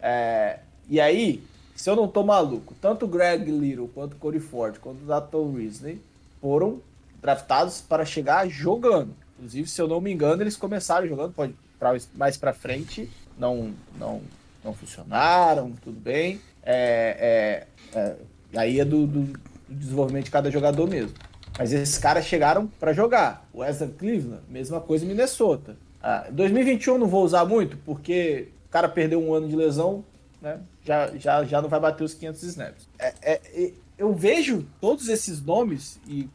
É, 0.00 0.58
e 0.90 1.00
aí, 1.00 1.42
se 1.74 1.88
eu 1.88 1.96
não 1.96 2.06
tô 2.08 2.22
maluco, 2.24 2.74
tanto 2.80 3.04
o 3.06 3.08
Greg 3.08 3.50
Little 3.50 3.88
quanto 3.88 4.12
o 4.14 4.16
Corey 4.16 4.40
Ford, 4.40 4.76
quanto 4.78 5.02
o 5.02 5.06
Dalton 5.06 5.52
Risley 5.54 6.02
foram 6.40 6.80
draftados 7.22 7.80
para 7.80 8.04
chegar 8.04 8.48
jogando. 8.48 9.14
Inclusive, 9.38 9.68
se 9.68 9.80
eu 9.80 9.86
não 9.88 10.00
me 10.00 10.12
engano, 10.12 10.42
eles 10.42 10.56
começaram 10.56 11.06
jogando, 11.06 11.32
pode 11.32 11.54
pra, 11.78 11.96
mais 12.14 12.36
pra 12.36 12.52
frente, 12.52 13.08
não, 13.38 13.72
não, 13.98 14.20
não 14.64 14.74
funcionaram, 14.74 15.72
tudo 15.82 15.98
bem. 16.00 16.40
É, 16.62 17.64
é, 17.94 17.98
é, 17.98 18.16
aí 18.58 18.80
é 18.80 18.84
do- 18.84 19.06
do 19.06 19.40
desenvolvimento 19.68 20.24
de 20.24 20.30
cada 20.30 20.50
jogador 20.50 20.88
mesmo. 20.88 21.14
Mas 21.58 21.72
esses 21.72 21.98
caras 21.98 22.24
chegaram 22.24 22.68
para 22.78 22.92
jogar. 22.92 23.48
O 23.52 23.58
Wesley 23.58 23.90
Cleveland, 23.90 24.42
mesma 24.48 24.80
coisa 24.80 25.04
Minnesota. 25.04 25.76
Ah, 26.00 26.28
2021 26.30 26.94
eu 26.94 26.98
não 27.00 27.08
vou 27.08 27.24
usar 27.24 27.44
muito, 27.44 27.76
porque 27.78 28.48
o 28.66 28.70
cara 28.70 28.88
perdeu 28.88 29.20
um 29.20 29.34
ano 29.34 29.48
de 29.48 29.56
lesão, 29.56 30.04
né? 30.40 30.60
Já, 30.84 31.08
já, 31.16 31.44
já 31.44 31.60
não 31.60 31.68
vai 31.68 31.80
bater 31.80 32.04
os 32.04 32.14
500 32.14 32.42
snaps. 32.44 32.88
É, 32.98 33.14
é, 33.22 33.72
eu 33.98 34.14
vejo 34.14 34.64
todos 34.80 35.08
esses 35.08 35.42
nomes 35.42 36.00
e, 36.06 36.28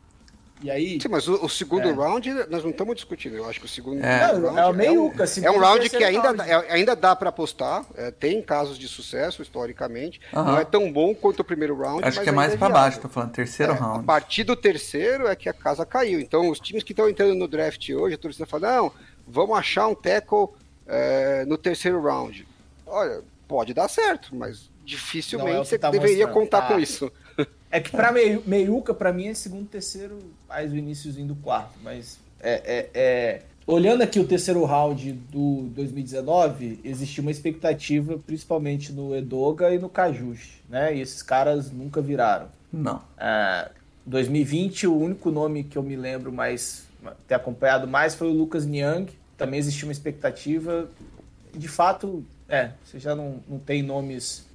e 0.63 0.71
aí... 0.71 0.99
Sim, 1.01 1.09
mas 1.09 1.27
o, 1.27 1.45
o 1.45 1.49
segundo 1.49 1.87
É. 1.89 1.91
round 1.91 2.33
nós 2.49 2.63
não 2.63 2.71
estamos 2.71 2.95
discutindo. 2.95 3.35
Eu 3.35 3.47
acho 3.49 3.59
que 3.59 3.65
o 3.65 3.69
segundo 3.69 4.03
É. 4.03 4.25
round 4.25 4.41
Não, 4.41 4.57
é 4.57 4.65
o 4.65 4.73
meiuca, 4.73 5.23
um, 5.23 5.27
segundo 5.27 5.53
é 5.53 5.57
um 5.57 5.59
round 5.59 5.89
que 5.89 6.03
ainda, 6.03 6.21
round. 6.21 6.37
dá- 6.37 6.47
é- 6.47 6.71
ainda 6.71 6.95
dá 6.95 7.15
para 7.15 7.29
apostar. 7.29 7.85
é, 7.95 8.09
tem 8.11 8.41
casos 8.41 8.77
de 8.79 8.87
sucesso 8.87 9.41
historicamente. 9.41 10.19
Não 10.31 10.57
é 10.57 10.63
tão 10.65 10.91
bom 10.91 11.13
quanto 11.13 11.41
o 11.41 11.43
primeiro 11.43 11.75
round. 11.77 12.03
Acho 12.05 12.17
mas 12.17 12.23
que 12.23 12.29
é 12.29 12.31
mais 12.31 12.55
pra 12.55 12.67
viável. 12.67 12.81
baixo, 12.83 12.99
tô 13.01 13.09
falando, 13.09 13.31
terceiro 13.31 13.73
É, 13.73 13.75
A 13.75 13.79
round. 13.79 14.05
partir 14.05 14.43
do 14.43 14.55
terceiro 14.55 15.27
é 15.27 15.35
que 15.35 15.49
a 15.49 15.53
casa 15.53 15.85
caiu. 15.85 16.19
Então, 16.19 16.49
os 16.49 16.59
times 16.59 16.83
que 16.83 16.93
estão 16.93 17.09
entrando 17.09 17.35
no 17.35 17.47
draft 17.47 17.89
hoje, 17.89 18.15
a 18.15 18.17
torcida 18.17 18.45
fala: 18.45 18.75
não, 18.77 18.91
vamos 19.27 19.57
achar 19.57 19.87
um 19.87 19.95
tackle 19.95 20.47
é, 20.87 21.43
no 21.45 21.57
terceiro 21.57 22.01
round. 22.01 22.47
Olha, 22.87 23.21
pode 23.47 23.73
dar 23.73 23.87
certo, 23.87 24.35
mas 24.35 24.69
é 24.83 24.85
dificilmente 24.85 25.51
que 25.61 25.67
você 25.67 25.77
tá 25.79 25.89
deveria 25.89 26.25
mostrando, 26.27 26.33
contar 26.33 26.61
tá? 26.61 26.67
com 26.73 26.79
isso. 26.79 27.11
É 27.73 27.79
que 27.79 27.89
pra 27.89 28.11
meiu, 28.11 28.43
meiuca, 28.45 28.93
pra 28.93 29.11
mim, 29.11 29.29
é 29.29 29.33
segundo, 29.33 29.67
terceiro, 29.67 30.19
mais 30.47 30.71
o 30.71 30.75
iníciozinho 30.77 31.29
do 31.29 31.35
quarto. 31.35 31.73
Mas 31.81 32.19
é, 32.39 32.53
é- 32.53 32.89
é- 32.93 33.41
olhando 33.65 34.03
aqui 34.03 34.19
o 34.19 34.27
terceiro 34.27 34.63
round 34.63 35.11
do 35.11 35.63
2019, 35.73 36.79
existia 36.83 37.23
uma 37.23 37.31
expectativa, 37.31 38.19
principalmente 38.27 38.93
no 38.93 39.15
Edoga 39.15 39.73
e 39.73 39.79
no 39.79 39.89
Cajuste, 39.89 40.61
né? 40.69 40.95
E 40.95 41.01
esses 41.01 41.23
caras 41.23 41.71
nunca 41.71 41.99
viraram. 41.99 42.45
Não. 42.71 43.01
Ah, 43.17 43.71
2020, 44.05 44.85
o 44.85 44.95
único 44.95 45.31
nome 45.31 45.63
que 45.63 45.75
eu 45.75 45.81
me 45.81 45.95
lembro 45.95 46.31
mais 46.31 46.85
ter 47.27 47.33
acompanhado 47.33 47.87
mais 47.87 48.13
foi 48.13 48.27
o 48.27 48.33
Lucas 48.33 48.67
Niang. 48.67 49.11
Também 49.35 49.59
existia 49.59 49.87
uma 49.87 49.91
expectativa. 49.91 50.87
De 51.51 51.67
fato, 51.67 52.23
é, 52.47 52.69
você 52.85 52.99
já 52.99 53.15
não, 53.15 53.39
não 53.49 53.57
tem 53.57 53.81
nomes 53.81 54.45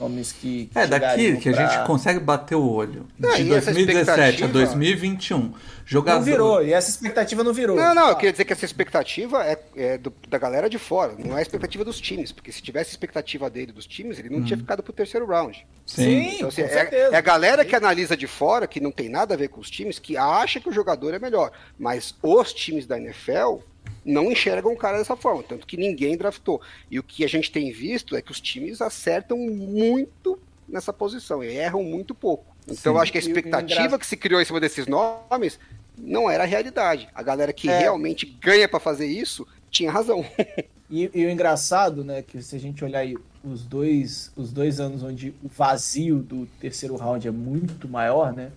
nomes 0.00 0.32
que, 0.32 0.66
que 0.66 0.78
É 0.78 0.86
daqui 0.86 1.36
que 1.36 1.48
a 1.50 1.52
pra- 1.52 1.66
gente 1.66 1.86
consegue 1.86 2.18
bater 2.18 2.54
o 2.54 2.66
olho. 2.68 3.06
De 3.18 3.26
e 3.42 3.52
essa 3.54 3.72
2017 3.72 4.10
a 4.20 4.28
expectativa- 4.30 4.48
2021. 4.52 5.52
Jogador... 5.86 6.18
Não 6.20 6.24
virou, 6.24 6.62
e 6.64 6.72
essa 6.72 6.88
expectativa 6.88 7.42
não 7.42 7.52
virou. 7.52 7.76
Não, 7.76 7.92
não, 7.92 8.08
eu 8.10 8.14
queria 8.14 8.30
dizer 8.30 8.44
que 8.44 8.52
essa 8.52 8.64
expectativa 8.64 9.44
é, 9.44 9.58
é 9.76 9.98
do- 9.98 10.12
da 10.28 10.38
galera 10.38 10.70
de 10.70 10.78
fora, 10.78 11.14
não 11.18 11.36
é 11.36 11.40
a 11.40 11.42
expectativa 11.42 11.84
dos 11.84 12.00
times, 12.00 12.30
porque 12.30 12.52
se 12.52 12.62
tivesse 12.62 12.90
expectativa 12.90 13.50
dele 13.50 13.72
dos 13.72 13.86
times, 13.86 14.18
ele 14.20 14.30
não 14.30 14.44
tinha 14.44 14.56
ficado 14.56 14.82
pro 14.84 14.92
terceiro 14.92 15.26
round. 15.26 15.66
Sim. 15.84 16.34
Então, 16.36 16.48
assim, 16.48 16.62
com 16.62 16.68
é, 16.68 16.72
certeza. 16.72 17.14
é 17.14 17.18
a 17.18 17.20
galera 17.20 17.64
que 17.64 17.74
analisa 17.74 18.16
de 18.16 18.28
fora, 18.28 18.68
que 18.68 18.80
não 18.80 18.92
tem 18.92 19.08
nada 19.08 19.34
a 19.34 19.36
ver 19.36 19.48
com 19.48 19.60
os 19.60 19.68
times, 19.68 19.98
que 19.98 20.16
acha 20.16 20.60
que 20.60 20.68
o 20.68 20.72
jogador 20.72 21.12
é 21.12 21.18
melhor. 21.18 21.50
Mas 21.76 22.14
os 22.22 22.52
times 22.54 22.86
da 22.86 22.96
NFL 22.96 23.56
não 24.04 24.30
enxergam 24.30 24.72
o 24.72 24.76
cara 24.76 24.98
dessa 24.98 25.16
forma, 25.16 25.42
tanto 25.42 25.66
que 25.66 25.76
ninguém 25.76 26.16
draftou. 26.16 26.60
E 26.90 26.98
o 26.98 27.02
que 27.02 27.24
a 27.24 27.28
gente 27.28 27.50
tem 27.50 27.70
visto 27.72 28.16
é 28.16 28.22
que 28.22 28.30
os 28.32 28.40
times 28.40 28.80
acertam 28.80 29.36
muito 29.38 30.38
nessa 30.68 30.92
posição 30.92 31.42
e 31.42 31.48
erram 31.48 31.82
muito 31.82 32.14
pouco. 32.14 32.44
Então 32.64 32.76
Sim. 32.76 32.88
eu 32.90 32.98
acho 32.98 33.12
que 33.12 33.18
a 33.18 33.20
expectativa 33.20 33.98
que 33.98 34.06
se 34.06 34.16
criou 34.16 34.40
em 34.40 34.44
cima 34.44 34.60
desses 34.60 34.86
nomes 34.86 35.58
não 35.98 36.30
era 36.30 36.44
a 36.44 36.46
realidade. 36.46 37.08
A 37.14 37.22
galera 37.22 37.52
que 37.52 37.68
É. 37.68 37.78
realmente 37.78 38.24
ganha 38.26 38.68
para 38.68 38.80
fazer 38.80 39.06
isso 39.06 39.46
tinha 39.70 39.90
razão. 39.90 40.24
E, 40.92 41.08
e 41.14 41.24
o 41.24 41.30
engraçado, 41.30 42.02
né, 42.02 42.20
que 42.20 42.42
se 42.42 42.56
a 42.56 42.58
gente 42.58 42.84
olhar 42.84 42.98
aí 42.98 43.16
os 43.44 43.64
dois, 43.64 44.32
os 44.34 44.52
dois 44.52 44.80
anos 44.80 45.04
onde 45.04 45.32
o 45.40 45.46
vazio 45.48 46.18
do 46.18 46.46
terceiro 46.60 46.96
round 46.96 47.28
é 47.28 47.30
muito 47.30 47.88
maior, 47.88 48.32
né, 48.32 48.50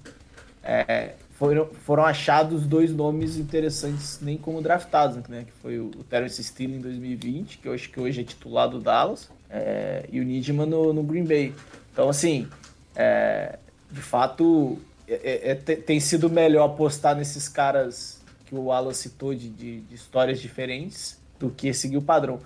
é, 0.63 1.13
foram, 1.33 1.67
foram 1.85 2.03
achados 2.05 2.65
dois 2.65 2.91
nomes 2.93 3.37
interessantes 3.37 4.19
nem 4.21 4.37
como 4.37 4.61
draftados, 4.61 5.27
né, 5.27 5.45
que 5.45 5.51
foi 5.61 5.79
o, 5.79 5.89
Terence 6.09 6.43
Steele 6.43 6.75
em 6.75 6.79
2020, 6.81 7.57
que 7.57 7.67
eu 7.67 7.73
acho 7.73 7.89
que 7.89 7.99
hoje 7.99 8.21
é 8.21 8.23
titular 8.23 8.69
do 8.69 8.79
Dallas, 8.79 9.29
é, 9.49 10.05
e 10.11 10.19
o 10.19 10.23
Nidman 10.23 10.65
no, 10.67 10.93
no 10.93 11.03
Green 11.03 11.23
Bay. 11.25 11.53
Então, 11.91 12.09
assim, 12.09 12.47
é, 12.95 13.57
de 13.91 14.01
fato, 14.01 14.79
é- 15.07 15.13
é- 15.13 15.51
é- 15.51 15.55
te- 15.55 15.75
tem 15.75 15.99
sido 15.99 16.29
melhor 16.29 16.65
apostar 16.65 17.15
nesses 17.15 17.47
caras 17.47 18.21
que 18.45 18.55
o 18.55 18.71
Alan 18.71 18.93
citou 18.93 19.33
de, 19.35 19.49
de- 19.49 19.81
de 19.81 19.95
histórias 19.95 20.39
diferentes 20.39 21.19
do 21.39 21.49
que 21.49 21.73
seguir 21.73 21.97
o 21.97 22.01
padrão. 22.01 22.39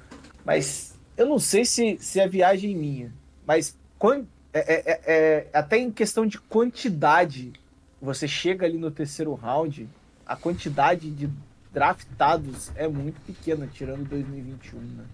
Mas 0.43 0.95
eu 1.15 1.25
não 1.25 1.39
sei 1.39 1.63
se, 1.65 1.97
se 1.99 2.19
é 2.19 2.27
viagem 2.27 2.75
minha, 2.75 3.11
mas 3.45 3.75
quan- 3.99 4.25
é- 4.53 4.73
é- 4.73 4.83
é- 4.91 5.01
é- 5.05 5.47
até 5.53 5.77
em 5.77 5.91
questão 5.91 6.25
de 6.25 6.37
quantidade, 6.39 7.53
você 8.01 8.27
chega 8.27 8.65
ali 8.65 8.77
no 8.77 8.91
terceiro 8.91 9.33
round, 9.33 9.87
a 10.25 10.35
quantidade 10.35 11.09
de 11.09 11.29
draftados 11.73 12.71
é 12.75 12.87
muito 12.87 13.19
pequena, 13.21 13.67
tirando 13.71 14.07
2021, 14.07 14.79
né? 14.79 15.05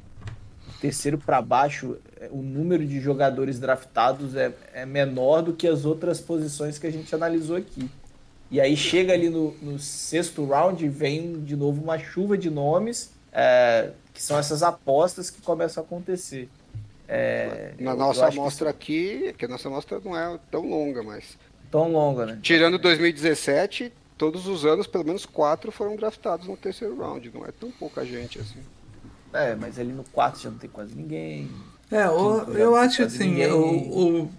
terceiro 0.80 1.18
para 1.18 1.41
baixo, 1.41 1.97
é, 2.19 2.27
o 2.31 2.41
número 2.41 2.85
de 2.85 2.99
jogadores 2.99 3.60
draftados 3.60 4.35
é, 4.35 4.51
é 4.73 4.85
menor 4.85 5.41
do 5.41 5.53
que 5.53 5.68
as 5.68 5.85
outras 5.85 6.19
posições 6.19 6.77
que 6.77 6.88
a 6.88 6.91
gente 6.91 7.14
analisou 7.14 7.55
aqui. 7.55 7.89
E 8.51 8.60
aí 8.60 8.76
chega 8.76 9.14
ali 9.14 9.30
no, 9.30 9.51
no 9.61 9.80
sexto 9.80 10.45
round 10.45 10.84
e 10.85 10.89
vem 10.89 11.41
de 11.41 11.55
novo 11.55 11.81
uma 11.81 11.97
chuva 11.97 12.38
de 12.38 12.49
nomes, 12.49 13.11
é, 13.31 13.91
que 14.14 14.22
são 14.22 14.38
essas 14.38 14.61
apostas 14.61 15.30
que 15.30 15.41
começam 15.41 15.81
a 15.81 15.85
acontecer. 15.85 16.49
É, 17.07 17.73
Na 17.80 17.91
eu- 17.91 17.97
nossa 17.97 18.26
acho 18.26 18.34
que 18.34 18.39
amostra 18.39 18.69
aqui, 18.69 19.34
que 19.38 19.45
a 19.45 19.47
nossa 19.47 19.68
amostra 19.68 19.99
não 20.03 20.18
é 20.18 20.39
tão 20.51 20.68
longa, 20.68 21.01
mas. 21.01 21.38
Tão 21.74 21.91
longa, 21.91 22.26
né? 22.28 22.40
Tirando 22.44 22.78
2017, 22.78 23.91
todos 24.16 24.45
os 24.48 24.64
anos, 24.64 24.86
pelo 24.86 25.04
menos 25.04 25.26
quatro 25.26 25.72
foram 25.72 25.95
draftados 25.95 26.48
no 26.48 26.56
terceiro 26.56 26.95
round. 26.95 27.32
Não 27.34 27.44
é 27.45 27.52
tão 27.52 27.72
pouca 27.72 28.06
gente 28.06 28.40
assim. 28.40 28.60
É, 29.34 29.56
mas 29.56 29.80
ali 29.80 29.91
no 29.91 30.04
4 30.04 30.40
já 30.40 30.52
não 30.52 30.58
tem 30.60 30.70
quase 30.70 30.94
ninguém. 30.94 31.50
É, 31.90 32.08
o- 32.08 32.44
eu 32.54 32.76
acho 32.76 33.02
assim, 33.02 33.44
o, 33.48 34.22
o- 34.22 34.32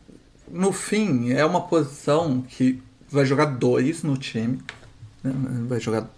no 0.49 0.71
fim 0.73 1.33
é 1.33 1.45
uma 1.45 1.63
posição 1.63 2.41
que 2.41 2.81
vai 3.09 3.25
jogar 3.27 3.47
dois 3.47 4.05
no 4.05 4.17
time, 4.17 4.63
né? 5.23 5.33
vai 5.69 5.81
jogar 5.81 6.09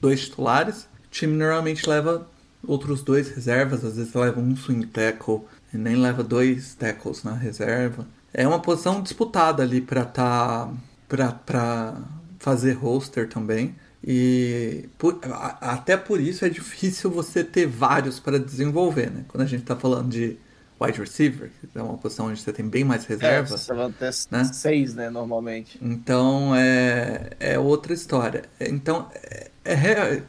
dois 0.00 0.22
titulares. 0.22 0.84
O 1.06 1.10
time 1.10 1.36
normalmente 1.36 1.86
leva 1.88 2.26
outros 2.66 3.02
dois 3.02 3.28
reservas, 3.28 3.84
às 3.84 3.96
vezes 3.98 4.14
leva 4.14 4.40
um 4.40 4.56
swing 4.56 4.86
tackle 4.86 5.42
e 5.74 5.76
nem 5.76 5.96
leva 5.96 6.22
dois 6.24 6.74
tackles 6.74 7.22
na 7.22 7.34
reserva. 7.34 8.06
É 8.34 8.46
uma 8.46 8.60
posição 8.60 9.02
disputada 9.02 9.62
ali 9.62 9.80
para 9.80 10.04
tá 10.04 10.70
para 11.08 11.32
para 11.32 11.96
fazer 12.38 12.72
roster 12.72 13.28
também. 13.28 13.74
E 14.04 14.88
por- 14.98 15.20
a- 15.24 15.58
até 15.74 15.96
por 15.96 16.20
isso 16.20 16.44
é 16.44 16.48
difícil 16.48 17.10
você 17.10 17.44
ter 17.44 17.66
vários 17.66 18.18
para 18.18 18.38
desenvolver, 18.38 19.10
né? 19.10 19.24
Quando 19.28 19.42
a 19.42 19.46
gente 19.46 19.62
tá 19.62 19.76
falando 19.76 20.08
de 20.10 20.36
wide 20.80 20.98
receiver, 20.98 21.50
que 21.60 21.78
é 21.78 21.82
uma 21.82 21.96
posição 21.96 22.26
onde 22.26 22.40
você 22.40 22.52
tem 22.52 22.66
bem 22.68 22.82
mais 22.82 23.04
reserva. 23.04 23.54
É, 23.54 23.58
você 23.58 23.72
vai 23.72 23.92
ter 23.92 24.12
né? 24.30 24.44
seis, 24.52 24.94
né, 24.94 25.08
normalmente. 25.08 25.78
Então 25.80 26.52
é, 26.56 27.30
é 27.38 27.58
outra 27.58 27.92
história. 27.92 28.42
Então 28.58 29.08
é, 29.14 29.50
é 29.64 30.22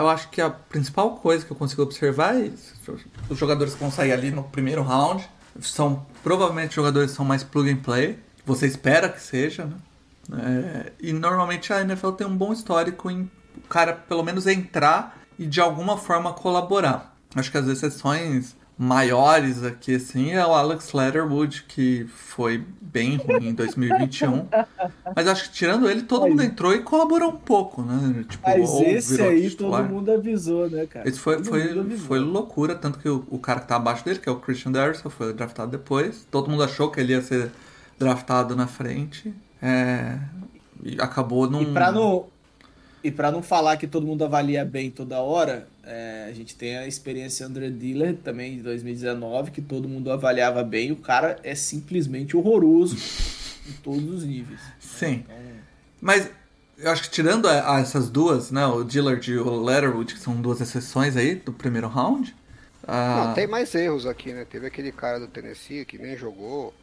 eu 0.00 0.08
acho 0.08 0.30
que 0.30 0.40
a 0.40 0.48
principal 0.48 1.16
coisa 1.16 1.44
que 1.44 1.50
eu 1.50 1.56
consigo 1.56 1.82
observar 1.82 2.36
é 2.36 2.46
isso. 2.46 2.74
Os 3.28 3.36
jogadores 3.36 3.74
que 3.74 3.80
vão 3.80 3.90
sair 3.90 4.12
ali 4.12 4.30
no 4.30 4.44
primeiro 4.44 4.82
round 4.82 5.28
são 5.60 6.06
provavelmente 6.22 6.74
jogadores 6.74 7.10
que 7.10 7.16
são 7.16 7.24
mais 7.24 7.42
plug 7.42 7.70
and 7.70 7.78
play. 7.78 8.18
Você 8.44 8.66
espera 8.66 9.08
que 9.08 9.20
seja, 9.20 9.64
né? 9.64 9.76
É, 10.32 10.92
e 11.00 11.12
normalmente 11.12 11.72
a 11.72 11.80
NFL 11.80 12.10
tem 12.10 12.26
um 12.26 12.36
bom 12.36 12.52
histórico 12.52 13.10
em 13.10 13.30
o 13.56 13.68
cara 13.68 13.92
pelo 13.92 14.22
menos 14.22 14.46
entrar 14.46 15.18
e 15.38 15.46
de 15.46 15.60
alguma 15.60 15.96
forma 15.96 16.32
colaborar. 16.32 17.16
Acho 17.34 17.50
que 17.50 17.58
as 17.58 17.66
exceções 17.66 18.56
maiores 18.78 19.62
aqui 19.64 19.94
assim 19.94 20.32
é 20.32 20.46
o 20.46 20.52
Alex 20.52 20.92
Leatherwood 20.92 21.64
que 21.66 22.04
foi 22.08 22.62
bem 22.80 23.16
ruim 23.16 23.48
em 23.48 23.54
2021. 23.54 24.46
Mas 25.16 25.26
acho 25.26 25.44
que 25.48 25.54
tirando 25.56 25.88
ele, 25.88 26.02
todo 26.02 26.22
Mas- 26.22 26.30
mundo 26.30 26.42
entrou 26.42 26.74
e 26.74 26.80
colaborou 26.80 27.30
um 27.30 27.36
pouco, 27.36 27.82
né? 27.82 28.24
Tipo, 28.28 28.48
Mas 28.48 28.70
esse 28.80 29.22
aí 29.22 29.48
titular. 29.50 29.82
todo 29.82 29.92
mundo 29.94 30.12
avisou, 30.12 30.68
né, 30.68 30.86
cara? 30.86 31.08
Esse 31.08 31.18
foi, 31.18 31.36
Todo 31.36 31.46
foi, 31.46 31.96
foi 31.98 32.18
loucura, 32.18 32.74
tanto 32.74 32.98
que 32.98 33.08
o, 33.08 33.24
o 33.30 33.38
cara 33.38 33.60
que 33.60 33.68
tá 33.68 33.76
abaixo 33.76 34.04
dele, 34.04 34.18
que 34.18 34.28
é 34.28 34.32
o 34.32 34.36
Christian 34.36 34.72
Darrison, 34.72 35.08
foi 35.08 35.32
draftado 35.32 35.70
depois. 35.70 36.26
Todo 36.30 36.50
mundo 36.50 36.62
achou 36.62 36.90
que 36.90 37.00
ele 37.00 37.12
ia 37.12 37.22
ser 37.22 37.50
draftado 37.98 38.54
na 38.54 38.66
frente. 38.66 39.32
É, 39.62 40.18
e 40.82 41.00
acabou 41.00 41.48
num. 41.48 41.62
E 41.62 41.66
pra 41.72 41.90
não. 41.90 42.26
E 43.02 43.10
pra 43.10 43.30
não 43.30 43.40
falar 43.42 43.76
que 43.76 43.86
todo 43.86 44.04
mundo 44.06 44.24
avalia 44.24 44.64
bem 44.64 44.90
toda 44.90 45.20
hora, 45.20 45.68
é, 45.86 46.26
a 46.28 46.32
gente 46.34 46.54
tem 46.56 46.76
a 46.76 46.86
experiência 46.86 47.46
André 47.46 47.70
Diller 47.70 48.16
também 48.16 48.56
de 48.56 48.62
2019, 48.62 49.50
que 49.52 49.62
todo 49.62 49.88
mundo 49.88 50.10
avaliava 50.10 50.62
bem. 50.64 50.90
O 50.92 50.96
cara 50.96 51.38
é 51.44 51.54
simplesmente 51.54 52.36
horroroso 52.36 52.96
em 53.68 53.72
todos 53.82 54.04
os 54.12 54.24
níveis. 54.24 54.60
Sim. 54.80 55.24
Então, 55.24 55.36
Mas 56.00 56.30
eu 56.78 56.90
acho 56.90 57.02
que 57.04 57.10
tirando 57.10 57.48
a- 57.48 57.76
a 57.76 57.80
essas 57.80 58.10
duas, 58.10 58.50
né? 58.50 58.66
O 58.66 58.84
Dillard 58.84 59.30
e 59.30 59.38
o 59.38 59.62
Letterwood, 59.62 60.12
que 60.14 60.20
são 60.20 60.34
duas 60.40 60.60
exceções 60.60 61.16
aí 61.16 61.34
do 61.36 61.52
primeiro 61.52 61.88
round. 61.88 62.34
ah, 62.86 63.26
Não, 63.28 63.34
tem 63.34 63.46
mais 63.46 63.74
erros 63.74 64.06
aqui, 64.06 64.32
né? 64.32 64.44
Teve 64.44 64.66
aquele 64.66 64.92
cara 64.92 65.18
do 65.18 65.26
Tennessee 65.26 65.84
que 65.84 65.98
nem 65.98 66.16
jogou. 66.16 66.74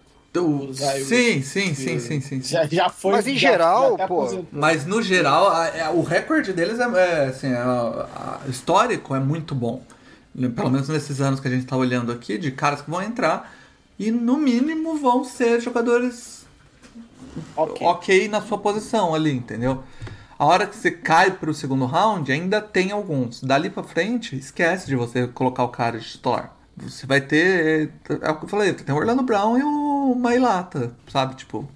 Sim, 1.06 1.42
sim, 1.44 1.74
sim, 1.76 2.00
sim, 2.00 2.22
sim, 2.22 2.42
sim. 2.42 2.42
Já, 2.42 2.66
já 2.66 2.90
foi. 2.90 3.12
Mas 3.12 3.28
em 3.28 3.38
já- 3.38 3.52
geral, 3.52 3.98
já 3.98 4.08
pô. 4.08 4.44
Mas 4.52 4.86
no 4.86 5.02
geral, 5.02 5.50
a- 5.50 5.68
é- 5.68 5.90
o 5.90 6.02
recorde 6.02 6.52
deles 6.54 6.80
é, 6.80 6.84
é, 6.84 7.26
assim, 7.28 7.48
é, 7.52 7.56
a- 7.58 8.40
a- 8.46 8.50
histórico 8.50 9.14
é 9.16 9.20
muito 9.20 9.54
bom. 9.54 9.84
Pelo 10.56 10.72
menos 10.72 10.90
nesses 10.90 11.22
anos 11.22 11.40
que 11.40 11.48
a 11.48 11.52
gente 11.52 11.66
tá 11.68 11.78
olhando 11.78 12.12
aqui, 12.12 12.40
de 12.40 12.50
caras 12.52 12.82
que 12.82 12.90
vão 12.90 13.04
entrar 13.04 13.54
e 14.00 14.10
no 14.10 14.36
mínimo 14.38 14.98
vão 14.98 15.24
ser 15.24 15.62
jogadores 15.62 16.44
Ok. 17.56 17.86
ok 17.86 18.28
na 18.28 18.42
sua 18.42 18.58
posição 18.58 19.14
ali, 19.14 19.32
entendeu? 19.32 19.84
A 20.38 20.46
hora 20.46 20.66
que 20.66 20.76
você 20.76 20.90
cai 20.90 21.30
pro 21.32 21.54
segundo 21.54 21.86
round, 21.86 22.32
ainda 22.32 22.60
tem 22.60 22.92
alguns. 22.92 23.42
Dali 23.42 23.70
pra 23.70 23.84
frente, 23.84 24.36
esquece 24.36 24.88
de 24.88 24.96
você 24.96 25.28
colocar 25.28 25.64
o 25.64 25.70
cara 25.70 26.00
de 26.00 26.06
titular. 26.10 26.52
Você 26.78 27.06
vai 27.06 27.22
ter. 27.22 27.92
É 28.22 28.32
o 28.32 28.38
que 28.38 28.46
eu 28.46 28.50
falei, 28.50 28.74
tem 28.74 28.94
o 28.94 28.98
Orlando 28.98 29.24
Brown 29.24 29.58
e 29.58 29.64
o 29.64 30.16
Mailata, 30.16 30.96
sabe? 31.08 31.36
Tipo. 31.36 31.70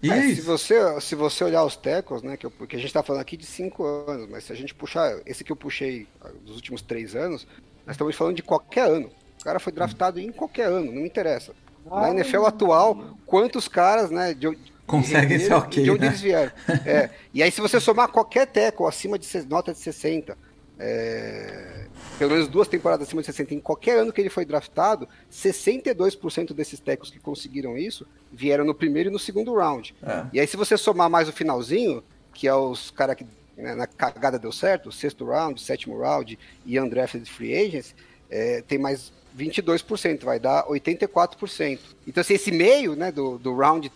E 0.00 0.10
é, 0.10 0.30
É, 0.30 0.34
se, 0.34 0.40
você, 0.40 1.00
se 1.00 1.14
você 1.16 1.42
olhar 1.42 1.64
os 1.64 1.76
tecos, 1.76 2.22
né? 2.22 2.36
Que 2.36 2.46
eu, 2.46 2.50
porque 2.50 2.76
a 2.76 2.78
gente 2.78 2.92
tá 2.92 3.02
falando 3.02 3.22
aqui 3.22 3.36
de 3.36 3.46
5 3.46 3.84
anos, 3.84 4.28
mas 4.30 4.44
se 4.44 4.52
a 4.52 4.56
gente 4.56 4.74
puxar 4.74 5.18
esse 5.26 5.42
que 5.42 5.50
eu 5.50 5.56
puxei 5.56 6.06
ah, 6.20 6.28
dos 6.44 6.54
últimos 6.54 6.82
3 6.82 7.16
anos, 7.16 7.46
nós 7.84 7.94
estamos 7.94 8.14
falando 8.14 8.36
de 8.36 8.42
qualquer 8.42 8.88
ano. 8.88 9.10
O 9.40 9.44
cara 9.44 9.58
foi 9.58 9.72
draftado 9.72 10.20
em 10.20 10.30
qualquer 10.30 10.68
ano, 10.68 10.86
não 10.92 11.02
me 11.02 11.08
interessa. 11.08 11.52
Na. 11.84 12.10
NFL 12.10 12.44
atual, 12.44 13.16
quantos 13.26 13.66
caras, 13.66 14.10
né, 14.10 14.34
de, 14.34 14.46
Conseguem 14.88 15.38
ser 15.38 15.52
ok, 15.52 15.84
de 15.84 15.90
onde 15.90 16.00
né? 16.00 16.06
eles 16.06 16.20
vieram. 16.20 16.50
É, 16.86 17.10
e 17.32 17.42
aí, 17.42 17.52
se 17.52 17.60
você 17.60 17.78
somar 17.78 18.08
qualquer 18.08 18.46
teco 18.46 18.86
acima 18.86 19.18
de 19.18 19.28
nota 19.46 19.72
de 19.72 19.78
60, 19.78 20.36
é, 20.78 21.77
pelo 22.18 22.32
menos 22.32 22.48
duas 22.48 22.66
temporadas 22.66 23.06
acima 23.06 23.22
de 23.22 23.26
60, 23.26 23.54
em 23.54 23.60
qualquer 23.60 23.98
ano 23.98 24.12
que 24.12 24.20
ele 24.20 24.28
foi 24.28 24.44
draftado, 24.44 25.08
62% 25.32 26.52
desses 26.52 26.80
tecos 26.80 27.10
que 27.10 27.18
conseguiram 27.18 27.78
isso 27.78 28.06
vieram 28.32 28.64
no 28.64 28.74
primeiro 28.74 29.08
e 29.08 29.12
no 29.12 29.18
segundo 29.18 29.54
round. 29.54 29.94
É. 30.02 30.26
E 30.32 30.40
aí, 30.40 30.46
se 30.46 30.56
você 30.56 30.76
somar 30.76 31.08
mais 31.08 31.28
o 31.28 31.32
finalzinho, 31.32 32.02
que 32.34 32.48
é 32.48 32.54
os 32.54 32.90
caras 32.90 33.16
que 33.16 33.24
né, 33.56 33.74
na 33.74 33.86
cagada 33.86 34.38
deu 34.38 34.52
certo, 34.52 34.90
sexto 34.90 35.24
round, 35.24 35.60
sétimo 35.60 35.98
round 35.98 36.38
e 36.66 36.78
undrafted 36.78 37.30
free 37.30 37.54
agents, 37.54 37.94
é, 38.30 38.62
tem 38.62 38.78
mais 38.78 39.12
22%, 39.36 40.24
vai 40.24 40.40
dar 40.40 40.66
84%. 40.66 41.78
Então, 42.06 42.20
assim, 42.20 42.34
esse 42.34 42.50
meio, 42.50 42.96
né, 42.96 43.12
do, 43.12 43.38
do 43.38 43.54
round 43.54 43.90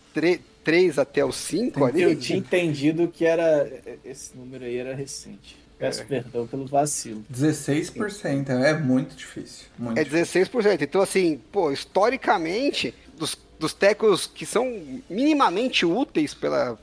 3, 0.65 0.99
até 0.99 1.25
o 1.25 1.33
5 1.33 1.85
ali, 1.85 2.03
Eu 2.03 2.17
tinha 2.19 2.39
entendido 2.39 3.09
que 3.09 3.25
era. 3.25 3.69
Esse 4.05 4.37
número 4.37 4.65
aí 4.65 4.77
era 4.77 4.95
recente. 4.95 5.62
Peço 5.83 6.07
perdão 6.07 6.47
pelo 6.47 6.67
vacilo. 6.67 7.25
16% 7.33 8.51
é 8.51 8.73
muito 8.75 9.17
difícil. 9.17 9.67
Muito 9.77 9.99
é 9.99 10.05
difícil. 10.05 10.45
16%. 10.45 10.81
Então, 10.81 11.03
assim, 11.03 11.41
pô, 11.51 11.73
historicamente, 11.73 12.95
dos, 13.19 13.37
dos 13.59 13.75
tecos 13.75 14.27
que 14.27 14.47
são 14.47 14.81
minimamente 15.11 15.85
úteis 15.85 16.35
para 16.35 16.77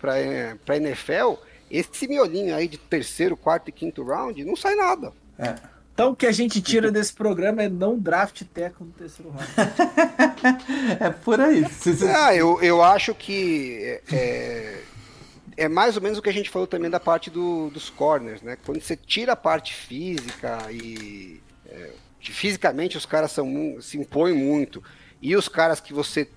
a 0.68 0.76
NFL, 0.76 1.36
esse 1.72 2.08
miolinho 2.08 2.56
aí 2.56 2.68
de 2.68 2.78
terceiro, 2.78 3.38
quarto 3.38 3.70
e 3.70 3.72
quinto 3.72 4.04
round 4.04 4.44
não 4.44 4.56
sai 4.56 4.76
nada. 4.76 5.14
É. 5.38 5.56
Então 5.94 6.12
o 6.12 6.16
que 6.16 6.26
a 6.26 6.32
gente 6.32 6.62
tira 6.62 6.92
desse 6.92 7.14
programa 7.14 7.62
é 7.62 7.68
não 7.70 8.00
draft 8.00 8.44
teco 8.54 8.86
no 8.86 8.92
terceiro 8.92 9.32
round. 9.32 9.52
É 11.00 11.10
por 11.10 11.40
aí. 11.42 11.66
Ah, 12.16 12.34
eu, 12.34 12.62
eu 12.62 12.82
acho 12.82 13.14
que 13.14 14.00
é, 14.10 14.82
é 15.66 15.68
mais 15.70 15.96
ou 15.96 16.02
menos 16.02 16.18
o 16.18 16.22
que 16.22 16.30
a 16.30 16.34
gente 16.34 16.50
falou 16.50 16.68
também 16.68 16.90
da 16.90 17.00
parte 17.00 17.30
do- 17.30 17.70
dos 17.72 17.90
corners, 17.90 18.42
né? 18.42 18.58
Quando 18.66 18.82
você 18.82 18.96
tira 18.96 19.34
a 19.34 19.36
parte 19.36 19.74
física 19.74 20.72
e 20.72 21.42
é, 21.68 21.92
fisicamente 22.20 22.98
os 22.98 23.06
caras 23.06 23.32
são, 23.32 23.78
se 23.82 23.98
impõem 23.98 24.34
muito 24.34 24.84
e 25.22 25.36
os 25.36 25.48
caras 25.48 25.80
que 25.82 25.94
você 25.94 26.30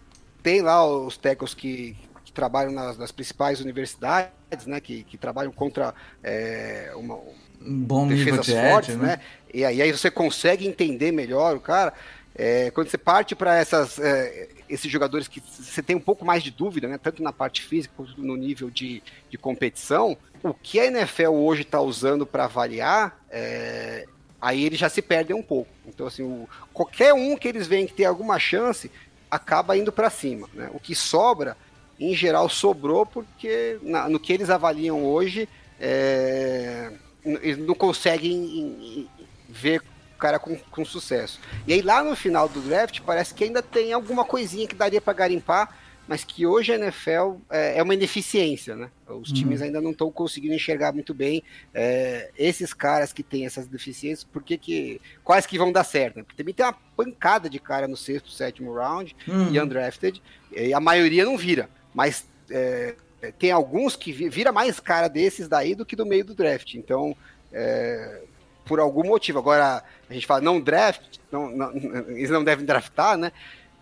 tem 0.43 0.61
lá, 0.63 0.85
os 0.87 1.17
tackles 1.17 1.55
que, 1.55 1.97
que 2.25 2.33
trabalham 2.33 2.73
nas, 2.73 2.99
nas 2.99 3.13
principais 3.13 3.61
universidades, 3.61 4.67
né? 4.67 4.81
Que, 4.81 5.05
que 5.05 5.17
trabalham 5.19 5.53
contra 5.53 5.95
é, 6.23 6.93
uma, 6.97 7.19
Um 7.61 7.83
bom 7.85 8.07
defesas 8.09 8.45
de 8.47 8.53
fortes, 8.55 8.97
né? 8.97 9.17
né? 9.17 9.21
E 9.53 9.65
aí, 9.65 9.81
aí 9.83 9.93
você 9.93 10.11
consegue 10.11 10.67
entender 10.67 11.13
melhor 11.13 11.57
o 11.57 11.61
cara. 11.61 11.93
É, 12.35 12.71
quando 12.71 12.89
você 12.89 12.99
parte 12.99 13.35
para 13.35 13.57
essas 13.57 13.99
é, 13.99 14.49
esses 14.73 14.91
jogadores 14.91 15.29
que 15.29 15.41
você 15.41 15.83
tem 15.83 15.95
um 15.95 16.01
pouco 16.01 16.25
mais 16.25 16.43
de 16.43 16.51
dúvida, 16.51 16.89
né? 16.89 16.99
Tanto 16.99 17.23
na 17.23 17.33
parte 17.33 17.63
física 17.63 17.93
quanto 17.97 18.21
no 18.23 18.37
nível 18.37 18.71
de, 18.71 19.03
de 19.31 19.37
competição, 19.39 20.17
o 20.43 20.55
que 20.55 20.81
a 20.81 20.87
NFL 20.87 21.29
hoje 21.31 21.63
está 21.63 21.81
usando 21.81 22.25
para 22.27 22.45
avaliar, 22.45 23.23
é, 23.31 24.07
aí 24.41 24.65
eles 24.65 24.79
já 24.79 24.89
se 24.89 25.03
perdem 25.03 25.37
um 25.37 25.43
pouco. 25.43 25.71
Então, 25.87 26.07
assim, 26.07 26.23
o- 26.23 26.49
qualquer 26.73 27.13
um 27.15 27.37
que 27.37 27.47
eles 27.49 27.67
veem 27.67 27.87
que 27.87 27.93
tem 27.95 28.07
alguma 28.07 28.39
chance, 28.39 28.91
acaba 29.31 29.77
indo 29.77 29.93
para 29.93 30.11
cima. 30.11 30.49
Né? 30.55 30.71
O 30.75 30.81
que 30.81 30.95
sobra, 30.95 31.57
em 32.01 32.15
geral, 32.15 32.49
sobrou 32.49 33.05
porque 33.07 33.79
na- 33.83 34.09
no 34.09 34.19
que 34.19 34.33
eles 34.33 34.51
avaliam 34.51 35.05
hoje, 35.05 35.49
é, 35.79 36.93
eles 37.25 37.59
não 37.59 37.75
conseguem 37.75 38.33
em- 38.33 38.99
em- 39.01 39.09
ver 39.49 39.83
cara 40.23 40.39
com, 40.39 40.57
com 40.71 40.85
sucesso. 40.85 41.41
E 41.67 41.73
aí 41.73 41.83
lá 41.83 42.03
no 42.05 42.15
final 42.15 42.49
do 42.49 42.61
draft, 42.61 43.01
parece 43.01 43.35
que 43.35 43.43
ainda 43.45 43.61
tem 43.61 43.93
alguma 43.93 44.25
coisinha 44.25 44.69
que 44.69 44.75
daria 44.77 45.01
para 45.01 45.13
garimpar, 45.13 45.77
mas 46.07 46.23
que 46.25 46.47
hoje 46.47 46.73
a 46.73 46.77
NFL 46.77 47.37
é, 47.51 47.79
é 47.79 47.83
uma 47.83 47.95
ineficiência, 47.95 48.77
né? 48.77 48.89
Os 49.09 49.29
Uhum. 49.29 49.35
times 49.35 49.63
ainda 49.63 49.81
não 49.81 49.91
estão 49.93 50.11
conseguindo 50.11 50.55
enxergar 50.55 50.93
muito 50.93 51.13
bem 51.15 51.43
é, 51.75 52.31
esses 52.39 52.73
caras 52.75 53.13
que 53.13 53.23
têm 53.23 53.47
essas 53.47 53.67
deficiências, 53.67 54.23
por 54.25 54.43
que 54.43 55.01
quais 55.25 55.45
que 55.47 55.59
vão 55.59 55.73
dar 55.73 55.85
certo, 55.85 56.17
né? 56.17 56.23
Porque 56.23 56.37
também 56.41 56.55
tem 56.55 56.65
uma 56.67 56.77
pancada 56.97 57.49
de 57.51 57.59
cara 57.59 57.89
no 57.89 57.97
sexto, 57.97 58.31
sétimo 58.31 58.73
round, 58.75 59.15
Hum. 59.29 59.51
e 59.53 59.61
undrafted, 59.61 60.23
e 60.53 60.73
a 60.75 60.81
maioria 60.81 61.25
não 61.25 61.37
vira, 61.37 61.69
mas 61.95 62.27
é, 62.51 62.95
tem 63.39 63.51
alguns 63.53 63.95
que 63.97 64.13
vi- 64.13 64.29
vira 64.29 64.51
mais 64.53 64.79
cara 64.81 65.09
desses 65.09 65.47
daí 65.49 65.75
do 65.75 65.87
que 65.87 65.95
do 65.97 66.05
meio 66.07 66.25
do 66.25 66.35
draft, 66.35 66.75
então 66.75 67.17
é, 67.53 68.23
por 68.65 68.81
algum 68.81 69.05
motivo, 69.05 69.39
agora 69.39 69.83
a 70.09 70.15
gente 70.15 70.27
fala 70.27 70.41
não 70.41 70.61
draft, 70.61 71.19
não, 71.31 71.51
não- 71.51 71.73
eles 72.11 72.31
não 72.31 72.45
devem 72.45 72.65
draftar, 72.65 73.17
né? 73.17 73.33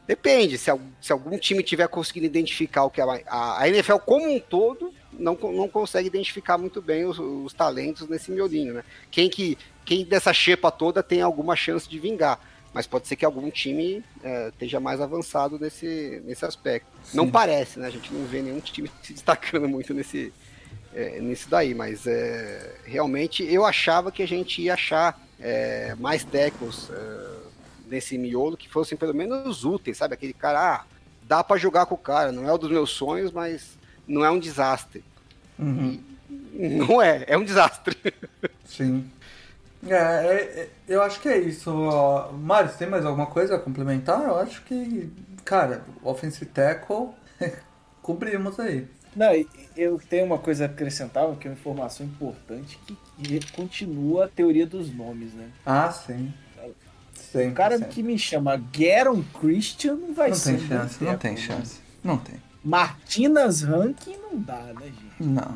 Depende, 0.07 0.59
se, 0.59 0.71
se 1.01 1.13
algum 1.13 1.39
time 1.39 1.63
tiver 1.63 1.87
conseguindo 1.87 2.27
identificar 2.27 2.85
o 2.85 2.91
que 2.91 3.01
a, 3.01 3.05
a, 3.29 3.63
a 3.63 3.69
NFL 3.69 3.97
como 3.99 4.29
um 4.29 4.41
todo 4.41 4.93
não, 5.13 5.35
não 5.35 5.69
consegue 5.69 6.09
identificar 6.09 6.59
muito 6.59 6.83
bem 6.83 7.05
os, 7.05 7.19
os 7.19 7.53
talentos 7.53 8.09
nesse 8.09 8.31
miolinho, 8.33 8.75
né? 8.75 8.85
Quem 9.11 9.29
que 9.31 9.57
quem 9.85 10.05
dessa 10.05 10.33
xepa 10.33 10.71
toda 10.71 11.03
tem 11.03 11.21
alguma 11.21 11.55
chance 11.57 11.89
de 11.89 11.99
vingar, 11.99 12.41
mas 12.73 12.87
pode 12.87 13.09
ser 13.09 13.17
que 13.17 13.25
algum 13.25 13.51
time 13.51 14.05
é, 14.23 14.49
esteja 14.49 14.79
mais 14.79 15.01
avançado 15.01 15.59
nesse, 15.59 16.23
nesse 16.25 16.45
aspecto. 16.45 16.87
Não 17.13 17.29
parece, 17.31 17.79
né? 17.79 17.87
A 17.87 17.91
gente 17.91 18.13
não 18.13 18.25
vê 18.25 18.41
nenhum 18.43 18.61
time 18.61 18.91
se 19.03 19.13
destacando 19.13 19.69
muito 19.69 19.93
nesse 19.95 20.33
é, 20.95 21.21
nisso 21.21 21.49
daí, 21.49 21.75
mas 21.75 22.07
é, 22.07 22.77
realmente 22.85 23.45
eu 23.45 23.65
achava 23.65 24.11
que 24.11 24.23
a 24.23 24.29
gente 24.29 24.61
ia 24.63 24.75
achar 24.75 25.21
é, 25.39 25.95
mais 25.99 26.25
tackles 26.25 26.91
é, 26.91 27.27
nesse 27.89 28.19
miolo 28.19 28.57
que 28.57 28.69
fossem 28.69 28.97
pelo 28.97 29.15
menos 29.15 29.65
úteis, 29.65 29.97
sabe? 29.97 30.15
Aquele 30.15 30.33
cara, 30.33 30.75
ah, 30.77 30.85
dá 31.23 31.45
pra 31.45 31.57
jogar 31.57 31.87
com 31.87 31.95
o 31.95 31.99
cara, 31.99 32.33
não 32.33 32.49
é 32.49 32.53
o 32.53 32.59
dos 32.59 32.71
meus 32.71 32.91
sonhos, 32.91 33.33
mas 33.33 33.79
não 34.07 34.25
é 34.25 34.31
um 34.31 34.39
desastre. 34.39 35.05
Uhum. 35.59 36.03
Não 36.53 37.01
é, 37.01 37.25
é 37.27 37.39
um 37.39 37.45
desastre. 37.45 37.97
Sim. 38.65 39.11
É, 39.87 39.95
é, 39.95 40.61
é, 40.61 40.69
eu 40.87 41.03
acho 41.03 41.21
que 41.21 41.29
é 41.29 41.39
isso. 41.39 41.73
Mário, 42.35 42.71
você 42.71 42.79
tem 42.79 42.89
mais 42.89 43.05
alguma 43.05 43.27
coisa 43.27 43.57
a 43.57 43.59
complementar? 43.59 44.23
Eu 44.25 44.39
acho 44.39 44.63
que, 44.65 45.11
cara, 45.45 45.85
offensive 46.05 46.47
tackle, 46.47 47.09
cobrimos 48.03 48.61
aí. 48.61 48.87
Não, 49.15 49.29
eu 49.77 50.01
tenho 50.09 50.25
uma 50.27 50.39
coisa 50.39 50.65
a 50.65 50.67
acrescentar, 50.67 51.27
que 51.37 51.47
é 51.49 51.51
uma 51.51 51.57
informação 51.57 52.07
importante, 52.07 52.79
que, 52.87 53.41
continua 53.53 54.25
a 54.27 54.29
teoria 54.29 54.67
dos 54.67 54.93
nomes, 54.95 55.33
né? 55.35 55.49
Ah, 55.67 55.91
sim. 55.91 56.33
Sim. 57.15 57.49
O 57.51 57.53
cara 57.53 57.79
que 57.81 58.03
me 58.03 58.19
chama 58.19 58.57
Garon 58.57 59.23
Christian 59.41 59.95
não 59.95 60.15
vai 60.15 60.31
Não 60.31 60.37
ser. 60.37 60.59
tem 60.59 60.67
chance, 60.69 60.99
bom 60.99 61.05
não 61.07 61.13
tackle, 61.13 61.19
tem 61.19 61.33
né? 61.33 61.37
chance. 61.57 61.81
Não 62.03 62.19
tem. 62.19 62.35
Martinas 62.65 63.63
Rankin 63.63 64.17
não 64.31 64.39
dá, 64.41 64.63
né, 64.75 64.87
gente? 64.87 65.23
Não. 65.23 65.43
Pelo 65.43 65.53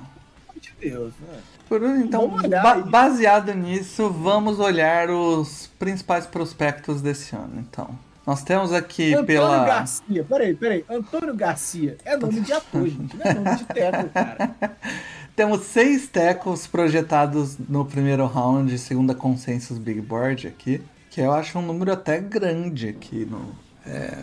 amor 0.49 0.61
de 0.61 0.73
Deus, 0.81 1.13
né? 1.21 1.41
Por- 1.69 1.83
Então, 1.83 2.29
ba- 2.63 2.77
baseado 2.81 3.53
nisso, 3.55 4.09
vamos 4.11 4.59
olhar 4.61 5.11
os 5.11 5.67
principais 5.79 6.27
prospectos 6.27 7.01
desse 7.03 7.35
ano, 7.35 7.59
então. 7.59 7.99
Nós 8.27 8.43
temos 8.43 8.73
aqui 8.73 9.09
Antônio 9.13 9.27
pela. 9.27 9.65
Garcia, 9.67 10.25
peraí, 10.25 10.55
peraí. 10.55 10.85
Antônio 10.89 11.35
Garcia 11.35 11.97
é 12.05 12.17
nome 12.17 12.41
de 12.41 12.53
ator, 12.53 12.89
gente. 12.89 13.17
Não 13.17 13.25
é 13.27 13.35
nome 13.35 13.57
de 13.57 13.65
teco, 13.67 14.09
cara. 14.09 14.55
Temos 15.37 15.63
seis 15.63 16.07
tackles 16.09 16.67
projetados 16.67 17.59
no 17.59 17.85
primeiro 17.85 18.25
round, 18.27 18.79
segundo 18.79 19.11
a 19.11 19.15
Consensus 19.15 19.79
Big 19.79 20.01
Board 20.01 20.47
aqui, 20.47 20.81
que 21.11 21.21
eu 21.21 21.33
acho 21.33 21.59
um 21.59 21.63
número 21.63 21.93
até 21.93 22.21
grande 22.21 22.89
aqui 22.89 23.27
no, 23.27 23.53
é, 23.85 24.17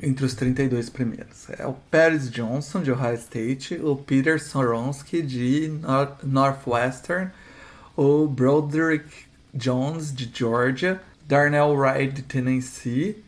entre 0.00 0.26
os 0.26 0.34
32 0.34 0.90
primeiros. 0.90 1.48
É 1.58 1.66
o 1.66 1.72
Paris 1.90 2.30
Johnson, 2.30 2.82
de 2.82 2.92
Ohio 2.92 3.14
State, 3.14 3.76
o 3.82 3.96
Peter 3.96 4.40
Soronsky, 4.40 5.22
de 5.22 5.68
Nor- 5.80 6.16
Northwestern, 6.22 7.30
o 7.96 8.26
Broderick 8.28 9.08
Jones, 9.54 10.14
de 10.14 10.30
Georgia, 10.32 11.00
Darnell 11.26 11.74
Wright, 11.74 12.12
de 12.12 12.22
Tennessee, 12.22 13.24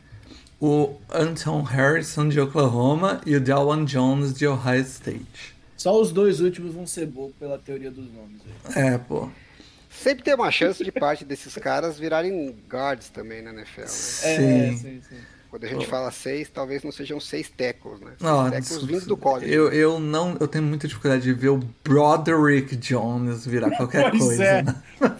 o 0.60 0.94
Anton 1.12 1.62
Harrison, 1.62 2.28
de 2.28 2.38
Oklahoma, 2.40 3.20
e 3.24 3.34
o 3.34 3.40
Dalwan 3.40 3.84
Jones, 3.84 4.34
de 4.34 4.46
Ohio 4.46 4.82
State. 4.82 5.54
Só 5.76 5.98
os 5.98 6.12
dois 6.12 6.40
últimos 6.40 6.74
vão 6.74 6.86
ser 6.86 7.06
bons 7.06 7.32
pela 7.38 7.58
teoria 7.58 7.90
dos 7.90 8.04
nomes. 8.12 8.42
Aí. 8.76 8.82
É, 8.94 8.98
pô. 8.98 9.28
Sempre 9.88 10.22
tem 10.24 10.34
uma 10.34 10.50
chance 10.50 10.84
de 10.84 10.92
parte 10.92 11.24
desses 11.24 11.54
caras 11.54 11.98
virarem 11.98 12.54
guards 12.70 13.08
também 13.08 13.42
na 13.42 13.50
NFL, 13.50 13.80
né? 13.80 13.86
Sim. 13.88 14.32
É, 14.34 14.72
sim, 14.76 15.00
sim. 15.08 15.16
Quando 15.50 15.64
a 15.64 15.68
gente 15.68 15.84
fala 15.88 16.12
seis, 16.12 16.48
talvez 16.48 16.84
não 16.84 16.92
sejam 16.92 17.18
seis 17.18 17.50
tackles, 17.50 17.98
né? 18.00 18.12
Seis 18.18 18.22
Não, 18.22 18.44
tackles 18.44 18.70
isso- 18.70 18.86
vindo 18.86 19.06
do 19.06 19.16
college. 19.16 19.52
Eu, 19.52 19.72
eu 19.72 19.98
não, 19.98 20.36
eu 20.38 20.46
tenho 20.46 20.62
muita 20.62 20.86
dificuldade 20.86 21.24
de 21.24 21.32
ver 21.32 21.48
o 21.48 21.60
Broderick 21.82 22.76
Jones 22.76 23.44
virar 23.46 23.70
qualquer 23.76 24.10
Pois 24.10 24.22
coisa. 24.22 24.44
é. 24.44 24.62
né? 24.62 24.74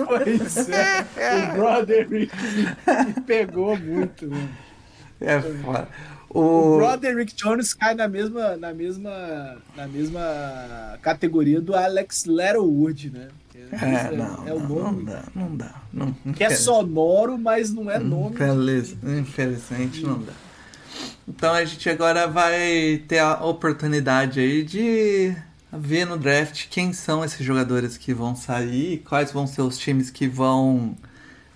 Pois 0.06 0.68
é. 0.68 1.06
O 1.50 1.56
Broderick 1.56 2.32
me 2.36 3.22
pegou 3.26 3.76
muito, 3.76 4.30
mano. 4.30 4.48
É 5.26 5.40
foda. 5.40 5.88
O 6.28 6.40
O, 6.40 6.76
Broderick 6.78 7.34
Jones 7.34 7.74
cai 7.74 7.94
na 7.94 8.06
mesma, 8.08 8.56
na 8.56 8.72
mesma, 8.72 9.56
na 9.76 9.86
mesma 9.88 10.98
categoria 11.02 11.60
do 11.60 11.74
Alex 11.74 12.24
Leatherwood, 12.24 13.10
né? 13.10 13.28
é, 13.72 14.16
não, 14.16 14.48
é 14.48 14.52
o 14.54 14.60
não, 14.60 14.68
nome 14.68 15.02
não 15.02 15.04
dá, 15.04 15.24
não 15.34 15.56
dá. 15.56 15.74
Não, 15.92 16.12
que 16.32 16.42
é 16.44 16.50
sonoro, 16.50 17.36
mas 17.36 17.72
não 17.72 17.90
é 17.90 17.98
nome. 17.98 18.34
Infeliz- 18.34 18.96
infelizmente 19.02 20.02
não 20.04 20.18
dá. 20.20 20.32
Então 21.28 21.52
a 21.52 21.64
gente 21.64 21.88
agora 21.88 22.26
vai 22.26 23.02
ter 23.06 23.18
a 23.18 23.44
oportunidade 23.44 24.40
aí 24.40 24.62
de 24.64 25.34
ver 25.72 26.04
no 26.04 26.16
draft 26.16 26.66
quem 26.68 26.92
são 26.92 27.24
esses 27.24 27.44
jogadores 27.44 27.96
que 27.96 28.12
vão 28.12 28.34
sair, 28.34 28.98
quais 29.08 29.30
vão 29.30 29.46
ser 29.46 29.62
os 29.62 29.78
times 29.78 30.10
que 30.10 30.26
vão 30.26 30.96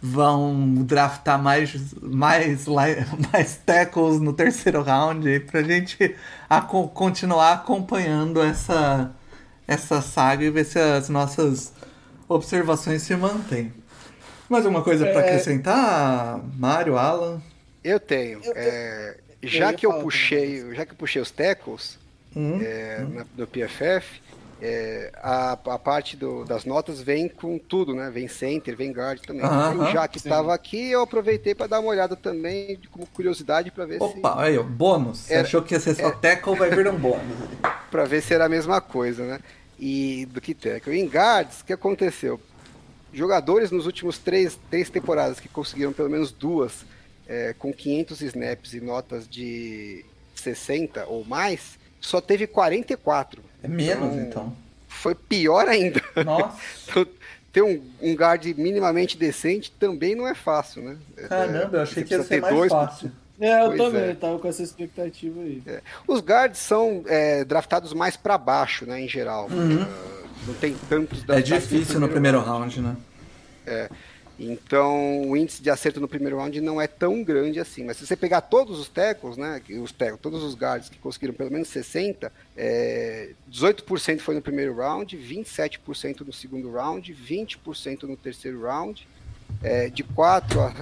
vão 0.07 0.75
draftar 0.85 1.41
mais 1.43 1.95
mais 2.03 2.67
mais 3.33 3.57
tackles 3.65 4.21
no 4.21 4.35
terceiro 4.35 4.83
round 4.83 5.27
aí 5.27 5.41
pra 5.41 5.63
gente 5.63 6.15
continuar 6.93 7.53
acompanhando 7.55 8.43
essa 8.43 9.11
essa 9.67 10.03
saga 10.03 10.45
e 10.45 10.51
ver 10.51 10.65
se 10.67 10.79
as 10.79 11.09
nossas 11.09 11.73
observações 12.29 13.01
se 13.01 13.17
mantêm. 13.17 13.73
Mais 14.47 14.67
alguma 14.67 14.85
coisa 14.85 15.07
pra 15.07 15.23
É. 15.23 15.27
acrescentar, 15.29 16.39
Mário, 16.59 16.99
Alan? 16.99 17.41
Eu 17.83 17.99
tenho. 17.99 18.41
Eu- 18.45 18.53
eu- 18.53 18.55
é, 18.57 19.17
eu 19.41 19.49
já 19.49 19.71
ia 19.71 19.77
que 19.77 19.87
eu 19.87 19.95
puxei, 20.01 20.75
já 20.75 20.85
que 20.85 20.93
eu 20.93 20.97
puxei 20.97 21.23
os 21.23 21.31
tackles 21.31 21.99
Hum? 22.37 22.59
é, 22.61 23.07
na- 23.09 23.25
do 23.35 23.47
PFF, 23.47 24.21
é, 24.63 25.13
a, 25.17 25.53
a 25.53 25.79
parte 25.79 26.17
do- 26.17 26.45
das 26.45 26.65
notas 26.65 27.01
vem 27.01 27.29
com 27.29 27.59
tudo, 27.59 27.95
né? 27.95 28.11
Vem 28.11 28.29
center, 28.29 28.77
vem 28.77 28.93
guard 28.93 29.21
também. 29.21 29.43
Já 29.93 30.07
que 30.09 30.19
estava 30.19 30.55
aqui, 30.55 30.91
eu 30.91 31.03
aproveitei 31.03 31.55
para 31.55 31.67
dar 31.67 31.81
uma 31.81 31.91
olhada 31.91 32.17
também, 32.17 32.79
como 32.91 33.07
curiosidade, 33.09 33.71
para 33.71 33.85
ver 33.85 33.99
se 33.99 34.05
Opa, 34.05 34.43
aí, 34.43 34.59
bônus. 34.63 35.19
Você 35.19 35.35
Era- 35.35 35.43
achou 35.43 35.63
que 35.63 35.75
ia 35.75 35.81
ser 35.81 35.95
só 35.95 36.11
tackle, 36.11 36.57
vai 36.57 36.71
vir 36.71 36.87
um 36.89 36.97
bônus. 36.99 37.25
para 37.91 38.05
ver 38.05 38.23
se 38.23 38.33
era 38.35 38.47
a 38.47 38.49
mesma 38.49 38.81
coisa, 38.81 39.25
né? 39.27 39.41
E 39.79 40.27
do 40.27 40.41
que 40.41 40.55
tackle. 40.55 40.99
Em 40.99 41.07
guards, 41.07 41.61
o 41.61 41.65
que 41.65 41.73
aconteceu? 41.73 42.41
Jogadores 43.13 43.71
nos 43.71 43.87
últimos 43.87 44.19
três, 44.19 44.59
três 44.71 44.91
temporadas 44.91 45.39
que 45.39 45.49
conseguiram 45.49 45.93
pelo 45.93 46.11
menos 46.11 46.33
duas 46.33 46.85
é, 47.29 47.55
com 47.59 47.73
500 47.73 48.21
snaps 48.23 48.73
e 48.75 48.81
notas 48.81 49.29
de 49.29 50.05
60 50.35 51.07
ou 51.07 51.25
mais, 51.25 51.79
só 52.05 52.21
teve 52.21 52.47
44. 52.47 53.43
É 53.63 53.69
menos, 53.69 54.15
então. 54.17 54.55
Foi 54.87 55.15
pior 55.15 55.67
ainda. 55.67 56.03
Nossa, 56.25 56.59
Então, 56.89 57.07
Ter 57.51 57.63
um, 57.63 57.81
um 58.03 58.15
guard 58.15 58.45
minimamente 58.57 59.17
decente 59.17 59.71
também 59.71 60.17
não 60.17 60.27
é 60.27 60.35
fácil, 60.35 60.83
né? 60.83 60.97
caramba, 61.29 61.77
eu 61.77 61.83
achei 61.83 62.03
que 62.03 62.13
ia 62.13 62.21
ser 62.25 62.41
mais 62.41 62.53
dois 62.53 62.73
fácil. 62.73 63.13
É, 63.41 63.63
eu 63.63 63.67
Pois 63.69 63.79
também, 63.79 64.03
é. 64.03 64.11
eu 64.11 64.17
tava 64.17 64.39
com 64.41 64.49
essa 64.49 64.63
expectativa 64.63 65.41
aí. 65.41 65.63
Os 66.07 66.21
guards 66.21 66.59
são 66.59 67.05
é, 67.07 67.45
draftados 67.45 67.93
mais 67.93 68.17
para 68.17 68.37
baixo, 68.37 68.87
né, 68.87 69.01
em 69.01 69.09
geral. 69.09 69.49
Ah, 69.53 69.89
não 70.49 70.55
tem 70.55 70.75
tantos 70.89 71.25
É 71.29 71.41
difícil 71.41 72.01
no 72.01 72.09
primeiro 72.09 72.41
round, 72.41 72.81
né? 72.81 72.97
Então, 74.39 75.23
o 75.29 75.37
índice 75.37 75.63
de 75.63 75.71
acerto 75.71 76.01
no 76.01 76.09
primeiro 76.09 76.37
round 76.39 76.61
não 76.61 76.81
é 76.81 76.87
tão 76.87 77.23
grande 77.23 77.61
assim. 77.61 77.85
Mas 77.85 77.97
se 77.99 78.07
você 78.07 78.17
pegar 78.17 78.41
todos 78.41 78.79
os 78.81 78.89
tackles, 78.89 79.37
né, 79.37 79.61
os 79.83 79.93
tackles, 79.93 80.21
todos 80.21 80.43
os 80.43 80.55
guards 80.57 80.89
que 80.89 80.99
conseguiram 80.99 81.33
pelo 81.35 81.53
menos 81.53 81.69
60, 81.69 82.33
é, 82.57 83.31
18% 83.51 84.21
foi 84.21 84.35
no 84.35 84.43
primeiro 84.43 84.75
round, 84.77 85.17
27% 85.17 86.23
no 86.27 86.33
segundo 86.33 86.71
round, 86.73 87.13
20% 87.15 88.03
no 88.05 88.17
terceiro 88.17 88.61
round, 88.63 89.07
é, 89.63 89.89
de 89.89 90.03
quatro 90.03 90.61
a- 90.61 90.75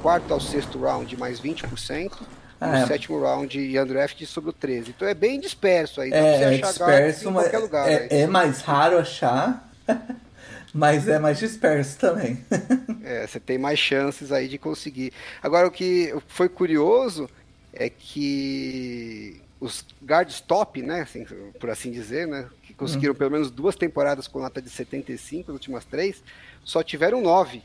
quarto 0.00 0.32
ao 0.32 0.40
sexto 0.40 0.78
round 0.78 1.16
mais 1.16 1.40
20%, 1.40 2.24
É. 2.60 2.66
no 2.82 2.86
sétimo 2.86 3.20
round 3.20 3.58
e 3.58 3.78
undrafted 3.80 4.24
sobrou 4.26 4.52
13. 4.52 4.90
Então 4.90 5.08
é 5.08 5.14
bem 5.14 5.40
disperso 5.40 6.00
aí. 6.00 6.12
É, 6.12 6.42
é 6.44 6.50
disperso, 6.58 7.28
em 7.28 7.32
mas 7.32 7.42
qualquer 7.44 7.58
lugar. 7.58 7.88
é, 7.90 8.00
né? 8.00 8.06
é 8.10 8.26
mais 8.28 8.60
raro 8.60 8.96
achar, 8.98 9.68
mas 10.72 11.08
é 11.08 11.18
mais 11.18 11.38
disperso 11.38 11.98
também. 11.98 12.38
É, 13.04 13.26
você 13.26 13.40
tem 13.40 13.58
mais 13.58 13.80
chances 13.80 14.30
aí 14.30 14.46
de 14.46 14.56
conseguir. 14.56 15.12
Agora, 15.42 15.66
o 15.66 15.72
que 15.72 16.14
foi 16.28 16.48
curioso 16.48 17.28
é 17.72 17.90
que 17.90 19.40
os 19.58 19.84
guards 20.04 20.40
top, 20.40 20.80
né, 20.82 21.00
assim, 21.00 21.26
por 21.58 21.68
assim 21.68 21.90
dizer, 21.90 22.28
né, 22.28 22.48
que 22.62 22.72
conseguiram 22.72 23.12
pelo 23.12 23.32
menos 23.32 23.50
duas 23.50 23.74
temporadas 23.74 24.28
com 24.28 24.38
nota 24.38 24.62
de 24.62 24.70
75, 24.70 25.50
as 25.50 25.54
últimas 25.54 25.84
três, 25.84 26.22
só 26.64 26.80
tiveram 26.82 27.20
nove 27.20 27.60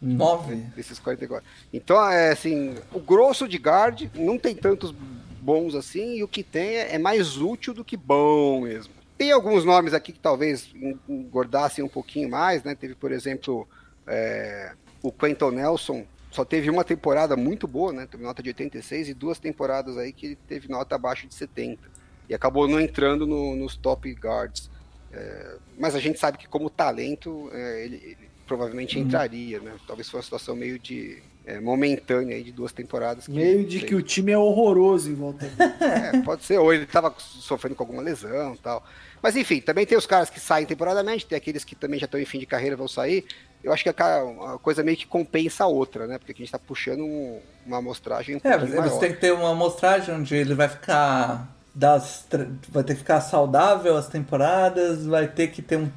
Nove. 0.00 0.56
desses 0.76 0.98
44. 0.98 1.44
Então, 1.72 2.00
é 2.08 2.30
assim, 2.30 2.76
o 2.92 3.00
grosso 3.00 3.48
de 3.48 3.56
guard 3.56 4.08
não 4.14 4.38
tem 4.38 4.54
tantos 4.54 4.94
bons 5.40 5.74
assim, 5.74 6.16
e 6.16 6.22
o 6.22 6.28
que 6.28 6.42
tem 6.42 6.76
é, 6.76 6.94
é 6.94 6.98
mais 6.98 7.36
útil 7.36 7.74
do 7.74 7.84
que 7.84 7.96
bom 7.96 8.62
mesmo. 8.62 8.97
Tem 9.18 9.32
alguns 9.32 9.64
nomes 9.64 9.92
aqui 9.92 10.12
que 10.12 10.20
talvez 10.20 10.70
en- 10.74 10.96
engordassem 11.08 11.84
um 11.84 11.88
pouquinho 11.88 12.30
mais, 12.30 12.62
né? 12.62 12.74
Teve, 12.74 12.94
por 12.94 13.10
exemplo, 13.12 13.68
é, 14.06 14.72
o 15.02 15.10
Quentin 15.12 15.50
Nelson, 15.56 16.06
só 16.30 16.44
teve 16.44 16.70
uma 16.70 16.84
temporada 16.84 17.36
muito 17.36 17.66
boa, 17.66 17.92
né? 17.92 18.06
Teve 18.08 18.22
nota 18.22 18.42
de 18.42 18.50
86 18.50 19.08
e 19.08 19.14
duas 19.14 19.38
temporadas 19.38 19.96
aí 19.98 20.12
que 20.12 20.26
ele 20.26 20.38
teve 20.46 20.68
nota 20.68 20.94
abaixo 20.94 21.26
de 21.26 21.34
70. 21.34 21.80
E 22.28 22.34
acabou 22.34 22.68
não 22.68 22.80
entrando 22.80 23.26
no- 23.26 23.56
nos 23.56 23.74
top 23.76 24.10
guards. 24.14 24.70
É, 25.12 25.56
mas 25.78 25.94
a 25.94 26.00
gente 26.00 26.18
sabe 26.18 26.38
que 26.38 26.46
como 26.46 26.70
talento, 26.70 27.48
é, 27.52 27.84
ele, 27.84 27.96
ele 27.96 28.28
provavelmente 28.46 28.98
entraria, 28.98 29.58
né? 29.58 29.74
Talvez 29.86 30.06
fosse 30.08 30.16
uma 30.18 30.22
situação 30.22 30.54
meio 30.54 30.78
de 30.78 31.22
é, 31.48 31.60
momentânea 31.60 32.36
aí 32.36 32.42
de 32.42 32.52
duas 32.52 32.72
temporadas. 32.72 33.24
que- 33.26 33.32
Meio 33.32 33.64
de 33.64 33.80
que 33.80 33.94
o 33.94 34.02
time 34.02 34.32
é 34.32 34.38
horroroso 34.38 35.10
em 35.10 35.14
volta. 35.14 35.46
é, 35.80 36.20
pode 36.22 36.44
ser, 36.44 36.58
ou 36.58 36.72
ele 36.74 36.84
estava 36.84 37.14
sofrendo 37.18 37.74
com 37.74 37.82
alguma 37.82 38.02
lesão 38.02 38.54
e 38.54 38.58
tal. 38.58 38.84
Mas 39.22 39.34
enfim, 39.34 39.60
também 39.60 39.84
tem 39.86 39.96
os 39.98 40.06
caras 40.06 40.30
que 40.30 40.38
saem 40.38 40.66
temporadamente, 40.66 41.26
tem 41.26 41.36
aqueles 41.36 41.64
que 41.64 41.74
também 41.74 41.98
já 41.98 42.04
estão 42.04 42.20
em 42.20 42.24
fim 42.24 42.38
de 42.38 42.46
carreira 42.46 42.76
vão 42.76 42.86
sair. 42.86 43.24
Eu 43.64 43.72
acho 43.72 43.82
que 43.82 43.88
a, 43.90 44.58
coisa 44.62 44.84
meio 44.84 44.96
que 44.96 45.06
compensa 45.06 45.64
a 45.64 45.66
outra, 45.66 46.06
né? 46.06 46.18
Porque 46.18 46.30
aqui 46.32 46.42
a 46.42 46.44
gente 46.44 46.54
está 46.54 46.58
puxando 46.60 47.00
um- 47.04 47.40
uma 47.66 47.78
amostragem 47.78 48.36
um 48.36 48.40
É, 48.44 48.56
você 48.58 48.76
maior. 48.76 48.98
tem 49.00 49.12
que 49.12 49.20
ter 49.20 49.32
uma 49.32 49.50
amostragem 49.50 50.14
onde 50.14 50.36
ele 50.36 50.54
vai 50.54 50.68
ficar 50.68 51.48
das 51.78 52.26
vai 52.70 52.82
ter 52.82 52.94
que 52.94 53.00
ficar 53.00 53.20
saudável 53.20 53.96
as 53.96 54.08
temporadas, 54.08 55.06
vai 55.06 55.28
ter 55.28 55.46
que 55.48 55.62
ter 55.62 55.78
um, 55.78 55.88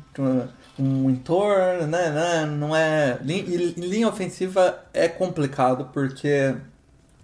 um 0.77 1.09
entorno, 1.09 1.87
né, 1.87 2.11
né? 2.11 2.45
Não 2.45 2.75
é 2.75 3.17
e 3.25 3.73
linha 3.77 4.07
ofensiva 4.07 4.79
é 4.93 5.07
complicado 5.07 5.89
porque 5.91 6.55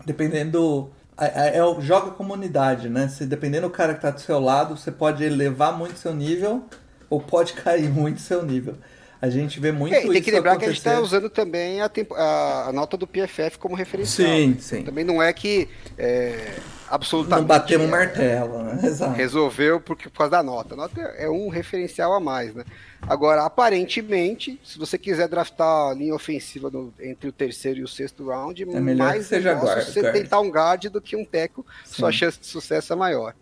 dependendo 0.04 0.90
é, 1.20 1.60
é, 1.60 1.82
joga 1.82 2.10
comunidade, 2.12 2.90
né? 2.90 3.08
Se 3.08 3.28
dependendo 3.28 3.68
do 3.68 3.74
cara 3.74 3.94
que 3.94 4.02
tá 4.02 4.10
do 4.10 4.20
seu 4.20 4.40
lado, 4.40 4.76
você 4.76 4.92
pode 4.92 5.24
elevar 5.24 5.78
muito 5.78 6.00
seu 6.00 6.16
nível 6.16 6.66
ou 7.12 7.22
pode 7.22 7.54
cair 7.62 7.92
muito 7.92 8.22
seu 8.22 8.44
nível. 8.44 8.76
A 9.20 9.30
gente 9.30 9.60
vê 9.60 9.72
muito 9.72 9.94
É, 9.96 10.00
e 10.00 10.02
tem 10.04 10.12
isso 10.14 10.22
que 10.24 10.32
lembrar 10.32 10.58
que 10.58 10.66
a 10.66 10.68
gente 10.68 10.78
está 10.78 10.92
acontecer. 10.92 11.16
usando 11.18 11.30
também 11.30 11.82
a, 11.82 11.90
tempo- 11.90 12.14
a- 12.14 12.66
a 12.68 12.72
nota 12.72 12.96
do 12.96 13.08
PFF 13.08 13.58
como 13.58 13.74
referencial. 13.76 14.28
Sim, 14.30 14.58
sim. 14.60 14.84
Também 14.84 15.04
não 15.04 15.22
é 15.24 15.34
que 15.34 15.68
é, 15.98 16.54
absolutamente 16.88 17.42
Não 17.42 17.48
batemos 17.48 17.88
é, 17.88 17.90
martelo, 17.90 18.64
né? 18.64 18.80
Exato. 18.86 19.14
resolveu 19.16 19.82
porque, 19.82 20.08
por 20.10 20.20
causa 20.20 20.32
da 20.32 20.44
nota. 20.44 20.76
A 20.76 20.78
nota 20.78 21.02
é 21.18 21.28
um 21.28 21.50
referencial 21.50 22.14
a 22.14 22.20
mais, 22.20 22.54
né? 22.54 22.64
Agora, 23.02 23.44
aparentemente, 23.44 24.60
se 24.64 24.78
você 24.78 24.98
quiser 24.98 25.28
draftar 25.28 25.90
a 25.90 25.94
linha 25.94 26.14
ofensiva 26.14 26.70
no- 26.70 26.94
entre 27.00 27.30
o 27.30 27.32
terceiro 27.32 27.80
e 27.80 27.84
o 27.84 27.88
sexto 27.88 28.26
round, 28.28 28.64
É 28.64 28.66
melhor 28.80 29.08
mais 29.08 29.24
que 29.24 29.30
seja 29.30 29.54
negócio 29.56 29.76
guard- 29.78 29.88
você 29.94 30.02
guard. 30.02 30.14
tentar 30.16 30.40
um 30.42 30.50
guard 30.50 30.86
do 30.90 31.02
que 31.02 31.16
um 31.16 31.26
teco, 31.26 31.66
sua 31.86 32.12
Sim. 32.12 32.18
chance 32.20 32.40
de 32.40 32.46
sucesso 32.46 32.94
é 32.94 32.96
maior. 32.96 33.34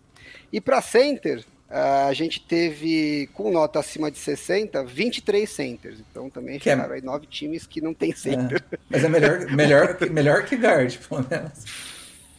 E 0.52 0.60
para 0.60 0.80
center, 0.80 1.44
a 1.68 2.12
gente 2.12 2.40
teve, 2.40 3.28
com 3.34 3.50
nota 3.50 3.80
acima 3.80 4.10
de 4.10 4.18
60, 4.18 4.84
23 4.84 5.48
centers. 5.50 5.98
Então 6.10 6.30
também 6.30 6.58
Que 6.58 6.70
é- 6.70 6.74
ficaram 6.76 6.94
aí 6.94 7.02
nove 7.02 7.26
times 7.26 7.66
que 7.66 7.80
não 7.80 7.92
tem 7.92 8.12
center. 8.14 8.62
É, 8.72 8.78
mas 8.88 9.04
é 9.04 9.08
melhor, 9.08 9.38
melhor, 9.50 9.96
que- 9.96 10.08
melhor 10.10 10.44
que 10.44 10.56
guard, 10.56 10.96
pelo 11.08 11.26
menos. 11.28 11.64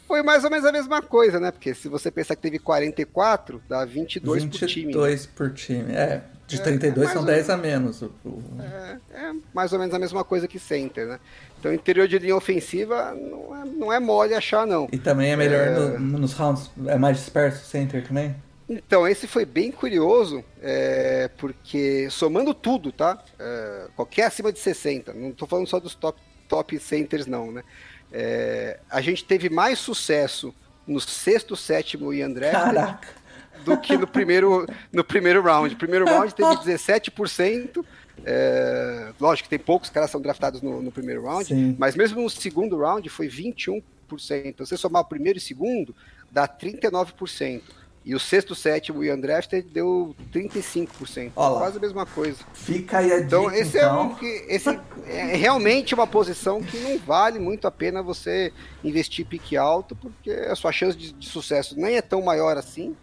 Foi 0.07 0.23
mais 0.23 0.45
ou 0.45 0.49
menos 0.49 0.65
a 0.65 0.71
mesma 0.71 1.01
coisa, 1.01 1.37
né? 1.37 1.51
Porque 1.51 1.73
se 1.73 1.89
você 1.89 2.09
pensar 2.09 2.37
que 2.37 2.41
teve 2.41 2.57
44, 2.59 3.61
dá 3.67 3.83
22, 3.83 4.45
por 4.45 4.51
time. 4.65 4.85
né? 4.85 4.91
22 4.93 5.25
por 5.25 5.53
time. 5.53 5.93
É, 5.93 6.21
de 6.47 6.61
32 6.63 7.07
mais 7.07 7.11
são 7.11 7.21
ou 7.23 7.27
10 7.27 7.49
a 7.49 7.57
menos. 7.57 8.01
É, 8.01 8.97
é 9.13 9.33
mais 9.53 9.73
ou 9.73 9.79
menos 9.79 9.93
a 9.93 9.99
mesma 9.99 10.23
coisa 10.23 10.47
que 10.47 10.57
center, 10.57 11.05
né? 11.07 11.19
Então, 11.59 11.73
interior 11.73 12.07
de 12.07 12.17
linha 12.19 12.37
ofensiva 12.37 13.13
não 13.13 13.53
é, 13.53 13.65
não 13.65 13.93
é 13.93 13.99
mole 13.99 14.33
achar, 14.33 14.65
não. 14.65 14.87
E 14.93 14.97
também 14.97 15.31
é 15.31 15.35
melhor 15.35 15.99
no- 15.99 16.19
nos 16.19 16.31
rounds, 16.31 16.71
é 16.85 16.97
mais 16.97 17.17
disperso 17.17 17.63
o 17.63 17.65
center 17.65 18.07
também? 18.07 18.33
Então, 18.69 19.07
esse 19.07 19.27
foi 19.27 19.45
bem 19.45 19.71
curioso, 19.71 20.43
é, 20.61 21.29
porque 21.37 22.09
somando 22.09 22.53
tudo, 22.53 22.91
tá? 22.91 23.23
É, 23.39 23.87
qualquer 23.95 24.23
acima 24.23 24.51
de 24.51 24.59
60, 24.59 25.13
não 25.13 25.31
tô 25.31 25.47
falando 25.47 25.67
só 25.67 25.79
dos 25.79 25.95
top, 25.95 26.19
top 26.49 26.77
centers, 26.79 27.25
não, 27.25 27.51
né? 27.51 27.63
É, 28.11 28.79
a 28.89 28.99
gente 29.01 29.23
teve 29.23 29.49
mais 29.49 29.79
sucesso 29.79 30.53
no 30.85 30.99
sexto, 30.99 31.55
sétimo 31.55 32.13
e 32.13 32.21
André 32.21 32.51
do 33.63 33.77
que 33.77 33.97
no 33.97 34.07
primeiro, 34.07 34.65
no 34.91 35.03
primeiro 35.03 35.41
round. 35.41 35.75
Primeiro 35.75 36.05
round 36.05 36.33
teve 36.33 36.49
17%. 36.63 37.83
É, 38.25 39.11
lógico 39.19 39.47
que 39.47 39.57
tem 39.57 39.63
poucos 39.63 39.89
caras 39.89 40.09
são 40.09 40.19
draftados 40.19 40.61
no, 40.61 40.81
no 40.81 40.91
primeiro 40.91 41.23
round, 41.23 41.45
Sim. 41.45 41.75
mas 41.77 41.95
mesmo 41.95 42.21
no 42.21 42.29
segundo 42.29 42.77
round 42.77 43.07
foi 43.09 43.27
21%. 43.27 43.83
Então, 44.45 44.65
se 44.65 44.71
você 44.71 44.77
somar 44.77 45.03
o 45.03 45.05
primeiro 45.05 45.37
e 45.37 45.41
segundo, 45.41 45.95
dá 46.31 46.47
39%. 46.47 47.61
E 48.07 48.15
o 48.15 48.19
sexto, 48.21 48.55
sétimo 48.55 49.03
e 49.03 49.11
undrafted 49.11 49.67
deu 49.67 50.15
35%. 50.33 51.33
Ó 51.35 51.49
lá. 51.49 51.59
Quase 51.59 51.77
a 51.77 51.81
mesma 51.81 52.05
coisa. 52.05 52.37
Fica 52.53 52.99
aí 52.99 53.11
a 53.11 53.19
Então, 53.19 53.49
dica, 53.49 53.57
esse 53.59 53.77
então. 53.77 53.99
é 53.99 54.01
um 54.01 54.15
que. 54.15 54.45
Esse 54.47 54.69
é 55.07 55.35
realmente 55.35 55.93
uma 55.93 56.07
posição 56.07 56.63
que 56.63 56.77
não 56.79 56.97
vale 56.99 57.37
muito 57.37 57.67
a 57.67 57.71
pena 57.71 58.01
você 58.01 58.53
investir 58.81 59.25
pique 59.25 59.57
alto, 59.57 59.93
porque 59.93 60.31
a 60.31 60.55
sua 60.55 60.71
chance 60.71 60.97
de, 60.97 61.11
de 61.11 61.27
sucesso 61.27 61.77
nem 61.77 61.97
é 61.97 62.01
tão 62.01 62.21
maior 62.21 62.55
assim. 62.55 62.95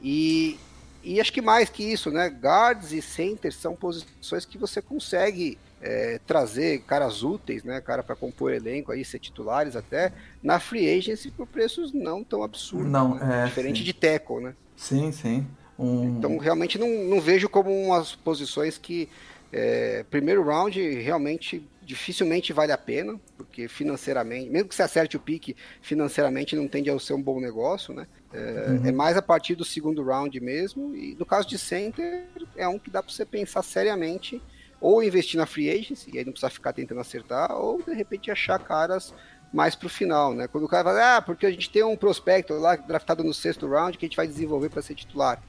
E, 0.00 0.58
e 1.04 1.20
acho 1.20 1.34
que 1.34 1.42
mais 1.42 1.68
que 1.68 1.82
isso, 1.84 2.10
né? 2.10 2.30
Guards 2.30 2.92
e 2.92 3.02
centers 3.02 3.56
são 3.56 3.76
posições 3.76 4.46
que 4.46 4.56
você 4.56 4.80
consegue 4.80 5.58
é, 5.80 6.18
trazer 6.26 6.80
caras 6.82 7.22
úteis, 7.22 7.62
né? 7.62 7.80
Cara 7.80 8.02
para 8.02 8.16
compor 8.16 8.52
elenco 8.52 8.92
aí, 8.92 9.04
ser 9.04 9.18
titulares 9.18 9.76
até, 9.76 10.12
na 10.42 10.58
free 10.58 10.88
agency 10.88 11.30
por 11.30 11.46
preços 11.46 11.92
não 11.92 12.24
tão 12.24 12.42
absurdos. 12.42 12.90
Não, 12.90 13.14
né? 13.14 13.42
é, 13.42 13.46
Diferente 13.46 13.78
sim. 13.78 13.84
de 13.84 13.92
tackle, 13.92 14.40
né? 14.40 14.54
Sim, 14.76 15.12
sim. 15.12 15.46
Um... 15.78 16.18
Então, 16.18 16.38
realmente 16.38 16.78
não, 16.78 16.88
não 17.04 17.20
vejo 17.20 17.48
como 17.48 17.70
umas 17.70 18.14
posições 18.14 18.78
que 18.78 19.08
é, 19.52 20.04
primeiro 20.10 20.42
round 20.42 20.80
realmente 21.00 21.66
dificilmente 21.82 22.52
vale 22.52 22.72
a 22.72 22.78
pena, 22.78 23.18
porque 23.36 23.68
financeiramente, 23.68 24.50
mesmo 24.50 24.68
que 24.68 24.74
você 24.74 24.82
acerte 24.82 25.16
o 25.16 25.20
pique, 25.20 25.54
financeiramente 25.80 26.56
não 26.56 26.66
tende 26.66 26.90
a 26.90 26.98
ser 26.98 27.14
um 27.14 27.22
bom 27.22 27.40
negócio, 27.40 27.94
né? 27.94 28.08
É, 28.32 28.88
é 28.88 28.92
mais 28.92 29.16
a 29.16 29.22
partir 29.22 29.54
do 29.54 29.64
segundo 29.64 30.02
round 30.02 30.38
mesmo. 30.40 30.94
E 30.96 31.14
no 31.14 31.24
caso 31.24 31.48
de 31.48 31.56
center, 31.56 32.24
é 32.56 32.66
um 32.66 32.78
que 32.78 32.90
dá 32.90 33.02
para 33.02 33.12
você 33.12 33.24
pensar 33.24 33.62
seriamente 33.62 34.42
ou 34.80 35.02
investir 35.02 35.38
na 35.38 35.46
free 35.46 35.70
agency, 35.70 36.10
e 36.12 36.18
aí 36.18 36.24
não 36.24 36.32
precisa 36.32 36.50
ficar 36.50 36.72
tentando 36.72 37.00
acertar, 37.00 37.52
ou 37.56 37.80
de 37.82 37.94
repente 37.94 38.30
achar 38.30 38.58
caras 38.58 39.12
mais 39.52 39.74
pro 39.74 39.88
final, 39.88 40.34
né? 40.34 40.46
Quando 40.48 40.64
o 40.64 40.68
cara 40.68 40.84
fala, 40.84 41.16
ah, 41.16 41.22
porque 41.22 41.46
a 41.46 41.50
gente 41.50 41.70
tem 41.70 41.82
um 41.82 41.96
prospecto 41.96 42.52
lá 42.54 42.76
draftado 42.76 43.22
no 43.24 43.32
sexto 43.32 43.66
round 43.68 43.96
que 43.96 44.04
a 44.04 44.08
gente 44.08 44.16
vai 44.16 44.26
desenvolver 44.26 44.68
para 44.68 44.82
ser 44.82 44.94
titular. 44.94 45.40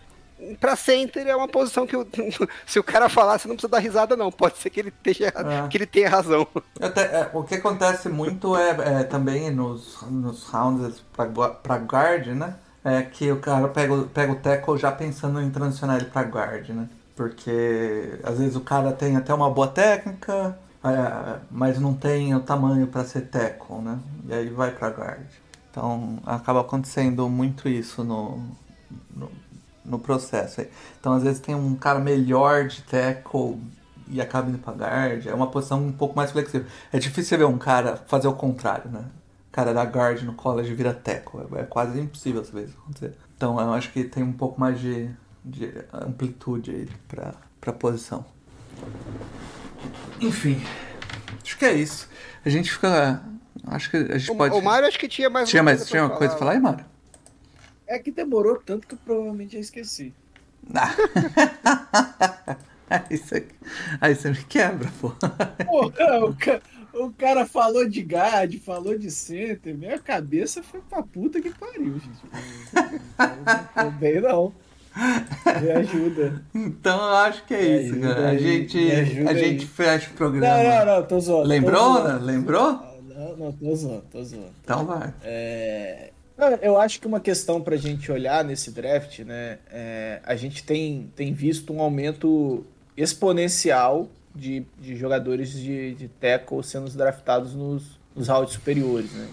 Pra 0.59 0.75
center 0.75 1.25
é 1.27 1.35
uma 1.35 1.47
posição 1.47 1.87
que 1.87 1.95
eu- 1.95 2.07
se 2.65 2.77
o 2.79 2.83
cara 2.83 3.09
falar, 3.09 3.39
você 3.39 3.47
não 3.47 3.55
precisa 3.55 3.71
dar 3.71 3.79
risada, 3.79 4.15
não. 4.15 4.31
Pode 4.31 4.57
ser 4.59 4.69
que 4.69 4.79
ele, 4.79 4.89
esteja, 4.89 5.27
É. 5.35 5.67
que 5.67 5.77
ele 5.77 5.87
tenha 5.87 6.07
razão. 6.07 6.47
Até, 6.79 7.01
é, 7.21 7.29
o 7.33 7.43
que 7.43 7.55
acontece 7.55 8.07
muito 8.07 8.55
é, 8.55 8.99
é 8.99 9.03
também 9.03 9.49
nos, 9.49 9.99
nos 10.03 10.43
rounds 10.43 11.03
pra 11.11 11.75
guard, 11.77 12.27
né? 12.27 12.55
É 12.85 13.01
que 13.01 13.29
o 13.31 13.39
cara 13.39 13.67
pega, 13.67 13.93
o- 13.93 14.07
pega 14.07 14.31
o 14.31 14.35
tackle 14.35 14.77
já 14.77 14.91
pensando 14.91 15.41
em 15.41 15.49
transicionar 15.49 15.97
ele 15.97 16.05
pra 16.05 16.21
guard, 16.21 16.69
né? 16.69 16.87
Porque 17.17 18.19
às 18.23 18.37
vezes 18.37 18.55
o 18.55 18.61
cara 18.61 18.93
tem 18.93 19.17
até 19.17 19.33
uma 19.33 19.49
boa 19.49 19.67
técnica, 19.67 20.55
é, 20.83 21.39
mas 21.49 21.79
não 21.79 21.95
tem 21.95 22.35
o 22.35 22.39
tamanho 22.39 22.85
pra 22.85 23.03
ser 23.03 23.21
tackle, 23.21 23.79
né? 23.79 23.99
E 24.29 24.33
aí 24.33 24.49
vai 24.49 24.69
pra 24.69 24.89
guard. 24.89 25.25
Então 25.71 26.19
acaba 26.23 26.61
acontecendo 26.61 27.27
muito 27.27 27.67
isso 27.67 28.03
no, 28.03 28.39
no, 29.15 29.31
no 29.83 29.97
processo. 29.97 30.63
Então 30.99 31.13
às 31.13 31.23
vezes 31.23 31.39
tem 31.39 31.55
um 31.55 31.73
cara 31.73 31.99
melhor 31.99 32.67
de 32.67 32.83
tackle 32.83 33.59
e 34.07 34.21
acaba 34.21 34.47
indo 34.49 34.59
pra 34.59 34.73
guard. 34.73 35.25
É 35.25 35.33
uma 35.33 35.47
posição 35.47 35.83
um 35.83 35.91
pouco 35.91 36.15
mais 36.15 36.31
flexível. 36.31 36.67
É 36.93 36.99
difícil 36.99 37.39
ver 37.39 37.45
um 37.45 37.57
cara 37.57 37.97
fazer 38.07 38.27
o 38.27 38.33
contrário, 38.33 38.91
né? 38.91 39.05
O 39.49 39.51
cara 39.51 39.73
da 39.73 39.83
guard 39.83 40.21
no 40.21 40.33
college 40.33 40.71
vira 40.75 40.93
tackle. 40.93 41.47
É, 41.55 41.61
é 41.61 41.63
quase 41.63 41.99
impossível 41.99 42.41
às 42.41 42.51
vezes 42.51 42.75
acontecer. 42.75 43.15
Então 43.35 43.59
eu 43.59 43.73
acho 43.73 43.91
que 43.91 44.03
tem 44.03 44.21
um 44.21 44.33
pouco 44.33 44.59
mais 44.59 44.79
de, 44.79 45.09
de 45.47 45.71
amplitude 45.93 46.71
aí 46.71 46.87
pra, 47.07 47.33
pra 47.61 47.71
posição. 47.73 48.25
Enfim, 50.21 50.61
acho 51.43 51.57
que 51.57 51.65
é 51.65 51.73
isso. 51.73 52.09
A 52.45 52.49
gente 52.49 52.71
fica. 52.71 53.21
Acho 53.67 53.89
que 53.91 53.97
a 53.97 54.17
gente 54.17 54.31
O, 54.31 54.35
pode. 54.35 54.55
o 54.55 54.61
Mário 54.61 54.87
acho 54.87 54.99
que 54.99 55.07
tinha 55.07 55.29
mais 55.29 55.49
tinha 55.49 55.61
uma 55.61 55.65
mais 55.71 55.79
coisa 55.79 55.89
tinha 55.89 56.03
pra 56.03 56.11
uma 56.13 56.17
coisa 56.17 56.33
pra 56.33 56.39
falar 56.39 56.51
aí, 56.53 56.59
Mário? 56.59 56.85
É 57.85 57.99
que 57.99 58.11
demorou 58.11 58.57
tanto 58.57 58.87
que 58.87 58.95
eu 58.95 58.99
provavelmente 58.99 59.53
já 59.53 59.59
esqueci. 59.59 60.13
aí, 62.89 63.17
você, 63.17 63.47
aí 64.01 64.15
você 64.15 64.29
me 64.31 64.43
quebra, 64.43 64.89
pô. 64.99 65.11
Cara, 65.91 66.25
o, 66.25 66.35
ca- 66.35 66.61
o 66.93 67.11
cara 67.13 67.45
falou 67.45 67.87
de 67.87 68.01
guard, 68.01 68.53
falou 68.59 68.97
de 68.97 69.09
center, 69.11 69.75
minha 69.77 69.99
cabeça 69.99 70.61
foi 70.63 70.81
pra 70.81 71.03
puta 71.03 71.39
que 71.41 71.49
pariu, 71.51 71.99
gente. 71.99 72.19
Não 73.17 73.85
tô 73.85 73.91
bem, 73.91 74.19
não. 74.21 74.53
Me 75.61 75.71
ajuda. 75.71 76.41
Então 76.53 76.97
eu 76.97 77.15
acho 77.17 77.45
que 77.45 77.53
é 77.53 77.61
Me 77.61 77.83
isso, 77.83 77.93
ajuda 77.93 78.15
cara. 78.15 78.29
A 78.29 78.37
gente, 78.37 78.77
a 78.77 79.29
aí. 79.29 79.39
gente 79.39 79.65
fecha 79.65 80.07
o 80.07 80.09
Não, 80.09 80.15
programa. 80.17 80.85
não, 80.85 80.95
não, 80.97 81.03
tô 81.03 81.19
zoando. 81.19 81.47
Lembrou, 81.47 81.79
tô 81.79 82.03
né? 82.03 82.09
zoando. 82.09 82.25
Lembrou? 82.25 82.71
Não, 83.15 83.37
não, 83.37 83.51
tô 83.51 83.75
zoando, 83.75 84.03
tô 84.11 84.23
zoando. 84.23 84.51
Então 84.63 84.85
vai. 84.85 85.13
É, 85.23 86.11
não, 86.37 86.47
Eu 86.61 86.79
acho 86.79 86.99
que 86.99 87.07
uma 87.07 87.19
questão 87.19 87.61
para 87.61 87.75
a 87.75 87.77
gente 87.77 88.11
olhar 88.11 88.43
nesse 88.43 88.71
draft, 88.71 89.19
né? 89.19 89.57
é, 89.71 90.19
a 90.23 90.35
gente 90.35 90.63
tem, 90.63 91.11
tem 91.15 91.33
visto 91.33 91.73
um 91.73 91.81
aumento 91.81 92.65
exponencial 92.95 94.07
de, 94.35 94.63
de 94.79 94.95
jogadores 94.95 95.51
de, 95.51 95.95
de 95.95 96.07
tackle 96.07 96.63
sendo 96.63 96.89
draftados 96.91 97.53
nos, 97.55 97.83
nos 98.15 98.27
rounds 98.27 98.53
superiores, 98.53 99.11
né? 99.13 99.27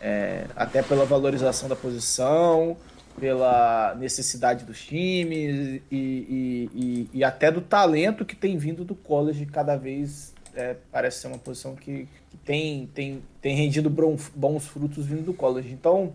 É, 0.00 0.44
até 0.54 0.82
pela 0.82 1.04
valorização 1.04 1.68
da 1.68 1.74
posição, 1.74 2.76
pela 3.18 3.94
necessidade 3.98 4.64
dos 4.64 4.84
times 4.84 5.80
e, 5.90 5.96
e, 5.96 6.70
e, 6.74 7.10
e 7.14 7.24
até 7.24 7.50
do 7.50 7.60
talento 7.60 8.24
que 8.24 8.36
tem 8.36 8.56
vindo 8.58 8.84
do 8.84 8.94
college 8.94 9.46
cada 9.46 9.76
vez 9.76 10.34
é, 10.54 10.76
parece 10.90 11.20
ser 11.20 11.28
uma 11.28 11.38
posição 11.38 11.74
que, 11.74 12.08
que 12.30 12.36
tem, 12.38 12.86
tem, 12.94 13.22
tem 13.40 13.54
rendido 13.56 13.90
bons 13.90 14.66
frutos 14.66 15.06
vindo 15.06 15.22
do 15.22 15.34
college. 15.34 15.70
Então, 15.72 16.12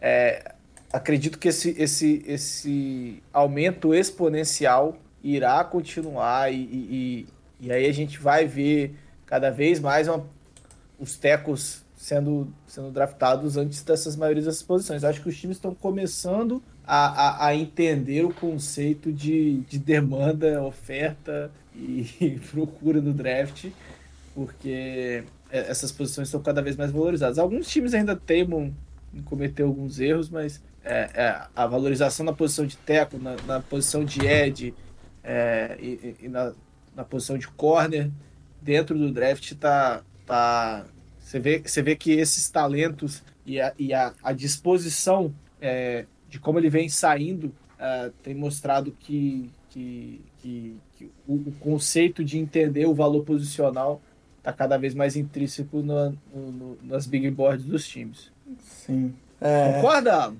é, 0.00 0.54
acredito 0.92 1.38
que 1.38 1.48
esse, 1.48 1.74
esse, 1.78 2.24
esse 2.26 3.22
aumento 3.32 3.94
exponencial 3.94 4.96
irá 5.22 5.62
continuar 5.64 6.52
e, 6.52 7.26
e 7.60 7.72
aí 7.72 7.86
a 7.86 7.92
gente 7.92 8.18
vai 8.18 8.46
ver 8.46 8.94
cada 9.26 9.50
vez 9.50 9.80
mais 9.80 10.08
uma- 10.08 10.26
os 10.98 11.16
tecos 11.16 11.83
sendo, 12.04 12.52
sendo 12.66 12.90
draftados 12.90 13.56
antes 13.56 13.82
dessas 13.82 14.14
maiorias 14.14 14.44
dessas 14.44 14.62
posições. 14.62 15.02
Acho 15.04 15.22
que 15.22 15.28
os 15.30 15.40
times 15.40 15.56
estão 15.56 15.74
começando 15.74 16.62
a, 16.86 17.06
a, 17.06 17.46
a 17.46 17.56
entender 17.56 18.26
o 18.26 18.34
conceito 18.34 19.10
de, 19.10 19.60
de 19.60 19.78
demanda, 19.78 20.62
oferta 20.62 21.50
e 21.74 22.38
procura 22.50 23.00
no 23.00 23.14
draft, 23.14 23.70
porque 24.34 25.24
é, 25.50 25.70
essas 25.70 25.90
posições 25.90 26.28
estão 26.28 26.42
cada 26.42 26.60
vez 26.60 26.76
mais 26.76 26.90
valorizadas. 26.92 27.38
Alguns 27.38 27.68
times 27.68 27.94
ainda 27.94 28.14
teimam 28.14 28.70
em 29.14 29.22
cometer 29.22 29.62
alguns 29.62 29.98
erros, 29.98 30.28
mas 30.28 30.62
é, 30.84 31.08
é, 31.14 31.42
a 31.56 31.66
valorização 31.66 32.26
na 32.26 32.34
posição 32.34 32.66
de 32.66 32.76
teco, 32.76 33.16
na, 33.16 33.34
na 33.46 33.60
posição 33.60 34.04
de 34.04 34.26
edge 34.26 34.74
é, 35.22 35.78
e, 35.80 36.16
e- 36.20 36.28
na, 36.28 36.52
na 36.94 37.02
posição 37.02 37.38
de 37.38 37.48
corner 37.48 38.10
dentro 38.60 38.98
do 38.98 39.10
draft 39.10 39.54
tá, 39.54 40.02
tá 40.26 40.84
você 41.24 41.38
vê, 41.40 41.58
você 41.64 41.82
vê 41.82 41.96
que 41.96 42.12
esses 42.12 42.48
talentos 42.50 43.22
e 43.46 43.60
a, 43.60 43.72
e 43.78 43.92
a, 43.94 44.12
a 44.22 44.32
disposição 44.32 45.34
é, 45.60 46.04
de 46.28 46.38
como 46.38 46.58
ele 46.58 46.68
vem 46.68 46.88
saindo 46.88 47.52
é, 47.78 48.10
tem 48.22 48.34
mostrado 48.34 48.92
que, 49.00 49.50
que, 49.70 50.20
que, 50.40 50.76
que 50.96 51.10
o, 51.26 51.34
o 51.34 51.52
conceito 51.60 52.22
de 52.22 52.38
entender 52.38 52.86
o 52.86 52.94
valor 52.94 53.24
posicional 53.24 54.00
está 54.38 54.52
cada 54.52 54.76
vez 54.76 54.94
mais 54.94 55.16
intrínseco 55.16 55.78
no- 55.78 56.10
no- 56.34 56.52
no- 56.52 56.78
nas 56.82 57.06
big 57.06 57.30
boards 57.30 57.64
dos 57.64 57.88
times. 57.88 58.30
Sim. 58.62 59.14
É. 59.40 59.72
Concorda? 59.74 60.34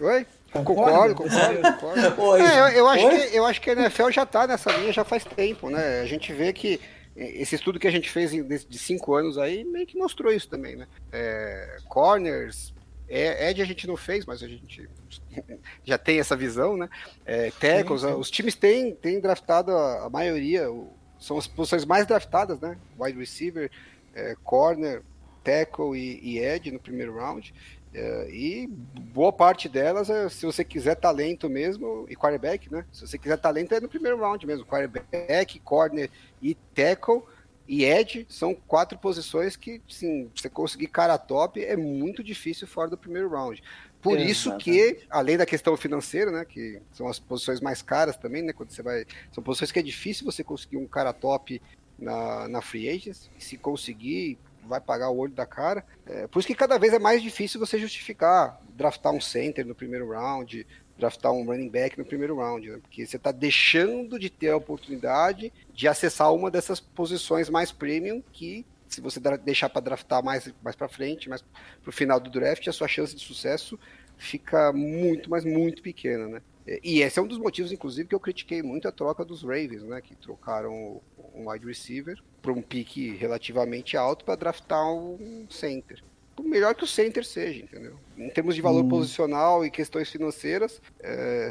Oi? 0.00 0.26
Concordo, 0.52 1.14
concordo, 1.14 1.60
concordo. 1.62 2.22
Oi. 2.22 2.40
É, 2.40 2.60
eu, 2.60 2.66
eu 2.78 2.88
acho 2.88 3.06
Oi? 3.06 3.18
que, 3.18 3.36
eu 3.36 3.44
acho 3.46 3.60
que 3.60 3.70
a 3.70 3.72
NFL 3.74 4.10
já 4.10 4.24
tá 4.24 4.46
nessa 4.46 4.70
linha 4.72 4.92
já 4.92 5.04
faz 5.04 5.24
tempo, 5.24 5.68
né? 5.70 6.00
A 6.00 6.06
gente 6.06 6.32
vê 6.32 6.52
que 6.52 6.80
esse 7.18 7.54
estudo 7.54 7.78
que 7.78 7.88
a 7.88 7.90
gente 7.90 8.08
fez 8.10 8.30
de 8.30 8.42
de 8.42 8.78
cinco 8.78 9.14
anos 9.14 9.36
aí 9.38 9.64
meio 9.64 9.86
que 9.86 9.96
mostrou 9.98 10.32
isso 10.32 10.48
também, 10.48 10.76
né? 10.76 10.86
É, 11.12 11.78
corners, 11.88 12.72
é, 13.08 13.50
Ed 13.50 13.60
a 13.62 13.64
gente 13.64 13.86
não 13.86 13.96
fez, 13.96 14.24
mas 14.26 14.42
a 14.42 14.48
gente 14.48 14.88
já 15.84 15.98
tem 15.98 16.18
essa 16.20 16.36
visão, 16.36 16.76
né? 16.76 16.88
É, 17.26 17.50
tackles, 17.52 18.02
Sim, 18.02 18.08
sim. 18.08 18.14
os 18.14 18.30
times 18.30 18.54
têm, 18.54 18.94
têm 18.94 19.20
draftado 19.20 19.72
a, 19.72 20.06
a 20.06 20.10
maioria, 20.10 20.70
o- 20.70 20.92
são 21.18 21.36
as 21.38 21.46
posições 21.46 21.84
mais 21.84 22.06
draftadas, 22.06 22.60
né? 22.60 22.78
Wide 22.98 23.18
receiver, 23.18 23.70
é, 24.14 24.36
corner, 24.44 25.02
tackle 25.42 25.96
e, 25.98 26.20
e 26.22 26.38
edge 26.38 26.70
no 26.70 26.78
primeiro 26.78 27.16
round. 27.16 27.52
É, 27.94 28.28
e 28.30 28.66
boa 28.66 29.32
parte 29.32 29.68
delas, 29.68 30.10
é, 30.10 30.28
se 30.28 30.44
você 30.44 30.62
quiser 30.62 30.94
talento 30.94 31.48
mesmo, 31.48 32.06
e 32.08 32.14
quarterback, 32.14 32.70
né? 32.70 32.84
Se 32.92 33.06
você 33.06 33.18
quiser 33.18 33.38
talento, 33.38 33.74
é 33.74 33.80
no 33.80 33.88
primeiro 33.88 34.18
round 34.18 34.46
mesmo. 34.46 34.66
Quarterback, 34.66 35.58
corner 35.60 36.10
e 36.42 36.54
tackle 36.74 37.22
e 37.66 37.84
edge 37.84 38.26
são 38.28 38.54
quatro 38.54 38.98
posições 38.98 39.56
que, 39.56 39.82
sim, 39.88 40.30
você 40.34 40.48
conseguir 40.48 40.86
cara 40.88 41.18
top 41.18 41.62
é 41.62 41.76
muito 41.76 42.24
difícil 42.24 42.66
fora 42.66 42.88
do 42.88 42.96
primeiro 42.96 43.28
round. 43.28 43.62
Por 44.00 44.18
isso 44.18 44.56
que, 44.56 45.00
além 45.10 45.36
da 45.36 45.44
questão 45.44 45.76
financeira, 45.76 46.30
né, 46.30 46.44
que 46.44 46.80
são 46.92 47.08
as 47.08 47.18
posições 47.18 47.60
mais 47.60 47.82
caras 47.82 48.16
também, 48.16 48.42
né, 48.42 48.52
quando 48.52 48.70
você 48.70 48.82
vai, 48.82 49.04
são 49.32 49.42
posições 49.42 49.72
que 49.72 49.78
é 49.78 49.82
difícil 49.82 50.24
você 50.24 50.44
conseguir 50.44 50.76
um 50.76 50.86
cara 50.86 51.12
top 51.12 51.60
na, 51.98 52.48
na 52.48 52.62
free 52.62 52.88
agents, 52.88 53.28
se 53.38 53.58
conseguir, 53.58 54.38
vai 54.68 54.80
pagar 54.80 55.10
o 55.10 55.16
olho 55.16 55.32
da 55.32 55.46
cara. 55.46 55.84
É, 56.06 56.26
por 56.26 56.38
isso 56.38 56.48
que 56.48 56.54
cada 56.54 56.78
vez 56.78 56.92
é 56.92 56.98
mais 56.98 57.22
difícil 57.22 57.58
você 57.58 57.78
justificar 57.78 58.60
draftar 58.70 59.12
um 59.12 59.20
center 59.20 59.66
no 59.66 59.74
primeiro 59.74 60.10
round, 60.10 60.66
draftar 60.96 61.32
um 61.32 61.44
running 61.44 61.68
back 61.68 61.98
no 61.98 62.04
primeiro 62.04 62.36
round, 62.36 62.70
né? 62.70 62.78
porque 62.80 63.06
você 63.06 63.16
está 63.16 63.32
deixando 63.32 64.18
de 64.18 64.28
ter 64.28 64.50
a 64.50 64.56
oportunidade 64.56 65.52
de 65.72 65.88
acessar 65.88 66.32
uma 66.32 66.50
dessas 66.50 66.80
posições 66.80 67.48
mais 67.48 67.72
premium 67.72 68.22
que 68.32 68.66
se 68.88 69.00
você 69.00 69.20
deixar 69.44 69.68
para 69.68 69.82
draftar 69.82 70.24
mais 70.24 70.52
mais 70.62 70.74
para 70.74 70.88
frente, 70.88 71.28
mais 71.28 71.42
para 71.42 71.88
o 71.90 71.92
final 71.92 72.18
do 72.18 72.30
draft, 72.30 72.66
a 72.66 72.72
sua 72.72 72.88
chance 72.88 73.14
de 73.14 73.22
sucesso 73.22 73.78
fica 74.16 74.72
muito, 74.72 75.30
mas 75.30 75.44
muito 75.44 75.82
pequena, 75.82 76.26
né? 76.26 76.42
E 76.82 77.00
esse 77.00 77.18
é 77.18 77.22
um 77.22 77.26
dos 77.26 77.38
motivos, 77.38 77.72
inclusive, 77.72 78.08
que 78.08 78.14
eu 78.14 78.20
critiquei 78.20 78.62
muito 78.62 78.86
a 78.86 78.92
troca 78.92 79.24
dos 79.24 79.42
Ravens, 79.42 79.82
né? 79.82 80.00
Que 80.00 80.14
trocaram 80.14 81.00
um 81.34 81.50
wide 81.50 81.66
receiver 81.66 82.18
para 82.42 82.52
um 82.52 82.60
pique 82.60 83.10
relativamente 83.16 83.96
alto 83.96 84.24
para 84.24 84.36
draftar 84.36 84.86
um 84.92 85.46
center. 85.48 86.02
Por 86.36 86.44
melhor 86.44 86.74
que 86.74 86.84
o 86.84 86.86
center 86.86 87.24
seja, 87.24 87.64
entendeu? 87.64 87.98
Em 88.16 88.30
termos 88.30 88.54
de 88.54 88.60
valor 88.60 88.84
posicional 88.84 89.64
e 89.64 89.70
questões 89.70 90.08
financeiras, 90.08 90.80
é, 91.00 91.50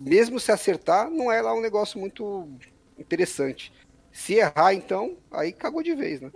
mesmo 0.00 0.40
se 0.40 0.50
acertar, 0.50 1.08
não 1.10 1.30
é 1.30 1.40
lá 1.40 1.54
um 1.54 1.60
negócio 1.60 2.00
muito 2.00 2.48
interessante. 2.98 3.72
Se 4.10 4.34
errar, 4.34 4.74
então, 4.74 5.16
aí 5.30 5.52
cagou 5.52 5.82
de 5.82 5.94
vez, 5.94 6.20
né? 6.20 6.30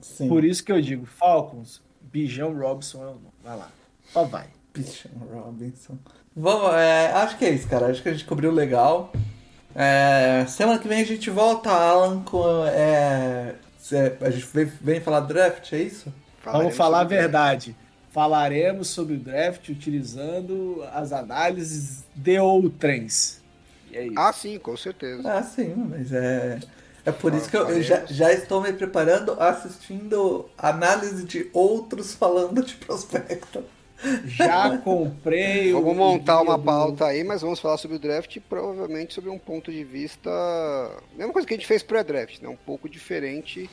Sim. 0.00 0.28
Por 0.28 0.44
isso 0.44 0.62
que 0.62 0.72
eu 0.72 0.80
digo, 0.80 1.06
Falcons, 1.06 1.82
Bijão 2.02 2.54
Robson 2.58 3.02
é 3.02 3.06
o 3.06 3.14
nome. 3.14 3.34
Vai 3.42 3.56
lá. 3.56 3.72
Só 4.04 4.24
vai. 4.24 4.48
Bichon 4.74 5.08
Robinson. 5.32 5.98
Vamos, 6.36 6.74
é, 6.74 7.12
acho 7.12 7.38
que 7.38 7.44
é 7.44 7.50
isso, 7.50 7.68
cara. 7.68 7.86
Acho 7.86 8.02
que 8.02 8.08
a 8.08 8.12
gente 8.12 8.24
cobriu 8.24 8.50
legal. 8.50 9.12
É, 9.74 10.44
semana 10.48 10.78
que 10.78 10.88
vem 10.88 11.00
a 11.00 11.04
gente 11.06 11.30
volta, 11.30 11.70
Alan, 11.70 12.22
com. 12.22 12.44
É, 12.66 13.54
cê- 13.78 14.16
a 14.20 14.30
gente 14.30 14.46
vem, 14.52 14.66
vem 14.80 15.00
falar 15.00 15.20
draft, 15.20 15.72
é 15.72 15.78
isso? 15.78 16.12
Vamos 16.44 16.76
falar 16.76 17.00
a 17.00 17.04
verdade. 17.04 17.76
Falaremos 18.10 18.88
sobre 18.88 19.14
o 19.14 19.18
draft 19.18 19.68
utilizando 19.68 20.84
as 20.92 21.12
análises 21.12 22.04
de 22.14 22.38
outrens. 22.38 23.40
E 23.90 23.96
é 23.96 24.06
isso. 24.06 24.14
Ah, 24.18 24.32
sim, 24.32 24.58
com 24.58 24.76
certeza. 24.76 25.22
Ah, 25.32 25.42
sim, 25.42 25.74
mas 25.74 26.12
é. 26.12 26.60
É 27.06 27.12
por 27.12 27.34
isso 27.34 27.50
que 27.50 27.56
eu, 27.56 27.68
eu 27.68 27.82
já, 27.82 28.06
já 28.06 28.32
estou 28.32 28.60
me 28.62 28.72
preparando 28.72 29.32
assistindo 29.40 30.48
análise 30.56 31.24
de 31.24 31.50
outros 31.52 32.14
falando 32.14 32.62
de 32.64 32.74
prospecto. 32.76 33.62
Já 34.26 34.76
comprei 34.78 35.72
o- 35.74 35.80
Vamos 35.80 35.96
montar 35.96 36.40
uma 36.42 36.56
do- 36.58 36.64
pauta 36.64 37.06
aí, 37.06 37.22
mas 37.24 37.42
vamos 37.42 37.60
falar 37.60 37.76
sobre 37.78 37.96
o 37.96 38.00
draft, 38.00 38.36
provavelmente 38.48 39.14
sobre 39.14 39.30
um 39.30 39.38
ponto 39.38 39.70
de 39.72 39.84
vista. 39.84 40.30
Mesma 41.16 41.32
coisa 41.32 41.46
que 41.46 41.54
a 41.54 41.56
gente 41.56 41.66
fez 41.66 41.82
pré-draft, 41.82 42.40
né? 42.42 42.48
Um 42.48 42.56
pouco 42.56 42.88
diferente 42.88 43.68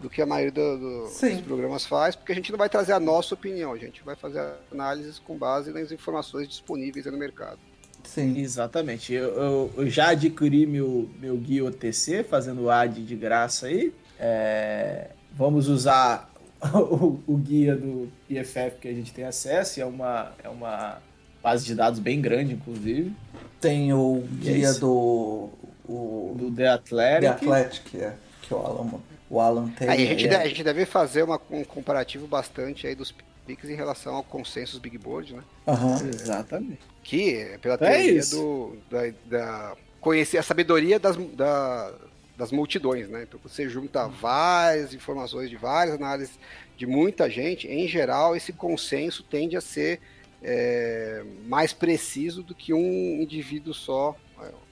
do 0.00 0.08
que 0.08 0.22
a 0.22 0.26
maioria 0.26 0.52
do- 0.52 0.78
do- 0.78 1.02
dos 1.04 1.40
programas 1.42 1.84
faz, 1.86 2.14
porque 2.14 2.30
a 2.32 2.34
gente 2.34 2.50
não 2.52 2.58
vai 2.58 2.68
trazer 2.68 2.92
a 2.92 3.00
nossa 3.00 3.34
opinião, 3.34 3.72
a 3.72 3.76
gente 3.78 4.02
vai 4.04 4.14
fazer 4.16 4.40
análises 4.72 5.18
com 5.18 5.36
base 5.36 5.72
nas 5.72 5.90
informações 5.90 6.48
disponíveis 6.48 7.06
aí 7.06 7.12
no 7.12 7.18
mercado. 7.18 7.58
Sim. 8.04 8.38
Exatamente. 8.40 9.12
Eu, 9.12 9.28
eu- 9.34 9.70
eu 9.76 9.90
já 9.90 10.08
adquiri 10.10 10.64
meu, 10.66 11.08
meu 11.20 11.36
guia 11.36 11.64
OTC, 11.64 12.22
fazendo 12.22 12.70
ad 12.70 13.00
de 13.02 13.16
graça 13.16 13.66
aí. 13.66 13.92
É, 14.18 15.10
vamos 15.32 15.68
usar 15.68 16.29
o, 16.74 17.20
o 17.26 17.36
guia 17.36 17.74
do 17.76 18.10
PFF 18.28 18.76
que 18.80 18.88
a 18.88 18.92
gente 18.92 19.12
tem 19.12 19.24
acesso, 19.24 19.78
e 19.78 19.82
é 19.82 19.86
uma, 19.86 20.32
é 20.44 20.48
uma 20.48 20.98
base 21.42 21.64
de 21.64 21.74
dados 21.74 21.98
bem 21.98 22.20
grande, 22.20 22.52
inclusive, 22.54 23.12
Tem 23.60 23.92
o 23.92 24.24
E 24.42 24.48
é 24.48 24.52
guia 24.52 24.70
isso. 24.70 24.80
do. 24.80 25.50
O, 25.88 26.34
do 26.38 26.50
The 26.52 26.68
Athletic. 26.68 27.20
The 27.20 27.26
Athletic, 27.28 27.94
é, 27.96 28.14
que 28.42 28.54
o 28.54 28.58
Alan, 28.58 28.90
o 29.28 29.40
Alan 29.40 29.68
tem. 29.70 29.88
Aí 29.88 30.04
a 30.04 30.06
gente, 30.06 30.26
é- 30.26 30.28
deve, 30.28 30.44
a 30.44 30.48
gente 30.48 30.62
deve 30.62 30.86
fazer 30.86 31.22
uma- 31.24 31.40
um 31.50 31.64
comparativo 31.64 32.26
bastante 32.28 32.86
aí 32.86 32.94
dos 32.94 33.12
picks 33.46 33.68
em 33.68 33.74
relação 33.74 34.14
ao 34.14 34.22
consensus 34.22 34.78
Big 34.78 34.96
Board, 34.98 35.34
né? 35.34 35.42
Aham. 35.66 35.96
Exatamente. 36.06 36.78
Que 37.02 37.34
é 37.34 37.58
pela 37.58 37.74
É 37.74 37.78
teoria 37.78 38.12
isso. 38.12 38.36
do, 38.36 38.76
da, 38.88 39.12
da 39.26 39.76
conhecer 40.00 40.38
a 40.38 40.42
sabedoria 40.44 41.00
das, 41.00 41.16
da- 41.34 41.92
das 42.40 42.50
multidões, 42.50 43.08
né? 43.08 43.24
Então 43.28 43.38
você 43.42 43.68
junta 43.68 44.08
várias 44.08 44.94
informações 44.94 45.50
de 45.50 45.56
várias 45.56 45.96
análises 45.96 46.38
de 46.74 46.86
muita 46.86 47.28
gente, 47.28 47.68
em 47.68 47.86
geral 47.86 48.34
esse 48.34 48.52
consenso 48.52 49.22
tende 49.22 49.56
a 49.56 49.60
ser 49.60 50.00
é, 50.42 51.22
mais 51.46 51.74
preciso 51.74 52.42
do 52.42 52.54
que 52.54 52.72
um 52.72 53.20
indivíduo 53.20 53.74
só 53.74 54.16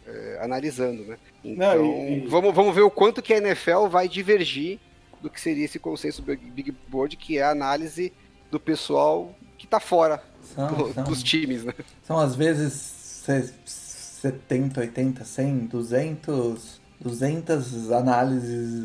é, 0.07 0.39
analisando, 0.40 1.05
né? 1.05 1.19
Então 1.45 1.77
Não, 1.77 2.09
e, 2.09 2.24
e... 2.24 2.27
Vamos, 2.27 2.55
vamos 2.55 2.74
ver 2.74 2.81
o 2.81 2.90
quanto 2.90 3.20
que 3.20 3.35
a 3.35 3.36
NFL 3.36 3.89
vai 3.90 4.09
divergir 4.09 4.78
do 5.20 5.28
que 5.28 5.39
seria 5.39 5.66
esse 5.66 5.78
consenso 5.78 6.23
Big 6.23 6.74
Board, 6.89 7.16
que 7.16 7.36
é 7.36 7.43
a 7.43 7.51
análise 7.51 8.11
do 8.51 8.59
pessoal 8.59 9.35
que 9.59 9.66
está 9.66 9.78
fora 9.78 10.23
são, 10.55 10.73
do, 10.73 10.95
são, 10.95 11.05
dos 11.05 11.23
times, 11.23 11.65
né? 11.65 11.74
São 12.03 12.19
às 12.19 12.35
vezes 12.35 12.73
70, 13.23 14.81
80, 14.81 15.24
100, 15.24 15.59
200, 15.66 16.81
200 17.01 17.93
análises 17.93 18.85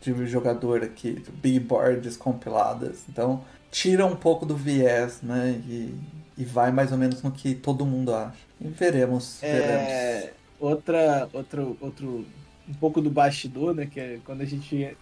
de 0.00 0.26
jogador 0.26 0.82
aqui, 0.82 1.22
big 1.42 1.60
boards 1.60 2.16
compiladas. 2.16 3.04
Então, 3.08 3.44
tira 3.70 4.06
um 4.06 4.16
pouco 4.16 4.46
do 4.46 4.56
viés, 4.56 5.20
né? 5.22 5.60
E, 5.68 5.94
e 6.38 6.44
vai 6.44 6.70
mais 6.72 6.92
ou 6.92 6.98
menos 6.98 7.22
no 7.22 7.30
que 7.30 7.54
todo 7.54 7.84
mundo 7.84 8.14
acha. 8.14 8.36
E 8.60 8.68
veremos. 8.68 9.42
É, 9.42 9.60
veremos. 9.60 10.36
Outra, 10.58 11.28
outro, 11.32 11.76
outro, 11.80 12.26
um 12.68 12.74
pouco 12.74 13.00
do 13.00 13.10
bastidor, 13.10 13.74
né? 13.74 13.86
Que 13.86 14.00
é 14.00 14.18
quando 14.24 14.40
a 14.40 14.46
gente. 14.46 14.96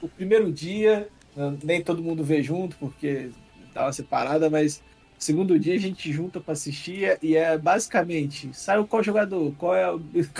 O 0.00 0.08
primeiro 0.08 0.52
dia, 0.52 1.08
nem 1.62 1.82
todo 1.82 2.02
mundo 2.02 2.24
vê 2.24 2.42
junto, 2.42 2.76
porque 2.76 3.30
tava 3.72 3.92
separada, 3.92 4.50
mas 4.50 4.82
Segundo 5.22 5.56
dia 5.56 5.76
a 5.76 5.78
gente 5.78 6.12
junta 6.12 6.40
para 6.40 6.52
assistir 6.52 7.16
e 7.22 7.36
é 7.36 7.56
basicamente 7.56 8.50
sai 8.52 8.82
qual 8.82 9.04
jogador, 9.04 9.54
qual 9.56 9.72
é, 9.72 9.84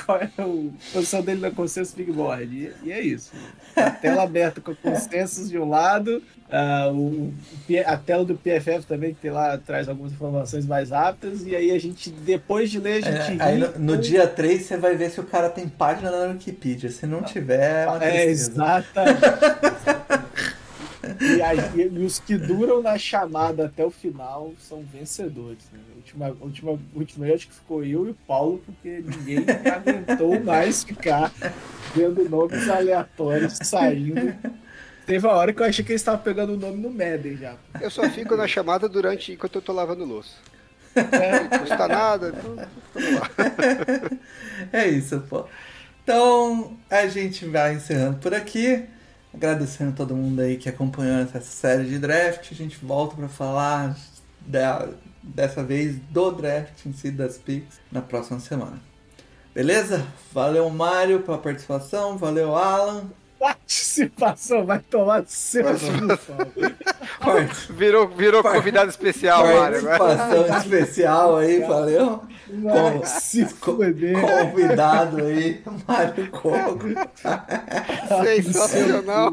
qual 0.05 0.19
é 0.19 0.25
a 0.37 0.93
posição 0.93 1.23
dele 1.23 1.41
na 1.41 1.53
consenso 1.53 1.95
Big 1.95 2.11
Board. 2.11 2.53
E, 2.53 2.89
e 2.89 2.91
é 2.91 3.01
isso. 3.01 3.31
A 3.77 3.91
tela 3.91 4.25
aberta 4.25 4.61
com 4.61 4.75
consensos 4.75 5.49
de 5.49 5.57
um 5.57 5.69
lado, 5.69 6.21
uh, 6.49 6.93
o, 6.93 7.33
a 7.87 7.97
tela 7.97 8.25
do 8.25 8.35
PFF 8.35 8.85
também, 8.89 9.15
que 9.15 9.21
tem 9.21 9.31
lá, 9.31 9.57
traz 9.57 9.89
algumas 9.89 10.11
informações 10.11 10.67
mais 10.67 10.91
rápidas, 10.91 11.47
e 11.47 11.55
aí 11.55 11.71
a 11.71 11.79
gente, 11.79 12.11
depois 12.11 12.69
de 12.69 12.81
ler, 12.81 13.07
a 13.07 13.13
gente. 13.13 13.41
É, 13.41 13.45
aí 13.45 13.59
no, 13.59 13.79
no 13.79 13.97
dia 13.97 14.27
3 14.27 14.63
você 14.63 14.77
vai 14.77 14.97
ver 14.97 15.13
se 15.13 15.21
o 15.21 15.25
cara 15.25 15.49
tem 15.49 15.69
página 15.69 16.11
na 16.11 16.33
Wikipedia. 16.33 16.91
Se 16.91 17.07
não 17.07 17.23
tiver. 17.23 17.87
É, 18.01 18.17
é 18.17 18.27
exatamente. 18.27 19.21
E, 21.23 21.43
aí, 21.43 21.59
e, 21.77 22.05
os 22.05 22.19
que 22.19 22.37
duram 22.37 22.83
na 22.83 22.99
chamada 22.99 23.67
até 23.67 23.85
o 23.85 23.91
final 23.91 24.53
são 24.59 24.83
vencedores. 24.83 25.65
Né? 25.73 25.79
A 25.93 25.97
última, 25.97 26.37
última, 26.41 26.79
última 26.95 27.27
acho 27.27 27.47
que 27.47 27.55
ficou 27.55 27.85
eu 27.85 28.07
e 28.07 28.11
o 28.11 28.17
Paulo, 28.27 28.63
porque 28.67 29.05
ninguém 29.05 29.45
aguentou 29.73 30.43
mais 30.43 30.83
ficar 30.83 31.33
vendo 31.95 32.29
nomes 32.29 32.69
aleatórios 32.69 33.59
saindo. 33.63 34.35
Teve 35.07 35.27
uma 35.27 35.37
hora 35.37 35.53
que 35.53 35.61
eu 35.61 35.67
achei 35.67 35.85
que 35.85 35.93
eles 35.93 36.01
estavam 36.01 36.23
pegando 36.23 36.55
o 36.55 36.57
nome 36.57 36.79
no 36.79 36.91
Madden 36.91 37.37
já. 37.37 37.57
Eu 37.81 37.91
só 37.91 38.09
fico 38.11 38.37
na 38.37 38.47
chamada 38.47 38.89
durante 38.89 39.33
enquanto 39.33 39.57
eu 39.57 39.63
tô 39.63 39.73
lavando 39.73 40.05
louça. 40.05 40.37
É. 40.95 41.41
Não 41.41 41.59
custa 41.59 41.89
nada, 41.89 42.29
então 42.29 42.57
vamos 42.95 43.21
lá. 43.21 43.31
É 44.73 44.87
isso, 44.89 45.21
pô. 45.29 45.47
Então 46.03 46.77
a 46.89 47.07
gente 47.07 47.45
vai 47.47 47.75
encerrando 47.75 48.19
por 48.19 48.35
aqui. 48.35 48.85
Agradecendo 49.35 49.93
todo 49.97 50.15
mundo 50.15 50.41
aí 50.41 50.57
que 50.57 50.69
acompanhou 50.69 51.21
essa 51.21 51.41
série 51.41 51.85
de 51.85 51.99
draft. 51.99 52.53
A 52.53 52.55
gente 52.55 52.85
volta 52.85 53.17
para 53.17 53.29
falar 53.29 53.97
da, 54.41 54.89
dessa 55.23 55.63
vez 55.63 55.97
do 56.11 56.31
draft 56.33 56.85
em 56.85 56.93
si 56.93 57.11
das 57.11 57.39
picks 57.39 57.81
na 57.91 58.03
próxima 58.03 58.41
semana. 58.41 58.81
Beleza? 59.55 60.07
Valeu, 60.33 60.69
Mário, 60.71 61.21
pela 61.21 61.39
participação. 61.39 62.19
Valeu, 62.19 62.55
Alan 62.55 63.11
participação 63.43 64.65
vai 64.65 64.79
tomar 64.79 65.25
seu 65.27 65.65
Virou, 67.71 68.07
virou 68.07 68.41
convidado 68.41 68.89
especial, 68.89 69.45
Mário. 69.45 69.83
Participação 69.83 70.59
especial 70.59 71.37
aí, 71.39 71.61
valeu? 71.61 72.23
Com, 72.47 73.05
se 73.05 73.45
Convidado 73.53 75.25
aí, 75.25 75.61
Mário 75.89 76.31
Coco. 76.31 76.87
Sensacional. 78.25 79.33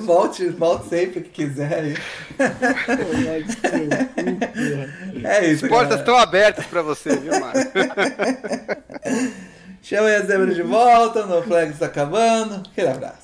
volte, 0.00 0.48
volte 0.48 0.88
sempre 0.88 1.20
que 1.20 1.30
quiser 1.30 1.72
aí. 1.72 1.94
É 5.22 5.46
isso. 5.46 5.66
As 5.66 5.70
portas 5.70 6.00
estão 6.00 6.16
abertas 6.16 6.66
para 6.66 6.82
você, 6.82 7.16
viu, 7.16 7.38
Mário? 7.38 7.70
Chama 9.84 10.08
aí 10.08 10.16
a 10.16 10.22
zebra 10.22 10.54
de 10.54 10.62
volta, 10.62 11.26
no 11.26 11.42
está 11.74 11.84
acabando. 11.84 12.62
Aquele 12.72 12.88
abraço. 12.88 13.23